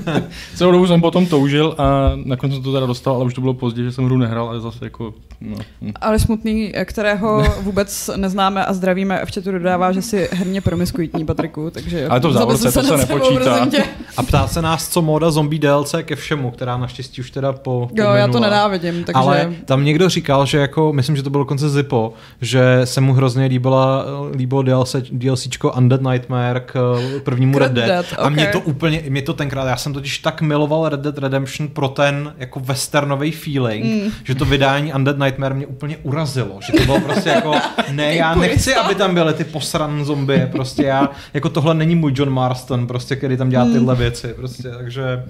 celou 0.54 0.72
dobu 0.72 0.86
jsem 0.86 1.00
potom 1.00 1.26
toužil 1.26 1.74
a 1.78 2.12
nakonec 2.24 2.54
jsem 2.54 2.62
to 2.62 2.72
teda 2.72 2.86
dostal, 2.86 3.14
ale 3.14 3.24
už 3.24 3.34
to 3.34 3.40
bylo 3.40 3.54
pozdě, 3.54 3.82
že 3.82 3.92
jsem 3.92 4.04
hru 4.04 4.18
nehrál, 4.18 4.48
ale 4.48 4.60
zase 4.60 4.84
jako 4.84 5.14
no. 5.40 5.56
Ale 6.00 6.18
smutný, 6.18 6.72
kterého 6.84 7.44
vůbec 7.60 8.10
neznáme 8.16 8.64
a 8.64 8.72
zdravíme, 8.72 9.20
v 9.24 9.34
chatu 9.34 9.52
dodává, 9.52 9.92
že 9.92 10.02
si 10.02 10.28
herně 10.32 10.60
promiskuitní 10.60 11.24
Patriku, 11.24 11.70
takže 11.70 12.08
ale 12.08 12.20
to 12.20 12.28
v 12.28 12.32
závorce 12.32 12.72
to 12.72 12.82
se 12.82 12.96
nepočítá. 12.96 13.68
A 14.16 14.22
ptá 14.22 14.48
se 14.48 14.62
nás, 14.62 14.88
co 14.88 15.02
móda 15.02 15.30
zombie 15.30 15.60
DLC 15.60 15.94
ke 16.02 16.16
všemu, 16.16 16.50
která 16.50 16.76
naštěstí 16.76 17.20
už 17.20 17.30
teda 17.30 17.52
po. 17.52 17.88
Jo, 17.94 18.10
já 18.10 18.28
to 18.28 18.40
nenávidím. 18.40 19.04
Takže... 19.04 19.18
Ale 19.18 19.52
tam 19.64 19.84
někdo 19.84 20.08
říkal, 20.08 20.46
že 20.46 20.58
jako, 20.58 20.92
myslím, 20.92 21.16
že 21.16 21.22
to 21.22 21.30
bylo 21.30 21.44
dokonce 21.44 21.68
Zippo, 21.68 22.14
že 22.40 22.80
se 22.84 23.00
mu 23.00 23.12
hrozně 23.12 23.46
líbila, 23.46 24.04
líbilo 24.34 24.62
DLC, 24.62 24.96
DLCčko 25.12 25.72
Undead 25.72 26.00
Nightmare 26.02 26.60
k 26.60 26.98
prvnímu 27.24 27.58
Red 27.58 27.72
Dead. 27.72 27.88
Dead 27.88 28.06
okay. 28.12 28.26
A 28.26 28.28
mě 28.28 28.46
to 28.46 28.60
úplně, 28.60 29.02
mě 29.08 29.22
to 29.22 29.34
tenkrát, 29.34 29.68
já 29.68 29.76
jsem 29.76 29.92
totiž 29.92 30.18
tak 30.18 30.42
miloval 30.42 30.88
Red 30.88 31.00
Dead 31.00 31.18
Redemption 31.18 31.68
pro 31.68 31.88
ten 31.88 32.34
jako 32.38 32.60
westernový 32.60 33.30
feeling, 33.30 33.84
mm. 33.84 34.10
že 34.24 34.34
to 34.34 34.44
vydání 34.44 34.94
Undead 34.94 35.18
Nightmare 35.18 35.29
mě 35.38 35.66
úplně 35.66 35.96
urazilo. 35.96 36.58
Že 36.66 36.72
to 36.72 36.84
bylo 36.84 37.00
prostě 37.00 37.28
jako, 37.28 37.54
ne, 37.92 38.14
já 38.14 38.34
nechci, 38.34 38.74
aby 38.74 38.94
tam 38.94 39.14
byly 39.14 39.34
ty 39.34 39.44
posran 39.44 40.04
zombie, 40.04 40.48
prostě 40.52 40.82
já, 40.82 41.10
jako 41.34 41.48
tohle 41.48 41.74
není 41.74 41.94
můj 41.94 42.12
John 42.14 42.30
Marston, 42.30 42.86
prostě, 42.86 43.16
který 43.16 43.36
tam 43.36 43.48
dělá 43.48 43.64
tyhle 43.64 43.94
věci, 43.94 44.28
prostě, 44.28 44.70
takže, 44.70 45.24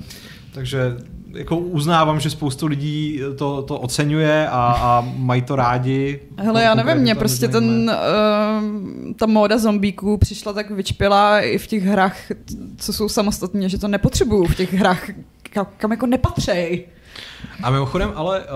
takže 0.55 0.96
jako 1.34 1.57
uznávám, 1.57 2.20
že 2.20 2.30
spoustu 2.30 2.66
lidí 2.66 3.20
to, 3.38 3.62
to 3.62 3.78
oceňuje 3.78 4.48
a, 4.48 4.53
a 4.80 5.09
mají 5.16 5.42
to 5.42 5.57
rádi. 5.57 6.20
Hele, 6.36 6.62
já 6.62 6.74
nevím, 6.74 6.96
mě 6.96 7.14
prostě 7.14 7.48
ten, 7.48 7.90
uh, 7.90 9.12
ta 9.12 9.26
móda 9.26 9.59
zombíků 9.59 10.18
přišla 10.18 10.53
tak 10.53 10.70
vyčpělá 10.70 11.40
i 11.40 11.59
v 11.59 11.66
těch 11.66 11.84
hrách, 11.84 12.16
co 12.76 12.92
jsou 12.92 13.09
samostatně, 13.09 13.68
že 13.68 13.78
to 13.78 13.88
nepotřebuju 13.88 14.44
v 14.44 14.55
těch 14.55 14.74
hrách, 14.74 15.11
kam, 15.42 15.66
kam 15.76 15.90
jako 15.90 16.07
nepatřej. 16.07 16.86
A 17.62 17.70
mimochodem, 17.70 18.12
ale 18.14 18.40
uh, 18.40 18.46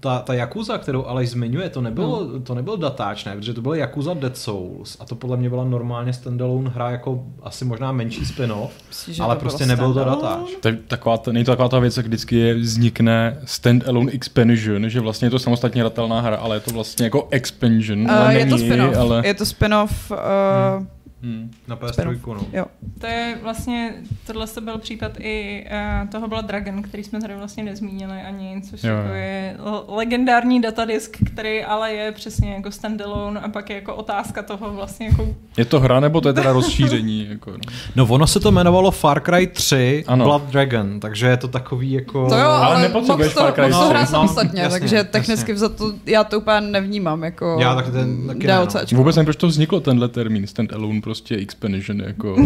ta, 0.00 0.18
ta 0.18 0.34
Yakuza, 0.34 0.78
kterou 0.78 1.06
Aleš 1.06 1.30
zmiňuje, 1.30 1.68
to 1.68 1.80
nebylo, 1.80 2.28
no. 2.32 2.40
to 2.40 2.54
nebyl 2.54 2.76
datáč, 2.76 3.24
ne? 3.24 3.36
Protože 3.36 3.54
to 3.54 3.62
bylo 3.62 3.74
Yakuza 3.74 4.14
Dead 4.14 4.36
Souls 4.36 4.96
a 5.00 5.04
to 5.04 5.14
podle 5.14 5.36
mě 5.36 5.50
byla 5.50 5.64
normálně 5.64 6.12
standalone 6.12 6.70
hra 6.70 6.90
jako 6.90 7.24
asi 7.42 7.64
možná 7.64 7.92
menší 7.92 8.26
spin-off, 8.26 8.72
Myslí, 8.88 9.20
ale 9.20 9.36
prostě 9.36 9.66
nebyl 9.66 9.94
to 9.94 10.04
datáč. 10.04 10.50
To 10.60 10.68
je 10.68 10.78
taková, 10.88 11.16
to, 11.16 11.32
není 11.32 11.44
to 11.44 11.52
taková 11.52 11.68
ta 11.68 11.78
věc, 11.78 11.96
jak 11.96 12.06
vždycky 12.06 12.36
je, 12.36 12.54
vznikne 12.54 13.38
standalone 13.44 14.12
expansion, 14.12 14.88
že 14.88 15.00
vlastně 15.00 15.26
je 15.26 15.30
to 15.30 15.38
samostatně 15.38 15.82
hratelná 15.82 16.20
hra, 16.20 16.36
ale 16.36 16.56
je 16.56 16.60
to 16.60 16.70
vlastně 16.70 17.04
jako 17.04 17.28
expansion. 17.30 18.00
Uh, 18.00 18.10
ale 18.10 18.34
je 18.34 18.44
není, 18.44 18.50
to 18.50 18.58
spin-off. 18.58 18.96
Ale... 18.98 19.22
Je 19.26 19.34
to 19.34 19.46
spin-off 19.46 20.10
uh, 20.10 20.16
hmm 20.78 20.88
Hmm, 21.24 21.50
na 21.68 21.76
PS3, 21.76 22.18
no. 22.26 22.46
Jo. 22.52 22.64
To 23.00 23.06
je 23.06 23.38
vlastně, 23.42 23.94
tohle 24.26 24.46
to 24.46 24.60
byl 24.60 24.78
případ 24.78 25.12
i 25.20 25.66
uh, 26.02 26.08
toho 26.08 26.28
byla 26.28 26.40
Dragon, 26.40 26.82
který 26.82 27.04
jsme 27.04 27.20
tady 27.20 27.34
vlastně 27.34 27.64
nezmínili 27.64 28.20
ani, 28.20 28.62
což 28.70 28.84
jo. 28.84 28.94
jako 28.94 29.12
je 29.12 29.56
legendární 29.88 30.60
datadisk, 30.60 31.16
který 31.32 31.64
ale 31.64 31.92
je 31.92 32.12
přesně 32.12 32.54
jako 32.54 32.70
standalone 32.70 33.40
a 33.40 33.48
pak 33.48 33.70
je 33.70 33.76
jako 33.76 33.94
otázka 33.94 34.42
toho 34.42 34.72
vlastně 34.72 35.06
jako... 35.06 35.34
Je 35.56 35.64
to 35.64 35.80
hra 35.80 36.00
nebo 36.00 36.20
to 36.20 36.28
je 36.28 36.32
teda 36.32 36.52
rozšíření? 36.52 37.26
jako, 37.30 37.50
no. 37.50 37.58
no 37.96 38.06
ono 38.06 38.26
se 38.26 38.40
to 38.40 38.48
jmenovalo 38.48 38.90
Far 38.90 39.20
Cry 39.20 39.46
3 39.46 40.04
ano. 40.06 40.24
Blood 40.24 40.42
Dragon, 40.42 41.00
takže 41.00 41.26
je 41.26 41.36
to 41.36 41.48
takový 41.48 41.92
jako... 41.92 42.28
To 42.28 42.36
jo, 42.36 42.48
ale, 42.48 42.66
ale 42.66 42.82
nepotřebuješ 42.82 43.32
Far 43.32 43.52
Cry 43.52 43.64
3. 43.64 43.70
No, 43.70 43.92
no, 43.92 44.06
samostatně, 44.06 44.62
jasně, 44.62 44.80
takže 44.80 45.04
technicky 45.04 45.56
za 45.56 45.68
to 45.68 45.92
já 46.06 46.24
to 46.24 46.38
úplně 46.38 46.60
nevnímám 46.60 47.24
jako 47.24 47.56
Já 47.60 47.74
tak 47.74 47.92
ten, 47.92 48.26
taky 48.26 48.46
ne, 48.46 48.54
no. 48.54 48.98
Vůbec 48.98 49.16
nevím, 49.16 49.26
proč 49.26 49.36
to 49.36 49.46
vzniklo 49.46 49.80
tenhle 49.80 50.08
termín, 50.08 50.46
standalone 50.46 51.00
prostě 51.00 51.13
expansion, 51.30 52.00
jako 52.00 52.36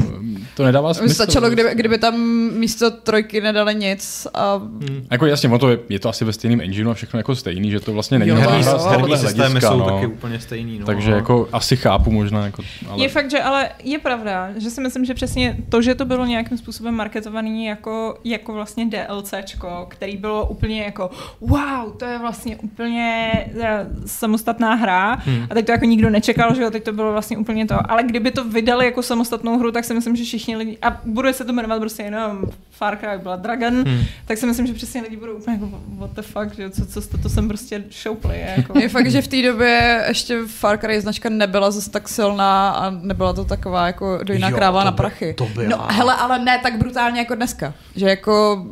to 0.56 0.64
nedává 0.64 0.94
smysl. 0.94 1.14
Stačilo, 1.14 1.50
kdyby, 1.50 1.70
kdyby 1.74 1.98
tam 1.98 2.20
místo 2.50 2.90
trojky 2.90 3.40
nedali 3.40 3.74
nic 3.74 4.26
a... 4.34 4.54
Hmm. 4.56 5.06
Jako 5.10 5.26
jasně, 5.26 5.58
to 5.58 5.70
je, 5.70 5.78
je, 5.88 5.98
to 5.98 6.08
asi 6.08 6.24
ve 6.24 6.32
stejném 6.32 6.60
engineu 6.60 6.90
a 6.90 6.94
všechno 6.94 7.18
jako 7.18 7.36
stejný, 7.36 7.70
že 7.70 7.80
to 7.80 7.92
vlastně 7.92 8.18
není 8.18 8.30
herní, 8.30 8.64
herní 8.88 9.16
systémy 9.16 9.60
jsou 9.60 9.78
no. 9.78 9.84
taky 9.84 10.06
úplně 10.06 10.40
stejný. 10.40 10.78
No. 10.78 10.86
Takže 10.86 11.10
jako 11.10 11.48
asi 11.52 11.76
chápu 11.76 12.10
možná. 12.10 12.44
Jako, 12.44 12.62
ale... 12.88 13.02
Je 13.02 13.08
fakt, 13.08 13.30
že 13.30 13.42
ale 13.42 13.70
je 13.84 13.98
pravda, 13.98 14.50
že 14.56 14.70
si 14.70 14.80
myslím, 14.80 15.04
že 15.04 15.14
přesně 15.14 15.56
to, 15.68 15.82
že 15.82 15.94
to 15.94 16.04
bylo 16.04 16.26
nějakým 16.26 16.58
způsobem 16.58 16.94
marketovaný 16.94 17.66
jako, 17.66 18.18
jako 18.24 18.52
vlastně 18.52 18.86
DLCčko, 18.86 19.86
který 19.90 20.16
bylo 20.16 20.46
úplně 20.46 20.82
jako 20.82 21.10
wow, 21.40 21.96
to 21.96 22.04
je 22.04 22.18
vlastně 22.18 22.56
úplně 22.56 23.30
eh, 23.60 23.86
samostatná 24.06 24.74
hra 24.74 25.14
hmm. 25.14 25.46
a 25.50 25.54
teď 25.54 25.66
to 25.66 25.72
jako 25.72 25.84
nikdo 25.84 26.10
nečekal, 26.10 26.54
že 26.54 26.62
jo, 26.62 26.70
teď 26.70 26.84
to 26.84 26.92
bylo 26.92 27.12
vlastně 27.12 27.38
úplně 27.38 27.66
to, 27.66 27.90
ale 27.90 28.02
kdyby 28.02 28.30
to 28.30 28.44
vydali 28.58 28.84
jako 28.84 29.02
samostatnou 29.02 29.58
hru, 29.58 29.72
tak 29.72 29.84
si 29.84 29.94
myslím, 29.94 30.16
že 30.16 30.24
všichni 30.24 30.56
lidi, 30.56 30.78
a 30.82 31.00
bude 31.04 31.32
se 31.32 31.44
to 31.44 31.52
jmenovat 31.52 31.80
prostě 31.80 32.02
jenom 32.02 32.42
Far 32.78 32.96
Cry 32.96 33.18
byla 33.22 33.36
Dragon, 33.36 33.74
hmm. 33.74 34.04
tak 34.24 34.38
si 34.38 34.46
myslím, 34.46 34.66
že 34.66 34.74
přesně 34.74 35.02
lidi 35.02 35.16
budou 35.16 35.32
úplně 35.32 35.56
jako 35.56 35.70
what 35.98 36.10
the 36.12 36.22
fuck, 36.22 36.54
že 36.56 36.70
co, 36.70 36.86
co 36.86 37.02
jste, 37.02 37.18
to 37.18 37.28
jsem 37.28 37.48
prostě 37.48 37.84
showplay. 38.02 38.44
Jako. 38.56 38.78
Je 38.78 38.88
fakt, 38.88 39.10
že 39.10 39.22
v 39.22 39.28
té 39.28 39.42
době 39.42 40.04
ještě 40.08 40.38
Far 40.46 40.78
Cry 40.78 41.00
značka 41.00 41.28
nebyla 41.28 41.70
zase 41.70 41.90
tak 41.90 42.08
silná 42.08 42.70
a 42.70 42.90
nebyla 42.90 43.32
to 43.32 43.44
taková 43.44 43.86
jako 43.86 44.18
dojná 44.22 44.50
kráva 44.50 44.84
na 44.84 44.92
prachy. 44.92 45.34
To 45.34 45.46
byla. 45.54 45.68
No 45.68 45.86
hele, 45.96 46.14
ale 46.14 46.38
ne 46.38 46.60
tak 46.62 46.78
brutálně 46.78 47.18
jako 47.18 47.34
dneska. 47.34 47.74
Že 47.96 48.08
jako 48.08 48.66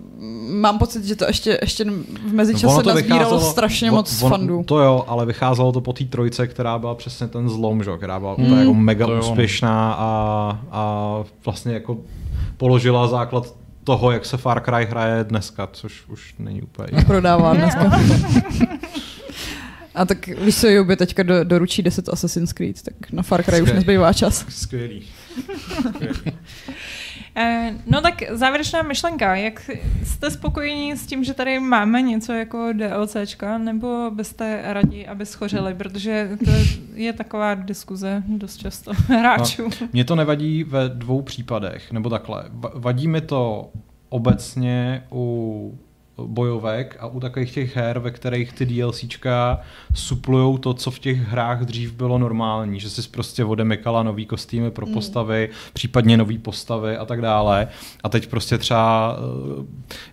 mám 0.49 0.79
pocit, 0.79 1.05
že 1.05 1.17
to 1.17 1.25
ještě, 1.25 1.59
ještě 1.63 1.85
v 2.27 2.33
mezičase 2.33 2.83
no 2.83 2.95
nazbíralo 2.95 3.41
strašně 3.41 3.91
moc 3.91 4.23
on, 4.23 4.31
fandů. 4.31 4.63
To 4.67 4.79
jo, 4.79 5.05
ale 5.09 5.27
vycházelo 5.27 5.73
to 5.73 5.81
po 5.81 5.93
té 5.93 6.05
trojce, 6.05 6.47
která 6.47 6.79
byla 6.79 6.95
přesně 6.95 7.29
ten 7.29 7.49
zlom, 7.49 7.85
že? 7.85 7.91
která 7.97 8.21
byla 8.21 8.35
hmm. 8.39 8.59
jako 8.59 8.75
mega 8.75 9.07
no. 9.07 9.19
úspěšná 9.19 9.93
a, 9.99 10.59
a 10.71 11.25
vlastně 11.45 11.75
jako 11.75 11.97
položila 12.57 13.09
základ 13.09 13.55
toho, 13.87 14.11
jak 14.11 14.27
se 14.27 14.37
Far 14.37 14.61
Cry 14.61 14.87
hraje 14.91 15.25
dneska, 15.25 15.69
což 15.73 16.05
už 16.09 16.35
není 16.39 16.63
úplně... 16.63 17.05
Prodává 17.07 17.55
dneska. 17.55 18.01
A 19.95 20.05
tak 20.05 20.27
víš 20.27 20.61
co, 20.61 20.67
Jubi 20.69 20.97
teďka 20.97 21.23
do, 21.23 21.45
doručí 21.45 21.83
10 21.83 22.09
Assassin's 22.09 22.53
Creed, 22.53 22.83
tak 22.83 23.13
na 23.13 23.23
Far 23.23 23.43
Cry 23.43 23.53
Skvělý. 23.53 23.63
už 23.63 23.73
nezbývá 23.73 24.13
čas. 24.13 24.47
Skvělý. 24.49 25.03
Skvělý. 25.95 26.39
Eh, 27.39 27.75
no 27.87 28.01
tak 28.01 28.23
závěrečná 28.31 28.83
myšlenka. 28.83 29.37
Jak 29.37 29.71
jste 30.05 30.31
spokojení 30.31 30.97
s 30.97 31.07
tím, 31.07 31.25
že 31.25 31.35
tady 31.35 31.61
máme 31.61 32.03
něco 32.03 32.33
jako 32.33 32.73
DLCčka, 32.73 33.59
nebo 33.59 34.11
byste 34.15 34.61
rádi, 34.65 35.07
aby 35.07 35.27
schořeli, 35.27 35.75
protože 35.75 36.31
to 36.45 36.51
je 36.95 37.13
taková 37.13 37.55
diskuze 37.55 38.23
dost 38.29 38.57
často 38.57 38.93
hráčů. 39.09 39.63
No, 39.81 39.89
mě 39.93 40.05
to 40.05 40.17
nevadí 40.17 40.65
ve 40.65 40.89
dvou 40.89 41.23
případech, 41.23 41.93
nebo 41.93 42.11
takhle. 42.11 42.45
Vadí 42.75 43.09
mi 43.09 43.21
to 43.21 43.71
obecně 44.09 45.05
u 45.13 45.79
bojovek 46.19 46.97
a 47.01 47.07
u 47.07 47.21
takových 47.21 47.53
těch 47.53 47.77
her, 47.77 47.99
ve 47.99 48.11
kterých 48.11 48.53
ty 48.53 48.67
DLCčka 48.67 49.61
suplujou 49.95 50.59
to, 50.59 50.75
co 50.75 50.91
v 50.91 50.99
těch 50.99 51.19
hrách 51.19 51.61
dřív 51.65 51.93
bylo 51.93 52.19
normální, 52.19 52.81
že 52.81 52.91
jsi 52.91 53.09
prostě 53.09 53.45
odemykala 53.45 54.03
nový 54.03 54.27
kostýmy 54.27 54.71
pro 54.71 54.87
mm. 54.87 54.93
postavy, 54.93 55.49
mm. 55.53 55.59
případně 55.73 56.17
nový 56.17 56.39
postavy 56.39 56.97
a 56.97 57.05
tak 57.05 57.21
dále. 57.21 57.69
A 58.03 58.09
teď 58.09 58.27
prostě 58.27 58.59
třeba, 58.59 59.17
eh, 59.61 59.65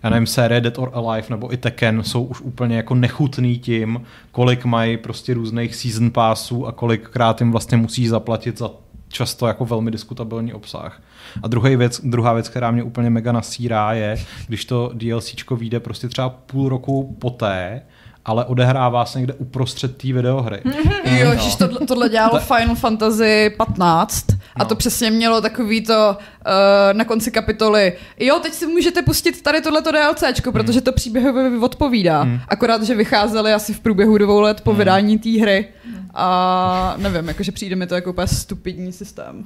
já 0.02 0.10
nevím, 0.10 0.26
série 0.26 0.60
Dead 0.60 0.78
or 0.78 0.90
Alive 0.94 1.26
nebo 1.30 1.52
i 1.52 1.56
Tekken 1.56 2.02
jsou 2.02 2.24
už 2.24 2.40
úplně 2.40 2.76
jako 2.76 2.94
nechutný 2.94 3.58
tím, 3.58 4.00
kolik 4.32 4.64
mají 4.64 4.96
prostě 4.96 5.34
různých 5.34 5.74
season 5.74 6.10
passů 6.10 6.66
a 6.66 6.72
kolikrát 6.72 7.40
jim 7.40 7.52
vlastně 7.52 7.76
musí 7.76 8.08
zaplatit 8.08 8.58
za 8.58 8.70
často 9.14 9.46
jako 9.46 9.64
velmi 9.64 9.90
diskutabilní 9.90 10.52
obsah. 10.52 11.02
A 11.42 11.48
druhý 11.48 11.76
věc, 11.76 12.00
druhá 12.04 12.32
věc, 12.32 12.48
která 12.48 12.70
mě 12.70 12.82
úplně 12.82 13.10
mega 13.10 13.32
nasírá, 13.32 13.92
je, 13.92 14.24
když 14.46 14.64
to 14.64 14.90
DLCčko 14.94 15.56
vyjde 15.56 15.80
prostě 15.80 16.08
třeba 16.08 16.28
půl 16.28 16.68
roku 16.68 17.16
poté, 17.20 17.82
ale 18.24 18.44
odehrává 18.44 19.04
se 19.04 19.18
někde 19.18 19.34
uprostřed 19.34 19.96
té 19.96 20.12
videohry. 20.12 20.56
Mm-hmm. 20.64 21.18
Jo, 21.18 21.34
no. 21.34 21.56
tohle, 21.58 21.86
tohle 21.86 22.08
dělalo 22.08 22.40
Final 22.40 22.74
Fantasy 22.74 23.50
15 23.56 24.26
a 24.56 24.58
no. 24.58 24.64
to 24.64 24.74
přesně 24.74 25.10
mělo 25.10 25.40
takový 25.40 25.80
to 25.80 26.16
uh, 26.18 26.52
na 26.92 27.04
konci 27.04 27.30
kapitoly. 27.30 27.92
Jo, 28.18 28.38
teď 28.38 28.52
si 28.52 28.66
můžete 28.66 29.02
pustit 29.02 29.42
tady 29.42 29.60
tohleto 29.60 29.92
DLCčko, 29.92 30.50
mm. 30.50 30.52
protože 30.52 30.80
to 30.80 30.92
příběhově 30.92 31.58
odpovídá. 31.58 32.24
Mm. 32.24 32.40
Akorát, 32.48 32.82
že 32.82 32.94
vycházely 32.94 33.52
asi 33.52 33.74
v 33.74 33.80
průběhu 33.80 34.18
dvou 34.18 34.40
let 34.40 34.60
po 34.60 34.72
mm. 34.72 34.78
vydání 34.78 35.18
té 35.18 35.40
hry. 35.40 35.68
A 36.14 36.94
nevím, 36.96 37.28
jakože 37.28 37.52
přijde 37.52 37.76
mi 37.76 37.86
to 37.86 37.94
jako 37.94 38.10
úplně 38.10 38.26
stupidní 38.26 38.92
systém. 38.92 39.44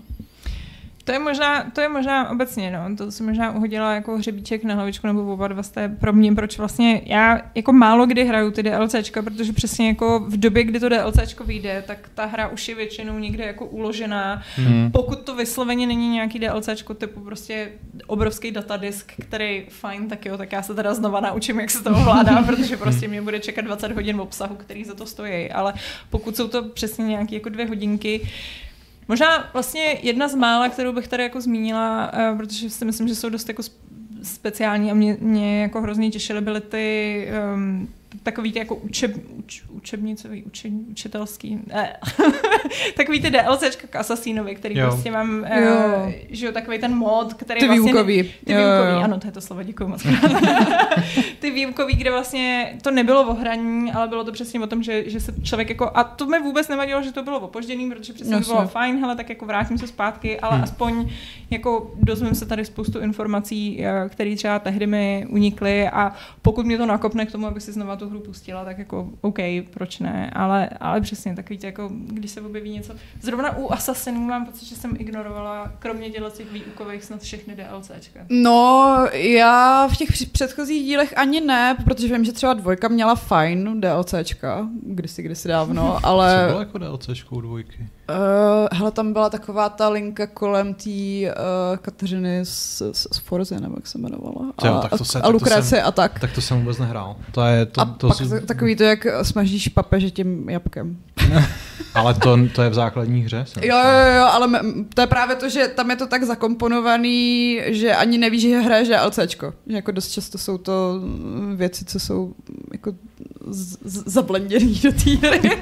To 1.08 1.12
je 1.12 1.18
možná, 1.18 1.70
to 1.70 1.80
je 1.80 1.88
možná 1.88 2.30
obecně, 2.30 2.70
no. 2.70 2.96
To 2.96 3.12
si 3.12 3.22
možná 3.22 3.52
uhodila 3.52 3.94
jako 3.94 4.16
hřebíček 4.16 4.64
na 4.64 4.74
hlavičku, 4.74 5.06
nebo 5.06 5.32
oba 5.32 5.48
dva 5.48 5.62
jste 5.62 5.88
pro 5.88 6.12
mě, 6.12 6.34
proč 6.34 6.58
vlastně 6.58 7.02
já 7.04 7.40
jako 7.54 7.72
málo 7.72 8.06
kdy 8.06 8.24
hraju 8.24 8.50
ty 8.50 8.62
DLCčka, 8.62 9.22
protože 9.22 9.52
přesně 9.52 9.88
jako 9.88 10.20
v 10.20 10.36
době, 10.36 10.64
kdy 10.64 10.80
to 10.80 10.88
DLCčko 10.88 11.44
vyjde, 11.44 11.84
tak 11.86 12.10
ta 12.14 12.26
hra 12.26 12.48
už 12.48 12.68
je 12.68 12.74
většinou 12.74 13.18
někde 13.18 13.44
jako 13.44 13.66
uložená. 13.66 14.42
Hmm. 14.56 14.90
Pokud 14.90 15.18
to 15.18 15.34
vysloveně 15.34 15.86
není 15.86 16.08
nějaký 16.08 16.38
DLCčko 16.38 16.94
typu 16.94 17.20
prostě 17.20 17.68
obrovský 18.06 18.50
datadisk, 18.50 19.12
který 19.20 19.66
fajn, 19.68 20.08
tak 20.08 20.26
jo, 20.26 20.36
tak 20.36 20.52
já 20.52 20.62
se 20.62 20.74
teda 20.74 20.94
znova 20.94 21.20
naučím, 21.20 21.60
jak 21.60 21.70
se 21.70 21.84
to 21.84 21.90
ovládá, 21.90 22.42
protože 22.46 22.76
prostě 22.76 23.08
mě 23.08 23.22
bude 23.22 23.40
čekat 23.40 23.64
20 23.64 23.92
hodin 23.92 24.20
obsahu, 24.20 24.54
který 24.54 24.84
za 24.84 24.94
to 24.94 25.06
stojí. 25.06 25.50
Ale 25.50 25.74
pokud 26.10 26.36
jsou 26.36 26.48
to 26.48 26.62
přesně 26.62 27.04
nějaké 27.04 27.34
jako 27.34 27.48
dvě 27.48 27.66
hodinky, 27.66 28.28
Možná 29.08 29.50
vlastně 29.52 29.98
jedna 30.02 30.28
z 30.28 30.34
mála, 30.34 30.68
kterou 30.68 30.92
bych 30.92 31.08
tady 31.08 31.22
jako 31.22 31.40
zmínila, 31.40 32.12
uh, 32.30 32.38
protože 32.38 32.70
si 32.70 32.84
myslím, 32.84 33.08
že 33.08 33.14
jsou 33.14 33.28
dost 33.28 33.48
jako 33.48 33.62
speciální 34.22 34.90
a 34.90 34.94
mě, 34.94 35.16
mě 35.20 35.62
jako 35.62 35.80
hrozně 35.80 36.10
těšily, 36.10 36.40
byly 36.40 36.60
ty 36.60 37.28
um, 37.54 37.88
takový 38.22 38.52
ty 38.52 38.58
jako 38.58 38.74
učeb, 38.74 39.10
uč, 39.38 39.62
učebnicový, 39.68 40.44
uče, 40.44 40.68
učitelský, 40.90 41.58
ne. 41.66 41.96
takový 42.96 43.20
ty 43.20 43.30
DLCčka 43.30 43.86
k 43.86 43.96
Assassinovi, 43.96 44.54
který 44.54 44.78
jo. 44.78 44.86
prostě 44.86 45.10
mám, 45.10 45.44
jo. 45.44 45.76
Uh, 46.06 46.12
že 46.30 46.46
jo, 46.46 46.52
takový 46.52 46.78
ten 46.78 46.94
mod, 46.94 47.34
který 47.34 47.60
ty 47.60 47.66
vlastně... 47.66 47.92
Výukový. 47.92 48.22
Ty 48.22 48.52
jo, 48.52 48.58
výukový, 48.58 48.92
jo. 48.92 49.00
ano, 49.04 49.20
to 49.20 49.26
je 49.26 49.32
to 49.32 49.40
slovo, 49.40 49.62
děkuji 49.62 49.88
moc. 49.88 50.06
ty 51.38 51.50
výukový, 51.50 51.94
kde 51.94 52.10
vlastně 52.10 52.78
to 52.82 52.90
nebylo 52.90 53.24
v 53.24 53.28
ohraní, 53.28 53.92
ale 53.92 54.08
bylo 54.08 54.24
to 54.24 54.32
přesně 54.32 54.60
o 54.60 54.66
tom, 54.66 54.82
že, 54.82 55.10
že 55.10 55.20
se 55.20 55.34
člověk 55.42 55.68
jako, 55.68 55.90
a 55.94 56.04
to 56.04 56.26
mi 56.26 56.38
vůbec 56.38 56.68
nevadilo, 56.68 57.02
že 57.02 57.12
to 57.12 57.22
bylo 57.22 57.40
opožděný, 57.40 57.90
protože 57.90 58.12
přesně 58.12 58.34
Jasně. 58.34 58.54
bylo 58.54 58.68
fajn, 58.68 59.00
hele, 59.00 59.16
tak 59.16 59.28
jako 59.28 59.46
vrátím 59.46 59.78
se 59.78 59.86
zpátky, 59.86 60.40
ale 60.40 60.54
hmm. 60.54 60.64
aspoň 60.64 61.08
jako 61.50 61.92
dozvím 61.96 62.34
se 62.34 62.46
tady 62.46 62.64
spoustu 62.64 62.98
informací, 62.98 63.84
eh, 63.84 64.08
které 64.08 64.36
třeba 64.36 64.58
tehdy 64.58 64.86
mi 64.86 65.26
unikly 65.28 65.88
a 65.88 66.12
pokud 66.42 66.66
mě 66.66 66.78
to 66.78 66.86
nakopne 66.86 67.26
k 67.26 67.32
tomu, 67.32 67.46
abych 67.46 67.62
si 67.62 67.72
znova 67.72 67.96
tu 67.98 68.08
hru 68.08 68.20
pustila, 68.20 68.64
tak 68.64 68.78
jako 68.78 69.08
OK, 69.20 69.38
proč 69.70 69.98
ne, 69.98 70.30
ale, 70.30 70.68
ale 70.68 71.00
přesně 71.00 71.36
takový 71.36 71.58
jako, 71.62 71.90
když 71.92 72.30
se 72.30 72.40
objeví 72.40 72.70
něco. 72.70 72.94
Zrovna 73.20 73.56
u 73.56 73.72
Assassinů 73.72 74.20
mám 74.20 74.46
pocit, 74.46 74.64
že 74.64 74.76
jsem 74.76 74.96
ignorovala, 74.98 75.72
kromě 75.78 76.10
těchto 76.10 76.30
těch 76.30 76.52
výukových, 76.52 77.04
snad 77.04 77.22
všechny 77.22 77.56
DLCčka. 77.56 78.20
No, 78.30 78.96
já 79.12 79.88
v 79.88 79.96
těch 79.96 80.08
předchozích 80.32 80.84
dílech 80.84 81.18
ani 81.18 81.40
ne, 81.40 81.76
protože 81.84 82.14
vím, 82.14 82.24
že 82.24 82.32
třeba 82.32 82.54
dvojka 82.54 82.88
měla 82.88 83.14
fajn 83.14 83.80
DLCčka, 83.80 84.68
kdysi, 84.82 85.22
kdysi 85.22 85.48
dávno, 85.48 85.98
ale... 86.06 86.40
Co 86.42 86.48
bylo 86.48 86.60
jako 86.60 86.78
DLCčko 86.78 87.36
u 87.36 87.40
dvojky? 87.40 87.88
Uh, 88.10 88.78
hele, 88.78 88.90
tam 88.90 89.12
byla 89.12 89.30
taková 89.30 89.68
ta 89.68 89.88
linka 89.88 90.26
kolem 90.26 90.74
té 90.74 90.90
uh, 90.90 91.76
Kateřiny 91.82 92.40
z, 92.44 92.82
z, 92.92 93.06
z 93.12 93.18
Forze, 93.18 93.60
nebo 93.60 93.74
jak 93.76 93.86
se 93.86 93.98
jmenovala. 93.98 94.52
A, 94.58 94.66
jo, 94.66 94.78
tak 94.82 94.98
to 94.98 95.04
se, 95.04 95.20
a 95.20 95.28
Lukrece 95.28 95.82
a 95.82 95.92
tak. 95.92 96.18
Tak 96.18 96.32
to 96.32 96.40
jsem 96.40 96.58
vůbec 96.58 96.78
nehrál. 96.78 97.16
To 97.32 97.42
je, 97.42 97.66
to, 97.66 97.80
a 97.80 97.84
to 97.84 98.08
pak 98.08 98.16
jsou... 98.16 98.40
takový 98.40 98.76
to, 98.76 98.82
jak 98.82 99.06
smažíš 99.22 99.68
papeže 99.68 100.10
tím 100.10 100.48
jabkem. 100.48 100.96
ale 101.94 102.14
to, 102.14 102.38
to 102.54 102.62
je 102.62 102.70
v 102.70 102.74
základní 102.74 103.20
hře? 103.20 103.44
Jo, 103.62 103.76
jo, 103.76 104.16
jo, 104.16 104.24
ale 104.24 104.60
to 104.94 105.00
je 105.00 105.06
právě 105.06 105.36
to, 105.36 105.48
že 105.48 105.68
tam 105.68 105.90
je 105.90 105.96
to 105.96 106.06
tak 106.06 106.24
zakomponovaný, 106.24 107.60
že 107.66 107.94
ani 107.94 108.18
nevíš, 108.18 108.42
že 108.42 108.60
hraješ 108.60 108.88
DLCčko. 108.88 109.54
Že 109.66 109.76
jako 109.76 109.92
dost 109.92 110.08
často 110.08 110.38
jsou 110.38 110.58
to 110.58 111.00
věci, 111.54 111.84
co 111.84 112.00
jsou 112.00 112.34
jako 112.72 112.92
zablenděný 113.84 114.80
do 114.82 114.92
té 114.92 115.28
hry. 115.28 115.40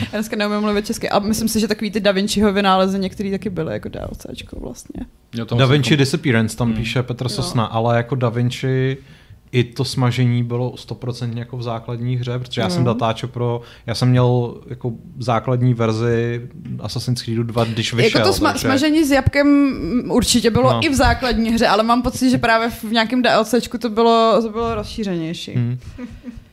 Já 0.00 0.10
dneska 0.12 0.36
neumím 0.36 0.60
mluvit 0.60 0.86
česky. 0.86 1.08
A 1.08 1.18
myslím 1.18 1.48
si, 1.48 1.60
že 1.60 1.68
takový 1.68 1.90
ty 1.90 2.00
Da 2.00 2.12
Vinciho 2.12 2.52
vynálezy 2.52 2.98
některý 2.98 3.30
taky 3.30 3.50
byly 3.50 3.72
jako 3.72 3.88
DLCčko 3.88 4.60
vlastně. 4.60 5.00
Da 5.58 5.66
Vinci 5.66 5.92
jako... 5.92 5.98
Disappearance 5.98 6.56
tam 6.56 6.68
hmm. 6.68 6.76
píše 6.76 7.02
Petr 7.02 7.28
Sosna, 7.28 7.62
jo. 7.62 7.68
ale 7.72 7.96
jako 7.96 8.14
Da 8.14 8.28
Vinci 8.28 8.96
i 9.52 9.64
to 9.64 9.84
smažení 9.84 10.42
bylo 10.42 10.70
100% 10.70 11.38
jako 11.38 11.56
v 11.56 11.62
základní 11.62 12.16
hře, 12.16 12.38
protože 12.38 12.60
já 12.60 12.66
mm. 12.66 12.70
jsem 12.70 12.84
datáčo 12.84 13.28
pro, 13.28 13.60
já 13.86 13.94
jsem 13.94 14.08
měl 14.08 14.60
jako 14.66 14.92
základní 15.18 15.74
verzi 15.74 16.48
Assassin's 16.80 17.22
Creed 17.22 17.38
2, 17.38 17.64
když 17.64 17.94
vyšel. 17.94 18.20
Jako 18.20 18.32
to 18.32 18.38
sma- 18.38 18.46
takže... 18.46 18.68
smažení 18.68 19.04
s 19.04 19.10
jabkem 19.10 19.76
určitě 20.10 20.50
bylo 20.50 20.72
no. 20.72 20.80
i 20.82 20.88
v 20.88 20.94
základní 20.94 21.50
hře, 21.50 21.66
ale 21.66 21.82
mám 21.82 22.02
pocit, 22.02 22.30
že 22.30 22.38
právě 22.38 22.70
v 22.70 22.84
nějakém 22.84 23.22
DLCčku 23.22 23.78
to 23.78 23.90
bylo, 23.90 24.42
to 24.42 24.48
bylo 24.50 24.74
rozšířenější. 24.74 25.56
Mm. 25.56 25.78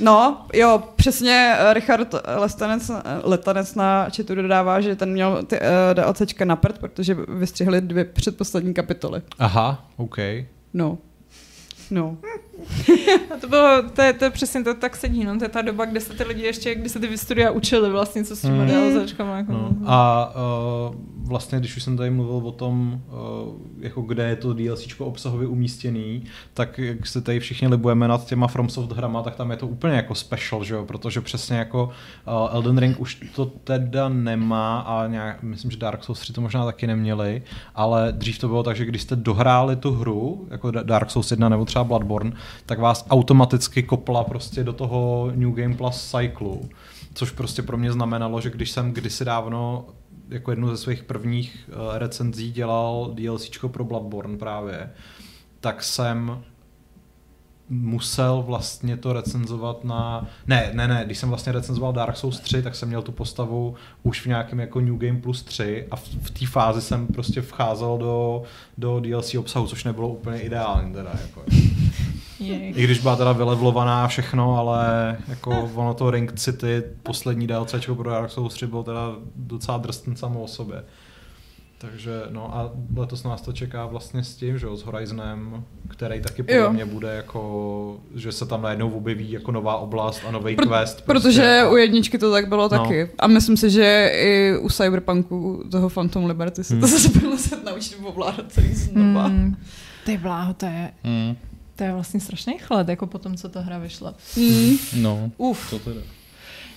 No, 0.00 0.46
jo, 0.54 0.82
přesně 0.96 1.54
eh, 1.58 1.74
Richard 1.74 2.14
Lestanec, 2.36 2.90
eh, 2.90 3.02
Letanec 3.22 3.74
na 3.74 4.10
četu 4.10 4.34
dodává, 4.34 4.80
že 4.80 4.96
ten 4.96 5.12
měl 5.12 5.42
ty 5.42 5.58
uh, 5.60 6.04
DLCčka 6.04 6.44
na 6.44 6.56
prd, 6.56 6.78
protože 6.78 7.16
vystřihli 7.28 7.80
dvě 7.80 8.04
předposlední 8.04 8.74
kapitoly. 8.74 9.22
Aha, 9.38 9.86
OK. 9.96 10.16
No. 10.74 10.98
No. 11.90 12.16
A 13.34 13.36
to 13.40 13.48
bylo, 13.48 13.82
to 13.82 14.02
je, 14.02 14.12
to 14.12 14.24
je 14.24 14.30
přesně 14.30 14.64
to 14.64 14.74
tak 14.74 14.96
sedí, 14.96 15.24
no. 15.24 15.38
To 15.38 15.44
je 15.44 15.48
ta 15.48 15.62
doba, 15.62 15.84
kde 15.84 16.00
se 16.00 16.14
ty 16.14 16.24
lidi 16.24 16.42
ještě, 16.42 16.74
kdy 16.74 16.88
se 16.88 16.98
ty 16.98 17.06
vystudia 17.06 17.50
učili 17.50 17.90
vlastně, 17.90 18.24
co 18.24 18.36
s 18.36 18.40
těma 18.40 18.64
mm. 18.64 18.68
DLCčkama. 18.68 19.36
Jako. 19.36 19.52
No. 19.52 19.76
A 19.84 20.32
uh, 20.88 20.96
vlastně, 21.26 21.58
když 21.58 21.76
už 21.76 21.82
jsem 21.82 21.96
tady 21.96 22.10
mluvil 22.10 22.48
o 22.48 22.52
tom, 22.52 23.02
uh, 23.08 23.54
jako 23.78 24.02
kde 24.02 24.28
je 24.28 24.36
to 24.36 24.52
DLCčko 24.52 25.06
obsahově 25.06 25.48
umístěný, 25.48 26.24
tak 26.54 26.78
jak 26.78 27.06
se 27.06 27.20
tady 27.20 27.40
všichni 27.40 27.68
libujeme 27.68 28.08
nad 28.08 28.26
těma 28.26 28.46
FromSoft 28.46 28.92
hrama, 28.92 29.22
tak 29.22 29.36
tam 29.36 29.50
je 29.50 29.56
to 29.56 29.66
úplně 29.66 29.94
jako 29.94 30.14
special, 30.14 30.64
že 30.64 30.74
jo? 30.74 30.84
protože 30.84 31.20
přesně 31.20 31.56
jako 31.56 31.84
uh, 31.84 32.54
Elden 32.54 32.78
Ring 32.78 33.00
už 33.00 33.20
to 33.34 33.46
teda 33.46 34.08
nemá 34.08 34.80
a 34.80 35.06
nějak, 35.06 35.42
myslím, 35.42 35.70
že 35.70 35.76
Dark 35.76 36.04
Souls 36.04 36.20
3 36.20 36.32
to 36.32 36.40
možná 36.40 36.64
taky 36.64 36.86
neměli, 36.86 37.42
ale 37.74 38.12
dřív 38.12 38.38
to 38.38 38.48
bylo 38.48 38.62
tak, 38.62 38.76
že 38.76 38.84
když 38.84 39.02
jste 39.02 39.16
dohráli 39.16 39.76
tu 39.76 39.92
hru, 39.92 40.46
jako 40.50 40.70
Dark 40.70 41.10
Souls 41.10 41.30
1 41.30 41.48
nebo 41.48 41.64
třeba 41.64 41.84
Bloodborne, 41.84 42.32
tak 42.66 42.78
vás 42.78 43.06
automaticky 43.10 43.82
kopla 43.82 44.24
prostě 44.24 44.64
do 44.64 44.72
toho 44.72 45.32
New 45.34 45.52
Game 45.52 45.74
Plus 45.74 46.10
cyklu. 46.10 46.68
Což 47.14 47.30
prostě 47.30 47.62
pro 47.62 47.76
mě 47.76 47.92
znamenalo, 47.92 48.40
že 48.40 48.50
když 48.50 48.70
jsem 48.70 48.92
kdysi 48.92 49.24
dávno 49.24 49.84
jako 50.28 50.50
jednu 50.50 50.68
ze 50.68 50.76
svých 50.76 51.02
prvních 51.02 51.68
uh, 51.68 51.98
recenzí 51.98 52.52
dělal 52.52 53.10
DLCčko 53.14 53.68
pro 53.68 53.84
Bloodborne 53.84 54.38
právě, 54.38 54.90
tak 55.60 55.82
jsem 55.82 56.42
musel 57.68 58.42
vlastně 58.46 58.96
to 58.96 59.12
recenzovat 59.12 59.84
na... 59.84 60.26
Ne, 60.46 60.70
ne, 60.72 60.88
ne, 60.88 61.02
když 61.06 61.18
jsem 61.18 61.28
vlastně 61.28 61.52
recenzoval 61.52 61.92
Dark 61.92 62.16
Souls 62.16 62.40
3, 62.40 62.62
tak 62.62 62.74
jsem 62.74 62.88
měl 62.88 63.02
tu 63.02 63.12
postavu 63.12 63.74
už 64.02 64.22
v 64.22 64.26
nějakém 64.26 64.60
jako 64.60 64.80
New 64.80 64.96
Game 64.96 65.20
Plus 65.20 65.42
3 65.42 65.86
a 65.90 65.96
v, 65.96 66.08
v 66.22 66.30
té 66.30 66.46
fázi 66.46 66.82
jsem 66.82 67.06
prostě 67.06 67.42
vcházel 67.42 67.98
do, 67.98 68.42
do 68.78 69.00
DLC 69.00 69.34
obsahu, 69.34 69.66
což 69.66 69.84
nebylo 69.84 70.08
úplně 70.08 70.40
ideální 70.40 70.92
teda. 70.92 71.12
Jako. 71.22 71.42
I 72.40 72.84
když 72.84 72.98
byla 72.98 73.16
teda 73.16 73.32
vylevlovaná 73.32 74.08
všechno, 74.08 74.58
ale 74.58 75.16
jako 75.28 75.70
ono 75.74 75.94
to 75.94 76.10
Ring 76.10 76.32
City, 76.32 76.82
poslední 77.02 77.46
DLC 77.46 77.74
pro 77.96 78.10
Dark 78.10 78.30
Souls 78.30 78.54
3 78.54 78.66
byl 78.66 78.82
teda 78.82 79.12
docela 79.36 79.78
drstn 79.78 80.14
samo 80.14 80.42
o 80.42 80.48
sobě. 80.48 80.82
Takže 81.78 82.22
no 82.30 82.56
a 82.56 82.70
letos 82.96 83.24
nás 83.24 83.42
to 83.42 83.52
čeká 83.52 83.86
vlastně 83.86 84.24
s 84.24 84.36
tím, 84.36 84.58
že 84.58 84.66
s 84.74 84.82
Horizonem, 84.82 85.64
který 85.88 86.20
taky 86.20 86.42
podle 86.42 86.56
jo. 86.56 86.72
mě 86.72 86.84
bude 86.84 87.14
jako, 87.14 88.00
že 88.14 88.32
se 88.32 88.46
tam 88.46 88.62
najednou 88.62 88.90
objeví 88.90 89.30
jako 89.30 89.52
nová 89.52 89.76
oblast 89.76 90.22
a 90.28 90.30
nový 90.30 90.56
Pro, 90.56 90.66
quest. 90.66 91.02
Prostě. 91.02 91.28
Protože 91.28 91.64
u 91.70 91.76
jedničky 91.76 92.18
to 92.18 92.32
tak 92.32 92.48
bylo 92.48 92.62
no. 92.62 92.68
taky. 92.68 93.10
A 93.18 93.26
myslím 93.26 93.56
si, 93.56 93.70
že 93.70 94.10
i 94.14 94.58
u 94.60 94.68
Cyberpunku 94.68 95.64
toho 95.70 95.90
Phantom 95.90 96.26
Liberty 96.26 96.64
se 96.64 96.74
hmm. 96.74 96.80
to 96.80 96.86
zase 96.86 97.18
bylo 97.20 97.38
se 97.38 97.56
naučit 97.64 97.98
ovládat 98.02 98.52
celý 98.52 98.74
znova. 98.74 99.26
Hmm. 99.26 99.56
Ty 100.04 100.18
bláho, 100.18 100.54
to 100.54 100.66
je... 100.66 100.90
Hmm. 101.04 101.36
To 101.76 101.84
je 101.84 101.92
vlastně 101.92 102.20
strašný 102.20 102.58
chlad, 102.58 102.88
jako 102.88 103.06
potom, 103.06 103.36
co 103.36 103.48
ta 103.48 103.60
hra 103.60 103.78
vyšla. 103.78 104.14
Mm. 104.36 104.76
No, 104.96 105.30
Uf. 105.36 105.70
to 105.70 105.78
teda. 105.78 106.00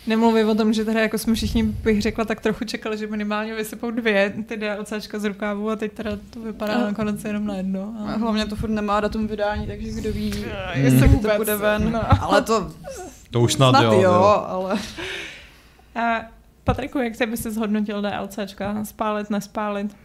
Nemluvím 0.07 0.49
o 0.49 0.55
tom, 0.55 0.73
že 0.73 0.85
teda 0.85 0.99
jako 1.01 1.17
jsme 1.17 1.33
všichni, 1.33 1.63
bych 1.63 2.01
řekla, 2.01 2.25
tak 2.25 2.41
trochu 2.41 2.65
čekali, 2.65 2.97
že 2.97 3.07
minimálně 3.07 3.55
vysypou 3.55 3.91
dvě 3.91 4.33
ty 4.47 4.57
DLCčka 4.57 5.19
z 5.19 5.25
rukávu 5.25 5.69
a 5.69 5.75
teď 5.75 5.91
teda 5.91 6.11
to 6.29 6.39
vypadá 6.39 6.73
a... 6.73 6.85
nakonec 6.85 7.23
jenom 7.23 7.45
na 7.45 7.55
jedno. 7.55 7.93
A... 7.99 8.17
hlavně 8.17 8.45
to 8.45 8.55
furt 8.55 8.69
nemá 8.69 8.99
datum 8.99 9.27
vydání, 9.27 9.67
takže 9.67 9.91
kdo 9.91 10.13
ví, 10.13 10.33
mm. 10.75 10.83
jestli 10.83 11.07
vůbec 11.07 11.31
to 11.31 11.37
bude 11.37 11.55
ven. 11.55 11.91
No. 11.91 12.23
Ale 12.23 12.41
to... 12.41 12.71
To 13.31 13.41
už 13.41 13.53
snad, 13.53 13.69
snad 13.69 13.83
jo, 13.83 14.01
jo, 14.01 14.43
ale... 14.47 14.79
A 15.95 16.21
Patriku, 16.63 16.99
jak 16.99 17.29
by 17.29 17.37
si 17.37 17.51
zhodnotil 17.51 18.01
DLCčka? 18.01 18.85
Spálit, 18.85 19.29
nespálit? 19.29 19.95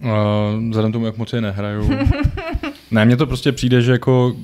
Uh, 0.00 0.68
vzhledem 0.68 0.92
tomu, 0.92 1.06
jak 1.06 1.16
moc 1.16 1.32
je 1.32 1.40
nehraju. 1.40 1.90
ne, 2.90 3.04
mně 3.04 3.16
to 3.16 3.26
prostě 3.26 3.52
přijde, 3.52 3.82
že 3.82 3.92
jako 3.92 4.36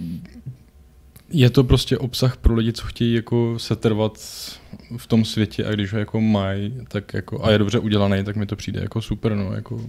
je 1.30 1.51
to 1.51 1.64
prostě 1.64 1.99
obsah 1.99 2.36
pro 2.36 2.55
lidi, 2.55 2.72
co 2.72 2.86
chtějí 2.86 3.14
jako 3.14 3.55
setrvat 3.59 4.18
v 4.97 5.07
tom 5.07 5.24
světě 5.24 5.64
a 5.66 5.70
když 5.70 5.93
ho 5.93 5.99
jako 5.99 6.20
mají, 6.20 6.74
tak 6.88 7.14
jako, 7.14 7.45
a 7.45 7.51
je 7.51 7.59
dobře 7.59 7.78
udělaný, 7.78 8.24
tak 8.24 8.36
mi 8.36 8.47
to 8.47 8.57
přijde 8.57 8.80
jako 8.80 9.03
super, 9.03 9.34
no, 9.34 9.55
jako 9.55 9.80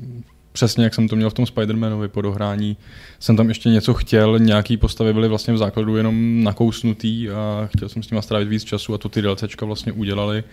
přesně 0.51 0.83
jak 0.83 0.93
jsem 0.93 1.07
to 1.07 1.15
měl 1.15 1.29
v 1.29 1.33
tom 1.33 1.45
Spider-Manovi 1.45 2.07
po 2.07 2.21
dohrání, 2.21 2.77
jsem 3.19 3.37
tam 3.37 3.49
ještě 3.49 3.69
něco 3.69 3.93
chtěl, 3.93 4.39
nějaký 4.39 4.77
postavy 4.77 5.13
byly 5.13 5.27
vlastně 5.27 5.53
v 5.53 5.57
základu 5.57 5.97
jenom 5.97 6.43
nakousnutý 6.43 7.29
a 7.29 7.69
chtěl 7.75 7.89
jsem 7.89 8.03
s 8.03 8.09
nimi 8.09 8.21
strávit 8.21 8.47
víc 8.47 8.63
času 8.63 8.93
a 8.93 8.97
to 8.97 9.09
ty 9.09 9.21
DLCčka 9.21 9.65
vlastně 9.65 9.91
udělali. 9.91 10.43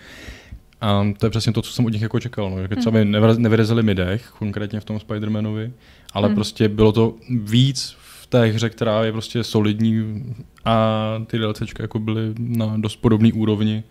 A 0.81 1.07
to 1.17 1.25
je 1.25 1.29
přesně 1.29 1.53
to, 1.53 1.61
co 1.61 1.71
jsem 1.71 1.85
od 1.85 1.93
nich 1.93 2.01
jako 2.01 2.19
čekal. 2.19 2.49
No. 2.49 2.61
Že 2.61 2.75
třeba 2.75 2.99
hmm. 2.99 3.11
nevyrazili 3.37 3.83
mi 3.83 3.95
dech, 3.95 4.33
konkrétně 4.39 4.79
v 4.79 4.85
tom 4.85 4.97
Spider-Manovi, 4.97 5.71
ale 6.13 6.27
hmm. 6.27 6.35
prostě 6.35 6.69
bylo 6.69 6.91
to 6.91 7.13
víc 7.29 7.95
v 8.21 8.27
té 8.27 8.45
hře, 8.45 8.69
která 8.69 9.03
je 9.03 9.11
prostě 9.11 9.43
solidní 9.43 10.23
a 10.65 10.97
ty 11.27 11.37
DLCčka 11.37 11.83
jako 11.83 11.99
byly 11.99 12.21
na 12.37 12.77
dost 12.77 12.95
podobné 12.95 13.33
úrovni. 13.33 13.83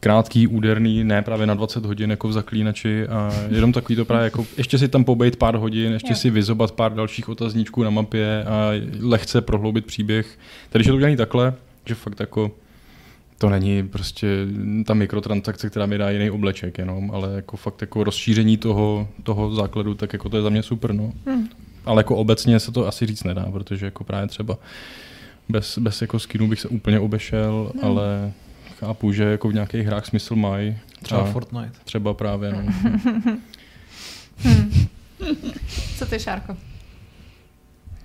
Krátký, 0.00 0.46
úderný, 0.46 1.04
ne 1.04 1.22
právě 1.22 1.46
na 1.46 1.54
20 1.54 1.84
hodin 1.84 2.10
jako 2.10 2.28
v 2.28 2.32
zaklínači 2.32 3.06
a 3.06 3.32
jenom 3.50 3.72
takový 3.72 3.96
to 3.96 4.04
právě 4.04 4.24
jako 4.24 4.46
ještě 4.56 4.78
si 4.78 4.88
tam 4.88 5.04
pobejt 5.04 5.36
pár 5.36 5.56
hodin, 5.56 5.92
ještě 5.92 6.14
si 6.14 6.30
vyzobat 6.30 6.72
pár 6.72 6.94
dalších 6.94 7.28
otazníčků 7.28 7.82
na 7.82 7.90
mapě 7.90 8.44
a 8.44 8.70
lehce 9.00 9.40
prohloubit 9.40 9.86
příběh. 9.86 10.38
Tady 10.70 10.84
je 10.84 10.88
to 10.88 10.94
udělané 10.94 11.16
takhle, 11.16 11.54
že 11.86 11.94
fakt 11.94 12.20
jako 12.20 12.50
to 13.38 13.50
není 13.50 13.88
prostě 13.88 14.28
ta 14.86 14.94
mikrotransakce, 14.94 15.70
která 15.70 15.86
mi 15.86 15.98
dá 15.98 16.10
jiný 16.10 16.30
obleček 16.30 16.78
jenom, 16.78 17.10
ale 17.10 17.36
jako 17.36 17.56
fakt 17.56 17.80
jako 17.80 18.04
rozšíření 18.04 18.56
toho, 18.56 19.08
toho 19.22 19.54
základu, 19.54 19.94
tak 19.94 20.12
jako 20.12 20.28
to 20.28 20.36
je 20.36 20.42
za 20.42 20.48
mě 20.48 20.62
super, 20.62 20.92
no. 20.92 21.12
Hmm. 21.26 21.48
Ale 21.84 22.00
jako 22.00 22.16
obecně 22.16 22.60
se 22.60 22.72
to 22.72 22.86
asi 22.86 23.06
říct 23.06 23.24
nedá, 23.24 23.46
protože 23.52 23.84
jako 23.84 24.04
právě 24.04 24.28
třeba 24.28 24.58
bez, 25.48 25.78
bez 25.78 26.02
jako 26.02 26.18
skinu 26.18 26.48
bych 26.48 26.60
se 26.60 26.68
úplně 26.68 27.00
obešel, 27.00 27.72
hmm. 27.74 27.84
ale 27.84 28.32
chápu, 28.78 29.12
že 29.12 29.24
jako 29.24 29.48
v 29.48 29.54
nějakých 29.54 29.86
hrách 29.86 30.06
smysl 30.06 30.36
mají. 30.36 30.78
Třeba 31.02 31.24
Fortnite. 31.24 31.78
Třeba 31.84 32.14
právě, 32.14 32.52
no. 32.52 32.58
hmm. 34.38 34.86
Co 35.98 36.06
ty, 36.06 36.18
Šárko? 36.18 36.56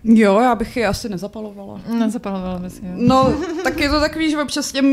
Jo, 0.03 0.39
já 0.39 0.55
bych 0.55 0.77
je 0.77 0.87
asi 0.87 1.09
nezapalovala. 1.09 1.81
Nezapalovala 1.99 2.59
bys 2.59 2.75
je. 2.75 2.91
No, 2.95 3.33
tak 3.63 3.79
je 3.79 3.89
to 3.89 3.99
takový, 3.99 4.31
že 4.31 4.41
občas 4.41 4.71
těm 4.71 4.85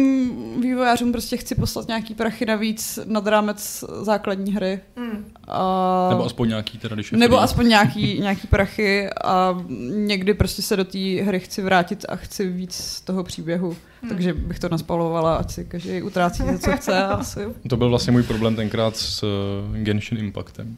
vývojářům 0.60 1.12
prostě 1.12 1.36
chci 1.36 1.54
poslat 1.54 1.88
nějaký 1.88 2.14
prachy 2.14 2.46
navíc 2.46 2.98
nad 3.04 3.26
rámec 3.26 3.84
základní 4.02 4.52
hry. 4.52 4.80
Mm. 4.96 5.24
A... 5.48 6.06
Nebo 6.10 6.24
aspoň 6.24 6.48
nějaký 6.48 6.78
teda, 6.78 6.94
když 6.94 7.12
je 7.12 7.18
Nebo 7.18 7.36
free. 7.36 7.44
aspoň 7.44 7.68
nějaký, 7.68 8.18
nějaký 8.20 8.46
prachy 8.46 9.10
a 9.24 9.58
někdy 9.90 10.34
prostě 10.34 10.62
se 10.62 10.76
do 10.76 10.84
té 10.84 10.98
hry 10.98 11.40
chci 11.40 11.62
vrátit 11.62 12.04
a 12.08 12.16
chci 12.16 12.48
víc 12.48 12.74
z 12.74 13.00
toho 13.00 13.24
příběhu. 13.24 13.76
Hmm. 14.02 14.08
Takže 14.08 14.34
bych 14.34 14.58
to 14.58 14.68
naspalovala, 14.68 15.36
ať 15.36 15.50
si 15.50 15.64
každý 15.64 16.02
utrácí 16.02 16.42
to, 16.42 16.58
co 16.58 16.72
chce. 16.72 17.04
Asi. 17.04 17.40
To 17.68 17.76
byl 17.76 17.88
vlastně 17.88 18.12
můj 18.12 18.22
problém 18.22 18.56
tenkrát 18.56 18.96
s 18.96 19.22
uh, 19.22 19.76
Genshin 19.76 20.18
Impactem. 20.18 20.76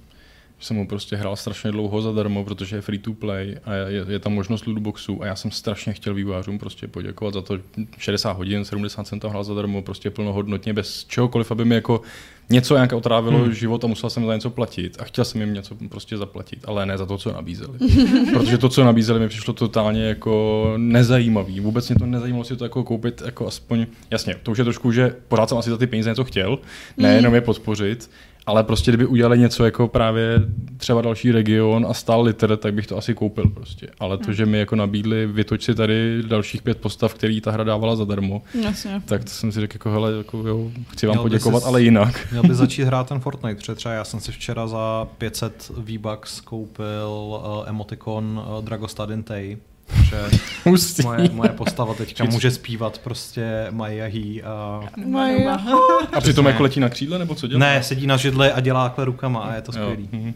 Jsem 0.60 0.76
ho 0.76 0.86
prostě 0.86 1.16
hrál 1.16 1.36
strašně 1.36 1.72
dlouho 1.72 2.02
zadarmo, 2.02 2.44
protože 2.44 2.76
je 2.76 2.82
free 2.82 2.98
to 2.98 3.12
play 3.12 3.56
a 3.64 3.74
je, 3.74 4.04
je 4.08 4.18
tam 4.18 4.32
možnost 4.32 4.66
lootboxů 4.66 5.22
a 5.22 5.26
já 5.26 5.36
jsem 5.36 5.50
strašně 5.50 5.92
chtěl 5.92 6.14
vývojářům 6.14 6.58
prostě 6.58 6.88
poděkovat 6.88 7.34
za 7.34 7.42
to 7.42 7.58
60 7.98 8.32
hodin, 8.32 8.64
70 8.64 9.06
jsem 9.06 9.20
tam 9.20 9.30
hrál 9.30 9.44
zadarmo, 9.44 9.82
prostě 9.82 10.10
plnohodnotně, 10.10 10.72
bez 10.72 11.04
čehokoliv, 11.04 11.50
aby 11.50 11.64
mi 11.64 11.74
jako 11.74 12.02
něco 12.50 12.74
nějak 12.74 12.92
otrávilo 12.92 13.38
hmm. 13.38 13.52
život 13.52 13.84
a 13.84 13.86
musel 13.86 14.10
jsem 14.10 14.26
za 14.26 14.34
něco 14.34 14.50
platit 14.50 14.96
a 15.00 15.04
chtěl 15.04 15.24
jsem 15.24 15.40
jim 15.40 15.54
něco 15.54 15.76
prostě 15.88 16.16
zaplatit, 16.16 16.58
ale 16.64 16.86
ne 16.86 16.98
za 16.98 17.06
to, 17.06 17.18
co 17.18 17.32
nabízeli. 17.32 17.78
Protože 18.32 18.58
to, 18.58 18.68
co 18.68 18.84
nabízeli, 18.84 19.20
mi 19.20 19.28
přišlo 19.28 19.54
totálně 19.54 20.04
jako 20.04 20.74
nezajímavý. 20.76 21.60
Vůbec 21.60 21.88
mě 21.88 21.98
to 21.98 22.06
nezajímalo 22.06 22.44
si 22.44 22.56
to 22.56 22.64
jako 22.64 22.84
koupit 22.84 23.22
jako 23.24 23.46
aspoň, 23.46 23.86
jasně, 24.10 24.34
to 24.42 24.50
už 24.50 24.58
je 24.58 24.64
trošku, 24.64 24.92
že 24.92 25.14
pořád 25.28 25.48
jsem 25.48 25.58
asi 25.58 25.70
za 25.70 25.76
ty 25.76 25.86
peníze 25.86 26.10
něco 26.10 26.24
chtěl, 26.24 26.58
nejenom 26.96 27.34
je 27.34 27.40
podpořit, 27.40 28.10
ale 28.50 28.64
prostě 28.64 28.90
kdyby 28.90 29.06
udělali 29.06 29.38
něco 29.38 29.64
jako 29.64 29.88
právě 29.88 30.42
třeba 30.76 31.02
další 31.02 31.32
region 31.32 31.86
a 31.90 31.94
stál 31.94 32.22
liter, 32.22 32.56
tak 32.56 32.74
bych 32.74 32.86
to 32.86 32.96
asi 32.98 33.14
koupil 33.14 33.44
prostě. 33.54 33.88
Ale 33.98 34.18
to, 34.18 34.32
že 34.32 34.46
mi 34.46 34.58
jako 34.58 34.76
nabídli, 34.76 35.26
vytoč 35.26 35.62
si 35.62 35.74
tady 35.74 36.22
dalších 36.26 36.62
pět 36.62 36.78
postav, 36.80 37.14
který 37.14 37.40
ta 37.40 37.50
hra 37.50 37.64
dávala 37.64 37.96
zadarmo, 37.96 38.42
Jasně. 38.64 39.02
tak 39.04 39.24
to 39.24 39.30
jsem 39.30 39.52
si 39.52 39.60
řekl 39.60 39.74
jako 39.74 39.90
hele, 39.90 40.12
jako 40.12 40.38
jo, 40.48 40.70
chci 40.88 41.06
vám 41.06 41.14
Měl 41.14 41.22
poděkovat, 41.22 41.62
ses- 41.62 41.68
ale 41.68 41.82
jinak. 41.82 42.28
Měl 42.30 42.42
by 42.42 42.54
začít 42.54 42.82
hrát 42.84 43.08
ten 43.08 43.20
Fortnite, 43.20 43.54
protože 43.54 43.74
třeba 43.74 43.94
já 43.94 44.04
jsem 44.04 44.20
si 44.20 44.32
včera 44.32 44.66
za 44.66 45.08
500 45.18 45.72
V-Bucks 45.76 46.40
koupil 46.40 47.08
uh, 47.08 47.68
emotikon 47.68 48.42
uh, 48.58 48.64
Dragostadin 48.64 49.22
Tay, 49.22 49.56
že 50.04 50.16
Hustý. 50.64 51.02
moje, 51.02 51.28
moje 51.32 51.48
postava 51.50 51.94
teďka 51.94 52.24
může 52.24 52.50
zpívat 52.50 52.98
prostě 52.98 53.66
Maja 53.70 54.04
He 54.04 54.42
a... 54.42 54.80
Maja. 55.06 55.54
A 56.12 56.20
přitom 56.20 56.46
jako 56.46 56.62
letí 56.62 56.80
na 56.80 56.88
křídle, 56.88 57.18
nebo 57.18 57.34
co 57.34 57.46
dělá? 57.46 57.58
Ne, 57.60 57.82
sedí 57.82 58.06
na 58.06 58.16
židli 58.16 58.52
a 58.52 58.60
dělá 58.60 58.84
takhle 58.88 59.04
rukama 59.04 59.40
a 59.40 59.54
je 59.54 59.62
to 59.62 59.72
skvělý. 59.72 60.08
mhm. 60.12 60.34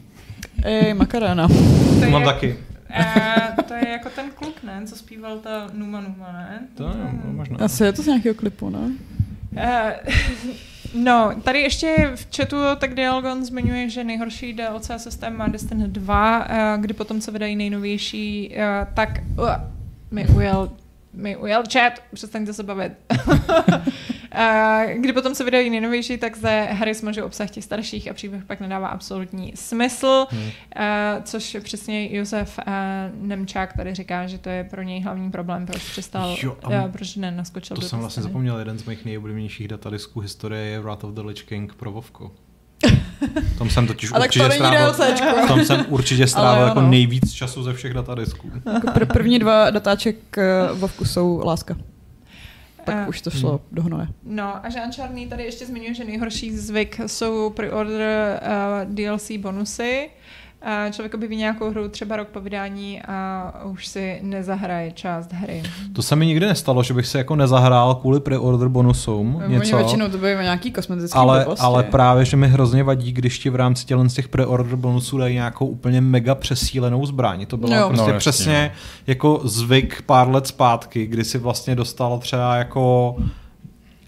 Ej, 0.64 0.94
makarána. 0.94 1.48
To 1.48 1.54
je, 2.04 2.10
Mám 2.10 2.22
jak- 2.22 2.34
taky. 2.34 2.56
eh, 2.90 3.52
to 3.68 3.74
je 3.74 3.88
jako 3.88 4.08
ten 4.14 4.30
kluk, 4.34 4.62
ne? 4.62 4.82
Co 4.86 4.96
zpíval 4.96 5.38
ta 5.38 5.66
Numa 5.72 6.00
Numa, 6.00 6.32
ne? 6.32 6.60
To 6.76 6.82
jo, 6.82 6.90
no, 7.24 7.32
možná. 7.32 7.56
Asi 7.60 7.84
je 7.84 7.92
to 7.92 8.02
z 8.02 8.06
nějakého 8.06 8.34
klipu, 8.34 8.70
ne? 8.70 8.92
Eh, 9.56 9.96
no, 10.94 11.34
tady 11.42 11.60
ještě 11.60 12.12
v 12.14 12.36
chatu 12.36 12.56
tak 12.78 12.94
Dialgon 12.94 13.44
zmiňuje, 13.44 13.88
že 13.88 14.04
nejhorší 14.04 14.52
DLC 14.52 14.90
systém 14.96 15.36
má 15.36 15.48
Destiny 15.48 15.88
2, 15.88 16.46
eh, 16.48 16.76
kdy 16.80 16.94
potom 16.94 17.20
se 17.20 17.30
vydají 17.30 17.56
nejnovější, 17.56 18.54
eh, 18.56 18.86
tak 18.94 19.08
uh, 19.38 19.48
mi 20.10 20.26
ujel 20.26 20.70
mi 21.16 21.36
ujel 21.36 21.62
chat, 21.72 21.92
přestaňte 22.14 22.52
se 22.52 22.62
bavit. 22.62 22.92
Eh, 24.36 24.94
Kdy 25.00 25.12
potom 25.12 25.34
se 25.34 25.44
vydají 25.44 25.70
nejnovější, 25.70 26.18
tak 26.18 26.36
zde 26.36 26.62
hry 26.62 26.94
smažou 26.94 27.24
obsah 27.24 27.50
těch 27.50 27.64
starších 27.64 28.10
a 28.10 28.14
příběh 28.14 28.44
pak 28.44 28.60
nedává 28.60 28.88
absolutní 28.88 29.52
smysl, 29.56 30.26
Hmm. 30.30 30.50
eh, 30.76 31.20
což 31.24 31.56
přesně 31.62 32.16
Josef 32.16 32.58
eh, 32.66 33.10
Nemčák 33.20 33.72
tady 33.76 33.94
říká, 33.94 34.26
že 34.26 34.38
to 34.38 34.48
je 34.48 34.64
pro 34.64 34.82
něj 34.82 35.00
hlavní 35.02 35.30
problém, 35.30 35.66
proč 35.66 35.82
přestal, 35.90 36.36
Jo, 36.42 36.56
a 36.64 36.72
eh, 36.72 36.88
proč 36.92 37.16
nenaskočil 37.16 37.76
To 37.76 37.82
jsem 37.82 37.98
vlastně 37.98 38.20
Destiny. 38.20 38.32
zapomněl, 38.32 38.58
jeden 38.58 38.78
z 38.78 38.84
mých 38.84 39.04
nejoblíbenějších 39.04 39.68
datadisků 39.68 40.20
historie 40.20 40.62
je 40.64 40.80
Wrath 40.80 41.04
of 41.04 41.10
the 41.14 41.20
Lich 41.20 41.42
King 41.42 41.74
pro 41.74 41.92
Vovku. 41.92 42.30
Tam 43.58 43.70
jsem 43.70 43.86
totiž 43.86 44.10
A 44.10 44.18
tak 44.18 44.22
určitě 44.28 44.44
to 44.44 44.50
strávil, 44.54 44.92
DLCčko. 44.92 45.46
tam 45.48 45.64
jsem 45.64 45.84
určitě 45.88 46.26
strávil 46.26 46.58
Ale 46.60 46.68
jako 46.68 46.78
ano. 46.78 46.90
nejvíc 46.90 47.32
času 47.32 47.62
ze 47.62 47.72
všech 47.74 47.94
datadisků. 47.94 48.50
Jako 48.74 48.86
pr- 48.86 49.12
první 49.12 49.38
dva 49.38 49.70
datáček 49.70 50.16
uh, 50.72 50.78
Vovku 50.78 51.04
jsou 51.04 51.42
láska. 51.44 51.76
Pak 52.84 52.94
Eh, 52.94 53.08
už 53.08 53.20
to 53.20 53.30
šlo 53.30 53.60
do 53.72 53.82
hnoje. 53.82 54.06
No 54.22 54.66
a 54.66 54.68
Jean 54.68 54.92
Čarný 54.92 55.26
tady 55.26 55.44
ještě 55.44 55.66
zmiňuje, 55.66 55.94
že 55.94 56.04
nejhorší 56.04 56.56
zvyk 56.56 57.00
jsou 57.06 57.50
pre-order 57.50 58.40
uh, 58.86 58.94
DLC 58.94 59.30
bonusy. 59.38 60.10
Uh, 60.86 60.92
člověk 60.92 61.14
objeví 61.14 61.36
nějakou 61.36 61.70
hru 61.70 61.88
třeba 61.88 62.16
rok 62.16 62.28
po 62.28 62.40
vydání 62.40 63.02
a 63.02 63.52
už 63.64 63.86
si 63.86 64.18
nezahraje 64.22 64.90
část 64.92 65.32
hry. 65.32 65.62
To 65.92 66.02
se 66.02 66.16
mi 66.16 66.26
nikdy 66.26 66.46
nestalo, 66.46 66.82
že 66.82 66.94
bych 66.94 67.06
se 67.06 67.18
jako 67.18 67.36
nezahrál 67.36 67.94
kvůli 67.94 68.20
pre-order 68.20 68.68
bonusům 68.68 69.36
Oni 69.44 69.54
něco. 69.54 69.76
většinou 69.76 70.08
to 70.08 70.16
bývají 70.16 70.36
nějaký 70.42 70.70
kosmetický 70.72 71.18
Ale, 71.18 71.40
blbosti. 71.44 71.64
ale 71.64 71.82
právě, 71.82 72.24
že 72.24 72.36
mi 72.36 72.48
hrozně 72.48 72.82
vadí, 72.84 73.12
když 73.12 73.38
ti 73.38 73.50
v 73.50 73.54
rámci 73.56 73.86
tělen 73.86 74.08
z 74.08 74.14
těch 74.14 74.28
pre-order 74.28 74.76
bonusů 74.76 75.18
dají 75.18 75.34
nějakou 75.34 75.66
úplně 75.66 76.00
mega 76.00 76.34
přesílenou 76.34 77.06
zbraň. 77.06 77.46
To 77.46 77.56
bylo 77.56 77.74
Jo. 77.76 77.86
prostě 77.88 78.02
No, 78.02 78.08
jasně, 78.08 78.18
přesně 78.18 78.72
jako 79.06 79.40
zvyk 79.44 80.02
pár 80.06 80.28
let 80.28 80.46
zpátky, 80.46 81.06
kdy 81.06 81.24
si 81.24 81.38
vlastně 81.38 81.74
dostal 81.74 82.18
třeba 82.18 82.56
jako 82.56 83.16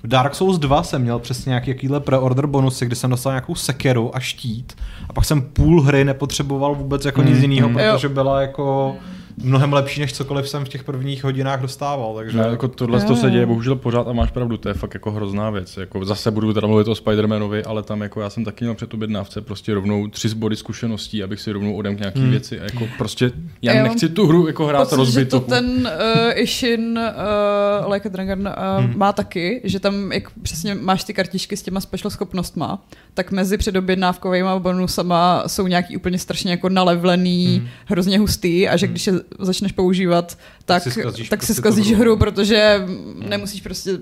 v 0.06 0.08
Dark 0.08 0.34
Souls 0.34 0.58
2 0.58 0.82
jsem 0.82 1.02
měl 1.02 1.18
přesně 1.18 1.50
nějaký 1.50 1.70
jakýhle 1.70 2.00
pre-order 2.00 2.46
bonusy, 2.46 2.86
kdy 2.86 2.96
jsem 2.96 3.10
dostal 3.10 3.32
nějakou 3.32 3.54
sekeru 3.54 4.16
a 4.16 4.20
štít 4.20 4.72
a 5.08 5.12
pak 5.12 5.24
jsem 5.24 5.42
půl 5.42 5.82
hry 5.82 6.04
nepotřeboval 6.04 6.74
vůbec 6.74 7.04
jako 7.04 7.22
Mm, 7.22 7.28
nic 7.28 7.38
jiného, 7.42 7.68
mm. 7.68 7.74
protože 7.74 8.08
byla 8.08 8.40
jako 8.40 8.96
mnohem 9.42 9.72
lepší, 9.72 10.00
než 10.00 10.12
cokoliv 10.12 10.48
jsem 10.48 10.64
v 10.64 10.68
těch 10.68 10.84
prvních 10.84 11.24
hodinách 11.24 11.60
dostával. 11.60 12.14
Takže 12.14 12.38
Ne, 12.38 12.44
jako 12.50 12.68
tohle 12.68 13.00
to 13.04 13.16
se 13.16 13.30
děje 13.30 13.46
bohužel 13.46 13.76
pořád 13.76 14.08
a 14.08 14.12
máš 14.12 14.30
pravdu, 14.30 14.56
to 14.56 14.68
je 14.68 14.74
fakt 14.74 14.94
jako 14.94 15.10
hrozná 15.10 15.50
věc. 15.50 15.76
Jako 15.76 16.04
zase 16.04 16.30
budu 16.30 16.52
teda 16.52 16.66
mluvit 16.66 16.88
o 16.88 16.92
Spider-Manovi, 16.92 17.62
ale 17.66 17.82
tam 17.82 18.02
jako 18.02 18.20
já 18.20 18.30
jsem 18.30 18.44
taky 18.44 18.64
měl 18.64 18.74
před 18.74 18.94
objednávce 18.94 19.40
prostě 19.40 19.74
rovnou 19.74 20.06
tři 20.08 20.34
body 20.34 20.56
zkušeností, 20.56 21.22
abych 21.22 21.40
si 21.40 21.52
rovnou 21.52 21.74
odemkl 21.76 22.00
nějaký 22.00 22.20
Hmm. 22.20 22.30
věci. 22.30 22.60
A 22.60 22.64
jako 22.64 22.88
prostě 22.98 23.32
já 23.62 23.74
Jo. 23.76 23.82
nechci 23.82 24.08
tu 24.08 24.26
hru 24.26 24.46
jako 24.46 24.66
hrát 24.66 24.78
Pocit, 24.84 24.96
rozbitou. 24.96 25.40
to 25.40 25.46
ten 25.46 25.66
uh, 25.66 26.32
Ishin 26.40 26.98
uh, 27.86 27.92
Like 27.92 28.08
a 28.08 28.12
Dragon 28.12 28.40
uh, 28.40 28.52
Hmm. 28.76 28.86
hmm. 28.90 28.98
má 28.98 29.12
taky, 29.12 29.60
že 29.64 29.80
tam 29.80 30.12
jak 30.12 30.30
přesně 30.42 30.74
máš 30.74 31.04
ty 31.04 31.14
kartičky 31.14 31.56
s 31.56 31.62
těma 31.62 31.80
special 31.80 32.10
schopnostma, 32.10 32.84
tak 33.14 33.32
mezi 33.32 33.58
předobjednávkovými 33.58 34.48
bonusama 34.58 35.42
jsou 35.46 35.66
nějaký 35.66 35.96
úplně 35.96 36.18
strašně 36.18 36.50
jako 36.50 36.68
nalevlený, 36.68 37.46
Hmm. 37.46 37.56
hmm. 37.58 37.68
hrozně 37.86 38.18
hustý 38.18 38.68
a 38.68 38.76
že 38.76 38.86
když 38.86 39.06
je 39.06 39.12
začneš 39.38 39.72
používat, 39.72 40.38
tak, 40.64 40.82
si 40.82 40.90
zkazíš 40.90 41.28
tak 41.28 41.42
si 41.42 41.46
prostě 41.46 41.62
zkazíš 41.62 41.86
hru. 41.86 41.96
hru, 41.96 42.16
protože 42.16 42.86
nemusíš 43.28 43.60
prostě 43.60 43.98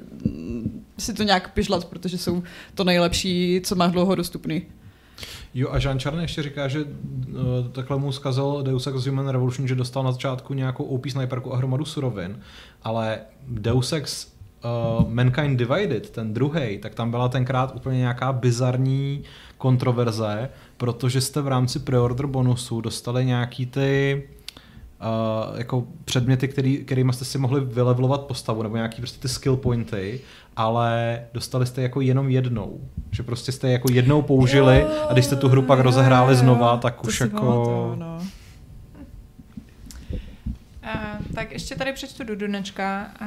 si 0.98 1.14
to 1.14 1.22
nějak 1.22 1.52
pižlat, 1.52 1.84
protože 1.84 2.18
jsou 2.18 2.42
to 2.74 2.84
nejlepší, 2.84 3.60
co 3.64 3.74
máš 3.74 3.92
dlouho 3.92 4.14
dostupný. 4.14 4.62
Jo 5.55 5.68
a 5.70 5.78
Jean 5.78 5.98
Charny 5.98 6.22
ještě 6.22 6.42
říká, 6.42 6.68
že 6.68 6.84
uh, 6.84 6.88
takhle 7.72 7.98
mu 7.98 8.12
zkazil 8.12 8.62
Deus 8.62 8.86
Ex 8.86 9.06
Human 9.06 9.28
Revolution, 9.28 9.68
že 9.68 9.74
dostal 9.74 10.02
na 10.02 10.12
začátku 10.12 10.55
nějakou 10.55 10.84
OP 10.84 11.06
sniperku 11.06 11.55
a 11.55 11.56
hromadu 11.56 11.84
surovin, 11.84 12.40
ale 12.82 13.18
Deus 13.48 13.92
Ex 13.92 14.26
uh, 14.26 15.10
Mankind 15.12 15.59
Divided, 15.59 16.10
ten 16.10 16.34
druhý, 16.34 16.78
tak 16.78 16.94
tam 16.94 17.10
byla 17.10 17.28
tenkrát 17.28 17.76
úplně 17.76 17.98
nějaká 17.98 18.32
bizarní 18.32 19.22
kontroverze, 19.59 20.51
protože 20.76 21.20
jste 21.20 21.40
v 21.40 21.48
rámci 21.48 21.78
preorder 21.78 22.26
bonusu 22.26 22.80
dostali 22.80 23.24
nějaký 23.24 23.66
ty 23.66 24.22
uh, 25.00 25.58
jako 25.58 25.84
předměty, 26.04 26.48
který, 26.48 26.76
kterými 26.76 27.12
jste 27.12 27.24
si 27.24 27.38
mohli 27.38 27.60
vylevlovat 27.60 28.20
postavu, 28.20 28.62
nebo 28.62 28.76
nějaký 28.76 28.96
prostě 28.96 29.20
ty 29.20 29.28
skill 29.28 29.56
pointy, 29.56 30.20
ale 30.56 31.20
dostali 31.34 31.66
jste 31.66 31.82
jako 31.82 32.00
jenom 32.00 32.30
jednou. 32.30 32.80
Že 33.10 33.22
prostě 33.22 33.52
jste 33.52 33.70
jako 33.70 33.92
jednou 33.92 34.22
použili 34.22 34.84
a 35.08 35.12
když 35.12 35.24
jste 35.24 35.36
tu 35.36 35.48
hru 35.48 35.62
pak 35.62 35.78
rozehráli 35.80 36.36
znova, 36.36 36.76
tak 36.76 37.04
už 37.04 37.20
jako... 37.20 37.36
pamatuju, 37.36 37.94
no. 37.94 38.18
A, 40.85 41.19
tak 41.35 41.52
ještě 41.52 41.74
tady 41.74 41.93
přečtu 41.93 42.24
Dudunečka, 42.24 43.11
a, 43.20 43.27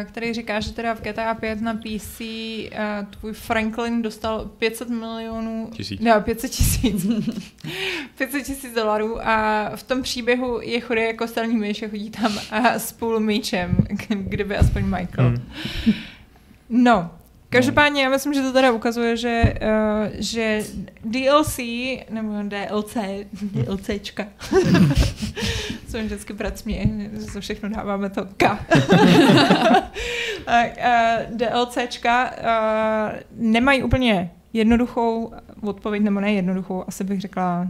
a, 0.00 0.04
který 0.04 0.32
říká, 0.34 0.60
že 0.60 0.72
teda 0.72 0.94
v 0.94 1.00
GTA 1.00 1.34
5 1.34 1.60
na 1.60 1.74
PC 1.74 2.20
a, 2.20 3.06
tvůj 3.10 3.32
Franklin 3.32 4.02
dostal 4.02 4.44
500 4.44 4.88
milionů, 4.88 5.70
Tisíc. 5.72 6.00
ne, 6.00 6.20
500 6.20 6.50
tisíc, 6.50 7.06
500 8.18 8.44
tisíc 8.46 8.74
dolarů 8.74 9.26
a 9.28 9.70
v 9.76 9.82
tom 9.82 10.02
příběhu 10.02 10.60
je 10.62 10.80
chudý 10.80 11.02
jako 11.02 11.26
stelní 11.28 11.56
myš 11.56 11.82
a 11.82 11.88
chodí 11.88 12.10
tam 12.10 12.32
a 12.50 12.78
s 12.78 12.92
půl 12.92 13.20
míčem, 13.20 13.76
kdyby 14.08 14.56
aspoň 14.56 14.84
Michael. 14.84 15.28
Hmm. 15.28 15.94
No, 16.68 17.10
každopádně 17.56 18.02
já 18.02 18.08
myslím, 18.08 18.34
že 18.34 18.42
to 18.42 18.52
teda 18.52 18.72
ukazuje, 18.72 19.16
že, 19.16 19.42
uh, 19.62 20.08
že 20.18 20.64
DLC, 21.04 21.58
nebo 22.10 22.32
DLC, 22.42 22.96
DLCčka, 23.42 24.26
co 25.88 25.98
vždycky 25.98 26.34
směje, 26.54 26.86
že 27.12 27.32
to 27.32 27.40
všechno 27.40 27.68
dáváme 27.68 28.10
to 28.10 28.26
K. 28.36 28.58
Uh, 30.46 31.36
DLCčka 31.36 32.30
uh, 32.30 33.18
nemají 33.36 33.82
úplně 33.82 34.30
jednoduchou 34.52 35.32
odpověď, 35.60 36.02
nebo 36.02 36.20
ne 36.20 36.32
jednoduchou, 36.32 36.84
asi 36.86 37.04
bych 37.04 37.20
řekla 37.20 37.68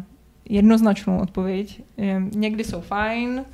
jednoznačnou 0.49 1.21
odpověď. 1.21 1.83
Eh, 1.99 2.21
Někdy 2.35 2.65
jsou 2.65 2.81
fajn, 2.81 3.45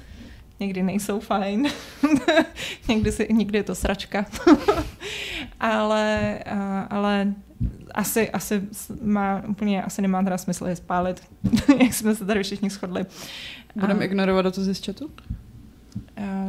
někdy 0.60 0.82
nejsou 0.82 1.20
fajn, 1.20 1.66
někdy, 2.88 3.12
si, 3.12 3.28
někdy 3.32 3.58
je 3.58 3.62
to 3.62 3.74
sračka, 3.74 4.26
ale, 5.60 6.38
ale 6.90 7.34
asi, 7.94 8.30
asi 8.30 8.62
má 9.02 9.42
úplně, 9.48 9.82
asi 9.82 10.02
nemá 10.02 10.22
teda 10.22 10.38
smysl 10.38 10.66
je 10.66 10.76
spálit, 10.76 11.22
jak 11.82 11.94
jsme 11.94 12.14
se 12.14 12.24
tady 12.24 12.42
všichni 12.42 12.70
shodli. 12.70 13.06
Budeme 13.74 14.04
ignorovat 14.04 14.44
dotazy 14.44 14.74
z 14.74 14.86
chatu? 14.86 15.10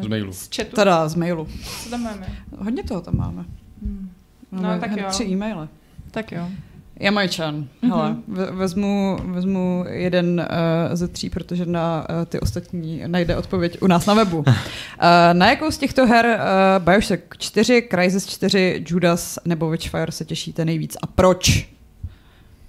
Z 0.02 0.08
mailu. 0.08 0.34
Z 0.34 0.50
chatu? 0.56 0.76
Teda 0.76 1.08
z 1.08 1.16
mailu. 1.16 1.48
Co 1.84 1.90
tam 1.90 2.04
máme? 2.04 2.28
Hodně 2.58 2.84
toho 2.84 3.02
tam 3.02 3.18
máme. 3.18 3.46
Hmm. 3.84 4.10
Máme 4.52 4.76
no, 4.76 4.80
tak 4.80 4.98
jo. 4.98 5.06
tři 5.10 5.24
e-maily. 5.24 5.68
Tak 6.12 6.32
jo. 6.32 6.50
Jamajčan. 7.00 7.68
Mm-hmm. 7.84 8.24
Vezmu, 8.52 9.18
vezmu 9.24 9.86
jeden 9.90 10.40
uh, 10.40 10.96
ze 10.96 11.08
tří, 11.08 11.30
protože 11.30 11.66
na 11.66 12.08
uh, 12.10 12.26
ty 12.26 12.40
ostatní 12.40 13.04
najde 13.08 13.38
odpověď 13.38 13.78
u 13.82 13.88
nás 13.88 14.06
na 14.06 14.14
webu. 14.14 14.38
Uh, 14.38 14.46
na 15.34 15.50
jakou 15.50 15.72
z 15.72 15.78
těchto 15.78 16.08
her 16.08 16.26
uh, 16.26 16.86
Bioshock 16.86 17.38
4, 17.38 17.88
Crysis 17.92 18.28
4, 18.28 18.84
Judas 18.88 19.40
nebo 19.46 19.70
Witchfire 19.70 20.12
se 20.12 20.26
těšíte 20.26 20.66
nejvíc 20.66 20.98
a 21.02 21.08
proč? 21.08 21.70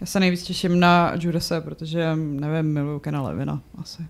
Já 0.01 0.07
se 0.07 0.21
nejvíc 0.21 0.43
těším 0.43 0.81
na 0.81 1.13
Judase, 1.21 1.61
protože, 1.61 2.17
nevím, 2.17 2.73
miluju 2.73 2.99
Kena 2.99 3.23
Levina 3.23 3.61
asi. 3.81 4.03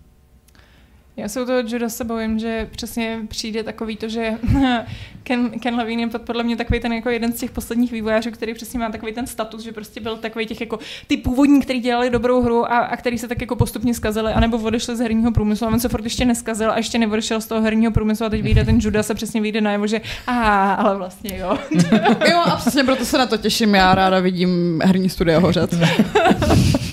Já 1.17 1.29
se 1.29 1.43
u 1.43 1.47
toho 1.47 1.59
Juda 1.59 1.89
se 1.89 2.05
bojím, 2.05 2.39
že 2.39 2.69
přesně 2.71 3.21
přijde 3.29 3.63
takový 3.63 3.97
to, 3.97 4.09
že 4.09 4.33
Ken, 5.23 5.51
Ken 5.61 5.75
Levine 5.75 6.03
je 6.03 6.09
podle 6.19 6.45
mě 6.45 6.57
takový 6.57 6.81
ten 6.81 6.93
jako 6.93 7.11
jeden 7.11 7.33
z 7.33 7.37
těch 7.37 7.51
posledních 7.51 7.93
vývojářů, 7.93 8.31
který 8.31 8.55
přesně 8.55 8.79
má 8.79 8.91
takový 8.91 9.13
ten 9.13 9.27
status, 9.27 9.63
že 9.63 9.73
prostě 9.73 10.01
byl 10.01 10.17
takový 10.17 10.47
těch 10.47 10.61
jako 10.61 10.79
ty 11.07 11.17
původní, 11.17 11.61
kteří 11.61 11.81
dělali 11.81 12.11
dobrou 12.11 12.43
hru 12.43 12.73
a, 12.73 12.79
a 12.79 12.97
který 12.97 13.19
se 13.19 13.29
tak 13.29 13.41
jako 13.41 13.57
postupně 13.57 13.95
skazili, 13.95 14.33
anebo 14.33 14.59
odešli 14.59 14.97
z 14.97 15.01
herního 15.01 15.33
průmyslu 15.33 15.67
a 15.67 15.71
on 15.71 15.81
se 15.81 15.89
furt 15.89 16.05
ještě 16.05 16.25
neskazil 16.25 16.71
a 16.71 16.77
ještě 16.77 16.99
neodešel 16.99 17.41
z 17.41 17.47
toho 17.47 17.63
herního 17.63 17.93
průmyslu 17.93 18.27
a 18.27 18.29
teď 18.29 18.43
vyjde 18.43 18.65
ten 18.65 18.79
Juda 18.81 19.03
se 19.03 19.15
přesně 19.15 19.41
vyjde 19.41 19.61
najevo, 19.61 19.87
že 19.87 20.01
a 20.27 20.75
ale 20.75 20.97
vlastně 20.97 21.39
jo. 21.39 21.59
jo 22.31 22.39
a 22.45 22.57
přesně 22.57 22.85
proto 22.85 23.05
se 23.05 23.19
na 23.19 23.27
to 23.27 23.37
těším, 23.37 23.75
já 23.75 23.95
ráda 23.95 24.21
vidím 24.21 24.81
herní 24.85 25.09
studia 25.09 25.39
hořet. 25.39 25.75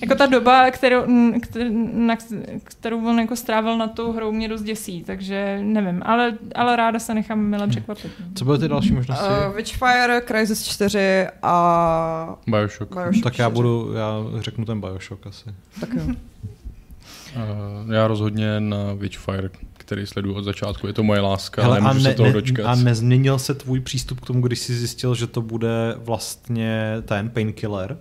Jako 0.00 0.14
ta 0.14 0.26
doba, 0.26 0.70
kterou, 0.70 1.02
kterou, 1.42 1.70
na, 1.92 2.16
kterou 2.64 3.06
on 3.08 3.20
jako 3.20 3.36
strávil 3.36 3.78
na 3.78 3.88
tu 3.88 4.12
hrou, 4.12 4.32
mě 4.32 4.48
dost 4.48 4.62
děsí, 4.62 5.04
takže 5.04 5.58
nevím, 5.62 6.02
ale, 6.04 6.38
ale 6.54 6.76
ráda 6.76 6.98
se 6.98 7.14
nechám 7.14 7.38
milé 7.38 7.68
překvapit. 7.68 8.12
Co 8.34 8.44
byly 8.44 8.58
ty 8.58 8.68
další 8.68 8.92
možnosti? 8.92 9.24
Uh, 9.48 9.56
Witchfire, 9.56 10.20
Crysis 10.26 10.64
4 10.68 11.26
a... 11.42 12.36
Bioshock. 12.46 12.94
Bioshock 12.94 13.24
tak 13.24 13.32
4. 13.32 13.42
já 13.42 13.50
budu, 13.50 13.92
já 13.92 14.40
řeknu 14.40 14.64
ten 14.64 14.80
Bioshock 14.80 15.26
asi. 15.26 15.50
Tak 15.80 15.88
jo. 15.94 16.02
Uh, 16.06 17.92
já 17.92 18.06
rozhodně 18.08 18.60
na 18.60 18.92
Witchfire, 18.92 19.50
který 19.72 20.06
sleduju 20.06 20.34
od 20.34 20.44
začátku, 20.44 20.86
je 20.86 20.92
to 20.92 21.02
moje 21.02 21.20
láska, 21.20 21.62
Hele, 21.62 21.78
ale 21.78 21.90
a, 21.90 21.92
ne, 21.92 22.00
se 22.00 22.14
toho 22.14 22.32
dočkat. 22.32 22.66
a 22.66 22.74
nezměnil 22.74 23.38
se 23.38 23.54
tvůj 23.54 23.80
přístup 23.80 24.20
k 24.20 24.26
tomu, 24.26 24.40
když 24.40 24.58
jsi 24.58 24.74
zjistil, 24.74 25.14
že 25.14 25.26
to 25.26 25.42
bude 25.42 25.94
vlastně 25.96 26.96
ten 27.04 27.30
Painkiller? 27.30 27.96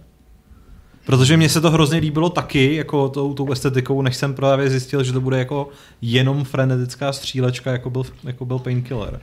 Protože 1.05 1.37
mně 1.37 1.49
se 1.49 1.61
to 1.61 1.71
hrozně 1.71 1.99
líbilo 1.99 2.29
taky, 2.29 2.75
jako 2.75 3.09
tou, 3.09 3.33
tou 3.33 3.51
estetikou, 3.51 4.01
než 4.01 4.15
jsem 4.15 4.33
právě 4.33 4.69
zjistil, 4.69 5.03
že 5.03 5.13
to 5.13 5.21
bude 5.21 5.39
jako 5.39 5.69
jenom 6.01 6.43
frenetická 6.43 7.13
střílečka, 7.13 7.71
jako 7.71 7.89
byl, 7.89 8.03
jako 8.23 8.45
byl 8.45 8.59
Painkiller. 8.59 9.19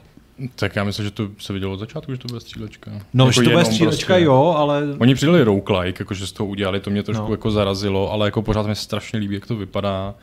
Tak 0.56 0.76
já 0.76 0.84
myslím, 0.84 1.04
že 1.04 1.10
to 1.10 1.28
se 1.38 1.52
vidělo 1.52 1.72
od 1.72 1.78
začátku, 1.78 2.12
že 2.12 2.18
to 2.18 2.28
bude 2.28 2.40
střílečka. 2.40 2.90
No, 3.14 3.24
jako 3.24 3.32
že 3.32 3.42
to 3.42 3.50
bude 3.50 3.64
střílečka, 3.64 4.06
prostě. 4.06 4.24
jo, 4.24 4.54
ale... 4.56 4.82
Oni 4.98 5.14
přidali 5.14 5.42
roguelike, 5.42 6.02
jakože 6.02 6.26
z 6.26 6.32
toho 6.32 6.46
udělali, 6.46 6.80
to 6.80 6.90
mě 6.90 7.02
trošku 7.02 7.24
no. 7.24 7.30
jako 7.30 7.50
zarazilo, 7.50 8.12
ale 8.12 8.26
jako 8.26 8.42
pořád 8.42 8.66
mi 8.66 8.74
strašně 8.74 9.18
líbí, 9.18 9.34
jak 9.34 9.46
to 9.46 9.56
vypadá. 9.56 10.14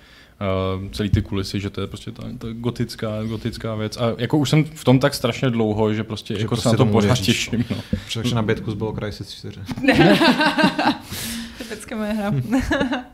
Uh, 0.80 0.88
celý 0.92 1.10
ty 1.10 1.22
kulisy, 1.22 1.60
že 1.60 1.70
to 1.70 1.82
je 1.82 1.88
prostě 1.88 2.12
ta, 2.12 2.24
ta 2.38 2.48
gotická, 2.52 3.24
gotická 3.24 3.76
věc. 3.76 3.98
A 3.98 4.14
jako 4.18 4.38
už 4.38 4.50
jsem 4.50 4.64
v 4.64 4.84
tom 4.84 5.00
tak 5.00 5.14
strašně 5.14 5.50
dlouho, 5.50 5.94
že 5.94 6.04
prostě, 6.04 6.34
že 6.34 6.40
jako 6.40 6.56
prostě 6.56 6.70
se 6.70 6.74
na 6.74 6.78
to 6.78 6.86
pořád 6.86 7.20
těším. 7.20 7.66
No. 7.70 7.78
Protože 8.14 8.36
na 8.36 8.42
Bětku 8.42 8.76
bylo 8.76 8.94
Crysis 8.94 9.32
4. 9.32 9.60
Typicky 11.70 11.96
moje 11.96 12.14
hra. 12.14 12.34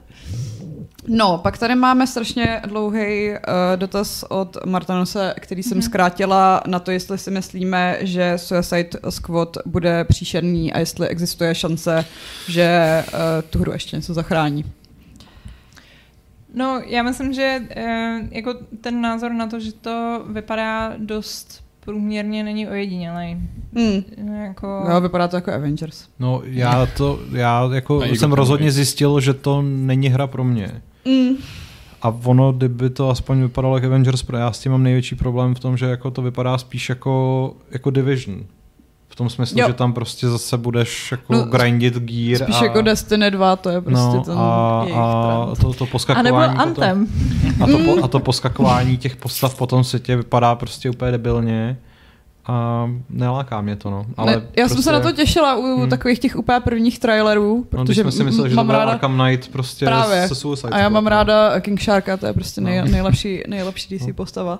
No, 1.07 1.37
pak 1.37 1.57
tady 1.57 1.75
máme 1.75 2.07
strašně 2.07 2.61
dlouhý 2.65 3.29
uh, 3.31 3.37
dotaz 3.75 4.25
od 4.29 4.65
Martanose, 4.65 5.33
který 5.39 5.63
jsem 5.63 5.77
mm-hmm. 5.77 5.85
zkrátila 5.85 6.63
na 6.67 6.79
to, 6.79 6.91
jestli 6.91 7.17
si 7.17 7.31
myslíme, 7.31 7.97
že 8.01 8.37
Suicide 8.37 8.99
Squad 9.09 9.57
bude 9.65 10.03
příšerný 10.03 10.73
a 10.73 10.79
jestli 10.79 11.07
existuje 11.07 11.55
šance, 11.55 12.05
že 12.47 13.03
uh, 13.07 13.19
tu 13.49 13.59
hru 13.59 13.71
ještě 13.71 13.95
něco 13.95 14.13
zachrání. 14.13 14.65
No, 16.53 16.81
já 16.85 17.03
myslím, 17.03 17.33
že 17.33 17.61
uh, 17.77 17.83
jako 18.31 18.53
ten 18.81 19.01
názor 19.01 19.31
na 19.31 19.47
to, 19.47 19.59
že 19.59 19.73
to 19.73 20.25
vypadá 20.29 20.93
dost 20.97 21.64
průměrně 21.85 22.43
není 22.43 22.67
ojedinělý. 22.67 23.37
Hmm. 23.75 24.03
Jako... 24.43 24.85
Jo, 24.91 25.01
vypadá 25.01 25.27
to 25.27 25.35
jako 25.35 25.51
Avengers. 25.51 26.07
No, 26.19 26.41
já 26.45 26.85
to, 26.85 27.19
já 27.31 27.69
jako 27.73 28.03
jsem 28.03 28.33
rozhodně 28.33 28.71
zjistil, 28.71 29.19
že 29.19 29.33
to 29.33 29.61
není 29.61 30.07
hra 30.07 30.27
pro 30.27 30.43
mě. 30.43 30.81
Hmm. 31.05 31.35
A 32.01 32.09
ono, 32.23 32.53
kdyby 32.53 32.89
to 32.89 33.09
aspoň 33.09 33.41
vypadalo 33.41 33.77
jako 33.77 33.87
Avengers, 33.87 34.25
já 34.37 34.51
s 34.51 34.59
tím 34.59 34.71
mám 34.71 34.83
největší 34.83 35.15
problém 35.15 35.55
v 35.55 35.59
tom, 35.59 35.77
že 35.77 35.85
jako 35.85 36.11
to 36.11 36.21
vypadá 36.21 36.57
spíš 36.57 36.89
jako, 36.89 37.55
jako 37.71 37.89
Division. 37.89 38.43
V 39.15 39.17
tom 39.17 39.29
smyslu, 39.29 39.59
jo. 39.59 39.67
že 39.67 39.73
tam 39.73 39.93
prostě 39.93 40.29
zase 40.29 40.57
budeš 40.57 41.11
jako 41.11 41.33
no, 41.33 41.43
grindit 41.43 41.93
gear. 41.93 42.43
Spíš 42.43 42.61
a, 42.61 42.63
jako 42.63 42.81
Destiny 42.81 43.31
2, 43.31 43.55
to 43.55 43.69
je 43.69 43.81
prostě 43.81 44.17
no, 44.17 44.23
ten 44.23 44.37
a, 44.37 44.85
a 44.95 45.55
to, 45.61 45.73
to 45.73 45.85
poskakování. 45.85 46.29
A 46.29 46.47
nebo 46.47 46.61
Anthem. 46.61 47.07
Potom, 47.57 47.89
a, 47.89 47.95
to, 47.95 48.03
a 48.03 48.07
to 48.07 48.19
poskakování 48.19 48.97
těch 48.97 49.15
postav 49.15 49.55
po 49.55 49.67
tom 49.67 49.83
světě 49.83 50.15
vypadá 50.15 50.55
prostě 50.55 50.89
úplně 50.89 51.11
debilně. 51.11 51.77
A 52.47 52.89
neláká 53.09 53.61
mě 53.61 53.75
to, 53.75 53.89
no. 53.89 54.05
Ale 54.17 54.31
ne, 54.31 54.33
já 54.33 54.41
prostě... 54.41 54.69
jsem 54.69 54.83
se 54.83 54.91
na 54.91 54.99
prostě- 54.99 55.15
to 55.15 55.21
těšila 55.21 55.55
u 55.55 55.77
hmm. 55.79 55.89
takových 55.89 56.19
těch 56.19 56.35
úplně 56.35 56.59
prvních 56.59 56.99
trailerů, 56.99 57.57
no, 57.57 57.83
protože 57.83 58.03
no, 58.03 58.11
jsme 58.11 58.17
si 58.17 58.23
mysleli, 58.23 58.49
že 58.49 58.55
mám 58.55 58.69
ráda... 58.69 58.91
Arkham 58.91 59.21
Knight 59.21 59.51
prostě 59.51 59.85
Právě. 59.85 60.27
se 60.27 60.35
Suicide 60.35 60.69
A 60.69 60.79
já 60.79 60.89
mám 60.89 61.07
ráda 61.07 61.59
King 61.59 61.81
Sharka, 61.81 62.17
to 62.17 62.25
je 62.25 62.33
prostě 62.33 62.61
nej, 62.61 62.81
no. 62.81 62.87
nejlepší, 62.87 63.43
nejlepší 63.47 63.97
DC 63.97 64.07
no. 64.07 64.13
postava 64.13 64.59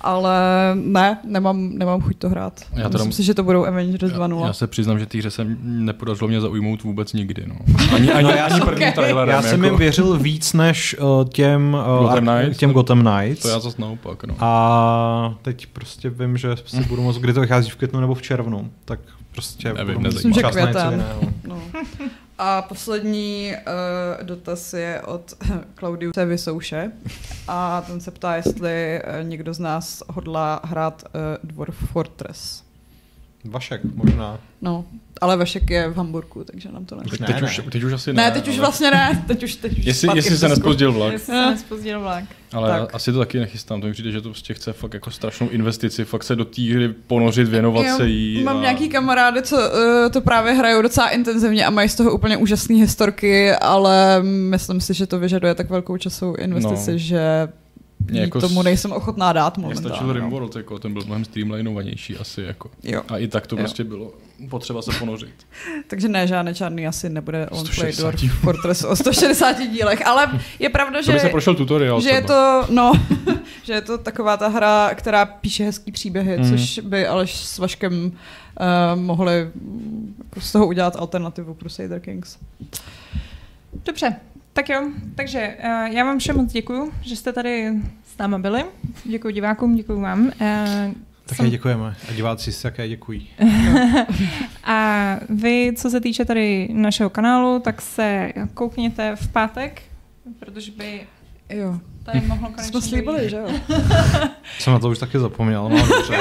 ale 0.00 0.34
ne, 0.74 1.18
nemám, 1.24 1.70
nemám 1.72 2.00
chuť 2.00 2.16
to 2.18 2.28
hrát. 2.28 2.60
Já 2.72 2.88
teda, 2.88 3.04
Myslím 3.04 3.12
si, 3.12 3.22
že 3.22 3.34
to 3.34 3.42
budou 3.42 3.66
Avengers 3.66 4.12
2.0. 4.12 4.40
Já, 4.40 4.46
já 4.46 4.52
se 4.52 4.66
přiznám, 4.66 4.98
že 4.98 5.06
týře 5.06 5.30
se 5.30 5.46
nepodařilo 5.62 6.28
mě 6.28 6.40
zaujmout 6.40 6.82
vůbec 6.82 7.12
nikdy. 7.12 7.44
No. 7.46 7.54
Ani, 7.94 8.12
ani, 8.12 8.24
no, 8.24 8.30
já 8.30 8.44
ani 8.44 8.60
první 8.60 8.84
okay. 8.84 8.92
trailerem. 8.92 9.34
Já 9.34 9.42
jsem 9.42 9.64
jako... 9.64 9.74
jim 9.74 9.78
věřil 9.78 10.18
víc 10.18 10.52
než 10.52 10.96
uh, 10.98 11.28
těm, 11.28 11.76
uh, 11.98 12.08
Gotham 12.08 12.26
Knights, 12.26 12.58
těm 12.58 12.72
Gotham 12.72 13.02
Knights. 13.02 13.42
To 13.42 13.48
já 13.48 13.60
zase 13.60 13.82
naopak. 13.82 14.24
No. 14.24 14.34
A 14.38 15.34
teď 15.42 15.66
prostě 15.66 16.10
vím, 16.10 16.36
že 16.36 16.56
si 16.66 16.84
budu 16.84 17.02
moc, 17.02 17.18
kdy 17.18 17.32
to 17.32 17.40
vychází 17.40 17.70
v 17.70 17.76
květnu 17.76 18.00
nebo 18.00 18.14
v 18.14 18.22
červnu, 18.22 18.70
tak 18.84 19.00
prostě 19.32 19.72
Nevím, 19.72 20.02
Myslím, 20.02 20.32
že 20.32 20.42
květen. 20.42 21.04
No. 21.46 21.58
A 22.42 22.62
poslední 22.62 23.52
uh, 23.52 24.26
dotaz 24.26 24.72
je 24.72 25.02
od 25.02 25.34
Claudiu 25.78 26.12
Vysouše 26.26 26.92
a 27.48 27.80
ten 27.80 28.00
se 28.00 28.10
ptá, 28.10 28.36
jestli 28.36 29.02
uh, 29.02 29.28
někdo 29.28 29.54
z 29.54 29.58
nás 29.58 30.02
hodlá 30.08 30.60
hrát 30.64 31.04
uh, 31.04 31.50
Dwarf 31.50 31.76
Fortress. 31.92 32.69
Vašek 33.44 33.80
možná. 33.94 34.38
No, 34.62 34.84
ale 35.20 35.36
Vašek 35.36 35.70
je 35.70 35.88
v 35.88 35.96
Hamburgu, 35.96 36.44
takže 36.44 36.68
nám 36.72 36.84
to 36.84 36.96
ne. 36.96 37.02
Teď, 37.26 37.42
už, 37.42 37.60
teď 37.70 37.82
už 37.82 37.92
asi 37.92 38.12
ne. 38.12 38.22
Ne, 38.22 38.30
teď 38.30 38.48
už 38.48 38.54
ale... 38.54 38.60
vlastně 38.60 38.90
ne. 38.90 39.24
Teď 39.26 39.42
už, 39.42 39.54
teď 39.54 39.78
už 39.78 39.84
jestli, 39.84 40.08
jestli 40.14 40.38
se 40.38 40.48
nespozdil 40.48 40.92
vlak. 40.92 41.12
Jestli 41.12 41.34
se 41.34 41.50
nespozdil 41.50 42.00
vlak. 42.00 42.24
Ale 42.52 42.80
tak. 42.80 42.94
asi 42.94 43.12
to 43.12 43.18
taky 43.18 43.38
nechystám. 43.38 43.80
To 43.80 43.86
mi 43.86 43.92
přijde, 43.92 44.10
že 44.10 44.20
to 44.20 44.28
prostě 44.28 44.54
chce 44.54 44.72
fakt 44.72 44.94
jako 44.94 45.10
strašnou 45.10 45.48
investici, 45.48 46.04
fakt 46.04 46.24
se 46.24 46.36
do 46.36 46.44
té 46.44 46.62
hry 46.62 46.88
ponořit, 46.88 47.48
věnovat 47.48 47.82
Já 47.82 47.96
se 47.96 48.08
jí. 48.08 48.42
Mám 48.42 48.56
a... 48.56 48.60
nějaký 48.60 48.88
kamarády, 48.88 49.42
co 49.42 49.56
uh, 49.56 50.10
to 50.12 50.20
právě 50.20 50.52
hrajou 50.52 50.82
docela 50.82 51.08
intenzivně 51.08 51.66
a 51.66 51.70
mají 51.70 51.88
z 51.88 51.94
toho 51.94 52.12
úplně 52.12 52.36
úžasné 52.36 52.76
historky, 52.76 53.52
ale 53.52 54.22
myslím 54.22 54.80
si, 54.80 54.94
že 54.94 55.06
to 55.06 55.18
vyžaduje 55.18 55.54
tak 55.54 55.70
velkou 55.70 55.96
časovou 55.96 56.34
investici, 56.34 56.92
no. 56.92 56.98
že 56.98 57.48
jako 58.08 58.40
tomu 58.40 58.62
nejsem 58.62 58.92
ochotná 58.92 59.32
dát 59.32 59.58
momentálně. 59.58 59.88
Mě 59.88 59.96
stačil 59.96 60.12
Rimworld, 60.12 60.56
jako, 60.56 60.78
ten 60.78 60.92
byl 60.92 61.02
mnohem 61.06 61.24
streamlinovanější 61.24 62.16
asi. 62.16 62.42
Jako. 62.42 62.70
Jo. 62.82 63.02
A 63.08 63.18
i 63.18 63.28
tak 63.28 63.46
to 63.46 63.56
jo. 63.56 63.58
prostě 63.58 63.84
bylo 63.84 64.12
potřeba 64.48 64.82
se 64.82 64.90
ponořit. 64.98 65.34
Takže 65.86 66.08
ne, 66.08 66.26
žádný 66.26 66.54
čárný 66.54 66.86
asi 66.86 67.08
nebude 67.08 67.48
on 67.48 67.64
play 67.74 67.92
Dwarf 67.92 68.20
Fortress 68.40 68.84
o 68.84 68.96
160 68.96 69.52
dílech, 69.52 70.06
ale 70.06 70.40
je 70.58 70.68
pravda, 70.68 71.02
že, 71.02 71.12
to 71.12 71.22
by 71.22 71.28
prošel 71.28 71.54
tutoriál 71.54 72.00
že 72.00 72.08
je 72.08 72.22
to, 72.22 72.66
no, 72.70 72.92
že 73.62 73.72
je 73.72 73.80
to 73.80 73.98
taková 73.98 74.36
ta 74.36 74.48
hra, 74.48 74.90
která 74.94 75.24
píše 75.24 75.64
hezký 75.64 75.92
příběhy, 75.92 76.38
mm. 76.38 76.50
což 76.50 76.78
by 76.78 77.06
Aleš 77.06 77.36
s 77.36 77.58
Vaškem 77.58 78.04
uh, 78.04 79.00
mohli 79.00 79.50
z 80.38 80.52
toho 80.52 80.66
udělat 80.66 80.96
alternativu 80.96 81.54
Crusader 81.54 82.00
Kings. 82.00 82.38
Dobře, 83.84 84.16
tak 84.52 84.68
jo, 84.68 84.90
takže 85.14 85.56
uh, 85.58 85.94
já 85.94 86.04
vám 86.04 86.18
všem 86.18 86.36
moc 86.36 86.52
děkuju, 86.52 86.92
že 87.02 87.16
jste 87.16 87.32
tady 87.32 87.72
s 88.14 88.18
náma 88.18 88.38
byli. 88.38 88.64
Děkuji 89.04 89.34
divákům, 89.34 89.76
děkuji 89.76 90.00
vám. 90.00 90.26
Uh, 90.26 90.32
také 91.26 91.36
jsem... 91.36 91.50
děkujeme 91.50 91.96
a 92.08 92.12
diváci 92.12 92.52
si 92.52 92.62
také 92.62 92.88
děkují. 92.88 93.30
a 94.64 95.16
vy, 95.28 95.72
co 95.76 95.90
se 95.90 96.00
týče 96.00 96.24
tady 96.24 96.68
našeho 96.72 97.10
kanálu, 97.10 97.58
tak 97.58 97.82
se 97.82 98.32
koukněte 98.54 99.16
v 99.16 99.28
pátek, 99.28 99.82
protože 100.38 100.72
by 100.72 101.00
Jo. 101.50 101.78
Tady 102.02 102.20
mohlo 102.20 102.48
konečně 102.48 102.70
Jsme 102.70 102.80
slíbili, 102.80 103.30
že 103.30 103.36
jo? 103.36 103.48
Jsem 104.58 104.72
na 104.72 104.78
to 104.78 104.90
už 104.90 104.98
taky 104.98 105.18
zapomněl, 105.18 105.68
no 105.68 105.86
dobře. 105.86 106.18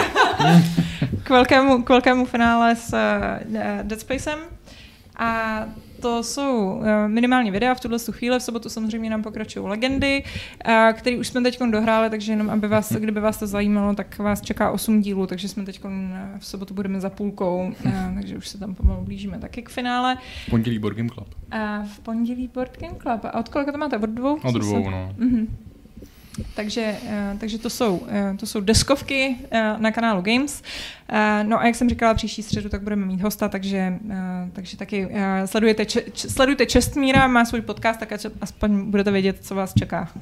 k 1.24 1.30
velkému, 1.30 1.84
k 1.84 1.90
velkému 1.90 2.26
finále 2.26 2.76
s 2.76 2.94
uh, 2.94 3.84
Dead 3.84 4.00
Spacem. 4.00 4.40
A 5.16 5.60
to 6.02 6.24
jsou 6.24 6.74
uh, 6.74 6.86
minimálně 7.08 7.52
videa 7.52 7.76
v 7.76 7.80
tuhle 7.80 8.00
chvíli. 8.12 8.40
V 8.40 8.44
sobotu 8.44 8.70
samozřejmě 8.70 9.10
nám 9.10 9.24
pokračují 9.24 9.68
legendy, 9.68 10.24
uh, 10.68 10.74
které 10.94 11.18
už 11.18 11.28
jsme 11.28 11.42
teď 11.42 11.60
dohráli, 11.64 12.10
takže 12.10 12.32
jenom 12.32 12.50
aby 12.50 12.68
vás, 12.68 12.92
kdyby 12.92 13.20
vás 13.20 13.38
to 13.38 13.48
zajímalo, 13.48 13.96
tak 13.96 14.18
vás 14.18 14.42
čeká 14.42 14.72
8 14.72 15.02
dílů, 15.02 15.28
takže 15.28 15.48
jsme 15.48 15.66
teď 15.66 15.82
v 16.40 16.46
sobotu 16.46 16.74
budeme 16.74 17.02
za 17.02 17.10
půlkou, 17.10 17.74
uh, 17.86 17.92
takže 18.16 18.38
už 18.38 18.48
se 18.48 18.58
tam 18.58 18.76
pomalu 18.76 19.04
blížíme 19.04 19.40
taky 19.40 19.62
k 19.62 19.70
finále. 19.70 20.18
V 20.48 20.50
pondělí 20.50 20.80
Board 20.80 20.98
Game 20.98 21.10
Club. 21.10 21.28
Uh, 21.54 21.86
v 21.86 22.00
pondělí 22.00 22.50
Board 22.54 22.82
Game 22.82 22.96
Club. 23.02 23.26
A 23.26 23.40
od 23.40 23.50
kolika 23.50 23.72
to 23.72 23.78
máte? 23.78 23.98
Od 23.98 24.10
dvou? 24.10 24.40
Od 24.44 24.56
dvou, 24.56 24.90
no. 24.90 25.16
Uh-huh. 25.20 25.48
Takže, 26.56 26.98
eh, 27.08 27.36
takže 27.40 27.58
to, 27.58 27.70
jsou, 27.70 28.08
eh, 28.10 28.36
to 28.40 28.46
jsou 28.46 28.60
deskovky 28.60 29.36
eh, 29.52 29.76
na 29.78 29.92
kanálu 29.92 30.22
Games. 30.22 30.64
No 31.44 31.60
a 31.60 31.66
jak 31.66 31.76
jsem 31.76 31.90
říkala, 31.90 32.14
příští 32.14 32.44
středu 32.44 32.70
tak 32.70 32.82
budeme 32.82 33.06
mít 33.06 33.22
hosta, 33.22 33.50
takže, 33.50 33.94
takže 34.54 34.78
taky 34.78 35.10
sledujete, 35.46 35.86
sledujte 36.14 36.66
Čestmíra, 36.66 37.28
má 37.28 37.46
svůj 37.46 37.62
podcast, 37.62 38.00
tak 38.00 38.10
aspoň 38.42 38.92
budete 38.92 39.12
vědět, 39.12 39.38
co 39.42 39.56
vás 39.56 39.74
čeká. 39.74 40.10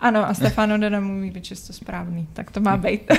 Ano, 0.00 0.28
a 0.28 0.34
Stefano 0.34 0.78
Dena 0.78 1.00
mluví 1.00 1.30
by 1.30 1.40
čisto 1.40 1.72
správný, 1.72 2.28
tak 2.32 2.50
to 2.50 2.60
má 2.60 2.76
být. 2.76 3.10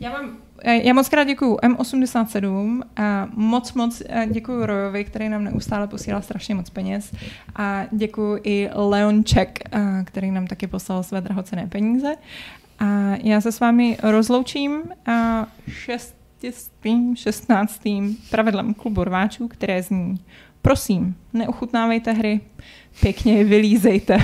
já 0.00 0.10
mám 0.10 0.36
já 0.64 0.92
moc 0.92 1.08
krát 1.08 1.24
děkuju 1.24 1.56
M87 1.56 2.82
a 2.96 3.28
moc 3.34 3.72
moc 3.72 4.02
děkuju 4.26 4.66
Rojovi, 4.66 5.04
který 5.04 5.28
nám 5.28 5.44
neustále 5.44 5.86
posílá 5.86 6.20
strašně 6.20 6.54
moc 6.54 6.70
peněz 6.70 7.12
a 7.56 7.84
děkuju 7.92 8.38
i 8.42 8.70
Leon 8.74 9.24
Ček, 9.24 9.58
který 10.04 10.30
nám 10.30 10.46
taky 10.46 10.66
poslal 10.66 11.02
své 11.02 11.20
drahocené 11.20 11.66
peníze. 11.66 12.14
A 12.78 13.16
já 13.22 13.40
se 13.40 13.52
s 13.52 13.60
vámi 13.60 13.96
rozloučím 14.02 14.82
a 15.06 15.46
šestým, 15.68 17.16
šestnáctým 17.16 18.16
pravidlem 18.30 18.74
klubu 18.74 19.04
rváčů, 19.04 19.48
které 19.48 19.82
zní 19.82 20.20
Prosím, 20.62 21.16
neuchutnávejte 21.32 22.12
hry, 22.12 22.40
pěkně 23.00 23.38
je 23.38 23.44
vylízejte. 23.44 24.18